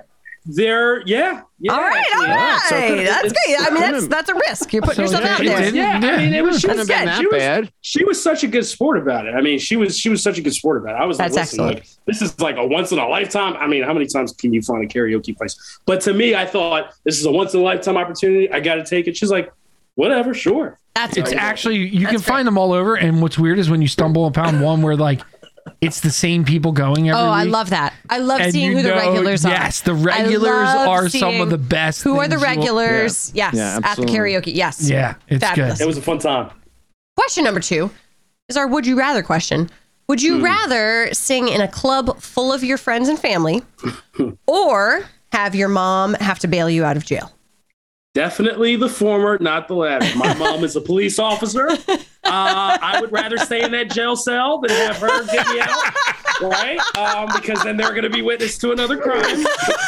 there, 0.46 1.02
yeah. 1.06 1.42
yeah 1.58 1.72
all 1.72 1.80
right, 1.80 2.04
all 2.16 2.22
actually. 2.22 2.28
right. 2.28 2.60
So 2.68 2.76
it- 2.76 3.04
that's 3.04 3.24
it's- 3.26 3.32
great. 3.46 3.60
I 3.60 3.70
mean, 3.70 3.92
that's 3.92 4.06
that's 4.08 4.28
a 4.30 4.34
risk. 4.34 4.72
You're 4.72 4.82
putting 4.82 4.96
So 4.96 5.02
yourself 5.18 5.24
out 5.24 5.38
there. 5.44 5.58
didn't- 5.60 5.74
Yeah, 5.74 6.00
I 6.02 6.16
mean, 6.16 6.32
it 6.34 6.42
was. 6.42 6.60
She 6.60 6.66
Couldn't 6.66 6.78
was, 6.80 6.88
have 6.88 6.98
been 6.98 7.06
that 7.06 7.18
she 7.20 7.26
was 7.26 7.36
bad. 7.38 7.72
she 7.82 8.04
was 8.04 8.22
such 8.22 8.42
a 8.44 8.46
good 8.46 8.64
sport 8.64 8.98
about 8.98 9.26
it. 9.26 9.34
I 9.34 9.40
mean, 9.42 9.58
she 9.58 9.76
was 9.76 9.98
she 9.98 10.08
was 10.08 10.22
such 10.22 10.38
a 10.38 10.42
good 10.42 10.54
sport 10.54 10.78
about 10.82 10.96
it. 10.96 11.02
I 11.02 11.04
was 11.04 11.18
like, 11.18 11.32
That's 11.32 11.52
listen, 11.52 11.66
like, 11.66 11.86
this 12.06 12.22
is 12.22 12.38
like 12.40 12.56
a 12.56 12.66
once 12.66 12.90
in 12.92 12.98
a 12.98 13.06
lifetime. 13.08 13.54
I 13.56 13.66
mean, 13.66 13.82
how 13.82 13.92
many 13.92 14.06
times 14.06 14.32
can 14.32 14.52
you 14.54 14.62
find 14.62 14.82
a 14.84 14.88
karaoke 14.88 15.36
place? 15.36 15.78
But 15.86 16.00
to 16.02 16.14
me, 16.14 16.34
I 16.34 16.46
thought 16.46 16.94
this 17.04 17.18
is 17.18 17.26
a 17.26 17.32
once 17.32 17.52
in 17.54 17.60
a 17.60 17.62
lifetime 17.62 17.96
opportunity. 17.96 18.50
I 18.50 18.60
got 18.60 18.76
to 18.76 18.84
take 18.84 19.06
it. 19.08 19.16
She's 19.16 19.30
like, 19.30 19.52
whatever, 19.94 20.32
sure. 20.34 20.78
That's 20.94 21.16
It's 21.16 21.30
great. 21.30 21.40
actually 21.40 21.76
you 21.76 22.06
can 22.06 22.16
That's 22.16 22.26
find 22.26 22.46
them 22.48 22.58
all 22.58 22.72
over. 22.72 22.96
And 22.96 23.22
what's 23.22 23.38
weird 23.38 23.58
is 23.58 23.70
when 23.70 23.80
you 23.80 23.88
stumble 23.88 24.26
upon 24.26 24.60
one 24.60 24.82
where 24.82 24.96
like 24.96 25.20
it's 25.80 26.00
the 26.00 26.10
same 26.10 26.44
people 26.44 26.72
going 26.72 27.08
every 27.08 27.20
Oh, 27.20 27.28
I 27.28 27.44
love 27.44 27.70
that. 27.70 27.94
I 28.08 28.18
love 28.18 28.40
And 28.40 28.52
seeing 28.52 28.70
you 28.70 28.76
who 28.76 28.82
the 28.82 28.92
regulars 28.92 29.44
are. 29.46 29.50
Yes, 29.50 29.80
the 29.80 29.94
regulars 29.94 30.68
are 30.68 31.08
some 31.08 31.40
of 31.40 31.50
the 31.50 31.58
best. 31.58 32.02
Who 32.02 32.18
are 32.18 32.28
the 32.28 32.36
things 32.36 32.42
you 32.42 32.48
will- 32.48 32.78
regulars? 32.78 33.32
Yes, 33.34 33.54
Yeah, 33.54 33.80
at 33.82 33.96
the 33.96 34.02
karaoke. 34.02 34.54
Yes. 34.54 34.88
Yeah, 34.88 35.14
it's 35.28 35.44
Fabulous. 35.44 35.78
good. 35.78 35.84
It 35.84 35.86
was 35.86 35.98
a 35.98 36.02
fun 36.02 36.18
time. 36.18 36.50
Question 37.16 37.44
number 37.44 37.60
two 37.60 37.90
is 38.48 38.56
our 38.56 38.66
would 38.66 38.86
you 38.86 38.96
rather 38.96 39.22
question. 39.22 39.70
Would 40.08 40.22
you 40.22 40.38
hmm. 40.38 40.44
rather 40.44 41.10
sing 41.12 41.48
in 41.48 41.60
a 41.60 41.68
club 41.68 42.20
full 42.20 42.52
of 42.52 42.64
your 42.64 42.78
friends 42.78 43.08
and 43.08 43.18
family 43.18 43.62
or 44.46 45.04
have 45.32 45.54
your 45.54 45.68
mom 45.68 46.14
have 46.14 46.40
to 46.40 46.48
bail 46.48 46.68
you 46.68 46.84
out 46.84 46.96
of 46.96 47.06
jail? 47.06 47.32
Definitely 48.12 48.74
the 48.74 48.88
former, 48.88 49.38
not 49.40 49.68
the 49.68 49.74
latter. 49.74 50.18
My 50.18 50.34
mom 50.38 50.64
is 50.64 50.74
a 50.74 50.80
police 50.80 51.18
officer. 51.18 51.68
Uh, 51.68 51.98
I 52.24 52.98
would 53.00 53.12
rather 53.12 53.38
stay 53.38 53.62
in 53.62 53.70
that 53.72 53.90
jail 53.90 54.16
cell 54.16 54.60
than 54.60 54.70
have 54.70 54.96
her 54.96 55.24
get 55.26 55.46
me 55.48 55.60
out, 55.60 55.94
right? 56.42 56.78
Um, 56.96 57.28
because 57.34 57.62
then 57.62 57.76
they're 57.76 57.90
going 57.90 58.02
to 58.04 58.10
be 58.10 58.22
witness 58.22 58.58
to 58.58 58.72
another 58.72 58.96
crime, 58.98 59.44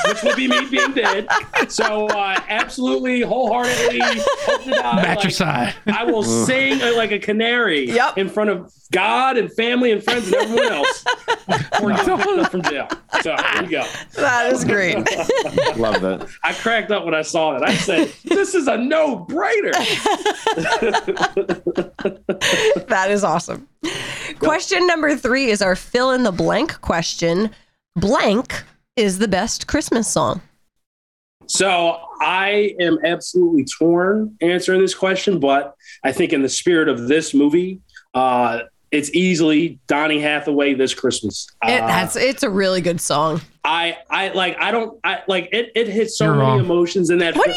which 0.09 0.23
will 0.23 0.37
be 0.37 0.49
me 0.49 0.67
being 0.71 0.93
dead. 0.93 1.27
So, 1.69 2.07
uh, 2.09 2.39
absolutely, 2.49 3.21
wholeheartedly, 3.23 4.01
hope 4.03 4.63
to 4.65 4.71
die. 4.71 5.03
Matricide. 5.03 5.75
Like, 5.87 5.97
I 5.97 6.05
will 6.05 6.23
sing 6.23 6.79
like 6.97 7.13
a 7.13 7.19
canary 7.19 7.91
Yep. 7.91 8.19
in 8.19 8.29
front 8.29 8.51
of 8.51 8.73
God 8.93 9.37
and 9.39 9.53
family 9.53 9.91
and 9.93 10.03
friends 10.03 10.27
and 10.27 10.35
everyone 10.37 10.73
else 10.73 11.05
before 11.49 11.91
you 11.93 11.97
get 12.05 12.27
picked 12.27 12.51
from 12.51 12.63
jail. 12.63 12.89
So, 13.23 13.37
there 13.37 13.63
you 13.65 13.71
go. 13.71 13.87
That 14.17 14.53
is 14.53 14.65
great. 14.65 14.97
Love 15.77 16.01
that. 16.03 16.29
I 16.43 16.53
cracked 16.53 16.91
up 16.91 17.05
when 17.05 17.15
I 17.15 17.23
saw 17.23 17.59
that. 17.59 17.69
I 17.69 17.75
said, 17.75 18.13
"This 18.25 18.55
is 18.55 18.69
a 18.69 18.77
no-brainer." 18.77 19.73
that 22.89 23.11
is 23.11 23.25
awesome. 23.25 23.69
Question 24.39 24.87
number 24.87 25.17
three 25.17 25.47
is 25.47 25.63
our 25.63 25.77
fill 25.77 26.11
in 26.13 26.23
the 26.23 26.33
blank 26.43 26.81
question. 26.81 27.51
Blank 27.97 28.65
is 28.97 29.19
the 29.19 29.29
best 29.29 29.67
Christmas 29.69 30.09
song. 30.09 30.41
So 31.47 31.99
I 32.21 32.75
am 32.81 32.99
absolutely 33.05 33.65
torn 33.65 34.37
answering 34.41 34.81
this 34.81 34.95
question, 34.95 35.39
but 35.39 35.75
I 36.05 36.11
think 36.13 36.33
in 36.33 36.43
the 36.43 36.49
spirit 36.49 36.89
of 36.89 37.09
this 37.09 37.33
movie, 37.35 37.81
uh, 38.15 38.61
it's 38.91 39.11
easily 39.15 39.79
Donny 39.87 40.21
Hathaway 40.21 40.75
this 40.75 40.95
Christmas. 40.95 41.47
It, 41.65 41.81
Uh, 41.83 41.87
that's 41.87 42.15
it's 42.17 42.43
a 42.43 42.51
really 42.51 42.81
good 42.83 43.01
song. 43.01 43.41
I 43.65 43.97
I 44.11 44.29
like 44.31 44.57
I 44.59 44.71
don't 44.71 44.99
I 45.05 45.23
like 45.29 45.49
it. 45.53 45.71
It 45.75 45.89
hits 45.89 46.19
so 46.19 46.25
You're 46.27 46.35
many 46.35 46.47
wrong. 46.49 46.61
emotions 46.61 47.09
in 47.11 47.19
that. 47.19 47.35
What 47.37 47.47
do 47.47 47.53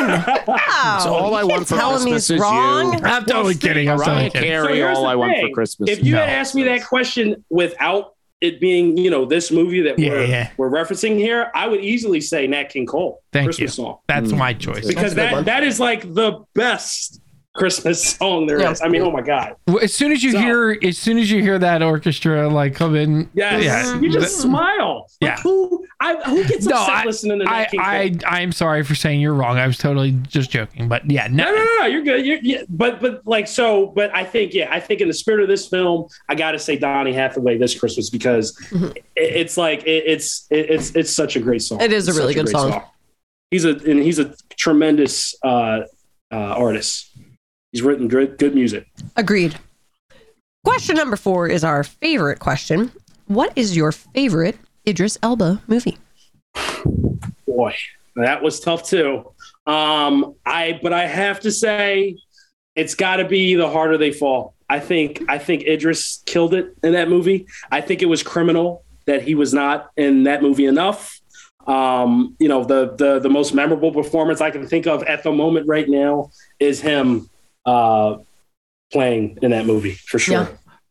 you 0.00 0.06
mean? 0.08 0.24
Wow. 0.46 1.00
So 1.02 1.12
all 1.14 1.34
I 1.34 1.42
want 1.42 1.66
can't 1.66 1.68
for 1.68 1.74
tell 1.76 1.90
me 2.04 2.12
Christmas 2.12 2.30
is 2.30 2.40
wrong. 2.40 2.92
you. 2.92 3.00
I'm 3.04 3.24
totally 3.24 3.54
Steve, 3.54 3.68
kidding. 3.70 3.88
I'm 3.88 3.98
totally 3.98 4.30
kidding. 4.30 4.48
Carey, 4.50 4.76
here's 4.76 4.96
all 4.98 5.06
I 5.06 5.14
want 5.16 5.32
for. 5.40 5.48
Christmas. 5.50 5.90
If 5.90 6.04
you 6.04 6.12
No. 6.12 6.18
had 6.20 6.28
asked 6.28 6.54
me 6.54 6.62
that 6.64 6.84
question 6.86 7.44
without 7.50 8.14
it 8.40 8.60
being, 8.60 8.96
you 8.98 9.10
know, 9.10 9.24
this 9.24 9.50
movie 9.50 9.80
that 9.82 9.98
Yeah, 9.98 10.10
we're, 10.10 10.24
yeah. 10.26 10.50
we're 10.58 10.70
referencing 10.70 11.16
here, 11.16 11.50
I 11.54 11.66
would 11.68 11.80
easily 11.80 12.20
say 12.20 12.46
Nat 12.46 12.64
King 12.64 12.86
Cole, 12.86 13.22
Thank 13.32 13.46
Christmas 13.46 13.78
you. 13.78 13.84
song, 13.84 13.98
That's 14.08 14.30
Mm. 14.32 14.38
my 14.38 14.52
choice. 14.52 14.86
because 14.86 15.14
That's 15.14 15.28
a 15.28 15.30
good 15.30 15.32
one. 15.32 15.44
that 15.44 15.60
that 15.60 15.64
is 15.64 15.80
like 15.80 16.02
the 16.14 16.44
best 16.54 17.20
Christmas 17.56 18.16
song 18.16 18.46
there 18.46 18.58
is. 18.58 18.80
Yeah. 18.80 18.86
I 18.86 18.88
mean, 18.88 19.02
oh 19.02 19.10
my 19.10 19.22
god, 19.22 19.54
As 19.82 19.94
soon 19.94 20.12
as 20.12 20.22
you 20.22 20.32
So- 20.32 20.38
hear, 20.40 20.78
as 20.82 20.98
soon 20.98 21.18
as 21.18 21.30
you 21.30 21.42
hear 21.42 21.58
that 21.58 21.82
orchestra 21.82 22.48
like 22.48 22.74
come 22.74 22.94
in, 22.94 23.28
yes, 23.34 23.64
yeah, 23.64 23.98
you 24.00 24.10
just 24.12 24.26
th- 24.28 24.42
smile. 24.42 25.08
Like, 25.20 25.30
Yeah. 25.30 25.40
who 25.40 25.84
I, 25.98 26.14
who 26.28 26.44
gets 26.44 26.66
No, 26.66 26.76
upset 26.76 26.94
I, 26.94 27.04
listening 27.06 27.38
to 27.38 27.44
Nat 27.46 27.68
I, 27.78 28.14
I, 28.26 28.40
I'm 28.40 28.52
sorry 28.52 28.82
for 28.84 28.94
saying 28.94 29.20
you're 29.20 29.32
wrong. 29.32 29.56
I 29.56 29.66
was 29.66 29.78
totally 29.78 30.12
just 30.28 30.50
joking, 30.50 30.88
but 30.88 31.10
yeah, 31.10 31.26
No, 31.30 31.44
no, 31.44 31.52
no, 31.54 31.64
no, 31.64 31.76
no, 31.80 31.86
you're 31.86 32.02
good. 32.02 32.26
You're, 32.26 32.38
yeah, 32.42 32.62
but 32.68 33.00
but 33.00 33.26
like 33.26 33.48
so, 33.48 33.86
but 33.86 34.14
I 34.14 34.22
think 34.24 34.52
yeah, 34.52 34.68
I 34.70 34.78
think 34.78 35.00
in 35.00 35.08
the 35.08 35.14
spirit 35.14 35.40
of 35.42 35.48
this 35.48 35.66
film, 35.68 36.06
I 36.28 36.34
got 36.34 36.52
to 36.52 36.58
say 36.58 36.76
Donny 36.76 37.12
Hathaway 37.14 37.56
this 37.56 37.78
Christmas 37.78 38.10
because 38.10 38.54
it, 38.70 39.02
it's 39.16 39.56
like 39.56 39.84
it, 39.84 40.04
it's 40.06 40.46
it, 40.50 40.70
it's 40.70 40.90
it's 40.94 41.12
such 41.16 41.36
a 41.36 41.40
great 41.40 41.62
song. 41.62 41.80
It 41.80 41.92
is 41.92 42.08
a 42.08 42.12
really 42.12 42.34
such 42.34 42.44
good 42.44 42.52
great 42.52 42.72
song. 42.72 42.82
He's 43.50 43.64
a 43.64 43.70
and 43.70 44.00
he's 44.02 44.18
a 44.18 44.34
tremendous 44.58 45.34
uh, 45.42 45.80
uh, 46.30 46.36
artist. 46.36 47.16
He's 47.72 47.82
written 47.82 48.08
good 48.08 48.38
good 48.38 48.54
music. 48.54 48.86
Agreed. 49.16 49.58
Question 50.64 50.96
number 50.96 51.16
four 51.16 51.46
is 51.48 51.62
our 51.62 51.84
favorite 51.84 52.40
question. 52.40 52.90
What 53.26 53.52
is 53.56 53.76
your 53.76 53.92
favorite 53.92 54.58
Idris 54.86 55.18
Elba 55.22 55.62
movie? 55.66 55.98
Boy, 57.46 57.74
that 58.16 58.42
was 58.42 58.60
tough 58.60 58.82
too. 58.82 59.32
Um, 59.66 60.34
I 60.44 60.78
but 60.82 60.92
I 60.92 61.06
have 61.06 61.40
to 61.40 61.50
say, 61.50 62.16
it's 62.74 62.94
got 62.94 63.16
to 63.16 63.24
be 63.24 63.54
the 63.54 63.68
harder 63.68 63.98
they 63.98 64.12
fall. 64.12 64.54
I 64.68 64.80
think 64.80 65.22
I 65.28 65.38
think 65.38 65.64
Idris 65.64 66.22
killed 66.26 66.54
it 66.54 66.74
in 66.82 66.92
that 66.92 67.08
movie. 67.08 67.46
I 67.70 67.80
think 67.80 68.02
it 68.02 68.06
was 68.06 68.22
criminal 68.22 68.84
that 69.06 69.22
he 69.22 69.34
was 69.34 69.54
not 69.54 69.90
in 69.96 70.24
that 70.24 70.42
movie 70.42 70.66
enough. 70.66 71.20
Um, 71.66 72.36
you 72.38 72.48
know, 72.48 72.64
the 72.64 72.94
the 72.96 73.18
the 73.18 73.28
most 73.28 73.54
memorable 73.54 73.92
performance 73.92 74.40
I 74.40 74.50
can 74.50 74.66
think 74.66 74.86
of 74.86 75.02
at 75.04 75.22
the 75.22 75.32
moment 75.32 75.66
right 75.66 75.88
now 75.88 76.30
is 76.60 76.80
him 76.80 77.28
uh, 77.66 78.18
playing 78.92 79.38
in 79.42 79.50
that 79.50 79.66
movie 79.66 79.92
for 79.92 80.18
sure. 80.18 80.34
Yeah. 80.34 80.48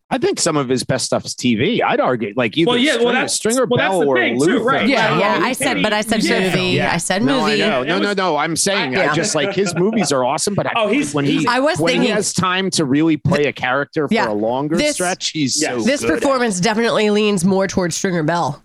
I 0.07 0.19
think 0.19 0.39
some 0.39 0.55
of 0.55 0.69
his 0.69 0.83
best 0.83 1.03
stuff 1.05 1.25
is 1.25 1.33
TV. 1.33 1.81
I'd 1.81 1.99
argue, 1.99 2.31
like 2.37 2.55
you. 2.55 2.67
Well, 2.67 2.77
yeah, 2.77 2.91
well, 2.91 2.99
Stringer, 2.99 3.13
that's- 3.13 3.33
Stringer 3.33 3.65
well, 3.65 3.77
that's 3.79 3.89
Bell 3.91 3.99
the 4.01 4.05
or 4.05 4.15
thing, 4.17 4.39
too, 4.39 4.45
Luther. 4.45 4.63
right. 4.63 4.87
Yeah, 4.87 5.17
Yeah, 5.17 5.39
yeah. 5.39 5.45
I 5.45 5.53
said, 5.53 5.81
but 5.81 5.93
I 5.93 6.01
said 6.01 6.23
yeah. 6.23 6.41
movie. 6.41 6.61
Yeah. 6.67 6.93
I 6.93 6.97
said 6.97 7.23
No, 7.23 7.39
I 7.39 7.49
movie. 7.49 7.59
know. 7.61 7.83
No, 7.83 7.97
no, 7.99 8.07
was- 8.09 8.17
no. 8.17 8.37
I'm 8.37 8.55
saying, 8.55 8.95
I- 8.95 9.07
I 9.07 9.13
just 9.15 9.33
like 9.33 9.53
his 9.55 9.73
movies 9.75 10.11
are 10.11 10.23
awesome, 10.23 10.53
but 10.53 10.67
I, 10.67 10.73
Oh, 10.75 10.89
he's- 10.89 11.11
when 11.15 11.25
he 11.25 11.47
I 11.47 11.59
was 11.59 11.79
when 11.79 11.93
thinking 11.93 12.09
he 12.09 12.13
has 12.13 12.33
time 12.33 12.69
to 12.71 12.85
really 12.85 13.17
play 13.17 13.45
a 13.45 13.51
character 13.51 14.07
for 14.07 14.13
Yeah. 14.13 14.29
a 14.29 14.33
longer 14.33 14.77
This- 14.77 14.93
stretch, 14.93 15.29
he's 15.31 15.59
Yes. 15.59 15.79
so 15.79 15.81
this 15.83 16.01
good 16.01 16.11
at 16.11 16.21
performance 16.21 16.59
definitely 16.59 17.09
leans 17.09 17.43
more 17.43 17.67
towards 17.67 17.95
Stringer 17.95 18.23
Bell. 18.23 18.61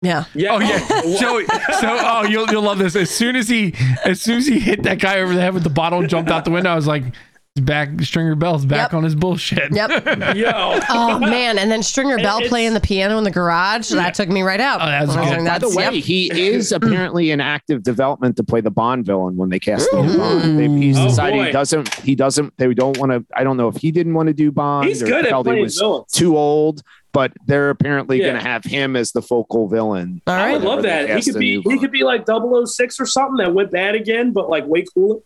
Yeah. 0.00 0.24
Yeah. 0.34 0.54
Oh 0.54 0.58
yeah. 0.60 0.78
So 1.18 1.44
so 1.80 1.98
oh 2.00 2.24
you'll 2.24 2.50
you'll 2.50 2.62
love 2.62 2.78
this. 2.78 2.96
As 2.96 3.10
soon 3.10 3.36
as 3.36 3.46
he 3.48 3.74
as 4.06 4.22
soon 4.22 4.38
as 4.38 4.46
he 4.46 4.58
hit 4.58 4.82
that 4.84 4.98
guy 4.98 5.20
over 5.20 5.34
the 5.34 5.40
head 5.42 5.52
with 5.54 5.64
the 5.64 5.70
bottle 5.70 6.00
and 6.00 6.08
jumped 6.08 6.30
out 6.30 6.44
the 6.46 6.50
window, 6.50 6.70
I 6.72 6.74
was 6.74 6.86
like, 6.88 7.04
he's 7.04 7.12
back 7.56 8.00
Stringer 8.00 8.34
Bell's 8.34 8.64
back 8.64 8.92
Yep. 8.92 8.94
on 8.94 9.04
his 9.04 9.14
bullshit. 9.14 9.74
Yep. 9.74 9.90
Yo. 10.36 10.80
Oh 10.88 11.18
man, 11.18 11.58
and 11.58 11.70
then 11.70 11.82
Stringer 11.82 12.16
Bell 12.16 12.38
It's- 12.38 12.48
playing 12.48 12.72
the 12.74 12.80
piano 12.80 13.18
in 13.18 13.24
the 13.24 13.30
garage. 13.30 13.90
That 13.90 14.14
took 14.14 14.28
me 14.30 14.42
right 14.42 14.60
out. 14.60 14.80
Oh, 14.80 14.86
that 14.86 15.06
was 15.06 15.16
I 15.16 15.24
good. 15.36 15.42
like, 15.44 15.52
By 15.52 15.58
the 15.58 15.68
way, 15.76 15.84
yep. 15.84 15.92
he 15.92 16.30
is 16.48 16.72
apparently 16.72 17.30
in 17.30 17.40
active 17.40 17.82
development 17.82 18.36
to 18.36 18.44
play 18.44 18.60
the 18.62 18.70
Bond 18.70 19.04
villain 19.04 19.36
when 19.36 19.50
they 19.50 19.58
cast 19.58 19.92
him. 19.92 20.16
Bond. 20.16 20.58
They, 20.58 20.68
he's 20.68 20.98
Oh, 20.98 21.08
decided 21.08 21.36
boy. 21.38 21.44
he 21.46 21.52
doesn't. 21.52 21.94
He 21.96 22.14
doesn't. 22.14 22.56
They 22.56 22.72
don't 22.72 22.96
want 22.98 23.12
to. 23.12 23.24
I 23.36 23.44
don't 23.44 23.56
know 23.58 23.68
if 23.68 23.76
he 23.76 23.90
didn't 23.92 24.14
want 24.14 24.28
to 24.28 24.34
do 24.34 24.50
Bond. 24.50 24.88
He's 24.88 25.02
or 25.02 25.06
good 25.06 25.24
at 25.26 25.30
felt 25.30 25.46
he 25.46 25.50
playing 25.50 25.62
was 25.64 25.78
villains. 25.78 26.10
too 26.12 26.36
old. 26.38 26.82
But 27.12 27.34
they're 27.44 27.68
apparently 27.68 28.18
Yeah. 28.18 28.28
going 28.30 28.42
to 28.42 28.48
have 28.48 28.64
him 28.64 28.96
as 28.96 29.12
the 29.12 29.20
focal 29.20 29.68
villain. 29.68 30.22
All 30.26 30.34
I 30.34 30.52
would 30.52 30.62
love 30.62 30.82
that. 30.84 31.10
He 31.22 31.30
could 31.30 31.38
be 31.38 31.56
he 31.56 31.60
Bond. 31.62 31.80
could 31.80 31.90
be 31.92 32.04
like 32.04 32.24
006 32.26 32.98
or 32.98 33.04
something 33.04 33.36
that 33.36 33.52
went 33.52 33.70
bad 33.70 33.94
again, 33.94 34.32
but 34.32 34.48
like 34.48 34.66
way 34.66 34.86
cooler. 34.94 35.16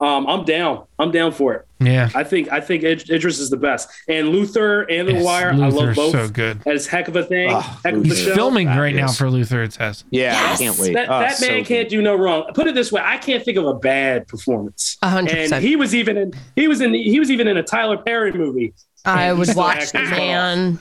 Um, 0.00 0.28
I'm 0.28 0.44
down. 0.44 0.84
I'm 1.00 1.10
down 1.10 1.32
for 1.32 1.54
it. 1.54 1.66
Yeah. 1.80 2.08
I 2.14 2.22
think 2.22 2.52
I 2.52 2.60
think 2.60 2.84
Id- 2.84 3.10
Idris 3.10 3.40
is 3.40 3.50
the 3.50 3.56
best. 3.56 3.88
And 4.08 4.28
Luther 4.28 4.82
and 4.82 5.08
The 5.08 5.14
Yes, 5.14 5.24
Wire, 5.24 5.50
I 5.50 5.54
love 5.68 5.96
both. 5.96 6.12
so 6.12 6.28
good. 6.28 6.60
As 6.66 6.86
heck 6.86 7.08
of 7.08 7.16
a 7.16 7.24
thing. 7.24 7.50
Oh, 7.52 7.58
heck 7.84 7.94
of 7.94 8.02
a 8.02 8.04
He's 8.04 8.20
show. 8.22 8.34
filming 8.34 8.68
right 8.68 8.94
now 8.94 9.08
Fabulous. 9.08 9.18
for 9.18 9.30
Luther, 9.30 9.62
it 9.64 9.72
says. 9.72 10.04
Yeah, 10.10 10.32
Yes. 10.32 10.60
I 10.60 10.64
can't 10.64 10.78
wait. 10.78 10.94
That, 10.94 11.08
Oh, 11.10 11.18
that 11.18 11.40
man 11.40 11.50
good. 11.58 11.66
can't 11.66 11.88
do 11.88 12.00
no 12.00 12.14
wrong. 12.14 12.44
Put 12.54 12.68
it 12.68 12.76
this 12.76 12.92
way, 12.92 13.02
I 13.04 13.16
can't 13.18 13.44
think 13.44 13.58
of 13.58 13.66
a 13.66 13.74
bad 13.74 14.28
performance. 14.28 14.96
Hundred 15.02 15.30
And 15.30 15.38
percent. 15.50 15.64
he 15.64 15.74
was 15.74 15.94
even 15.96 16.16
in 16.16 16.32
he 16.54 16.68
was 16.68 16.80
in 16.80 16.94
he 16.94 17.18
was 17.18 17.30
even 17.32 17.48
in 17.48 17.56
a 17.56 17.62
Tyler 17.64 17.96
Perry 17.98 18.30
movie. 18.32 18.74
I 19.04 19.24
And 19.24 19.34
he 19.34 19.38
would 19.40 19.48
still 19.48 19.62
watch 19.62 19.78
acted 19.94 20.10
well. 20.12 20.18
man. 20.56 20.78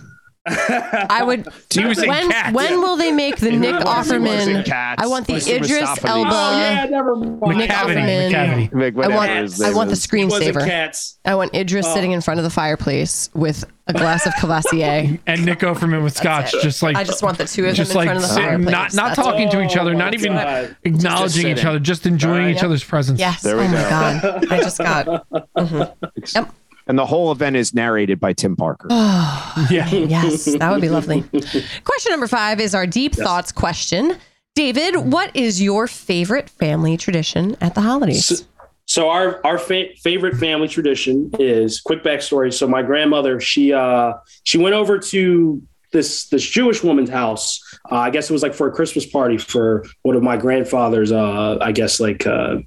I 0.50 1.24
would. 1.24 1.48
He 1.70 1.86
was 1.86 2.02
in 2.02 2.10
When 2.10 2.32
Cats. 2.32 2.54
when 2.56 2.80
will 2.82 2.96
they 2.96 3.12
make 3.12 3.38
the 3.38 3.52
Nick 3.52 3.76
was- 3.84 4.08
he 4.10 4.18
was 4.18 4.48
in 4.48 4.56
Offerman? 4.58 4.66
Cats. 4.66 5.04
I 5.04 5.08
want 5.08 5.28
the 5.28 5.36
Idris 5.36 6.04
Elba. 6.04 6.30
Oh 6.34 6.58
yeah, 6.58 6.86
never 6.86 7.16
mind. 7.16 7.40
Nick 7.58 7.70
Macavity. 7.70 8.32
Offerman. 8.32 8.70
Macavity. 8.72 9.04
I 9.04 9.08
want. 9.10 9.62
I 9.62 9.74
want 9.74 9.90
the 9.90 9.94
is. 9.94 10.06
He 10.10 10.26
was 10.26 10.42
in 10.42 10.54
screensaver. 10.54 11.16
I 11.26 11.36
want 11.36 11.54
Idris 11.54 11.86
Oh. 11.88 11.94
sitting 11.94 12.12
in 12.14 12.22
front 12.22 12.40
of 12.40 12.44
the 12.46 12.50
fireplace 12.50 13.30
with 13.36 13.64
a 13.88 13.94
glass 13.94 14.26
of 14.26 14.34
Courvoisier. 14.40 15.20
And 15.28 15.46
Nick 15.46 15.60
Offerman 15.60 16.04
with 16.04 16.18
scotch, 16.18 16.52
just 16.64 16.82
like 16.82 16.96
I 16.96 17.04
just 17.04 17.22
want 17.22 17.38
the 17.38 17.46
two 17.46 17.62
of 17.64 17.68
them 17.68 17.76
just 17.76 17.92
in 17.92 17.98
like 17.98 18.08
front 18.08 18.18
of 18.18 18.24
the 18.24 18.28
sitting, 18.30 18.46
fireplace. 18.50 18.72
not 18.72 18.94
not 18.96 19.16
That's 19.16 19.28
talking 19.28 19.50
to 19.52 19.62
each 19.62 19.78
other, 19.78 19.92
Oh, 19.94 19.98
not 19.98 20.14
even 20.14 20.34
God. 20.34 20.76
acknowledging 20.84 21.48
each 21.48 21.58
sitting. 21.58 21.66
other, 21.70 21.80
just 21.80 22.06
enjoying 22.06 22.44
All 22.46 22.50
each 22.50 22.56
right. 22.58 22.64
other's 22.66 22.84
presence. 22.84 23.20
Yes. 23.20 23.42
There 23.44 23.56
oh 23.58 23.62
we 23.62 23.68
my 23.68 23.74
god. 23.90 24.52
I 24.52 24.58
just 24.58 24.78
got. 24.80 25.06
Mm-hmm. 25.58 26.06
Yep. 26.36 26.54
And 26.88 26.98
the 26.98 27.06
whole 27.06 27.32
event 27.32 27.56
is 27.56 27.74
narrated 27.74 28.20
by 28.20 28.34
Tim 28.34 28.56
Parker. 28.56 28.88
Yeah. 29.72 29.90
Yes, 29.90 30.46
that 30.46 30.72
would 30.72 30.82
be 30.82 30.90
lovely. 30.90 31.22
Question 31.84 32.12
number 32.12 32.28
five 32.28 32.60
is 32.60 32.76
our 32.76 32.86
deep 32.86 33.16
thoughts 33.16 33.52
question. 33.52 34.18
David, 34.54 34.98
what 34.98 35.36
is 35.36 35.62
your 35.62 35.88
favorite 35.88 36.50
family 36.50 36.96
tradition 36.96 37.56
at 37.60 37.76
the 37.76 37.82
holidays? 37.82 38.46
So 38.86 39.10
our 39.10 39.46
our 39.46 39.58
fa- 39.58 39.96
favorite 39.98 40.38
family 40.38 40.68
tradition 40.68 41.32
is 41.40 41.82
quick 41.82 42.04
backstory. 42.04 42.54
So 42.54 42.68
my 42.68 42.82
grandmother, 42.84 43.40
she 43.40 43.74
uh 43.74 44.14
she 44.44 44.58
went 44.58 44.76
over 44.76 44.98
to 45.00 45.62
this 45.92 46.28
this 46.30 46.44
Jewish 46.44 46.84
woman's 46.84 47.10
house. 47.10 47.62
Uh, 47.92 47.96
I 47.96 48.10
guess 48.10 48.30
it 48.30 48.34
was 48.34 48.44
like 48.44 48.54
for 48.54 48.68
a 48.68 48.72
Christmas 48.72 49.06
party 49.06 49.38
for 49.38 49.86
one 50.04 50.16
of 50.16 50.24
my 50.24 50.38
grandfather's. 50.38 51.12
Uh, 51.12 51.58
I 51.62 51.72
guess 51.72 52.00
like 52.00 52.26
uh, 52.26 52.58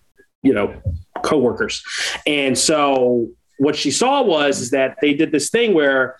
you 0.42 0.52
know 0.52 0.74
coworkers, 1.22 1.82
and 2.26 2.56
so 2.56 3.28
what 3.61 3.76
she 3.76 3.90
saw 3.90 4.22
was 4.22 4.58
is 4.61 4.70
that 4.70 4.96
they 5.02 5.12
did 5.12 5.32
this 5.32 5.50
thing 5.50 5.74
where 5.74 6.16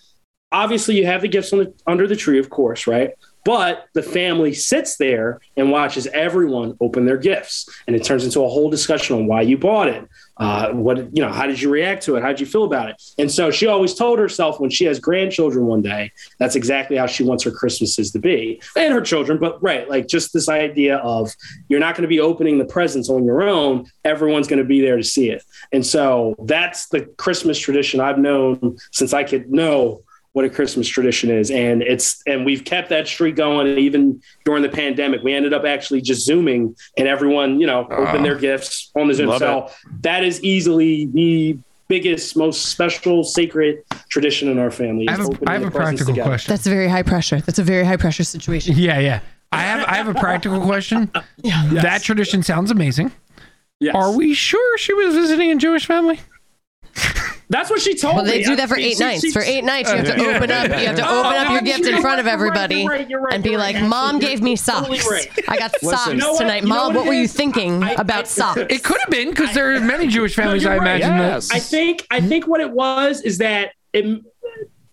obviously 0.53 0.97
you 0.99 1.07
have 1.07 1.22
the 1.22 1.28
gifts 1.28 1.51
the, 1.51 1.72
under 1.86 2.07
the 2.07 2.14
tree, 2.14 2.38
of 2.38 2.51
course, 2.51 2.86
right? 2.86 3.12
But 3.47 3.86
the 3.95 4.03
family 4.03 4.53
sits 4.53 4.99
there 4.99 5.41
and 5.57 5.70
watches 5.70 6.07
everyone 6.09 6.76
open 6.82 7.07
their 7.07 7.16
gifts, 7.16 7.66
and 7.86 7.97
it 7.97 8.05
turns 8.05 8.26
into 8.26 8.41
a 8.41 8.49
whole 8.49 8.68
discussion 8.68 9.16
on 9.16 9.26
why 9.26 9.41
you 9.41 9.57
bought 9.57 9.88
it. 9.88 10.07
Uh, 10.41 10.72
what 10.72 10.97
you 11.14 11.22
know, 11.22 11.30
how 11.30 11.47
did 11.47 11.61
you 11.61 11.68
react 11.68 12.03
to 12.03 12.16
it? 12.16 12.22
How 12.22 12.28
did 12.28 12.41
you 12.41 12.47
feel 12.47 12.64
about 12.64 12.88
it? 12.88 13.01
And 13.18 13.30
so 13.30 13.51
she 13.51 13.66
always 13.66 13.95
told 13.95 14.18
herself 14.18 14.59
when 14.59 14.70
she 14.70 14.86
has 14.86 14.99
grandchildren 14.99 15.66
one 15.66 15.82
day, 15.82 16.11
that's 16.38 16.57
exactly 16.57 16.97
how 16.97 17.07
she 17.07 17.22
wants 17.22 17.45
her 17.45 17.51
Christmases 17.51 18.11
to 18.12 18.18
be, 18.18 18.61
and 18.74 18.95
her 18.95 19.03
children. 19.03 19.38
But 19.38 19.62
right, 19.62 19.88
like 19.88 20.09
just 20.09 20.32
this 20.32 20.49
idea 20.49 20.97
of 20.97 21.30
you're 21.68 21.78
not 21.78 21.95
going 21.95 22.03
to 22.03 22.09
be 22.09 22.20
opening 22.20 22.59
the 22.59 22.64
presents 22.64 23.11
on 23.11 23.24
your 23.24 23.43
own. 23.43 23.84
Everyone's 24.05 24.49
going 24.49 24.61
to 24.61 24.64
be 24.64 24.80
there 24.80 24.97
to 24.97 25.05
see 25.05 25.28
it. 25.28 25.45
And 25.72 25.84
so 25.84 26.34
that's 26.45 26.88
the 26.88 27.03
Christmas 27.18 27.59
tradition 27.59 28.01
I've 28.01 28.18
known 28.18 28.78
since 28.93 29.12
I 29.12 29.24
could 29.24 29.51
know 29.51 30.03
what 30.33 30.45
a 30.45 30.51
Christmas 30.51 30.89
tradition 30.89 31.31
is. 31.31 31.51
And 31.51 31.83
it's 31.83 32.22
and 32.26 32.45
we've 32.45 32.64
kept 32.64 32.89
that 32.91 33.07
streak 33.09 33.37
going 33.37 33.78
even 33.78 34.22
during 34.45 34.62
the 34.62 34.68
pandemic. 34.68 35.22
We 35.22 35.35
ended 35.35 35.53
up 35.53 35.64
actually 35.64 36.01
just 36.03 36.24
zooming 36.24 36.76
and 36.97 37.09
everyone, 37.09 37.61
you 37.61 37.66
know, 37.66 37.81
opened 37.85 38.18
ah. 38.20 38.22
their 38.22 38.39
gifts 38.39 38.91
on 38.97 39.09
the 39.09 39.14
Zoom. 39.14 39.28
Love 39.28 39.39
So 39.41 39.70
that 40.03 40.24
is 40.24 40.43
easily 40.43 41.07
the 41.07 41.59
biggest, 41.89 42.37
most 42.37 42.66
special, 42.66 43.24
sacred 43.24 43.83
tradition 44.09 44.49
in 44.49 44.59
our 44.59 44.70
family. 44.70 45.09
I 45.09 45.12
have 45.12 45.20
a, 45.20 45.51
have 45.51 45.62
a 45.64 45.70
practical 45.70 46.14
together. 46.14 46.31
question. 46.31 46.53
That's 46.53 46.66
a 46.66 46.70
very 46.70 46.89
high 46.89 47.03
pressure. 47.03 47.41
That's 47.41 47.59
a 47.59 47.64
very 47.64 47.85
high 47.85 47.97
pressure 47.97 48.24
situation. 48.24 48.76
Yeah, 48.76 48.99
yeah. 49.01 49.20
I 49.53 49.62
have 49.62 49.89
I 49.89 49.97
have 49.97 50.09
a 50.09 50.14
practical 50.14 50.61
question. 50.61 51.11
yeah. 51.43 51.68
That 51.72 52.03
tradition 52.03 52.45
sounds 52.45 52.70
amazing. 52.70 53.11
Yes. 53.81 53.95
Are 53.95 54.12
we 54.14 54.35
sure 54.35 54.78
she 54.78 54.95
was 54.95 55.14
visiting 55.14 55.51
a 55.51 55.57
Jewish 55.57 55.87
family? 55.87 56.20
That's 57.51 57.68
what 57.68 57.80
she 57.80 57.94
told 57.96 58.14
Well, 58.14 58.24
me. 58.24 58.30
Well, 58.30 58.38
they 58.38 58.44
do 58.44 58.57
that 58.57 58.68
for 58.68 58.78
eight 58.78 58.96
she- 58.96 59.05
nights. 59.05 59.20
she- 59.22 59.32
For 59.32 59.42
eight 59.42 59.64
nights, 59.64 59.90
you 59.90 59.96
have 59.96 60.07
to 60.16 60.22
Yeah. 60.22 60.36
open 60.36 60.51
up. 60.53 60.68
You 60.68 60.86
have 60.86 60.96
to 60.96 61.05
oh, 61.07 61.20
open 61.24 61.36
up 61.36 61.51
your 61.51 61.61
gift 61.62 61.84
in 61.84 62.01
front 62.01 62.20
of 62.20 62.26
everybody 62.28 62.76
You're 62.82 62.88
right, 62.90 63.11
you're 63.11 63.20
right, 63.20 63.34
and 63.34 63.42
be 63.42 63.51
you're 63.51 63.59
like, 63.59 63.82
"Mom 63.82 64.20
gave 64.20 64.40
me 64.40 64.57
Totally 64.57 64.98
socks. 64.98 65.11
right. 65.11 65.44
I 65.48 65.57
got 65.59 65.72
Listen. 65.82 65.88
socks 65.90 66.07
You 66.12 66.16
know 66.18 66.38
tonight, 66.38 66.62
You 66.62 66.68
know 66.68 66.74
Mom. 66.76 66.86
what 66.94 67.01
What 67.01 67.07
were 67.09 67.12
you 67.14 67.26
thinking 67.26 67.82
I- 67.82 67.92
about 67.98 68.24
I- 68.24 68.28
socks?" 68.28 68.61
It 68.70 68.84
could 68.84 68.98
have 69.01 69.11
been 69.11 69.30
because 69.30 69.53
there 69.53 69.74
are 69.74 69.80
many 69.80 70.07
Jewish 70.16 70.34
families 70.36 70.62
you're 70.62 70.72
I 70.72 70.76
right. 70.78 71.01
imagine 71.01 71.18
Yes. 71.18 71.51
I 71.53 71.59
think 71.59 72.07
I 72.11 72.20
think 72.20 72.46
what 72.46 72.61
it 72.61 72.70
was 72.70 73.20
is 73.22 73.38
that 73.38 73.72
it, 73.92 74.05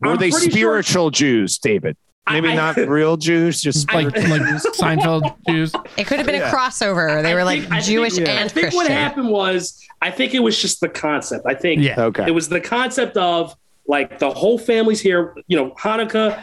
Were 0.01 0.11
I'm 0.11 0.17
they 0.17 0.31
pretty 0.31 0.45
sure- 0.49 0.51
spiritual 0.51 1.11
Jews, 1.11 1.57
David? 1.59 1.95
Maybe 2.31 2.49
I- 2.49 2.55
not 2.55 2.75
real 2.77 3.17
Jews, 3.17 3.61
just 3.61 3.91
like 3.93 4.09
spiritual. 4.09 4.37
like 4.37 4.61
Seinfeld 4.73 5.35
Jews. 5.47 5.73
It 5.97 6.07
could 6.07 6.17
have 6.17 6.25
been 6.25 6.35
Yeah. 6.35 6.49
a 6.49 6.53
crossover. 6.53 7.21
They 7.23 7.31
I 7.31 7.35
were 7.35 7.43
like 7.43 7.61
think- 7.61 7.71
I 7.73 7.75
think- 7.81 7.85
Jewish 7.85 8.19
I 8.19 8.23
and 8.31 8.51
think 8.51 8.63
Christian. 8.65 8.77
what 8.77 8.87
happened 8.91 9.29
was 9.29 9.81
I 10.01 10.11
think 10.11 10.33
it 10.35 10.39
was 10.39 10.61
just 10.61 10.79
the 10.81 10.89
concept. 10.89 11.45
I 11.47 11.53
think 11.55 11.81
Yeah. 11.81 11.99
Okay. 12.05 12.25
it 12.27 12.31
was 12.31 12.49
the 12.49 12.61
concept 12.61 13.17
of 13.17 13.55
like 13.87 14.19
the 14.19 14.29
whole 14.29 14.57
family's 14.59 14.99
here. 15.01 15.33
You 15.47 15.57
know, 15.57 15.71
Hanukkah. 15.71 16.41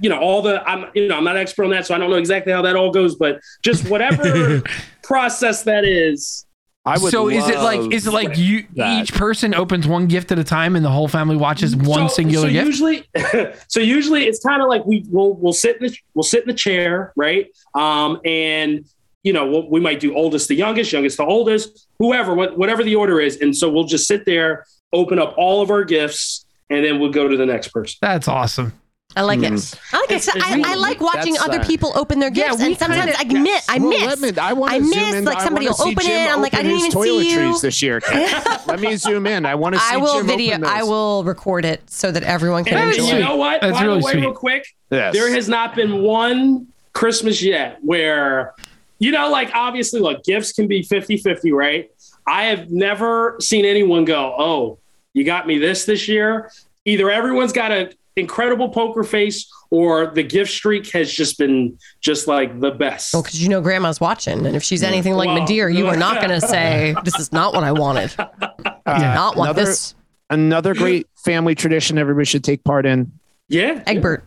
You 0.00 0.10
know, 0.10 0.18
all 0.18 0.42
the 0.42 0.62
I'm 0.68 0.86
you 0.94 1.08
know 1.08 1.16
I'm 1.16 1.24
not 1.24 1.34
an 1.36 1.42
expert 1.42 1.64
on 1.64 1.70
that, 1.70 1.86
so 1.86 1.94
I 1.94 1.98
don't 1.98 2.10
know 2.10 2.16
exactly 2.16 2.52
how 2.52 2.62
that 2.62 2.76
all 2.76 2.90
goes, 2.90 3.14
but 3.16 3.40
just 3.62 3.88
whatever 3.88 4.62
process 5.02 5.62
that 5.64 5.84
is. 5.84 6.46
I 6.84 6.98
would 6.98 7.12
So 7.12 7.28
is 7.28 7.48
it 7.48 7.58
like 7.58 7.92
is 7.92 8.06
it 8.08 8.12
like 8.12 8.36
you 8.36 8.66
that. 8.74 9.02
each 9.02 9.14
person 9.14 9.54
opens 9.54 9.86
one 9.86 10.08
gift 10.08 10.32
at 10.32 10.38
a 10.38 10.44
time 10.44 10.74
and 10.74 10.84
the 10.84 10.90
whole 10.90 11.06
family 11.06 11.36
watches 11.36 11.76
one 11.76 12.08
so, 12.08 12.14
singular 12.14 12.48
so 12.48 12.52
gift? 12.52 12.66
Usually, 12.66 13.08
so 13.68 13.78
usually 13.78 14.24
it's 14.26 14.44
kind 14.44 14.60
of 14.60 14.68
like 14.68 14.84
we 14.84 15.04
we'll 15.08 15.34
we'll 15.34 15.52
sit 15.52 15.76
in 15.76 15.88
the 15.88 15.96
we'll 16.14 16.24
sit 16.24 16.42
in 16.42 16.48
the 16.48 16.54
chair, 16.54 17.12
right? 17.14 17.46
Um, 17.74 18.20
and 18.24 18.84
you 19.22 19.32
know 19.32 19.46
we'll, 19.46 19.70
we 19.70 19.78
might 19.78 20.00
do 20.00 20.14
oldest 20.16 20.48
to 20.48 20.54
youngest, 20.56 20.92
youngest 20.92 21.18
to 21.18 21.24
oldest, 21.24 21.86
whoever, 22.00 22.34
what, 22.34 22.58
whatever 22.58 22.82
the 22.82 22.96
order 22.96 23.20
is, 23.20 23.40
and 23.40 23.56
so 23.56 23.70
we'll 23.70 23.84
just 23.84 24.08
sit 24.08 24.26
there, 24.26 24.66
open 24.92 25.20
up 25.20 25.34
all 25.36 25.62
of 25.62 25.70
our 25.70 25.84
gifts, 25.84 26.44
and 26.68 26.84
then 26.84 26.98
we'll 26.98 27.12
go 27.12 27.28
to 27.28 27.36
the 27.36 27.46
next 27.46 27.68
person. 27.68 27.96
That's 28.00 28.26
awesome. 28.26 28.72
I 29.14 29.22
like 29.22 29.40
it. 29.40 29.44
I 29.44 29.50
like 29.50 30.10
it. 30.10 30.14
It's- 30.14 30.28
it's 30.28 30.28
I, 30.28 30.52
I 30.52 30.54
really- 30.56 30.76
like 30.76 31.00
watching 31.00 31.34
that's, 31.34 31.44
other 31.46 31.60
uh, 31.60 31.64
people 31.66 31.92
open 31.94 32.18
their 32.18 32.30
gifts, 32.30 32.58
we 32.58 32.66
and 32.66 32.78
sometimes 32.78 33.14
kinda- 33.16 33.38
I 33.38 33.40
miss. 33.42 33.68
I 33.68 33.78
Well, 33.78 33.88
miss. 33.90 34.04
let 34.06 34.18
me, 34.20 34.40
I 34.40 34.52
want 34.54 34.72
I 34.72 34.78
to 34.78 34.84
miss, 34.84 35.14
in. 35.14 35.24
like, 35.24 35.38
I 35.38 35.44
somebody 35.44 35.66
wanna 35.66 35.70
will 35.78 35.84
see 35.84 35.92
open 35.92 36.04
Jim 36.06 36.20
it, 36.28 36.32
I'm 36.32 36.40
like, 36.42 36.54
I 36.54 36.58
open 36.58 36.70
didn't 36.70 36.84
his 36.84 36.94
even 36.94 37.02
see 37.02 37.36
toiletries 37.36 37.52
you. 37.54 37.58
this 37.60 37.82
year. 37.82 38.00
Kat. 38.02 38.66
let 38.66 38.80
me 38.80 38.96
zoom 38.96 39.26
in. 39.26 39.44
I 39.46 39.54
want 39.54 39.74
to 39.74 39.80
see 39.80 39.94
I 39.94 39.96
will 39.98 40.18
Jim 40.18 40.26
video. 40.26 40.54
open 40.54 40.64
I 40.66 40.82
will 40.82 41.24
record 41.24 41.64
it 41.64 41.88
so 41.90 42.10
that 42.10 42.22
everyone 42.22 42.64
can 42.64 42.74
That 42.74 42.88
is 42.88 42.96
And 42.98 43.04
enjoy. 43.06 43.18
you 43.18 43.24
know 43.24 43.36
what? 43.36 43.60
That's 43.60 43.72
By 43.78 43.84
really 43.84 44.00
the 44.00 44.04
way, 44.06 44.12
sweet. 44.12 44.20
real 44.22 44.32
quick, 44.32 44.66
Yes. 44.90 45.12
there 45.14 45.30
has 45.32 45.48
not 45.48 45.74
been 45.74 46.02
one 46.02 46.66
Christmas 46.92 47.42
yet 47.42 47.78
where, 47.82 48.54
you 48.98 49.10
know, 49.10 49.30
like 49.30 49.50
obviously, 49.54 50.00
look, 50.00 50.24
gifts 50.24 50.52
can 50.52 50.66
be 50.68 50.82
50 50.82 51.16
50, 51.18 51.52
right? 51.52 51.90
I 52.26 52.44
have 52.44 52.70
never 52.70 53.36
seen 53.40 53.64
anyone 53.64 54.04
go, 54.04 54.34
oh, 54.38 54.78
you 55.12 55.24
got 55.24 55.46
me 55.46 55.58
this 55.58 55.84
this 55.84 56.08
year. 56.08 56.50
Either 56.84 57.10
everyone's 57.10 57.52
got 57.52 57.72
an 57.72 57.90
incredible 58.16 58.68
poker 58.68 59.02
face 59.04 59.50
or 59.70 60.06
the 60.08 60.22
gift 60.22 60.50
streak 60.52 60.90
has 60.92 61.10
just 61.12 61.38
been 61.38 61.78
just 62.00 62.26
like 62.28 62.60
the 62.60 62.70
best. 62.70 63.14
Well, 63.14 63.22
because 63.22 63.42
you 63.42 63.48
know 63.48 63.60
grandma's 63.60 64.00
watching, 64.00 64.44
and 64.46 64.54
if 64.54 64.62
she's 64.62 64.82
anything 64.82 65.14
like 65.14 65.28
Well, 65.28 65.38
Ma'Dere, 65.46 65.74
you 65.74 65.86
are 65.88 65.96
not 65.96 66.16
going 66.16 66.28
to 66.40 66.46
say, 66.46 66.94
"This 67.04 67.18
is 67.18 67.32
not 67.32 67.54
what 67.54 67.64
I 67.64 67.72
wanted." 67.72 68.14
I 68.18 68.28
Uh, 68.84 68.98
not 68.98 69.36
want 69.36 69.50
another, 69.50 69.64
this. 69.64 69.94
Another 70.28 70.74
great 70.74 71.06
family 71.24 71.54
tradition 71.54 71.98
everybody 71.98 72.24
should 72.26 72.42
take 72.44 72.64
part 72.64 72.84
in. 72.84 73.12
Yeah. 73.48 73.82
Egbert. 73.86 74.24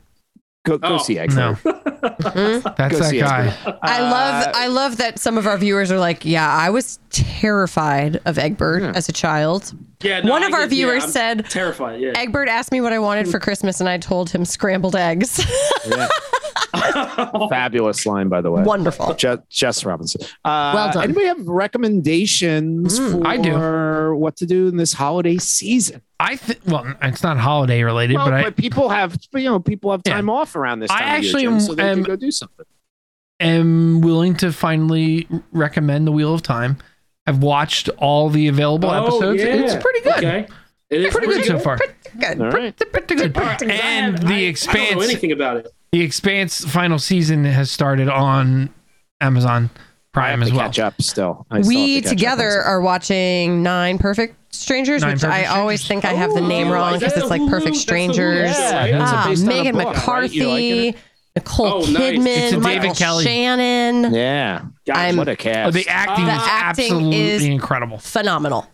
Go, 0.65 0.77
go 0.79 0.95
Oh, 0.95 0.97
see 0.97 1.19
Egbert. 1.19 1.63
No, 1.63 1.73
that's 2.01 2.23
Go 2.33 2.61
that 2.99 3.13
guy. 3.19 3.47
Egbert. 3.47 3.79
I 3.83 3.99
love 4.01 4.47
Uh, 4.47 4.51
I 4.55 4.67
love 4.67 4.97
that 4.97 5.19
some 5.19 5.37
of 5.37 5.45
our 5.45 5.57
viewers 5.57 5.91
are 5.91 5.99
like, 5.99 6.23
yeah, 6.25 6.49
I 6.49 6.69
was 6.71 6.99
terrified 7.11 8.21
of 8.25 8.37
Egbert 8.37 8.81
Yeah. 8.81 8.91
as 8.95 9.09
a 9.09 9.11
child. 9.11 9.73
Yeah. 10.05 10.21
no, 10.21 10.31
One 10.31 10.43
I 10.43 10.47
of 10.47 10.53
our 10.53 10.59
get- 10.61 10.71
yeah, 10.71 10.85
viewers 10.85 11.03
I'm 11.05 11.09
said 11.09 11.49
terrified. 11.49 11.99
Yeah. 11.99 12.11
Egbert 12.15 12.47
asked 12.49 12.71
me 12.71 12.79
what 12.81 12.93
I 12.93 12.99
wanted 12.99 13.27
for 13.27 13.39
Christmas 13.39 13.79
and 13.79 13.89
I 13.89 13.97
told 13.97 14.29
him 14.29 14.45
scrambled 14.45 14.95
eggs. 14.95 15.43
Yeah. 15.87 16.07
Fabulous 17.49 18.05
line, 18.05 18.27
by 18.27 18.41
the 18.41 18.51
way. 18.51 18.63
Wonderful. 18.63 19.13
Je- 19.15 19.37
Jess 19.49 19.85
Robinson. 19.85 20.21
Uh, 20.43 20.71
Well 20.75 20.91
done. 20.93 21.03
Anybody 21.05 21.27
have 21.27 21.47
recommendations 21.47 22.99
Mm, 22.99 23.11
for 23.21 23.27
I 23.27 23.37
do. 23.37 24.15
what 24.17 24.35
to 24.37 24.45
do 24.45 24.67
in 24.67 24.77
this 24.77 24.93
holiday 24.93 25.37
season? 25.37 26.01
I 26.19 26.35
think. 26.35 26.59
Well, 26.65 26.85
it's 27.01 27.23
not 27.23 27.37
holiday 27.37 27.83
related, 27.83 28.17
Well, 28.17 28.25
but 28.25 28.33
I 28.33 28.49
people 28.51 28.89
have, 28.89 29.17
you 29.33 29.43
know, 29.43 29.59
people 29.59 29.91
have 29.91 30.01
Yeah. 30.05 30.13
time 30.15 30.29
off 30.29 30.55
around 30.55 30.79
this 30.79 30.91
I 30.91 30.99
time 30.99 31.07
actually 31.07 31.41
year, 31.43 31.51
Jim, 31.51 31.59
am- 31.59 31.59
so 31.61 31.75
they 31.75 31.93
can 31.93 32.03
go 32.03 32.15
do 32.15 32.31
something. 32.31 32.65
am 33.39 34.01
willing 34.01 34.35
to 34.37 34.51
finally 34.51 35.27
recommend 35.51 36.07
the 36.07 36.11
Wheel 36.11 36.33
of 36.33 36.41
Time. 36.41 36.77
I've 37.27 37.39
watched 37.41 37.89
all 37.97 38.29
the 38.29 38.47
available 38.47 38.89
Oh, 38.89 39.03
episodes. 39.03 39.41
yeah. 39.41 39.47
It's 39.55 39.75
pretty 39.83 40.01
good. 40.01 40.17
Okay. 40.17 40.47
It 40.91 41.01
is 41.01 41.11
Pretty 41.13 41.27
good 41.27 41.45
so 41.45 41.57
far. 41.59 41.77
Good. 41.77 42.39
All 42.41 42.49
right. 42.51 42.77
Pretty 42.91 43.15
good. 43.15 43.35
All 43.37 43.43
right, 43.43 43.57
'cause 43.59 43.67
And 43.67 43.71
have- 43.71 44.15
I- 44.15 44.17
the 44.19 44.25
I 44.25 44.27
don't 44.29 44.29
know 44.41 44.47
Expanse. 44.47 45.03
anything 45.03 45.31
about 45.31 45.57
it. 45.57 45.67
The 45.91 46.01
Expanse 46.01 46.63
final 46.65 46.99
season 46.99 47.43
has 47.45 47.71
started 47.71 48.07
on 48.09 48.69
Amazon 49.19 49.69
I 49.73 49.79
Prime 50.13 50.29
have 50.39 50.41
as 50.43 50.49
to 50.49 50.55
well. 50.55 50.65
catch 50.65 50.79
up 50.79 51.01
still. 51.01 51.45
I 51.49 51.61
still 51.61 51.69
We 51.69 51.95
have 51.95 52.03
to 52.03 52.09
catch 52.09 52.11
up 52.13 52.17
together 52.17 52.61
are 52.61 52.81
watching 52.81 53.63
Nine 53.63 53.97
Perfect 53.97 54.35
Strangers, 54.53 55.01
Nine 55.01 55.13
which 55.13 55.21
Perfect 55.21 55.49
I 55.51 55.57
always 55.59 55.85
think 55.87 56.05
I 56.05 56.13
have 56.13 56.33
the 56.33 56.41
Oh, 56.41 56.47
name 56.47 56.69
wrong 56.69 56.93
because 56.93 57.13
it's 57.17 57.29
like 57.29 57.41
Hulu? 57.41 57.49
Perfect 57.49 57.65
That's 57.75 57.85
the 57.85 57.91
Hulu 57.93 58.11
Strangers. 58.13 58.55
show, 58.55 58.61
Yeah, 58.85 58.99
Ah, 59.01 59.25
based 59.27 59.43
on 59.43 59.49
a 59.49 59.53
Megan 59.55 59.75
book, 59.75 59.85
right? 59.85 59.95
You 59.95 59.99
McCarthy, 59.99 60.45
liking 60.45 60.87
it? 60.89 60.95
Nicole 61.35 61.67
Oh, 61.67 61.79
nice. 61.79 61.87
Kidman, 62.17 62.27
It's 62.27 62.53
a 62.53 62.59
Michael 62.59 62.93
Kelly. 62.93 63.23
Shannon. 63.25 64.13
Yeah. 64.13 64.61
Gotcha. 64.87 64.99
I'm- 64.99 65.17
What 65.17 65.27
a 65.27 65.35
cast. 65.35 65.67
Oh, 65.67 65.71
the 65.71 65.87
acting 65.87 66.25
The 66.25 66.31
is 66.33 66.41
acting 66.43 66.85
absolutely 66.93 67.21
is- 67.21 67.43
incredible. 67.43 67.97
Phenomenal. 67.97 68.67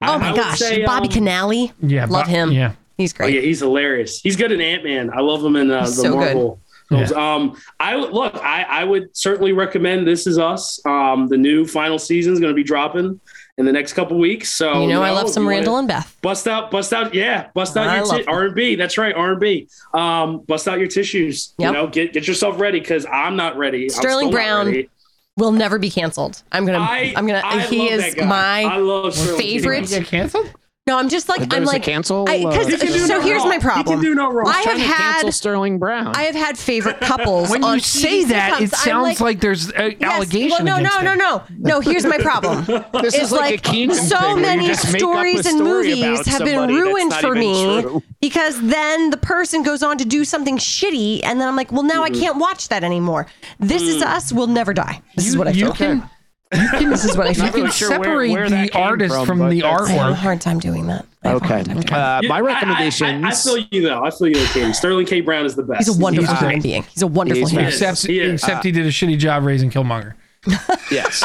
I- 0.00 0.14
Oh 0.14 0.18
my 0.18 0.34
gosh. 0.36 0.58
say, 0.58 0.84
Bobby 0.84 1.08
um, 1.08 1.14
Cannavale. 1.14 1.72
Yeah, 1.82 2.02
Love 2.04 2.10
but- 2.24 2.28
him. 2.28 2.52
Yeah, 2.52 2.72
He's 2.98 3.12
Oh 3.14 3.18
great. 3.18 3.34
yeah, 3.34 3.40
he's 3.40 3.60
hilarious. 3.60 4.20
He's 4.20 4.36
good 4.36 4.52
in 4.52 4.60
Ant 4.60 4.84
Man. 4.84 5.10
I 5.12 5.20
love 5.20 5.44
him 5.44 5.56
in 5.56 5.70
uh, 5.70 5.80
the 5.80 5.86
He's 5.86 5.96
so 5.96 6.02
good. 6.12 6.14
Marvel. 6.16 6.60
films. 6.88 7.12
Um, 7.12 7.56
I 7.80 7.96
would 7.96 8.12
look. 8.12 8.36
I, 8.42 8.62
I 8.62 8.84
would 8.84 9.14
certainly 9.16 9.52
recommend 9.52 10.06
This 10.06 10.26
Is 10.26 10.38
Us. 10.38 10.80
Um, 10.86 11.26
the 11.28 11.36
new 11.36 11.66
final 11.66 11.98
season 11.98 12.32
is 12.32 12.40
going 12.40 12.52
to 12.52 12.54
be 12.56 12.62
dropping 12.64 13.20
in 13.58 13.64
the 13.66 13.72
next 13.72 13.94
couple 13.94 14.18
weeks. 14.18 14.50
So 14.54 14.82
you 14.82 14.86
know, 14.88 15.02
I 15.02 15.10
love 15.10 15.28
some 15.30 15.46
Randall 15.48 15.78
and 15.78 15.88
Beth. 15.88 16.16
Bust 16.22 16.46
out, 16.46 16.70
bust 16.70 16.92
out, 16.92 17.12
yeah, 17.14 17.48
bust 17.54 17.76
out 17.76 17.88
I 17.88 17.96
your 17.96 18.06
love. 18.06 18.22
R 18.28 18.44
and 18.44 18.54
B. 18.54 18.76
That's 18.76 18.96
right, 18.98 19.14
R 19.14 19.32
and 19.32 19.40
B. 19.40 19.68
Um, 19.94 20.40
bust 20.46 20.68
out 20.68 20.78
your 20.78 20.88
tissues. 20.88 21.54
Yep. 21.58 21.66
You 21.68 21.72
know, 21.74 21.86
get 21.88 22.12
get 22.12 22.28
yourself 22.28 22.60
ready 22.60 22.78
because 22.80 23.04
I'm 23.12 23.34
not 23.36 23.56
ready. 23.58 23.84
I'm 23.84 23.90
Sterling 23.90 24.28
still 24.28 24.30
not 24.30 24.32
Brown 24.32 24.66
ready. 24.66 24.88
Will 25.36 25.52
never 25.52 25.78
be 25.78 25.90
canceled. 25.90 26.42
I'm 26.50 26.64
gonna. 26.64 26.78
I, 26.78 27.12
I'm 27.14 27.26
gonna. 27.26 27.42
I 27.44 27.60
he 27.60 27.90
is 27.90 28.16
my 28.16 28.62
I 28.62 28.78
love 28.78 29.14
favorite- 29.14 29.86
Did 29.86 30.00
get 30.00 30.06
canceled? 30.06 30.50
No, 30.88 30.98
I'm 30.98 31.08
just 31.08 31.28
like 31.28 31.40
I'm 31.40 31.48
There's 31.48 31.68
a 31.68 31.72
like 31.72 31.82
cancel. 31.82 32.26
I- 32.28 32.44
uh, 32.44 32.64
He 32.64 32.76
can 32.76 32.86
do 32.92 32.98
So 33.00 33.14
no 33.16 33.20
here's 33.20 33.38
wrong. 33.40 33.48
my 33.48 33.58
problem. 33.58 33.98
He 33.98 34.04
can 34.06 34.12
do 34.12 34.14
no 34.14 34.30
wrong. 34.30 34.46
I 34.46 34.52
have 34.58 34.62
trying 34.62 34.78
to 34.78 34.84
cancel 34.84 35.26
had 35.26 35.34
Sterling 35.34 35.78
Brown. 35.80 36.14
I 36.14 36.22
have 36.22 36.36
had 36.36 36.56
favorite 36.56 37.00
couples. 37.00 37.50
When 37.56 37.64
on 37.64 37.74
you 37.74 37.80
say 37.80 38.22
TV 38.22 38.28
that, 38.28 38.60
it 38.62 38.70
sounds 38.70 39.20
like, 39.20 39.40
there's 39.40 39.68
an 39.72 39.96
Yes. 39.98 40.12
allegation 40.12 40.50
Well, 40.50 40.62
no, 40.64 40.76
against 40.76 41.02
no, 41.02 41.14
no, 41.14 41.14
no, 41.16 41.42
no. 41.58 41.80
Here's 41.80 42.06
my 42.06 42.18
problem. 42.18 42.64
this 43.02 43.14
It's 43.14 43.24
is 43.24 43.32
like, 43.32 43.40
like 43.40 43.54
a 43.54 43.62
Keenan 43.72 43.96
so 43.96 44.16
thing 44.16 44.26
where 44.26 44.36
you 44.36 44.42
many 44.42 44.66
just 44.68 44.92
make 44.92 45.02
up 45.02 45.08
a 45.08 45.12
stories 45.12 45.46
and 45.46 45.58
story 45.58 45.88
movies 45.88 46.26
have 46.28 46.44
been 46.44 46.68
ruined 46.68 47.12
for 47.14 47.34
me 47.34 47.82
true. 47.82 48.02
because 48.20 48.60
then 48.62 49.10
the 49.10 49.16
person 49.16 49.64
goes 49.64 49.82
on 49.82 49.98
to 49.98 50.04
do 50.04 50.24
something 50.24 50.56
shitty, 50.56 51.20
and 51.24 51.40
then 51.40 51.48
I'm 51.48 51.56
like, 51.56 51.72
well, 51.72 51.82
now 51.82 52.04
Mm-hmm. 52.04 52.14
I 52.14 52.20
can't 52.20 52.36
watch 52.38 52.68
that 52.68 52.84
anymore. 52.84 53.26
This 53.58 53.82
Mm. 53.82 53.88
is 53.96 54.02
us. 54.02 54.32
We'll 54.32 54.46
never 54.46 54.72
die. 54.72 55.02
This 55.16 55.26
is 55.26 55.36
what 55.36 55.48
I 55.48 55.52
feel. 55.52 55.66
you 55.68 55.72
can 55.74 56.08
This 56.50 57.04
is 57.04 57.16
what 57.16 57.26
I 57.26 57.30
you 57.30 57.34
can 57.36 57.52
really 57.54 57.70
sure 57.70 57.90
where- 57.90 57.98
separate 57.98 58.30
where 58.30 58.48
that 58.50 58.72
the 58.72 58.78
artist 58.78 59.14
from, 59.14 59.26
from, 59.26 59.38
but 59.40 59.50
the 59.50 59.60
that's- 59.62 59.88
I 59.88 59.92
have 59.92 60.12
a 60.12 60.14
hard 60.14 60.40
time 60.40 60.58
doing 60.60 60.86
that. 60.86 61.04
I 61.24 61.28
have 61.28 61.42
a 61.42 61.44
Okay. 61.44 61.62
time 61.64 61.80
doing. 61.80 61.92
Uh, 61.92 62.20
my 62.28 62.36
I- 62.36 62.38
I- 62.38 62.40
recommendations. 62.40 63.24
I, 63.24 63.28
I, 63.28 63.32
feel 63.34 63.66
you 63.70 63.82
though. 63.82 64.04
I 64.04 64.10
feel 64.10 64.28
you, 64.28 64.46
Katie. 64.48 64.72
Sterling 64.72 65.06
K. 65.06 65.20
Brown 65.22 65.44
is 65.44 65.56
the 65.56 65.62
best. 65.64 65.86
He's 65.86 65.96
a 65.96 66.00
wonderful 66.00 66.30
He's 66.34 66.38
human 66.40 66.60
being. 66.62 66.82
He's 66.84 67.02
a 67.02 67.06
wonderful 67.08 67.40
He's 67.40 67.50
human 67.50 67.64
being. 67.64 67.72
Except, 67.72 68.06
He 68.06 68.20
is. 68.20 68.34
except 68.42 68.64
he 68.64 68.70
did 68.72 68.86
a 68.86 68.90
shitty 68.90 69.18
job 69.18 69.44
raising 69.44 69.70
Killmonger. 69.70 70.14
Yes. 70.90 71.24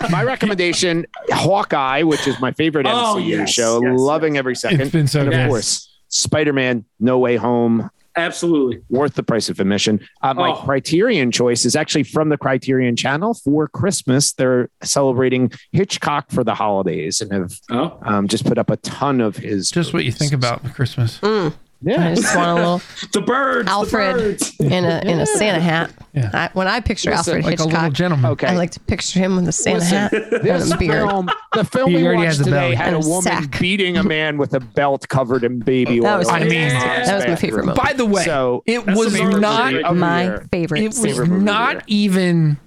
my 0.09 0.23
recommendation, 0.23 1.05
Hawkeye, 1.31 2.03
which 2.03 2.27
is 2.27 2.39
my 2.39 2.51
favorite 2.51 2.85
Oh, 2.87 3.15
MCU 3.17 3.27
yes, 3.27 3.51
show. 3.51 3.81
yes, 3.83 3.99
loving 3.99 4.35
yes. 4.35 4.39
every 4.39 4.55
second. 4.55 4.81
It's 4.81 4.91
been 4.91 5.07
so 5.07 5.19
and 5.21 5.29
of 5.29 5.33
good. 5.33 5.47
course, 5.49 5.89
Spider-Man: 6.09 6.85
No 6.99 7.19
Way 7.19 7.35
Home. 7.37 7.89
Absolutely. 8.15 8.81
Worth 8.89 9.13
the 9.15 9.23
price 9.23 9.49
of 9.49 9.59
admission. 9.59 9.99
Uh, 10.21 10.33
my 10.33 10.49
Oh. 10.49 10.55
Criterion 10.55 11.31
choice 11.31 11.65
is 11.65 11.75
actually 11.75 12.03
from 12.03 12.29
the 12.29 12.37
Criterion 12.37 12.95
Channel 12.95 13.33
for 13.33 13.67
Christmas. 13.67 14.33
They're 14.33 14.69
celebrating 14.83 15.51
Hitchcock 15.71 16.29
for 16.31 16.43
the 16.43 16.55
holidays 16.55 17.21
and 17.21 17.31
have 17.31 17.53
Oh. 17.69 17.97
um, 18.03 18.27
just 18.27 18.45
put 18.45 18.57
up 18.57 18.69
a 18.69 18.77
ton 18.77 19.21
of 19.21 19.37
his. 19.37 19.69
Just 19.69 19.93
what 19.93 20.03
you 20.05 20.11
think 20.11 20.33
about 20.33 20.61
Christmas. 20.73 21.19
I 21.23 21.51
Yeah. 21.83 22.13
just 22.13 22.35
want 22.35 22.49
a 22.49 22.53
little 22.55 22.81
The 23.13 23.21
birds. 23.21 23.67
Alfred. 23.67 24.15
The 24.15 24.19
birds. 24.21 24.55
in 24.59 24.85
a 24.85 24.99
in 25.03 25.19
a 25.19 25.25
Santa 25.25 25.59
hat. 25.59 25.91
Yeah. 26.13 26.29
I, 26.33 26.49
when 26.53 26.67
I 26.67 26.79
picture 26.79 27.09
Listen, 27.09 27.35
Alfred 27.37 27.45
Like 27.45 27.59
a 27.59 27.63
little 27.63 27.79
Hitchcock, 27.79 27.93
gentleman. 27.93 28.31
Okay. 28.33 28.47
I 28.47 28.55
like 28.55 28.71
to 28.71 28.79
picture 28.81 29.17
him 29.19 29.35
with 29.37 29.47
a 29.47 29.51
Santa 29.51 29.79
Listen, 29.79 29.97
hat 29.97 30.11
This 30.43 30.63
and 30.65 30.73
a 30.73 30.77
beard. 30.77 31.09
film, 31.09 31.29
the 31.55 31.63
film 31.65 31.89
He 31.89 31.97
we 31.97 32.03
already 32.05 32.17
watched 32.19 32.27
has 32.27 32.37
today 32.39 32.51
belly. 32.51 32.75
had 32.75 32.93
a 32.93 32.97
a 32.97 32.99
woman 32.99 33.21
sack. 33.23 33.59
beating 33.59 33.97
a 33.97 34.03
man 34.03 34.37
with 34.37 34.53
a 34.53 34.59
belt 34.59 35.07
covered 35.09 35.43
in 35.43 35.59
baby 35.59 35.99
That 36.01 36.11
oil. 36.13 36.17
was 36.19 36.29
I 36.29 36.39
mean, 36.43 36.69
That 36.69 37.15
was 37.15 37.27
my 37.27 37.35
favorite 37.35 37.65
moment. 37.65 37.83
By 37.83 37.93
the 37.93 38.05
way, 38.05 38.23
So, 38.25 38.61
it 38.67 38.85
was 38.85 39.13
not 39.39 39.71
three. 39.71 39.83
of 39.83 39.95
the 39.95 39.99
my 39.99 40.39
favorite. 40.51 40.81
it 40.83 40.87
was 40.89 41.01
favorite 41.01 41.29
not 41.29 41.83
even 41.87 42.57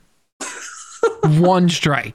one 1.22 1.68
strike 1.68 2.14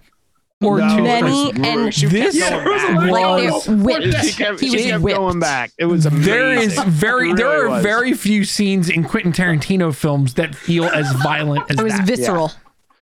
or 0.62 0.80
No, 0.80 0.98
two 0.98 1.04
Many 1.04 1.52
and 1.64 1.94
She 1.94 2.02
kept 2.10 2.12
This 2.12 2.40
going 2.40 2.66
back. 2.66 3.52
was 3.54 3.68
whipped. 3.70 4.26
She 4.26 4.34
kept, 4.34 4.60
He 4.60 4.70
she 4.70 4.76
was 4.76 4.86
kept 4.86 5.04
whipped. 5.04 5.18
going 5.18 5.40
back. 5.40 5.72
It 5.78 5.86
was 5.86 6.06
amazing. 6.06 6.26
There 6.34 6.54
is 6.54 6.78
very 6.84 7.32
It 7.32 7.38
there 7.38 7.66
are 7.66 7.70
was. 7.70 7.84
very 7.84 8.14
few 8.14 8.44
scenes 8.44 8.90
in 8.90 9.04
Quentin 9.06 9.32
Tarantino 9.32 9.96
films 9.96 10.34
that 10.34 10.54
feel 10.56 10.86
as 10.86 11.10
violent 11.24 11.70
as 11.70 11.78
that. 11.78 11.82
It 11.82 11.84
was 11.84 11.94
that. 11.94 12.06
visceral. 12.06 12.52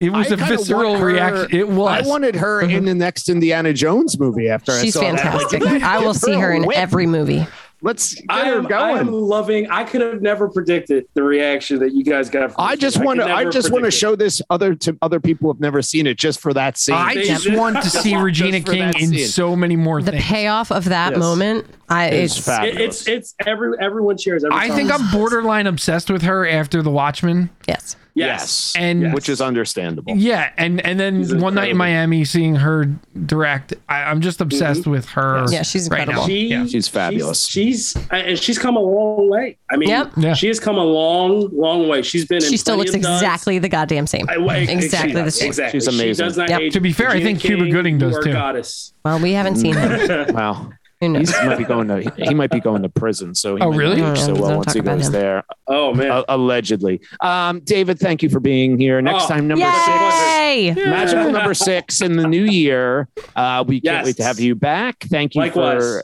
it 0.01 0.11
was 0.11 0.33
I 0.33 0.35
a 0.35 0.37
visceral 0.39 0.97
her- 0.99 1.07
reaction. 1.07 1.57
It 1.57 1.69
was. 1.69 2.05
I 2.05 2.09
wanted 2.09 2.35
her 2.37 2.61
in 2.63 2.85
the 2.87 2.95
next 2.95 3.29
Indiana 3.29 3.73
Jones 3.73 4.19
movie 4.19 4.49
after 4.49 4.73
I 4.73 4.83
She's 4.83 4.95
saw 4.95 5.03
that. 5.03 5.21
fantastic. 5.21 5.65
Like, 5.65 5.83
I 5.83 5.99
will 6.01 6.15
see 6.15 6.33
her 6.35 6.53
in 6.53 6.65
whip. 6.67 6.77
every 6.77 7.07
movie. 7.07 7.47
Let's 7.85 8.15
get 8.15 8.25
I 8.31 8.47
her 8.49 8.55
am, 8.61 8.73
I 8.73 8.91
am 8.99 9.13
loving. 9.13 9.71
I 9.71 9.85
could 9.85 10.01
have 10.01 10.23
never 10.23 10.49
predicted 10.49 11.07
the 11.13 11.23
reaction 11.23 11.79
that 11.81 11.93
you 11.93 12.03
guys 12.03 12.31
got. 12.31 12.53
From 12.53 12.65
I 12.65 12.77
just 12.77 12.97
want 13.05 13.21
to. 13.21 13.27
could 13.27 13.33
I 13.33 13.51
just 13.51 13.71
want 13.71 13.85
to 13.85 13.91
show 13.91 14.17
this 14.17 14.41
other 14.49 14.75
to 14.77 14.97
other 15.03 15.21
people 15.21 15.53
who've 15.53 15.61
never 15.61 15.83
seen 15.83 16.07
it, 16.07 16.17
just 16.17 16.41
for 16.41 16.55
that 16.55 16.79
scene. 16.79 16.95
I 16.95 17.15
They 17.15 17.25
just 17.25 17.45
just- 17.45 17.57
want 17.59 17.77
to 17.83 17.91
see 17.91 18.17
Regina 18.17 18.61
King 18.63 18.83
in 18.99 19.09
scene. 19.11 19.27
so 19.29 19.55
many 19.55 19.77
more 19.77 20.01
The 20.01 20.13
things. 20.13 20.25
payoff 20.25 20.73
of 20.73 20.87
that 20.87 21.11
Yes. 21.13 21.19
moment, 21.19 21.67
I 21.91 22.07
It's 22.07 22.39
it's 22.49 22.49
it's 22.49 23.07
it's 23.09 23.35
every 23.47 23.77
everyone 23.79 24.17
cheers. 24.17 24.45
Every 24.45 24.57
I 24.57 24.69
time. 24.69 24.77
think 24.79 24.91
I'm 24.91 25.11
borderline 25.13 25.67
obsessed 25.67 26.09
with 26.11 26.23
her 26.23 26.49
after 26.49 26.81
The 26.81 26.91
Watchmen. 26.91 27.51
Yes. 27.67 27.97
Yes. 28.15 28.75
And 28.79 29.03
Yes. 29.03 29.15
which 29.15 29.29
is 29.29 29.41
understandable. 29.41 30.17
Yeah, 30.17 30.53
and 30.57 30.85
and 30.87 30.99
then 31.01 31.23
She's 31.23 31.35
one 31.35 31.55
night 31.55 31.71
in. 31.71 31.77
Miami, 31.77 32.25
seeing 32.25 32.55
her 32.55 32.87
direct, 33.27 33.75
I, 33.89 34.05
I'm 34.05 34.21
just 34.21 34.41
obsessed 34.41 34.83
mm-hmm. 34.83 34.91
with 34.93 35.07
her. 35.11 35.47
Yeah, 35.51 35.63
she's 35.63 35.91
right 35.91 36.07
now. 36.07 36.23
incredible. 36.23 36.27
She, 36.29 36.47
Yeah. 36.47 36.67
She's 36.67 36.87
fabulous. 36.89 37.47
She's, 37.47 37.93
she's 37.93 38.09
and 38.11 38.39
she's 38.39 38.59
come 38.59 38.77
a 38.77 38.81
long 38.81 39.29
way. 39.29 39.59
I 39.71 39.77
mean, 39.77 39.89
Yep. 39.89 40.13
Yeah. 40.17 40.35
she 40.35 40.47
has 40.47 40.61
come 40.61 40.77
a 40.79 40.85
long, 40.85 41.49
long 41.53 41.89
way. 41.89 42.03
She's 42.03 42.25
been. 42.25 42.43
In 42.43 42.49
She 42.51 42.57
still 42.57 42.77
looks 42.77 42.91
of 42.91 42.97
exactly 42.97 43.59
the 43.59 43.69
goddamn 43.69 44.07
same. 44.07 44.29
I- 44.29 44.39
well, 44.39 44.57
exactly 44.57 45.21
the 45.21 45.31
same. 45.31 45.49
Exactly. 45.49 45.81
She's 45.81 45.89
amazing. 45.89 46.15
She 46.15 46.29
does 46.29 46.37
not 46.37 46.49
Yep. 46.51 46.61
age. 46.61 46.73
To 46.75 46.81
be 46.81 46.93
fair, 46.93 47.09
I 47.09 47.15
Regina 47.15 47.31
think 47.31 47.41
Cuba 47.41 47.69
Gooding 47.69 47.99
does 47.99 48.17
too. 48.23 48.33
Goddess. 48.33 48.93
Well, 49.05 49.19
we 49.19 49.33
haven't 49.33 49.57
seen 49.57 49.75
mm. 49.75 50.27
her. 50.27 50.33
Wow. 50.33 50.71
Who 51.13 51.21
He 51.21 51.47
might 51.49 51.59
be 51.59 51.65
going 51.65 51.89
to. 51.89 52.13
He 52.17 52.35
might 52.35 52.51
be 52.51 52.61
going 52.61 52.83
to 52.83 52.89
prison. 52.89 53.35
So 53.35 53.57
he 53.57 53.63
Oh, 53.63 53.71
might 53.71 53.77
really? 53.77 54.01
not 54.01 54.17
age 54.17 54.23
so 54.25 54.37
Oh, 54.37 54.41
well 54.41 54.57
once 54.59 54.73
he 54.73 54.81
goes 54.81 55.07
him. 55.07 55.13
there. 55.13 55.45
Oh 55.67 55.93
man. 55.93 56.11
Uh, 56.11 56.25
allegedly. 56.29 57.01
Um, 57.21 57.61
David, 57.61 57.99
thank 57.99 58.23
you 58.23 58.29
for 58.31 58.41
being 58.41 58.79
here. 58.79 59.03
Next 59.03 59.25
Oh, 59.25 59.29
time, 59.29 59.49
number 59.49 59.67
six. 59.67 60.15
Yay! 60.39 60.73
Magical 60.75 61.31
number 61.33 61.53
six 61.55 62.01
in 62.01 62.17
the 62.17 62.27
new 62.27 62.45
year. 62.45 63.09
Uh, 63.37 63.65
we 63.67 63.81
can't 63.81 64.07
wait 64.07 64.17
to 64.17 64.25
have 64.25 64.39
you 64.41 64.55
back. 64.55 65.01
Thank 65.11 65.35
you 65.35 65.41
Likewise. 65.43 65.83
for 65.83 66.03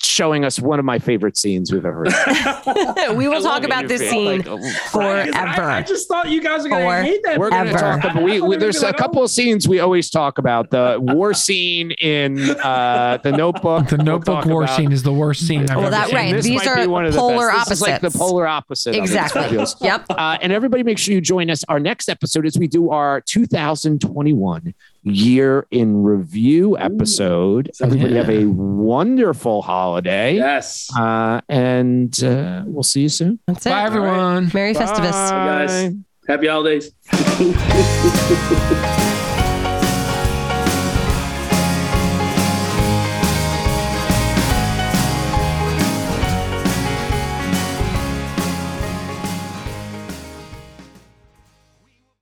showing 0.00 0.44
us 0.44 0.60
one 0.60 0.78
of 0.78 0.84
my 0.84 0.98
favorite 0.98 1.36
scenes 1.36 1.72
we've 1.72 1.84
ever. 1.84 2.02
we 3.14 3.26
will 3.28 3.38
I 3.38 3.40
talk 3.40 3.64
about 3.64 3.84
it. 3.84 3.88
this 3.88 4.00
Like, 4.00 4.10
scene 4.10 4.44
oh, 4.46 4.70
forever. 4.90 5.32
I, 5.62 5.78
I 5.78 5.82
just 5.82 6.06
thought 6.08 6.28
you 6.30 6.40
guys 6.40 6.62
were 6.62 6.68
going 6.70 6.86
to 6.86 7.02
hate 7.02 7.20
that. 7.24 7.38
We're 7.38 7.50
going 7.50 7.66
to 7.66 7.72
talk 7.72 8.04
about. 8.04 8.22
We, 8.22 8.40
we, 8.40 8.56
there's 8.56 8.82
a 8.82 8.92
couple 8.92 9.22
of 9.24 9.30
scenes 9.30 9.66
we 9.66 9.80
always 9.80 10.08
talk 10.10 10.38
about. 10.38 10.70
The 10.70 10.98
war 11.00 11.34
scene 11.34 11.90
in 11.92 12.38
uh, 12.50 13.18
the 13.22 13.32
Notebook. 13.32 13.88
The 13.88 13.96
We'll 13.96 14.04
Notebook 14.06 14.44
war 14.46 14.64
about- 14.64 14.76
scene 14.76 14.92
is 14.92 15.02
the 15.02 15.12
worst 15.12 15.46
scene 15.46 15.62
I've 15.62 15.70
Well, 15.76 15.80
ever 15.86 15.90
that 15.90 16.06
seen. 16.06 16.14
right. 16.16 16.32
This 16.32 16.44
These 16.46 16.64
might 16.64 16.74
be 16.76 16.80
are 16.82 16.88
one 16.88 17.04
of 17.04 17.12
the 17.12 17.18
polar 17.18 17.48
best. 17.50 17.68
This 17.68 17.78
is 17.78 17.82
like 17.82 18.00
the 18.00 18.10
polar 18.10 18.46
opposite. 18.46 18.90
of 18.90 18.96
it. 18.96 18.98
Exactly. 19.00 19.58
Yep. 19.86 20.06
Uh, 20.10 20.38
and 20.40 20.52
everybody, 20.52 20.82
make 20.84 20.98
sure 20.98 21.14
you 21.14 21.20
join 21.20 21.50
us. 21.50 21.64
Our 21.68 21.80
next 21.80 22.08
episode 22.08 22.46
is 22.46 22.58
we 22.58 22.68
do 22.68 22.90
our 22.90 23.20
2021 23.22 24.74
year 25.10 25.66
in 25.70 26.02
review 26.02 26.78
episode. 26.78 27.70
Everybody 27.82 28.14
have 28.16 28.30
a 28.30 28.44
wonderful 28.46 29.62
holiday. 29.62 30.34
Yes. 30.36 30.90
Uh, 30.96 31.40
and 31.48 32.22
uh, 32.22 32.62
we'll 32.66 32.82
see 32.82 33.02
you 33.02 33.08
soon. 33.08 33.38
That's 33.46 33.66
it. 33.66 33.70
Bye, 33.70 33.84
everyone. 33.84 34.50
Merry 34.54 34.74
Festivus. 34.74 35.12
Bye, 35.12 35.66
guys. 35.66 35.94
Happy 36.28 36.46
holidays. 36.46 36.92